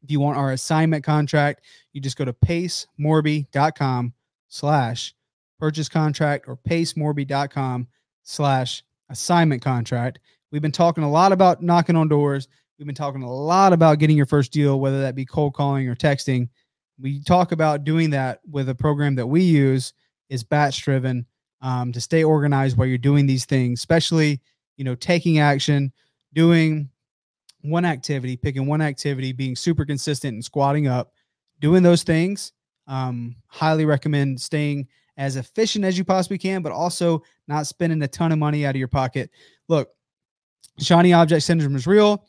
if 0.02 0.10
you 0.10 0.20
want 0.20 0.38
our 0.38 0.52
assignment 0.52 1.04
contract, 1.04 1.62
you 1.92 2.00
just 2.00 2.16
go 2.16 2.24
to 2.24 2.32
pacemorby.com 2.32 4.12
slash 4.48 5.14
purchase 5.58 5.88
contract 5.88 6.46
or 6.48 6.56
pacemorby.com 6.56 7.88
slash 8.22 8.84
assignment 9.08 9.62
contract. 9.62 10.18
We've 10.52 10.62
been 10.62 10.72
talking 10.72 11.04
a 11.04 11.10
lot 11.10 11.32
about 11.32 11.62
knocking 11.62 11.96
on 11.96 12.08
doors. 12.08 12.48
We've 12.78 12.86
been 12.86 12.94
talking 12.94 13.22
a 13.22 13.32
lot 13.32 13.72
about 13.72 13.98
getting 13.98 14.16
your 14.16 14.26
first 14.26 14.52
deal, 14.52 14.80
whether 14.80 15.00
that 15.00 15.14
be 15.14 15.24
cold 15.24 15.54
calling 15.54 15.88
or 15.88 15.94
texting. 15.94 16.48
We 17.00 17.20
talk 17.20 17.52
about 17.52 17.84
doing 17.84 18.10
that 18.10 18.40
with 18.50 18.68
a 18.68 18.74
program 18.74 19.14
that 19.16 19.26
we 19.26 19.42
use 19.42 19.92
is 20.28 20.44
batch 20.44 20.82
driven. 20.82 21.26
um, 21.62 21.92
to 21.92 22.00
stay 22.00 22.22
organized 22.22 22.76
while 22.76 22.86
you're 22.86 22.98
doing 22.98 23.26
these 23.26 23.44
things, 23.44 23.80
especially 23.80 24.40
you 24.76 24.84
know 24.84 24.94
taking 24.94 25.38
action, 25.38 25.92
doing 26.34 26.88
one 27.68 27.84
activity, 27.84 28.36
picking 28.36 28.66
one 28.66 28.80
activity, 28.80 29.32
being 29.32 29.56
super 29.56 29.84
consistent 29.84 30.34
and 30.34 30.44
squatting 30.44 30.86
up, 30.86 31.12
doing 31.60 31.82
those 31.82 32.02
things. 32.02 32.52
Um, 32.86 33.36
highly 33.48 33.84
recommend 33.84 34.40
staying 34.40 34.86
as 35.16 35.36
efficient 35.36 35.84
as 35.84 35.96
you 35.96 36.04
possibly 36.04 36.38
can, 36.38 36.62
but 36.62 36.72
also 36.72 37.22
not 37.48 37.66
spending 37.66 38.02
a 38.02 38.08
ton 38.08 38.32
of 38.32 38.38
money 38.38 38.66
out 38.66 38.74
of 38.74 38.78
your 38.78 38.88
pocket. 38.88 39.30
Look, 39.68 39.90
shiny 40.78 41.12
object 41.12 41.42
syndrome 41.42 41.76
is 41.76 41.86
real. 41.86 42.24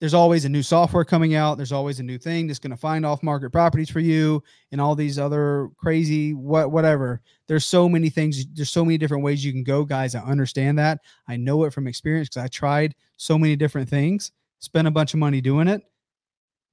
There's 0.00 0.14
always 0.14 0.46
a 0.46 0.48
new 0.48 0.62
software 0.62 1.04
coming 1.04 1.34
out. 1.34 1.58
There's 1.58 1.72
always 1.72 2.00
a 2.00 2.02
new 2.02 2.16
thing 2.16 2.46
that's 2.46 2.58
going 2.58 2.70
to 2.70 2.76
find 2.76 3.04
off 3.04 3.22
market 3.22 3.50
properties 3.50 3.90
for 3.90 4.00
you 4.00 4.42
and 4.72 4.80
all 4.80 4.94
these 4.94 5.18
other 5.18 5.68
crazy 5.76 6.32
what 6.32 6.72
whatever. 6.72 7.20
There's 7.48 7.66
so 7.66 7.86
many 7.86 8.08
things. 8.08 8.46
There's 8.54 8.70
so 8.70 8.82
many 8.82 8.96
different 8.96 9.22
ways 9.22 9.44
you 9.44 9.52
can 9.52 9.62
go, 9.62 9.84
guys. 9.84 10.14
I 10.14 10.22
understand 10.22 10.78
that. 10.78 11.00
I 11.28 11.36
know 11.36 11.64
it 11.64 11.74
from 11.74 11.86
experience 11.86 12.30
because 12.30 12.42
I 12.42 12.48
tried 12.48 12.94
so 13.18 13.38
many 13.38 13.56
different 13.56 13.90
things 13.90 14.32
spend 14.60 14.86
a 14.86 14.92
bunch 14.92 15.12
of 15.12 15.20
money 15.20 15.40
doing 15.40 15.68
it. 15.68 15.82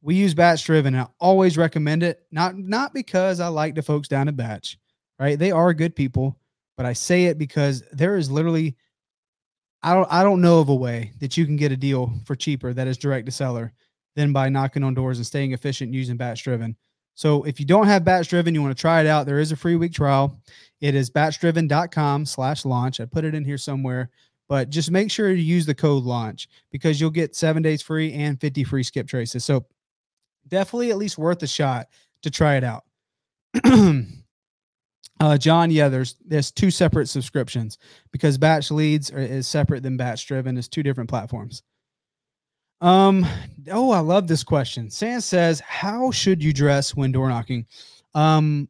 We 0.02 0.16
use 0.16 0.36
Batch 0.36 0.64
Driven. 0.64 0.96
I 0.96 1.08
always 1.20 1.58
recommend 1.58 2.04
it. 2.04 2.22
Not 2.32 2.56
not 2.58 2.94
because 2.94 3.40
I 3.40 3.48
like 3.48 3.74
the 3.74 3.82
folks 3.82 4.08
down 4.08 4.28
at 4.28 4.38
Batch, 4.38 4.78
right? 5.20 5.40
They 5.40 5.52
are 5.52 5.74
good 5.74 5.96
people, 5.96 6.38
but 6.78 6.86
I 6.86 6.94
say 6.94 7.26
it 7.26 7.40
because 7.40 7.84
there 7.92 8.16
is 8.16 8.30
literally 8.30 8.78
I 9.82 9.94
don't 9.94 10.08
I 10.12 10.24
don't 10.24 10.42
know 10.42 10.60
of 10.60 10.70
a 10.70 10.76
way 10.76 11.14
that 11.20 11.36
you 11.36 11.46
can 11.46 11.56
get 11.56 11.72
a 11.72 11.78
deal 11.78 12.14
for 12.26 12.36
cheaper 12.36 12.74
that 12.74 12.88
is 12.88 12.98
direct 12.98 13.26
to 13.26 13.32
seller 13.32 13.74
than 14.16 14.34
by 14.34 14.50
knocking 14.50 14.84
on 14.84 14.94
doors 14.94 15.18
and 15.18 15.26
staying 15.26 15.54
efficient 15.54 15.94
using 15.94 16.18
Batch 16.18 16.44
Driven. 16.44 16.76
So 17.16 17.44
if 17.44 17.60
you 17.60 17.66
don't 17.66 17.88
have 17.88 18.06
Batch 18.06 18.30
Driven, 18.30 18.54
you 18.54 18.62
want 18.62 18.78
to 18.78 18.80
try 18.80 19.02
it 19.02 19.08
out. 19.08 19.26
There 19.26 19.40
is 19.40 19.52
a 19.52 19.56
free 19.56 19.76
week 19.76 19.94
trial. 19.94 20.40
It 20.82 20.94
is 20.94 21.10
batchdriven.com 21.10 22.28
slash 22.28 22.64
launch. 22.64 23.00
I 23.00 23.06
put 23.06 23.26
it 23.26 23.34
in 23.34 23.44
here 23.44 23.58
somewhere 23.58 24.12
but 24.48 24.70
just 24.70 24.92
make 24.92 25.12
sure 25.12 25.34
to 25.34 25.42
use 25.42 25.66
the 25.66 25.76
code 25.76 26.04
launch 26.04 26.48
because 26.72 27.00
you'll 27.00 27.10
get 27.10 27.36
seven 27.36 27.62
days 27.62 27.82
free 27.82 28.14
and 28.14 28.40
50 28.40 28.64
free 28.64 28.84
skip 28.84 29.08
traces. 29.08 29.44
So 29.44 29.66
definitely 30.48 30.92
at 30.92 30.98
least 30.98 31.18
worth 31.18 31.44
a 31.44 31.48
shot 31.48 31.88
to 32.22 32.32
try 32.32 32.56
it 32.56 32.64
out. 32.64 32.84
uh, 35.20 35.38
John, 35.38 35.72
yeah, 35.72 35.90
there's 35.90 36.16
there's 36.26 36.52
two 36.52 36.72
separate 36.72 37.08
subscriptions 37.08 37.78
because 38.12 38.38
batch 38.38 38.72
leads 38.72 39.12
are, 39.12 39.20
is 39.20 39.48
separate 39.48 39.84
than 39.84 39.98
batch 39.98 40.28
driven. 40.28 40.58
It's 40.58 40.68
two 40.68 40.84
different 40.84 41.10
platforms. 41.10 41.64
Um, 42.80 43.26
oh, 43.72 43.92
I 43.92 44.00
love 44.00 44.28
this 44.28 44.44
question. 44.44 44.90
Sam 44.90 45.22
says, 45.22 45.60
How 45.62 46.12
should 46.12 46.44
you 46.44 46.54
dress 46.54 46.96
when 46.96 47.12
door 47.12 47.30
knocking? 47.30 47.66
Um, 48.14 48.70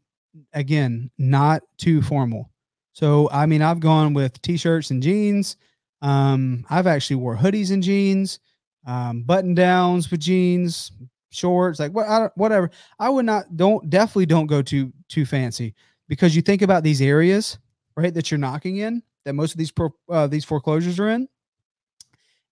again, 0.54 1.12
not 1.18 1.64
too 1.78 2.02
formal. 2.02 2.50
So, 2.98 3.30
I 3.32 3.46
mean, 3.46 3.62
I've 3.62 3.80
gone 3.80 4.16
with 4.16 4.42
t-shirts 4.42 4.90
and 4.90 5.04
jeans. 5.04 5.58
Um, 6.02 6.66
I've 6.68 6.88
actually 6.88 7.18
wore 7.18 7.38
hoodies 7.38 7.70
and 7.70 7.84
jeans, 7.84 8.40
um, 8.88 9.22
button 9.22 9.54
downs 9.54 10.10
with 10.10 10.20
jeans, 10.20 10.92
shorts, 11.30 11.80
like 11.80 11.92
what, 11.92 12.08
I, 12.08 12.32
whatever. 12.34 12.72
I 12.98 13.10
would 13.10 13.26
not, 13.26 13.56
don't, 13.56 13.88
definitely 13.88 14.26
don't 14.26 14.48
go 14.48 14.64
too, 14.64 14.92
too 15.10 15.28
fancy 15.28 15.76
because 16.08 16.36
you 16.36 16.42
think 16.42 16.64
about 16.64 16.82
these 16.82 17.00
areas, 17.00 17.60
right, 17.96 18.12
that 18.16 18.32
you're 18.32 18.40
knocking 18.40 18.78
in, 18.78 19.04
that 19.26 19.34
most 19.34 19.52
of 19.52 19.60
these, 19.60 19.70
pro, 19.70 19.94
uh, 20.10 20.26
these 20.26 20.44
foreclosures 20.44 21.00
are 21.00 21.10
in. 21.10 21.30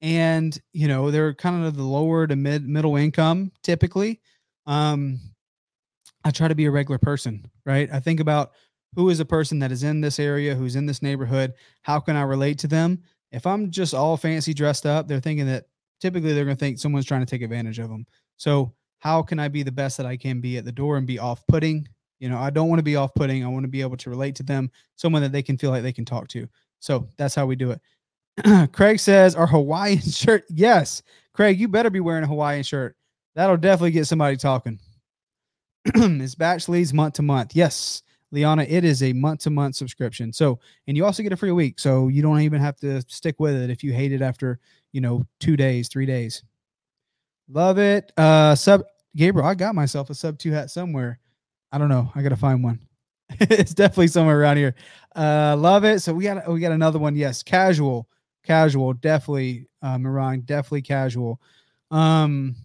And, 0.04 0.56
you 0.74 0.88
know, 0.88 1.10
they're 1.10 1.34
kind 1.34 1.66
of 1.66 1.76
the 1.76 1.82
lower 1.82 2.28
to 2.28 2.36
mid 2.36 2.70
middle 2.70 2.98
income 2.98 3.52
typically. 3.64 4.22
Um, 4.68 5.20
I 6.24 6.30
try 6.30 6.48
to 6.48 6.56
be 6.56 6.66
a 6.66 6.72
regular 6.72 7.00
person, 7.00 7.50
right? 7.66 7.90
I 7.92 8.00
think 8.00 8.20
about 8.20 8.52
who 8.96 9.10
is 9.10 9.20
a 9.20 9.26
person 9.26 9.60
that 9.60 9.72
is 9.72 9.84
in 9.84 10.02
this 10.02 10.20
area, 10.20 10.56
who's 10.56 10.76
in 10.76 10.86
this 10.86 11.02
neighborhood? 11.02 11.54
How 11.82 12.00
can 12.00 12.16
I 12.16 12.24
relate 12.24 12.58
to 12.60 12.68
them? 12.68 13.04
If 13.32 13.46
I'm 13.46 13.70
just 13.70 13.94
all 13.94 14.18
fancy 14.18 14.54
dressed 14.54 14.86
up, 14.86 15.08
they're 15.08 15.20
thinking 15.20 15.46
that 15.48 15.66
typically 16.00 16.34
they're 16.34 16.46
going 16.46 16.56
to 16.56 16.60
think 16.60 16.80
someone's 16.80 17.06
trying 17.06 17.20
to 17.22 17.26
take 17.26 17.42
advantage 17.42 17.80
of 17.80 17.90
them. 17.90 18.06
So, 18.38 18.74
how 19.00 19.22
can 19.22 19.40
I 19.40 19.50
be 19.50 19.62
the 19.62 19.72
best 19.72 19.98
that 19.98 20.06
I 20.06 20.18
can 20.18 20.42
be 20.42 20.58
at 20.58 20.66
the 20.66 20.72
door 20.72 20.98
and 20.98 21.06
be 21.06 21.20
off 21.20 21.46
putting? 21.48 21.88
You 22.20 22.30
know, 22.30 22.38
I 22.38 22.50
don't 22.50 22.70
want 22.70 22.80
to 22.80 22.84
be 22.84 22.96
off 22.96 23.14
putting. 23.14 23.44
I 23.44 23.48
want 23.50 23.64
to 23.64 23.70
be 23.70 23.82
able 23.82 23.98
to 23.98 24.10
relate 24.10 24.36
to 24.36 24.44
them, 24.44 24.72
someone 24.96 25.22
that 25.22 25.32
they 25.32 25.44
can 25.44 25.58
feel 25.58 25.70
like 25.70 25.84
they 25.84 25.94
can 25.94 26.06
talk 26.06 26.28
to. 26.30 26.48
So, 26.80 27.08
that's 27.18 27.36
how 27.36 27.46
we 27.46 27.56
do 27.56 27.72
it. 27.72 28.72
Craig 28.74 29.00
says, 29.00 29.36
Our 29.36 29.48
Hawaiian 29.48 30.00
shirt. 30.12 30.46
Yes. 30.50 31.04
Craig, 31.34 31.60
you 31.60 31.68
better 31.68 31.90
be 31.90 32.00
wearing 32.00 32.24
a 32.24 32.28
Hawaiian 32.28 32.64
shirt. 32.64 32.96
That'll 33.36 33.58
definitely 33.58 33.92
get 33.92 34.08
somebody 34.08 34.38
talking. 34.38 34.80
it's 35.86 36.36
batch 36.36 36.70
leads 36.70 36.94
month 36.94 37.16
to 37.16 37.22
month. 37.22 37.56
Yes. 37.56 38.02
Liana, 38.36 38.64
it 38.64 38.84
is 38.84 39.02
a 39.02 39.14
month 39.14 39.42
to 39.42 39.50
month 39.50 39.76
subscription. 39.76 40.34
So, 40.34 40.60
and 40.88 40.98
you 40.98 41.06
also 41.06 41.24
get 41.24 41.32
a 41.32 41.38
free 41.38 41.52
week. 41.52 41.80
So 41.80 42.10
you 42.10 42.22
don't 42.22 42.42
even 42.42 42.62
have 42.62 42.76
to 42.78 43.02
stick 43.08 43.40
with 43.40 43.56
it 43.56 43.70
if 43.70 43.84
you 43.84 43.94
hate 43.94 44.12
it 44.12 44.22
after, 44.22 44.60
you 44.92 45.02
know, 45.02 45.26
two 45.40 45.56
days, 45.56 45.88
three 45.88 46.06
days. 46.06 46.44
Love 47.50 47.80
it. 47.80 48.12
Uh, 48.18 48.54
sub 48.54 48.84
Gabriel, 49.16 49.48
I 49.48 49.56
got 49.56 49.74
myself 49.74 50.10
a 50.10 50.14
Subto 50.14 50.52
hat 50.52 50.70
somewhere. 50.70 51.20
I 51.72 51.78
don't 51.78 51.90
know. 51.90 52.12
I 52.14 52.22
got 52.22 52.30
to 52.30 52.36
find 52.36 52.64
one. 52.64 52.80
it's 53.40 53.74
definitely 53.74 54.08
somewhere 54.08 54.40
around 54.40 54.58
here. 54.58 54.76
Uh, 55.16 55.56
love 55.58 55.86
it. 55.86 56.02
So 56.02 56.14
we 56.14 56.26
got, 56.26 56.48
we 56.52 56.60
got 56.60 56.74
another 56.74 57.00
one. 57.00 57.16
Yes. 57.16 57.42
Casual, 57.42 58.10
casual, 58.44 58.94
definitely, 58.94 59.68
uh, 59.82 59.98
Mirang, 59.98 60.46
definitely 60.46 60.82
casual. 60.82 61.40
Um, 61.90 62.56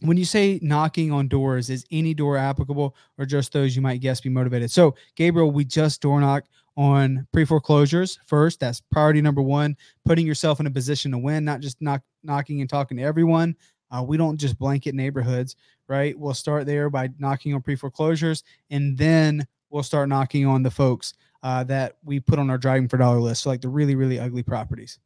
when 0.00 0.16
you 0.16 0.24
say 0.24 0.58
knocking 0.62 1.12
on 1.12 1.28
doors, 1.28 1.70
is 1.70 1.84
any 1.90 2.14
door 2.14 2.36
applicable 2.36 2.94
or 3.18 3.26
just 3.26 3.52
those 3.52 3.74
you 3.74 3.82
might 3.82 4.00
guess 4.00 4.20
be 4.20 4.28
motivated? 4.28 4.70
So, 4.70 4.94
Gabriel, 5.16 5.50
we 5.50 5.64
just 5.64 6.00
door 6.00 6.20
knock 6.20 6.44
on 6.76 7.26
pre 7.32 7.44
foreclosures 7.44 8.18
first. 8.26 8.60
That's 8.60 8.80
priority 8.80 9.22
number 9.22 9.42
one, 9.42 9.76
putting 10.04 10.26
yourself 10.26 10.60
in 10.60 10.66
a 10.66 10.70
position 10.70 11.12
to 11.12 11.18
win, 11.18 11.44
not 11.44 11.60
just 11.60 11.80
knock, 11.80 12.02
knocking 12.22 12.60
and 12.60 12.68
talking 12.68 12.96
to 12.96 13.02
everyone. 13.02 13.54
Uh, 13.90 14.02
we 14.02 14.16
don't 14.16 14.38
just 14.38 14.58
blanket 14.58 14.94
neighborhoods, 14.94 15.56
right? 15.88 16.18
We'll 16.18 16.34
start 16.34 16.66
there 16.66 16.90
by 16.90 17.10
knocking 17.18 17.54
on 17.54 17.62
pre 17.62 17.76
foreclosures, 17.76 18.42
and 18.70 18.98
then 18.98 19.46
we'll 19.70 19.82
start 19.82 20.08
knocking 20.08 20.46
on 20.46 20.62
the 20.62 20.70
folks 20.70 21.14
uh, 21.42 21.62
that 21.64 21.96
we 22.04 22.18
put 22.20 22.38
on 22.38 22.50
our 22.50 22.58
driving 22.58 22.88
for 22.88 22.96
dollar 22.96 23.20
list. 23.20 23.42
So, 23.42 23.50
like 23.50 23.60
the 23.60 23.68
really, 23.68 23.94
really 23.94 24.18
ugly 24.18 24.42
properties. 24.42 24.98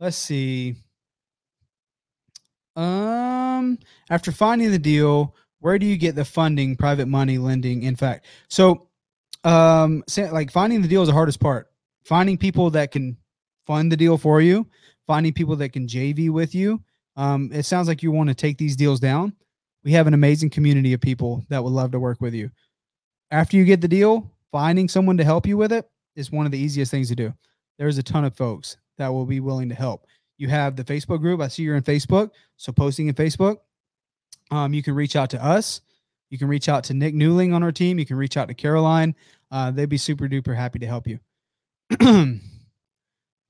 Let's 0.00 0.16
see. 0.16 0.76
Um, 2.76 3.78
after 4.10 4.32
finding 4.32 4.70
the 4.70 4.78
deal, 4.78 5.34
where 5.60 5.78
do 5.78 5.86
you 5.86 5.96
get 5.96 6.14
the 6.14 6.24
funding, 6.24 6.76
private 6.76 7.06
money, 7.06 7.38
lending? 7.38 7.82
In 7.82 7.96
fact, 7.96 8.26
so, 8.48 8.88
um, 9.44 10.02
like 10.16 10.50
finding 10.50 10.82
the 10.82 10.88
deal 10.88 11.02
is 11.02 11.08
the 11.08 11.14
hardest 11.14 11.40
part. 11.40 11.70
Finding 12.04 12.36
people 12.36 12.70
that 12.70 12.90
can 12.90 13.16
fund 13.66 13.92
the 13.92 13.96
deal 13.96 14.18
for 14.18 14.40
you, 14.40 14.66
finding 15.06 15.32
people 15.32 15.56
that 15.56 15.70
can 15.70 15.86
JV 15.86 16.30
with 16.30 16.54
you. 16.54 16.82
Um, 17.16 17.50
it 17.52 17.64
sounds 17.64 17.88
like 17.88 18.02
you 18.02 18.10
want 18.10 18.28
to 18.28 18.34
take 18.34 18.58
these 18.58 18.74
deals 18.74 18.98
down. 18.98 19.34
We 19.84 19.92
have 19.92 20.06
an 20.06 20.14
amazing 20.14 20.50
community 20.50 20.92
of 20.92 21.00
people 21.00 21.44
that 21.48 21.62
would 21.62 21.72
love 21.72 21.92
to 21.92 22.00
work 22.00 22.20
with 22.20 22.34
you. 22.34 22.50
After 23.30 23.56
you 23.56 23.64
get 23.64 23.80
the 23.80 23.88
deal, 23.88 24.30
finding 24.50 24.88
someone 24.88 25.16
to 25.16 25.24
help 25.24 25.46
you 25.46 25.56
with 25.56 25.72
it 25.72 25.88
is 26.16 26.30
one 26.30 26.46
of 26.46 26.52
the 26.52 26.58
easiest 26.58 26.90
things 26.90 27.08
to 27.08 27.16
do. 27.16 27.34
There's 27.78 27.98
a 27.98 28.02
ton 28.02 28.24
of 28.24 28.36
folks 28.36 28.76
that 28.98 29.08
will 29.08 29.26
be 29.26 29.40
willing 29.40 29.68
to 29.68 29.74
help. 29.74 30.06
You 30.42 30.48
have 30.48 30.74
the 30.74 30.82
Facebook 30.82 31.20
group. 31.20 31.40
I 31.40 31.46
see 31.46 31.62
you're 31.62 31.76
in 31.76 31.84
Facebook. 31.84 32.32
So 32.56 32.72
posting 32.72 33.06
in 33.06 33.14
Facebook. 33.14 33.58
Um, 34.50 34.74
you 34.74 34.82
can 34.82 34.92
reach 34.92 35.14
out 35.14 35.30
to 35.30 35.44
us. 35.44 35.82
You 36.30 36.38
can 36.38 36.48
reach 36.48 36.68
out 36.68 36.82
to 36.84 36.94
Nick 36.94 37.14
Newling 37.14 37.54
on 37.54 37.62
our 37.62 37.70
team. 37.70 37.96
You 37.96 38.04
can 38.04 38.16
reach 38.16 38.36
out 38.36 38.48
to 38.48 38.54
Caroline. 38.54 39.14
Uh, 39.52 39.70
they'd 39.70 39.88
be 39.88 39.98
super 39.98 40.26
duper 40.26 40.56
happy 40.56 40.80
to 40.80 40.86
help 40.86 41.06
you. 41.06 41.20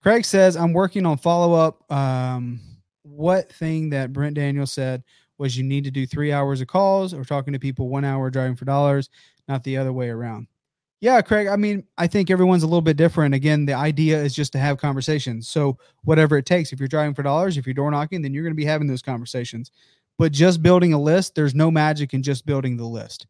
Craig 0.02 0.26
says, 0.26 0.54
I'm 0.54 0.74
working 0.74 1.06
on 1.06 1.16
follow 1.16 1.54
up. 1.54 1.90
Um, 1.90 2.60
what 3.04 3.50
thing 3.50 3.88
that 3.88 4.12
Brent 4.12 4.34
Daniel 4.34 4.66
said 4.66 5.02
was 5.38 5.56
you 5.56 5.64
need 5.64 5.84
to 5.84 5.90
do 5.90 6.06
three 6.06 6.30
hours 6.30 6.60
of 6.60 6.66
calls 6.66 7.14
or 7.14 7.24
talking 7.24 7.54
to 7.54 7.58
people 7.58 7.88
one 7.88 8.04
hour 8.04 8.28
driving 8.28 8.56
for 8.56 8.66
dollars, 8.66 9.08
not 9.48 9.64
the 9.64 9.78
other 9.78 9.94
way 9.94 10.10
around. 10.10 10.46
Yeah, 11.02 11.20
Craig. 11.20 11.48
I 11.48 11.56
mean, 11.56 11.82
I 11.98 12.06
think 12.06 12.30
everyone's 12.30 12.62
a 12.62 12.66
little 12.66 12.80
bit 12.80 12.96
different. 12.96 13.34
Again, 13.34 13.66
the 13.66 13.74
idea 13.74 14.22
is 14.22 14.32
just 14.32 14.52
to 14.52 14.60
have 14.60 14.78
conversations. 14.78 15.48
So 15.48 15.76
whatever 16.04 16.38
it 16.38 16.46
takes. 16.46 16.72
If 16.72 16.78
you're 16.78 16.86
driving 16.86 17.12
for 17.12 17.24
dollars, 17.24 17.56
if 17.56 17.66
you're 17.66 17.74
door 17.74 17.90
knocking, 17.90 18.22
then 18.22 18.32
you're 18.32 18.44
going 18.44 18.52
to 18.52 18.56
be 18.56 18.64
having 18.64 18.86
those 18.86 19.02
conversations. 19.02 19.72
But 20.16 20.30
just 20.30 20.62
building 20.62 20.92
a 20.92 21.00
list, 21.00 21.34
there's 21.34 21.56
no 21.56 21.72
magic 21.72 22.14
in 22.14 22.22
just 22.22 22.46
building 22.46 22.76
the 22.76 22.86
list. 22.86 23.26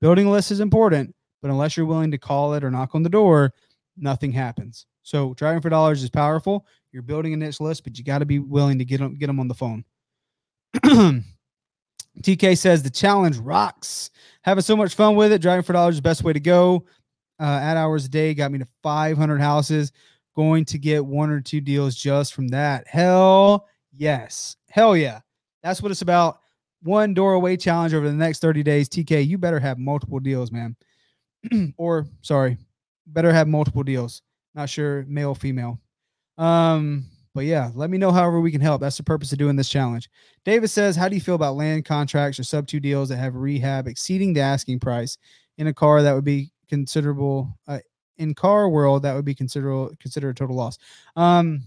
Building 0.00 0.28
a 0.28 0.30
list 0.30 0.52
is 0.52 0.60
important, 0.60 1.12
but 1.42 1.50
unless 1.50 1.76
you're 1.76 1.84
willing 1.84 2.12
to 2.12 2.18
call 2.18 2.54
it 2.54 2.62
or 2.62 2.70
knock 2.70 2.94
on 2.94 3.02
the 3.02 3.08
door, 3.08 3.52
nothing 3.96 4.30
happens. 4.30 4.86
So 5.02 5.34
driving 5.34 5.62
for 5.62 5.68
dollars 5.68 6.04
is 6.04 6.10
powerful. 6.10 6.64
You're 6.92 7.02
building 7.02 7.34
a 7.34 7.36
niche 7.36 7.58
list, 7.60 7.82
but 7.82 7.98
you 7.98 8.04
got 8.04 8.18
to 8.18 8.24
be 8.24 8.38
willing 8.38 8.78
to 8.78 8.84
get 8.84 9.00
them 9.00 9.16
get 9.16 9.26
them 9.26 9.40
on 9.40 9.48
the 9.48 9.54
phone. 9.54 9.84
TK 12.22 12.56
says 12.56 12.84
the 12.84 12.90
challenge 12.90 13.38
rocks. 13.38 14.10
Having 14.42 14.62
so 14.62 14.76
much 14.76 14.94
fun 14.94 15.16
with 15.16 15.32
it. 15.32 15.42
Driving 15.42 15.64
for 15.64 15.72
dollars 15.72 15.96
is 15.96 15.98
the 15.98 16.02
best 16.02 16.22
way 16.22 16.32
to 16.32 16.40
go 16.40 16.86
uh, 17.40 17.60
at 17.62 17.76
hours 17.76 18.04
a 18.04 18.08
day 18.08 18.34
got 18.34 18.52
me 18.52 18.58
to 18.58 18.66
500 18.82 19.40
houses. 19.40 19.92
Going 20.34 20.64
to 20.66 20.78
get 20.78 21.04
one 21.04 21.30
or 21.30 21.40
two 21.40 21.60
deals 21.60 21.94
just 21.94 22.34
from 22.34 22.48
that. 22.48 22.86
Hell 22.86 23.66
yes. 23.92 24.56
Hell 24.68 24.96
yeah. 24.96 25.20
That's 25.62 25.80
what 25.82 25.90
it's 25.90 26.02
about. 26.02 26.40
One 26.82 27.14
door 27.14 27.32
away 27.32 27.56
challenge 27.56 27.94
over 27.94 28.06
the 28.06 28.14
next 28.14 28.40
30 28.40 28.62
days. 28.62 28.88
TK, 28.88 29.26
you 29.26 29.38
better 29.38 29.58
have 29.58 29.78
multiple 29.78 30.20
deals, 30.20 30.52
man. 30.52 30.76
or, 31.78 32.06
sorry, 32.20 32.58
better 33.06 33.32
have 33.32 33.48
multiple 33.48 33.82
deals. 33.82 34.22
Not 34.54 34.68
sure 34.68 35.04
male 35.08 35.34
female. 35.34 35.80
Um, 36.38 37.06
but 37.34 37.44
yeah, 37.44 37.70
let 37.74 37.90
me 37.90 37.98
know 37.98 38.12
however 38.12 38.40
we 38.40 38.50
can 38.50 38.62
help. 38.62 38.80
That's 38.80 38.96
the 38.96 39.02
purpose 39.02 39.30
of 39.32 39.38
doing 39.38 39.56
this 39.56 39.68
challenge. 39.68 40.08
David 40.44 40.68
says, 40.68 40.96
How 40.96 41.08
do 41.08 41.14
you 41.14 41.20
feel 41.20 41.34
about 41.34 41.56
land 41.56 41.84
contracts 41.84 42.38
or 42.38 42.42
Subto 42.42 42.80
deals 42.80 43.10
that 43.10 43.18
have 43.18 43.34
rehab 43.34 43.86
exceeding 43.86 44.32
the 44.32 44.40
asking 44.40 44.80
price 44.80 45.18
in 45.58 45.66
a 45.66 45.74
car 45.74 46.02
that 46.02 46.14
would 46.14 46.24
be 46.24 46.50
considerable 46.68 47.56
uh, 47.68 47.78
in 48.18 48.34
car 48.34 48.68
world 48.68 49.02
that 49.02 49.14
would 49.14 49.24
be 49.24 49.34
considerable 49.34 49.90
consider 50.00 50.30
a 50.30 50.34
total 50.34 50.56
loss. 50.56 50.78
Um 51.16 51.62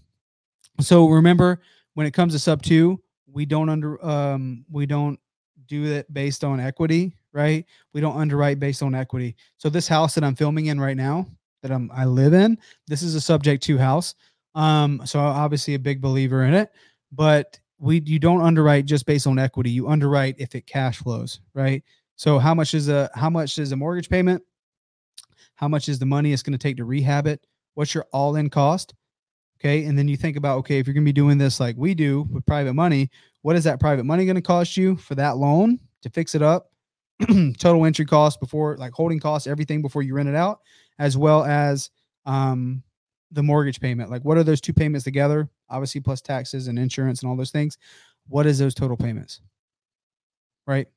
so 0.79 1.07
remember 1.07 1.61
when 1.93 2.07
it 2.07 2.11
comes 2.11 2.33
to 2.33 2.39
Subto, 2.57 2.97
we 3.31 3.45
don't 3.45 3.69
under 3.69 4.03
um 4.05 4.65
we 4.71 4.85
don't 4.85 5.19
do 5.67 5.85
it 5.85 6.11
based 6.13 6.43
on 6.43 6.59
equity, 6.59 7.15
right? 7.31 7.65
We 7.93 8.01
don't 8.01 8.17
underwrite 8.17 8.59
based 8.59 8.81
on 8.81 8.95
equity. 8.95 9.35
So 9.57 9.69
this 9.69 9.87
house 9.87 10.15
that 10.15 10.23
I'm 10.23 10.35
filming 10.35 10.67
in 10.67 10.79
right 10.79 10.97
now, 10.97 11.27
that 11.61 11.71
I'm 11.71 11.91
I 11.93 12.05
live 12.05 12.33
in, 12.33 12.57
this 12.87 13.03
is 13.03 13.15
a 13.15 13.21
subject 13.21 13.63
to 13.63 13.77
house. 13.77 14.15
Um, 14.55 15.01
so 15.05 15.19
obviously 15.19 15.75
a 15.75 15.79
big 15.79 16.01
believer 16.01 16.43
in 16.43 16.53
it, 16.53 16.71
but 17.11 17.59
we 17.77 18.01
you 18.05 18.19
don't 18.19 18.41
underwrite 18.41 18.85
just 18.85 19.05
based 19.05 19.27
on 19.27 19.39
equity. 19.39 19.69
You 19.69 19.87
underwrite 19.87 20.35
if 20.39 20.55
it 20.55 20.65
cash 20.65 20.97
flows, 20.97 21.39
right? 21.53 21.83
So 22.15 22.39
how 22.39 22.53
much 22.53 22.73
is 22.73 22.89
a 22.89 23.09
how 23.13 23.29
much 23.29 23.57
is 23.59 23.71
a 23.71 23.75
mortgage 23.75 24.09
payment? 24.09 24.43
How 25.59 25.67
much 25.67 25.89
is 25.89 25.99
the 25.99 26.05
money 26.05 26.31
it's 26.31 26.41
going 26.41 26.57
to 26.57 26.57
take 26.57 26.77
to 26.77 26.85
rehab 26.85 27.27
it? 27.27 27.45
What's 27.73 27.93
your 27.93 28.05
all-in 28.13 28.49
cost? 28.49 28.93
Okay, 29.59 29.83
and 29.83 29.97
then 29.97 30.07
you 30.07 30.15
think 30.15 30.37
about 30.37 30.59
okay, 30.59 30.79
if 30.79 30.87
you're 30.87 30.93
going 30.93 31.03
to 31.03 31.09
be 31.09 31.11
doing 31.11 31.37
this 31.37 31.59
like 31.59 31.75
we 31.77 31.93
do 31.93 32.21
with 32.31 32.45
private 32.45 32.73
money, 32.75 33.09
what 33.41 33.57
is 33.57 33.65
that 33.65 33.77
private 33.77 34.05
money 34.05 34.23
going 34.23 34.37
to 34.37 34.41
cost 34.41 34.77
you 34.77 34.95
for 34.95 35.15
that 35.15 35.35
loan 35.35 35.77
to 36.01 36.09
fix 36.11 36.33
it 36.33 36.41
up? 36.41 36.71
Total 37.27 37.85
entry 37.85 38.05
cost 38.05 38.39
before 38.39 38.77
like 38.77 38.93
holding 38.93 39.19
costs, 39.19 39.47
everything 39.47 39.81
before 39.81 40.01
you 40.01 40.13
rent 40.13 40.29
it 40.29 40.35
out, 40.35 40.61
as 40.97 41.17
well 41.17 41.43
as 41.43 41.89
um 42.25 42.81
the 43.31 43.43
mortgage 43.43 43.81
payment. 43.81 44.09
Like, 44.09 44.23
what 44.23 44.37
are 44.37 44.45
those 44.45 44.61
two 44.61 44.71
payments 44.71 45.03
together? 45.03 45.49
Obviously, 45.69 45.99
plus 45.99 46.21
taxes 46.21 46.69
and 46.69 46.79
insurance 46.79 47.21
and 47.21 47.29
all 47.29 47.35
those 47.35 47.51
things. 47.51 47.77
What 48.29 48.45
is 48.45 48.59
those 48.59 48.73
total 48.73 48.95
payments? 48.95 49.41
Right. 50.65 50.87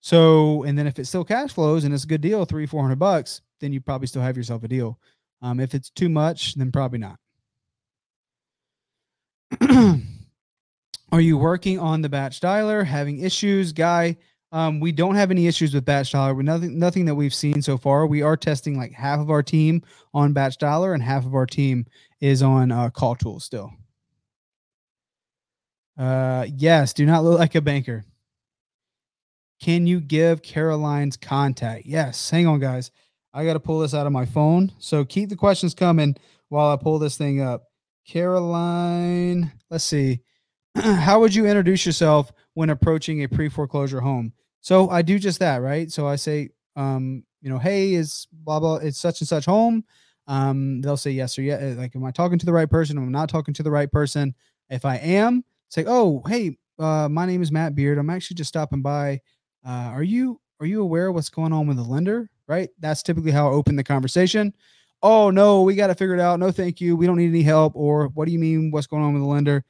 So, 0.00 0.64
and 0.64 0.76
then 0.76 0.88
if 0.88 0.98
it 0.98 1.06
still 1.06 1.24
cash 1.24 1.52
flows 1.52 1.84
and 1.84 1.94
it's 1.94 2.02
a 2.02 2.08
good 2.08 2.20
deal, 2.20 2.44
three, 2.44 2.66
400 2.66 2.98
bucks, 2.98 3.40
then 3.62 3.72
you 3.72 3.80
probably 3.80 4.06
still 4.06 4.20
have 4.20 4.36
yourself 4.36 4.62
a 4.64 4.68
deal. 4.68 4.98
Um, 5.40 5.58
if 5.58 5.74
it's 5.74 5.88
too 5.88 6.10
much, 6.10 6.54
then 6.54 6.70
probably 6.70 6.98
not. 6.98 7.18
Are 11.12 11.20
you 11.20 11.38
working 11.38 11.78
on 11.78 12.02
the 12.02 12.08
batch 12.10 12.40
dialer, 12.40 12.84
having 12.84 13.20
issues? 13.20 13.72
Guy, 13.72 14.16
um, 14.52 14.80
we 14.80 14.92
don't 14.92 15.14
have 15.14 15.30
any 15.30 15.46
issues 15.46 15.72
with 15.72 15.86
Batch 15.86 16.12
Dialer. 16.12 16.36
We 16.36 16.42
nothing 16.44 16.78
nothing 16.78 17.06
that 17.06 17.14
we've 17.14 17.34
seen 17.34 17.62
so 17.62 17.78
far. 17.78 18.06
We 18.06 18.20
are 18.20 18.36
testing 18.36 18.76
like 18.76 18.92
half 18.92 19.18
of 19.18 19.30
our 19.30 19.42
team 19.42 19.82
on 20.12 20.34
Batch 20.34 20.58
Dialer 20.58 20.92
and 20.92 21.02
half 21.02 21.24
of 21.24 21.34
our 21.34 21.46
team 21.46 21.86
is 22.20 22.42
on 22.42 22.70
uh, 22.70 22.90
Call 22.90 23.16
Tools 23.16 23.44
still. 23.44 23.72
Uh, 25.98 26.46
yes, 26.54 26.92
do 26.92 27.06
not 27.06 27.24
look 27.24 27.38
like 27.38 27.54
a 27.54 27.62
banker. 27.62 28.04
Can 29.60 29.86
you 29.86 30.00
give 30.00 30.42
Caroline's 30.42 31.16
contact? 31.16 31.86
Yes. 31.86 32.28
Hang 32.28 32.46
on, 32.46 32.58
guys. 32.58 32.90
I 33.34 33.44
got 33.44 33.54
to 33.54 33.60
pull 33.60 33.80
this 33.80 33.94
out 33.94 34.06
of 34.06 34.12
my 34.12 34.26
phone. 34.26 34.72
So 34.78 35.04
keep 35.04 35.28
the 35.28 35.36
questions 35.36 35.74
coming 35.74 36.16
while 36.48 36.70
I 36.70 36.76
pull 36.76 36.98
this 36.98 37.16
thing 37.16 37.40
up. 37.40 37.64
Caroline, 38.06 39.52
let's 39.70 39.84
see. 39.84 40.20
How 40.74 41.20
would 41.20 41.34
you 41.34 41.46
introduce 41.46 41.86
yourself 41.86 42.32
when 42.54 42.70
approaching 42.70 43.22
a 43.22 43.28
pre 43.28 43.48
foreclosure 43.48 44.00
home? 44.00 44.32
So 44.60 44.90
I 44.90 45.02
do 45.02 45.18
just 45.18 45.38
that, 45.40 45.58
right? 45.58 45.90
So 45.90 46.06
I 46.06 46.16
say, 46.16 46.50
um, 46.76 47.24
you 47.40 47.50
know, 47.50 47.58
hey, 47.58 47.94
is 47.94 48.26
blah 48.32 48.60
blah, 48.60 48.76
it's 48.76 48.98
such 48.98 49.20
and 49.20 49.28
such 49.28 49.44
home. 49.44 49.84
Um, 50.26 50.80
they'll 50.80 50.96
say 50.96 51.10
yes 51.10 51.38
or 51.38 51.42
yeah. 51.42 51.74
Like, 51.76 51.96
am 51.96 52.04
I 52.04 52.10
talking 52.10 52.38
to 52.38 52.46
the 52.46 52.52
right 52.52 52.70
person? 52.70 52.96
Am 52.96 53.08
I 53.08 53.10
not 53.10 53.28
talking 53.28 53.54
to 53.54 53.62
the 53.62 53.70
right 53.70 53.90
person? 53.90 54.34
If 54.70 54.84
I 54.84 54.96
am, 54.96 55.44
say, 55.68 55.84
oh, 55.86 56.22
hey, 56.26 56.56
uh, 56.78 57.08
my 57.08 57.26
name 57.26 57.42
is 57.42 57.52
Matt 57.52 57.74
Beard. 57.74 57.98
I'm 57.98 58.10
actually 58.10 58.36
just 58.36 58.48
stopping 58.48 58.82
by. 58.82 59.20
Uh, 59.66 59.90
are 59.92 60.02
you 60.02 60.40
are 60.60 60.66
you 60.66 60.82
aware 60.82 61.08
of 61.08 61.14
what's 61.14 61.28
going 61.28 61.52
on 61.52 61.66
with 61.66 61.76
the 61.76 61.82
lender? 61.82 62.30
Right. 62.52 62.68
That's 62.80 63.02
typically 63.02 63.30
how 63.30 63.48
I 63.48 63.52
open 63.52 63.76
the 63.76 63.82
conversation. 63.82 64.52
Oh 65.02 65.30
no, 65.30 65.62
we 65.62 65.74
got 65.74 65.86
to 65.86 65.94
figure 65.94 66.14
it 66.14 66.20
out. 66.20 66.38
No, 66.38 66.50
thank 66.50 66.82
you. 66.82 66.96
We 66.96 67.06
don't 67.06 67.16
need 67.16 67.30
any 67.30 67.42
help. 67.42 67.74
Or 67.74 68.08
what 68.08 68.26
do 68.26 68.32
you 68.32 68.38
mean? 68.38 68.70
What's 68.70 68.86
going 68.86 69.02
on 69.02 69.14
with 69.14 69.22
the 69.22 69.26
lender? 69.26 69.64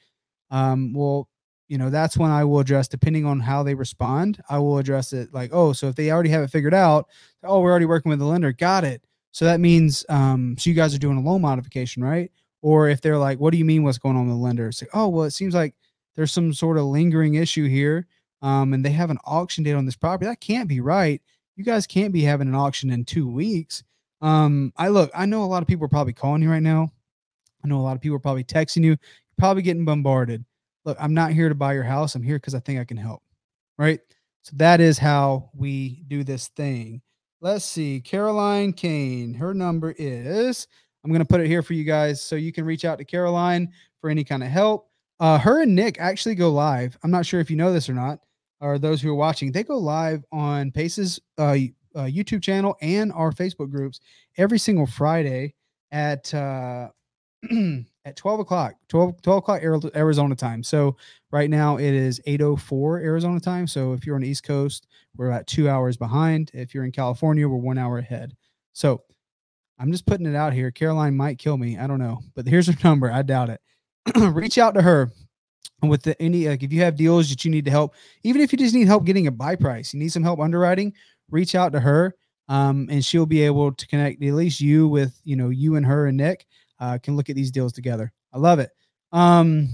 Um, 0.51 0.93
well, 0.93 1.29
you 1.69 1.79
know, 1.79 1.91
that's 1.91 2.17
when 2.17 2.33
I 2.33 2.45
will 2.45 2.59
address, 2.59 2.89
depending 2.89 3.25
on 3.25 3.39
how 3.39 3.63
they 3.63 3.75
respond, 3.75 4.43
I 4.51 4.59
will 4.59 4.79
address 4.79 5.13
it 5.13 5.33
like, 5.33 5.51
oh, 5.55 5.73
so 5.73 5.87
if 5.87 5.95
they 5.95 6.11
already 6.11 6.31
have 6.31 6.43
it 6.43 6.51
figured 6.51 6.75
out, 6.75 7.09
oh, 7.45 7.61
we're 7.61 7.71
already 7.71 7.87
working 7.87 8.11
with 8.11 8.19
the 8.19 8.25
lender, 8.25 8.53
got 8.53 8.83
it. 8.83 9.01
So 9.31 9.45
that 9.45 9.61
means, 9.61 10.05
um, 10.09 10.57
so 10.59 10.69
you 10.69 10.75
guys 10.75 10.93
are 10.93 10.99
doing 10.99 11.19
a 11.19 11.23
loan 11.23 11.41
modification, 11.41 12.03
right? 12.03 12.33
Or 12.63 12.89
if 12.89 13.01
they're 13.01 13.17
like, 13.17 13.39
what 13.39 13.53
do 13.53 13.59
you 13.59 13.65
mean 13.65 13.85
what's 13.85 13.97
going 13.97 14.17
on 14.17 14.27
with 14.27 14.37
the 14.37 14.43
lender? 14.43 14.69
It's 14.69 14.83
like, 14.83 14.91
oh, 14.93 15.09
well, 15.09 15.25
it 15.25 15.31
seems 15.31 15.55
like 15.55 15.77
there's 16.17 16.33
some 16.33 16.53
sort 16.53 16.79
of 16.79 16.85
lingering 16.87 17.35
issue 17.35 17.69
here. 17.69 18.09
Um, 18.43 18.75
and 18.75 18.85
they 18.85 18.91
have 18.91 19.11
an 19.11 19.19
auction 19.25 19.63
date 19.63 19.75
on 19.75 19.87
this 19.87 19.97
property. 19.97 20.27
That 20.27 20.41
can't 20.41 20.69
be 20.69 20.81
right. 20.81 21.23
You 21.63 21.67
guys 21.67 21.87
can't 21.87 22.13
be 22.13 22.23
having 22.23 22.49
an 22.49 22.57
auction 22.57 22.91
in 22.91 23.05
two 23.05 23.29
weeks. 23.29 23.85
Um, 24.21 24.73
I 24.77 24.89
look, 24.89 25.13
I 25.15 25.27
know 25.27 25.45
a 25.45 25.47
lot 25.47 25.63
of 25.63 25.69
people 25.69 25.85
are 25.85 25.89
probably 25.89 26.13
calling 26.13 26.43
you 26.43 26.51
right 26.51 26.63
now. 26.63 26.91
I 27.65 27.69
know 27.69 27.79
a 27.79 27.83
lot 27.83 27.95
of 27.95 28.03
people 28.03 28.17
are 28.17 28.21
probably 28.21 28.43
texting 28.43 28.83
you, 28.83 28.91
You're 28.91 28.99
probably 29.39 29.63
getting 29.63 29.85
bombarded 29.85 30.45
look, 30.85 30.97
I'm 31.01 31.15
not 31.15 31.33
here 31.33 31.49
to 31.49 31.55
buy 31.55 31.75
your 31.75 31.85
house. 31.85 32.15
I'm 32.15 32.23
here 32.23 32.37
because 32.37 32.55
I 32.55 32.61
think 32.61 32.81
I 32.81 32.85
can 32.85 32.97
help. 32.97 33.23
Right. 33.79 34.01
So 34.43 34.53
that 34.57 34.81
is 34.81 34.99
how 34.99 35.51
we 35.55 36.03
do 36.09 36.25
this 36.25 36.49
thing. 36.49 37.01
Let's 37.41 37.65
see. 37.65 38.01
Caroline 38.01 38.73
Kane, 38.73 39.35
her 39.35 39.55
number 39.55 39.95
is, 39.99 40.67
I'm 41.05 41.11
going 41.11 41.21
to 41.21 41.29
put 41.29 41.41
it 41.41 41.47
here 41.47 41.63
for 41.63 41.75
you 41.75 41.85
guys 41.85 42.21
so 42.21 42.37
you 42.37 42.53
can 42.53 42.65
reach 42.65 42.85
out 42.85 42.99
to 42.99 43.05
Caroline 43.05 43.73
for 44.01 44.11
any 44.11 44.25
kind 44.25 44.43
of 44.43 44.49
help. 44.49 44.89
Uh, 45.21 45.39
her 45.39 45.63
and 45.63 45.75
Nick 45.75 46.01
actually 46.01 46.35
go 46.35 46.51
live. 46.51 46.97
I'm 47.03 47.11
not 47.11 47.27
sure 47.27 47.41
if 47.41 47.51
you 47.51 47.57
know 47.57 47.73
this 47.73 47.89
or 47.89 47.95
not, 47.95 48.21
or 48.63 48.79
those 48.79 49.03
who 49.03 49.11
are 49.11 49.15
watching, 49.15 49.53
they 49.53 49.65
go 49.65 49.77
live 49.77 50.25
on 50.33 50.71
Pace's 50.71 51.21
uh, 51.37 51.57
uh, 51.95 52.05
YouTube 52.05 52.43
channel 52.43 52.77
and 52.81 53.13
our 53.13 53.33
Facebook 53.33 53.71
groups 53.71 54.01
every 54.39 54.59
single 54.59 54.87
Friday 54.87 55.55
at 55.91 56.33
uh, 56.33 56.89
at 58.05 58.17
12 58.17 58.41
o'clock 58.41 58.75
12, 58.89 59.21
12 59.23 59.39
o'clock 59.39 59.63
arizona 59.63 60.35
time. 60.35 60.63
So 60.63 60.97
right 61.31 61.51
now 61.51 61.77
it 61.77 61.93
is 61.93 62.21
804 62.25 63.01
arizona 63.01 63.41
time. 63.41 63.67
So 63.67 63.93
if 63.93 64.07
you're 64.07 64.15
on 64.15 64.23
the 64.23 64.29
east 64.29 64.45
coast 64.45 64.87
we're 65.17 65.29
about 65.29 65.47
two 65.47 65.69
hours 65.69 65.97
behind. 65.97 66.51
If 66.55 66.75
you're 66.75 66.85
in 66.85 66.93
california 66.93 67.49
we're 67.49 67.57
one 67.57 67.79
hour 67.79 67.99
ahead. 67.99 68.37
So 68.73 69.03
i'm 69.79 69.91
just 69.91 70.07
putting 70.07 70.27
it 70.27 70.37
out 70.37 70.53
here. 70.53 70.71
Caroline 70.71 71.17
might 71.17 71.39
kill 71.39 71.59
me. 71.59 71.79
I 71.79 71.87
don't 71.87 71.99
know. 71.99 72.21
But 72.35 72.47
here's 72.47 72.69
her 72.69 72.77
number. 72.89 73.11
I 73.11 73.23
doubt 73.23 73.51
it. 73.51 73.61
Reach 74.17 74.57
out 74.59 74.75
to 74.75 74.83
her 74.83 75.11
with 75.83 76.03
the, 76.03 76.21
any 76.23 76.49
like 76.49 76.63
if 76.63 76.73
you 76.73 76.81
have 76.81 76.97
deals 76.97 77.29
that 77.29 77.45
you 77.45 77.51
need 77.51 77.65
to 77.65 77.71
help 77.71 77.95
even 78.23 78.41
if 78.41 78.53
you 78.53 78.59
just 78.59 78.75
need 78.75 78.87
help 78.87 79.05
getting 79.05 79.27
a 79.27 79.33
buy 79.33 79.57
price 79.57 79.93
you 79.93 79.99
need 79.99 80.13
some 80.13 80.23
help 80.23 80.39
underwriting 80.39 80.93
reach 81.31 81.55
out 81.55 81.73
to 81.73 81.81
her 81.81 82.15
um, 82.49 82.89
and 82.91 83.05
she'll 83.05 83.27
be 83.27 83.43
able 83.43 83.73
to 83.73 83.87
connect 83.87 84.23
at 84.23 84.35
least 84.35 84.61
you 84.61 84.87
with 84.87 85.21
you 85.25 85.35
know 85.35 85.49
you 85.49 85.75
and 85.77 85.85
her 85.87 86.07
and 86.07 86.17
nick 86.17 86.47
uh, 86.83 86.99
can 86.99 87.17
look 87.17 87.31
at 87.31 87.37
these 87.37 87.53
deals 87.53 87.73
together. 87.73 88.13
I 88.33 88.39
love 88.39 88.59
it. 88.59 88.71
Um, 89.13 89.69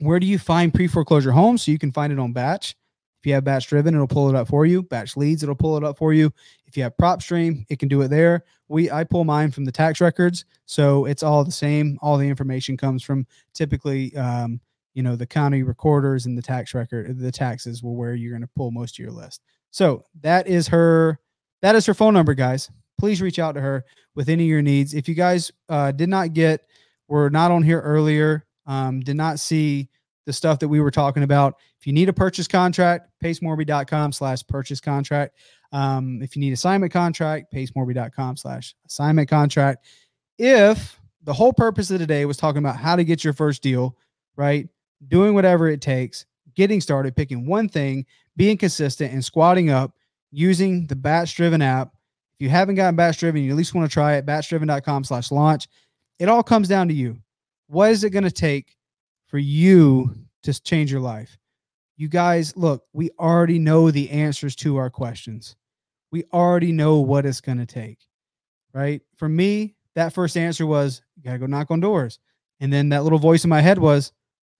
where 0.00 0.20
do 0.20 0.26
you 0.26 0.38
find 0.38 0.72
pre 0.72 0.86
foreclosure 0.86 1.32
homes? 1.32 1.62
So 1.64 1.70
you 1.70 1.78
can 1.78 1.90
find 1.90 2.12
it 2.12 2.18
on 2.18 2.32
Batch. 2.34 2.76
If 3.20 3.26
you 3.26 3.32
have 3.32 3.44
Batch 3.44 3.66
Driven, 3.66 3.94
it'll 3.94 4.06
pull 4.06 4.28
it 4.28 4.36
up 4.36 4.46
for 4.46 4.66
you. 4.66 4.82
Batch 4.82 5.16
Leads, 5.16 5.42
it'll 5.42 5.56
pull 5.56 5.76
it 5.76 5.82
up 5.82 5.96
for 5.96 6.12
you. 6.12 6.30
If 6.66 6.76
you 6.76 6.82
have 6.82 6.96
PropStream, 6.98 7.64
it 7.70 7.78
can 7.78 7.88
do 7.88 8.02
it 8.02 8.08
there. 8.08 8.44
We 8.68 8.90
I 8.90 9.04
pull 9.04 9.24
mine 9.24 9.50
from 9.50 9.64
the 9.64 9.72
tax 9.72 10.02
records, 10.02 10.44
so 10.66 11.06
it's 11.06 11.22
all 11.22 11.42
the 11.44 11.50
same. 11.50 11.98
All 12.02 12.18
the 12.18 12.28
information 12.28 12.76
comes 12.76 13.02
from 13.02 13.26
typically, 13.54 14.14
um, 14.14 14.60
you 14.98 15.02
know, 15.02 15.16
the 15.16 15.26
county 15.26 15.62
recorders 15.62 16.26
and 16.26 16.36
the 16.36 16.42
tax 16.42 16.74
record. 16.74 17.18
The 17.18 17.32
taxes 17.32 17.82
will 17.82 17.96
where 17.96 18.14
you're 18.14 18.32
going 18.32 18.42
to 18.42 18.50
pull 18.54 18.70
most 18.70 18.96
of 18.96 18.98
your 18.98 19.12
list. 19.12 19.40
So 19.70 20.04
that 20.20 20.46
is 20.46 20.68
her. 20.68 21.18
That 21.62 21.74
is 21.74 21.86
her 21.86 21.94
phone 21.94 22.14
number, 22.14 22.34
guys 22.34 22.70
please 22.98 23.22
reach 23.22 23.38
out 23.38 23.52
to 23.52 23.60
her 23.60 23.84
with 24.14 24.28
any 24.28 24.44
of 24.44 24.48
your 24.48 24.62
needs. 24.62 24.92
If 24.92 25.08
you 25.08 25.14
guys 25.14 25.50
uh, 25.68 25.92
did 25.92 26.08
not 26.08 26.34
get, 26.34 26.66
were 27.06 27.30
not 27.30 27.50
on 27.50 27.62
here 27.62 27.80
earlier, 27.80 28.44
um, 28.66 29.00
did 29.00 29.16
not 29.16 29.38
see 29.38 29.88
the 30.26 30.32
stuff 30.32 30.58
that 30.58 30.68
we 30.68 30.80
were 30.80 30.90
talking 30.90 31.22
about, 31.22 31.54
if 31.80 31.86
you 31.86 31.92
need 31.92 32.10
a 32.10 32.12
purchase 32.12 32.46
contract, 32.46 33.08
pacemorby.com 33.24 34.12
slash 34.12 34.46
purchase 34.46 34.80
contract. 34.80 35.38
Um, 35.72 36.20
if 36.22 36.36
you 36.36 36.40
need 36.40 36.52
assignment 36.52 36.92
contract, 36.92 37.52
pacemorby.com 37.54 38.36
slash 38.36 38.74
assignment 38.86 39.30
contract. 39.30 39.86
If 40.38 41.00
the 41.22 41.32
whole 41.32 41.52
purpose 41.52 41.90
of 41.90 41.98
today 41.98 42.26
was 42.26 42.36
talking 42.36 42.58
about 42.58 42.76
how 42.76 42.94
to 42.96 43.04
get 43.04 43.24
your 43.24 43.32
first 43.32 43.62
deal, 43.62 43.96
right? 44.36 44.68
Doing 45.06 45.34
whatever 45.34 45.68
it 45.68 45.80
takes, 45.80 46.26
getting 46.56 46.80
started, 46.80 47.14
picking 47.14 47.46
one 47.46 47.68
thing, 47.68 48.04
being 48.36 48.56
consistent, 48.56 49.12
and 49.12 49.24
squatting 49.24 49.70
up 49.70 49.94
using 50.32 50.86
the 50.88 50.96
batch 50.96 51.36
driven 51.36 51.62
app 51.62 51.92
if 52.38 52.44
you 52.44 52.50
haven't 52.50 52.76
gotten 52.76 52.94
batch 52.94 53.18
driven, 53.18 53.42
you 53.42 53.50
at 53.50 53.56
least 53.56 53.74
want 53.74 53.90
to 53.90 53.92
try 53.92 54.14
it. 54.14 54.24
Batchdriven.com 54.24 55.02
slash 55.02 55.32
launch. 55.32 55.66
It 56.20 56.28
all 56.28 56.44
comes 56.44 56.68
down 56.68 56.86
to 56.86 56.94
you. 56.94 57.18
What 57.66 57.90
is 57.90 58.04
it 58.04 58.10
going 58.10 58.22
to 58.22 58.30
take 58.30 58.76
for 59.26 59.38
you 59.38 60.14
to 60.44 60.62
change 60.62 60.92
your 60.92 61.00
life? 61.00 61.36
You 61.96 62.06
guys, 62.06 62.56
look, 62.56 62.84
we 62.92 63.10
already 63.18 63.58
know 63.58 63.90
the 63.90 64.08
answers 64.10 64.54
to 64.56 64.76
our 64.76 64.88
questions. 64.88 65.56
We 66.12 66.26
already 66.32 66.70
know 66.70 67.00
what 67.00 67.26
it's 67.26 67.40
going 67.40 67.58
to 67.58 67.66
take. 67.66 67.98
right? 68.72 69.02
For 69.16 69.28
me, 69.28 69.74
that 69.96 70.12
first 70.12 70.36
answer 70.36 70.64
was, 70.64 71.02
you 71.16 71.24
got 71.24 71.32
to 71.32 71.38
go 71.38 71.46
knock 71.46 71.70
on 71.70 71.80
doors. 71.80 72.20
And 72.60 72.72
then 72.72 72.90
that 72.90 73.02
little 73.02 73.18
voice 73.18 73.42
in 73.42 73.50
my 73.50 73.60
head 73.60 73.78
was, 73.78 74.12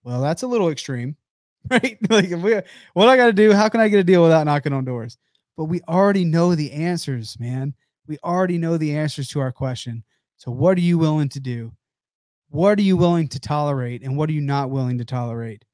well, 0.03 0.21
that's 0.21 0.43
a 0.43 0.47
little 0.47 0.69
extreme, 0.69 1.15
right? 1.69 1.97
like, 2.09 2.29
we, 2.31 2.59
what 2.93 3.09
I 3.09 3.17
got 3.17 3.27
to 3.27 3.33
do? 3.33 3.53
How 3.53 3.69
can 3.69 3.81
I 3.81 3.89
get 3.89 3.99
a 3.99 4.03
deal 4.03 4.23
without 4.23 4.45
knocking 4.45 4.73
on 4.73 4.85
doors? 4.85 5.17
But 5.57 5.65
we 5.65 5.81
already 5.87 6.23
know 6.23 6.55
the 6.55 6.71
answers, 6.71 7.37
man. 7.39 7.73
We 8.07 8.17
already 8.23 8.57
know 8.57 8.77
the 8.77 8.95
answers 8.95 9.27
to 9.29 9.39
our 9.39 9.51
question. 9.51 10.03
So, 10.37 10.51
what 10.51 10.77
are 10.77 10.81
you 10.81 10.97
willing 10.97 11.29
to 11.29 11.39
do? 11.39 11.73
What 12.49 12.79
are 12.79 12.83
you 12.83 12.97
willing 12.97 13.27
to 13.27 13.39
tolerate? 13.39 14.01
And 14.01 14.17
what 14.17 14.29
are 14.29 14.33
you 14.33 14.41
not 14.41 14.71
willing 14.71 14.97
to 14.97 15.05
tolerate 15.05 15.65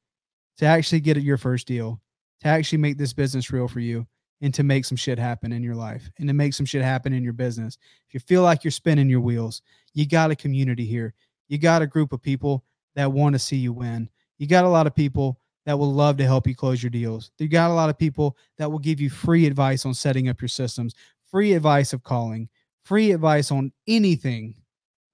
to 0.57 0.65
actually 0.65 0.99
get 1.01 1.17
your 1.17 1.37
first 1.37 1.67
deal, 1.67 2.01
to 2.41 2.47
actually 2.47 2.79
make 2.79 2.97
this 2.97 3.13
business 3.13 3.51
real 3.51 3.67
for 3.67 3.79
you, 3.79 4.07
and 4.41 4.53
to 4.53 4.63
make 4.63 4.85
some 4.85 4.97
shit 4.97 5.17
happen 5.17 5.51
in 5.51 5.63
your 5.63 5.75
life 5.75 6.09
and 6.17 6.27
to 6.27 6.33
make 6.33 6.53
some 6.53 6.65
shit 6.65 6.81
happen 6.81 7.13
in 7.13 7.23
your 7.23 7.33
business? 7.33 7.77
If 8.07 8.13
you 8.13 8.19
feel 8.19 8.41
like 8.41 8.63
you're 8.63 8.71
spinning 8.71 9.09
your 9.09 9.21
wheels, 9.21 9.61
you 9.93 10.07
got 10.07 10.31
a 10.31 10.35
community 10.35 10.85
here. 10.85 11.13
You 11.47 11.57
got 11.57 11.81
a 11.81 11.87
group 11.87 12.11
of 12.11 12.21
people 12.21 12.63
that 12.95 13.11
want 13.11 13.33
to 13.33 13.39
see 13.39 13.57
you 13.57 13.71
win. 13.71 14.09
You 14.37 14.47
got 14.47 14.65
a 14.65 14.69
lot 14.69 14.87
of 14.87 14.95
people 14.95 15.39
that 15.65 15.77
will 15.77 15.91
love 15.91 16.17
to 16.17 16.25
help 16.25 16.47
you 16.47 16.55
close 16.55 16.83
your 16.83 16.89
deals. 16.89 17.31
You 17.39 17.47
got 17.47 17.71
a 17.71 17.73
lot 17.73 17.89
of 17.89 17.97
people 17.97 18.37
that 18.57 18.71
will 18.71 18.79
give 18.79 18.99
you 18.99 19.09
free 19.09 19.45
advice 19.45 19.85
on 19.85 19.93
setting 19.93 20.29
up 20.29 20.41
your 20.41 20.49
systems, 20.49 20.93
free 21.29 21.53
advice 21.53 21.93
of 21.93 22.03
calling, 22.03 22.49
free 22.83 23.11
advice 23.11 23.51
on 23.51 23.71
anything. 23.87 24.55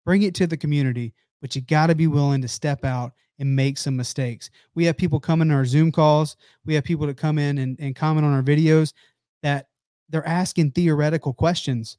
Bring 0.05 0.24
it 0.24 0.36
to 0.36 0.47
the 0.47 0.57
community, 0.57 1.13
but 1.41 1.55
you 1.55 1.61
got 1.61 1.88
to 1.88 1.95
be 1.95 2.07
willing 2.07 2.41
to 2.41 2.47
step 2.47 2.84
out 2.84 3.13
and 3.39 3.55
make 3.55 3.78
some 3.78 3.95
mistakes. 3.95 4.49
We 4.76 4.86
have 4.86 4.97
people 4.97 5.19
come 5.19 5.41
in 5.41 5.51
our 5.51 5.65
Zoom 5.65 5.91
calls. 5.91 6.36
We 6.65 6.76
have 6.76 6.84
people 6.84 7.07
that 7.07 7.17
come 7.17 7.39
in 7.39 7.59
and, 7.59 7.78
and 7.80 7.95
comment 7.95 8.26
on 8.26 8.34
our 8.34 8.43
videos 8.43 8.93
that 9.41 9.67
they're 10.09 10.28
asking 10.28 10.72
theoretical 10.72 11.34
questions, 11.34 11.97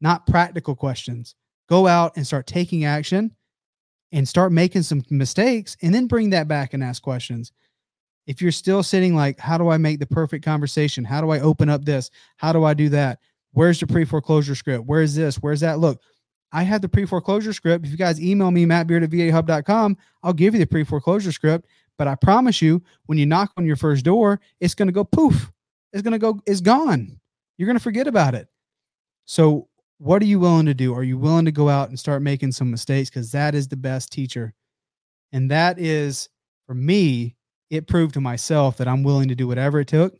not 0.00 0.26
practical 0.26 0.76
questions. 0.76 1.34
Go 1.68 1.86
out 1.86 2.16
and 2.16 2.26
start 2.26 2.46
taking 2.46 2.84
action 2.84 3.34
and 4.12 4.28
start 4.28 4.52
making 4.52 4.82
some 4.82 5.02
mistakes 5.10 5.76
and 5.82 5.94
then 5.94 6.06
bring 6.06 6.30
that 6.30 6.48
back 6.48 6.74
and 6.74 6.82
ask 6.82 7.02
questions. 7.02 7.52
If 8.26 8.42
you're 8.42 8.52
still 8.52 8.82
sitting 8.82 9.14
like, 9.14 9.38
how 9.38 9.56
do 9.58 9.68
I 9.68 9.78
make 9.78 10.00
the 10.00 10.06
perfect 10.06 10.44
conversation? 10.44 11.04
How 11.04 11.20
do 11.20 11.30
I 11.30 11.40
open 11.40 11.70
up 11.70 11.84
this? 11.84 12.10
How 12.36 12.52
do 12.52 12.64
I 12.64 12.74
do 12.74 12.88
that? 12.90 13.20
Where's 13.52 13.80
the 13.80 13.86
pre 13.86 14.04
foreclosure 14.04 14.54
script? 14.54 14.84
Where's 14.86 15.14
this? 15.14 15.36
Where's 15.36 15.60
that? 15.60 15.78
Look, 15.78 16.00
I 16.52 16.62
have 16.62 16.82
the 16.82 16.88
pre 16.88 17.06
foreclosure 17.06 17.52
script. 17.52 17.84
If 17.84 17.90
you 17.90 17.96
guys 17.96 18.20
email 18.20 18.50
me, 18.50 18.66
mattbeard 18.66 19.02
at 19.02 19.10
vahub.com, 19.10 19.96
I'll 20.22 20.32
give 20.32 20.54
you 20.54 20.60
the 20.60 20.66
pre 20.66 20.84
foreclosure 20.84 21.32
script. 21.32 21.66
But 21.96 22.08
I 22.08 22.14
promise 22.14 22.62
you, 22.62 22.82
when 23.06 23.18
you 23.18 23.26
knock 23.26 23.52
on 23.56 23.66
your 23.66 23.76
first 23.76 24.04
door, 24.04 24.40
it's 24.60 24.74
going 24.74 24.88
to 24.88 24.92
go 24.92 25.04
poof. 25.04 25.50
It's 25.92 26.02
going 26.02 26.12
to 26.12 26.18
go, 26.18 26.40
it's 26.46 26.60
gone. 26.60 27.18
You're 27.56 27.66
going 27.66 27.78
to 27.78 27.82
forget 27.82 28.06
about 28.06 28.34
it. 28.34 28.48
So 29.24 29.67
what 29.98 30.22
are 30.22 30.26
you 30.26 30.38
willing 30.38 30.66
to 30.66 30.74
do? 30.74 30.94
Are 30.94 31.02
you 31.02 31.18
willing 31.18 31.44
to 31.44 31.52
go 31.52 31.68
out 31.68 31.88
and 31.88 31.98
start 31.98 32.22
making 32.22 32.52
some 32.52 32.70
mistakes? 32.70 33.10
Because 33.10 33.32
that 33.32 33.54
is 33.54 33.68
the 33.68 33.76
best 33.76 34.12
teacher. 34.12 34.54
And 35.32 35.50
that 35.50 35.78
is, 35.78 36.28
for 36.66 36.74
me, 36.74 37.36
it 37.70 37.86
proved 37.86 38.14
to 38.14 38.20
myself 38.20 38.76
that 38.78 38.88
I'm 38.88 39.02
willing 39.02 39.28
to 39.28 39.34
do 39.34 39.48
whatever 39.48 39.80
it 39.80 39.88
took. 39.88 40.16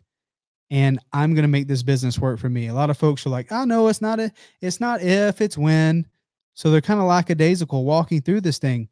And 0.70 0.98
I'm 1.12 1.32
going 1.32 1.44
to 1.44 1.48
make 1.48 1.66
this 1.66 1.82
business 1.82 2.18
work 2.18 2.38
for 2.38 2.50
me. 2.50 2.66
A 2.66 2.74
lot 2.74 2.90
of 2.90 2.98
folks 2.98 3.24
are 3.24 3.30
like, 3.30 3.50
oh, 3.50 3.64
no, 3.64 3.88
it's 3.88 4.02
not 4.02 4.20
a, 4.20 4.30
it's 4.60 4.80
not 4.80 5.00
if, 5.00 5.40
it's 5.40 5.56
when. 5.56 6.06
So 6.54 6.70
they're 6.70 6.80
kind 6.80 7.00
of 7.00 7.06
lackadaisical 7.06 7.84
walking 7.84 8.20
through 8.20 8.42
this 8.42 8.58
thing. 8.58 8.88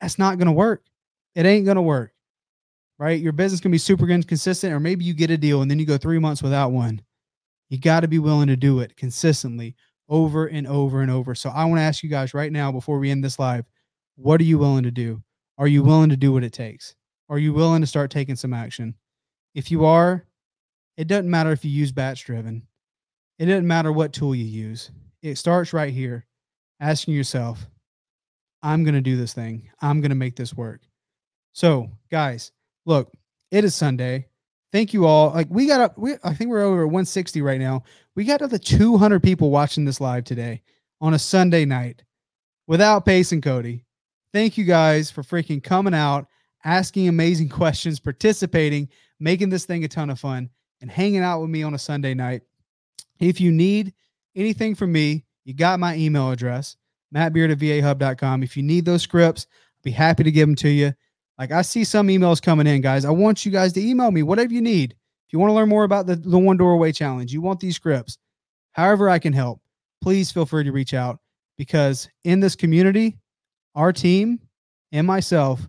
That's 0.00 0.18
not 0.18 0.38
going 0.38 0.46
to 0.46 0.52
work. 0.52 0.84
It 1.34 1.46
ain't 1.46 1.64
going 1.64 1.76
to 1.76 1.82
work. 1.82 2.12
Right. 2.98 3.20
Your 3.20 3.32
business 3.32 3.60
can 3.60 3.70
be 3.70 3.78
super 3.78 4.08
inconsistent, 4.08 4.72
or 4.72 4.80
maybe 4.80 5.04
you 5.04 5.12
get 5.12 5.30
a 5.30 5.36
deal 5.36 5.60
and 5.60 5.70
then 5.70 5.78
you 5.78 5.84
go 5.84 5.98
three 5.98 6.18
months 6.18 6.42
without 6.42 6.72
one. 6.72 7.02
You 7.68 7.78
got 7.78 8.00
to 8.00 8.08
be 8.08 8.18
willing 8.18 8.46
to 8.48 8.56
do 8.56 8.80
it 8.80 8.96
consistently 8.96 9.74
over 10.08 10.46
and 10.46 10.66
over 10.66 11.02
and 11.02 11.10
over. 11.10 11.34
So 11.34 11.50
I 11.50 11.64
want 11.64 11.78
to 11.78 11.82
ask 11.84 12.02
you 12.02 12.10
guys 12.10 12.34
right 12.34 12.52
now 12.52 12.70
before 12.72 12.98
we 12.98 13.10
end 13.10 13.24
this 13.24 13.38
live, 13.38 13.66
what 14.16 14.40
are 14.40 14.44
you 14.44 14.58
willing 14.58 14.84
to 14.84 14.90
do? 14.90 15.22
Are 15.58 15.66
you 15.66 15.82
willing 15.82 16.10
to 16.10 16.16
do 16.16 16.32
what 16.32 16.44
it 16.44 16.52
takes? 16.52 16.94
Are 17.28 17.38
you 17.38 17.52
willing 17.52 17.80
to 17.80 17.86
start 17.86 18.10
taking 18.10 18.36
some 18.36 18.52
action? 18.52 18.94
If 19.54 19.70
you 19.70 19.84
are, 19.84 20.24
it 20.96 21.08
doesn't 21.08 21.30
matter 21.30 21.52
if 21.52 21.64
you 21.64 21.70
use 21.70 21.92
batch 21.92 22.24
driven. 22.24 22.66
It 23.38 23.46
doesn't 23.46 23.66
matter 23.66 23.92
what 23.92 24.12
tool 24.12 24.34
you 24.34 24.44
use. 24.44 24.90
It 25.22 25.36
starts 25.36 25.72
right 25.72 25.92
here, 25.92 26.26
asking 26.80 27.14
yourself, 27.14 27.66
I'm 28.62 28.84
going 28.84 28.94
to 28.94 29.00
do 29.00 29.16
this 29.16 29.34
thing. 29.34 29.70
I'm 29.80 30.00
going 30.00 30.10
to 30.10 30.16
make 30.16 30.36
this 30.36 30.54
work. 30.54 30.82
So, 31.52 31.90
guys, 32.10 32.52
look, 32.84 33.12
it 33.50 33.64
is 33.64 33.74
Sunday 33.74 34.28
thank 34.76 34.92
you 34.92 35.06
all. 35.06 35.30
Like 35.30 35.46
we 35.48 35.66
got 35.66 35.80
up, 35.80 35.96
we 35.96 36.16
I 36.22 36.34
think 36.34 36.50
we're 36.50 36.62
over 36.62 36.86
160 36.86 37.40
right 37.40 37.58
now. 37.58 37.82
We 38.14 38.24
got 38.24 38.38
to 38.38 38.46
the 38.46 38.58
200 38.58 39.22
people 39.22 39.50
watching 39.50 39.86
this 39.86 40.02
live 40.02 40.24
today 40.24 40.60
on 41.00 41.14
a 41.14 41.18
Sunday 41.18 41.64
night 41.64 42.02
without 42.66 43.06
Pace 43.06 43.32
and 43.32 43.42
Cody. 43.42 43.86
Thank 44.34 44.58
you 44.58 44.64
guys 44.64 45.10
for 45.10 45.22
freaking 45.22 45.64
coming 45.64 45.94
out, 45.94 46.26
asking 46.62 47.08
amazing 47.08 47.48
questions, 47.60 47.98
participating, 47.98 48.90
making 49.18 49.48
this 49.48 49.64
thing 49.64 49.82
a 49.84 49.88
ton 49.88 50.10
of 50.10 50.20
fun, 50.20 50.50
and 50.82 50.90
hanging 50.90 51.22
out 51.22 51.40
with 51.40 51.48
me 51.48 51.62
on 51.62 51.72
a 51.72 51.78
Sunday 51.78 52.12
night. 52.12 52.42
If 53.18 53.40
you 53.40 53.52
need 53.52 53.94
anything 54.34 54.74
from 54.74 54.92
me, 54.92 55.24
you 55.46 55.54
got 55.54 55.80
my 55.80 55.96
email 55.96 56.30
address, 56.30 56.76
mattbeard 57.14 57.50
at 57.50 57.58
vahub.com. 57.58 58.42
If 58.42 58.58
you 58.58 58.62
need 58.62 58.84
those 58.84 59.00
scripts, 59.00 59.46
I'll 59.50 59.84
be 59.84 59.90
happy 59.92 60.22
to 60.24 60.30
give 60.30 60.46
them 60.46 60.56
to 60.56 60.68
you. 60.68 60.92
Like 61.38 61.52
I 61.52 61.62
see 61.62 61.84
some 61.84 62.08
emails 62.08 62.40
coming 62.40 62.66
in, 62.66 62.80
guys. 62.80 63.04
I 63.04 63.10
want 63.10 63.44
you 63.44 63.52
guys 63.52 63.72
to 63.74 63.86
email 63.86 64.10
me 64.10 64.22
whatever 64.22 64.52
you 64.52 64.60
need. 64.60 64.92
If 64.92 65.32
you 65.32 65.38
want 65.38 65.50
to 65.50 65.54
learn 65.54 65.68
more 65.68 65.84
about 65.84 66.06
the, 66.06 66.16
the 66.16 66.38
One 66.38 66.56
Door 66.56 66.72
Away 66.72 66.92
challenge, 66.92 67.32
you 67.32 67.40
want 67.40 67.60
these 67.60 67.76
scripts, 67.76 68.18
however 68.72 69.08
I 69.08 69.18
can 69.18 69.32
help, 69.32 69.60
please 70.00 70.30
feel 70.30 70.46
free 70.46 70.64
to 70.64 70.72
reach 70.72 70.94
out 70.94 71.18
because 71.58 72.08
in 72.24 72.40
this 72.40 72.54
community, 72.54 73.18
our 73.74 73.92
team 73.92 74.40
and 74.92 75.06
myself, 75.06 75.68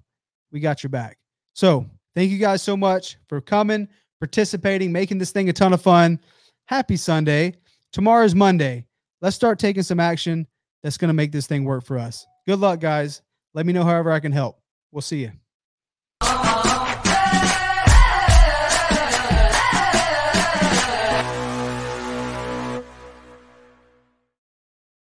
we 0.52 0.60
got 0.60 0.84
your 0.84 0.89
back. 0.89 1.18
So 1.53 1.85
thank 2.15 2.31
you 2.31 2.38
guys 2.38 2.61
so 2.61 2.77
much 2.77 3.18
for 3.27 3.41
coming, 3.41 3.88
participating, 4.19 4.91
making 4.91 5.18
this 5.18 5.31
thing 5.31 5.49
a 5.49 5.53
ton 5.53 5.73
of 5.73 5.81
fun. 5.81 6.19
Happy 6.65 6.98
Sunday. 6.98 7.56
Tomorrow's 7.91 8.35
Monday. 8.35 8.85
Let's 9.22 9.35
start 9.35 9.57
taking 9.57 9.84
some 9.84 9.99
action 9.99 10.45
that's 10.84 10.98
going 10.98 11.10
to 11.10 11.14
make 11.14 11.31
this 11.31 11.48
thing 11.48 11.64
work 11.64 11.84
for 11.84 11.98
us. 11.98 12.26
Good 12.45 12.60
luck, 12.60 12.80
guys. 12.80 13.22
Let 13.53 13.65
me 13.65 13.73
know 13.73 13.84
however 13.84 14.11
I 14.11 14.19
can 14.19 14.31
help. 14.31 14.60
We'll 14.91 15.02
see 15.02 15.22
you. 15.22 15.31
Oh. 16.19 16.47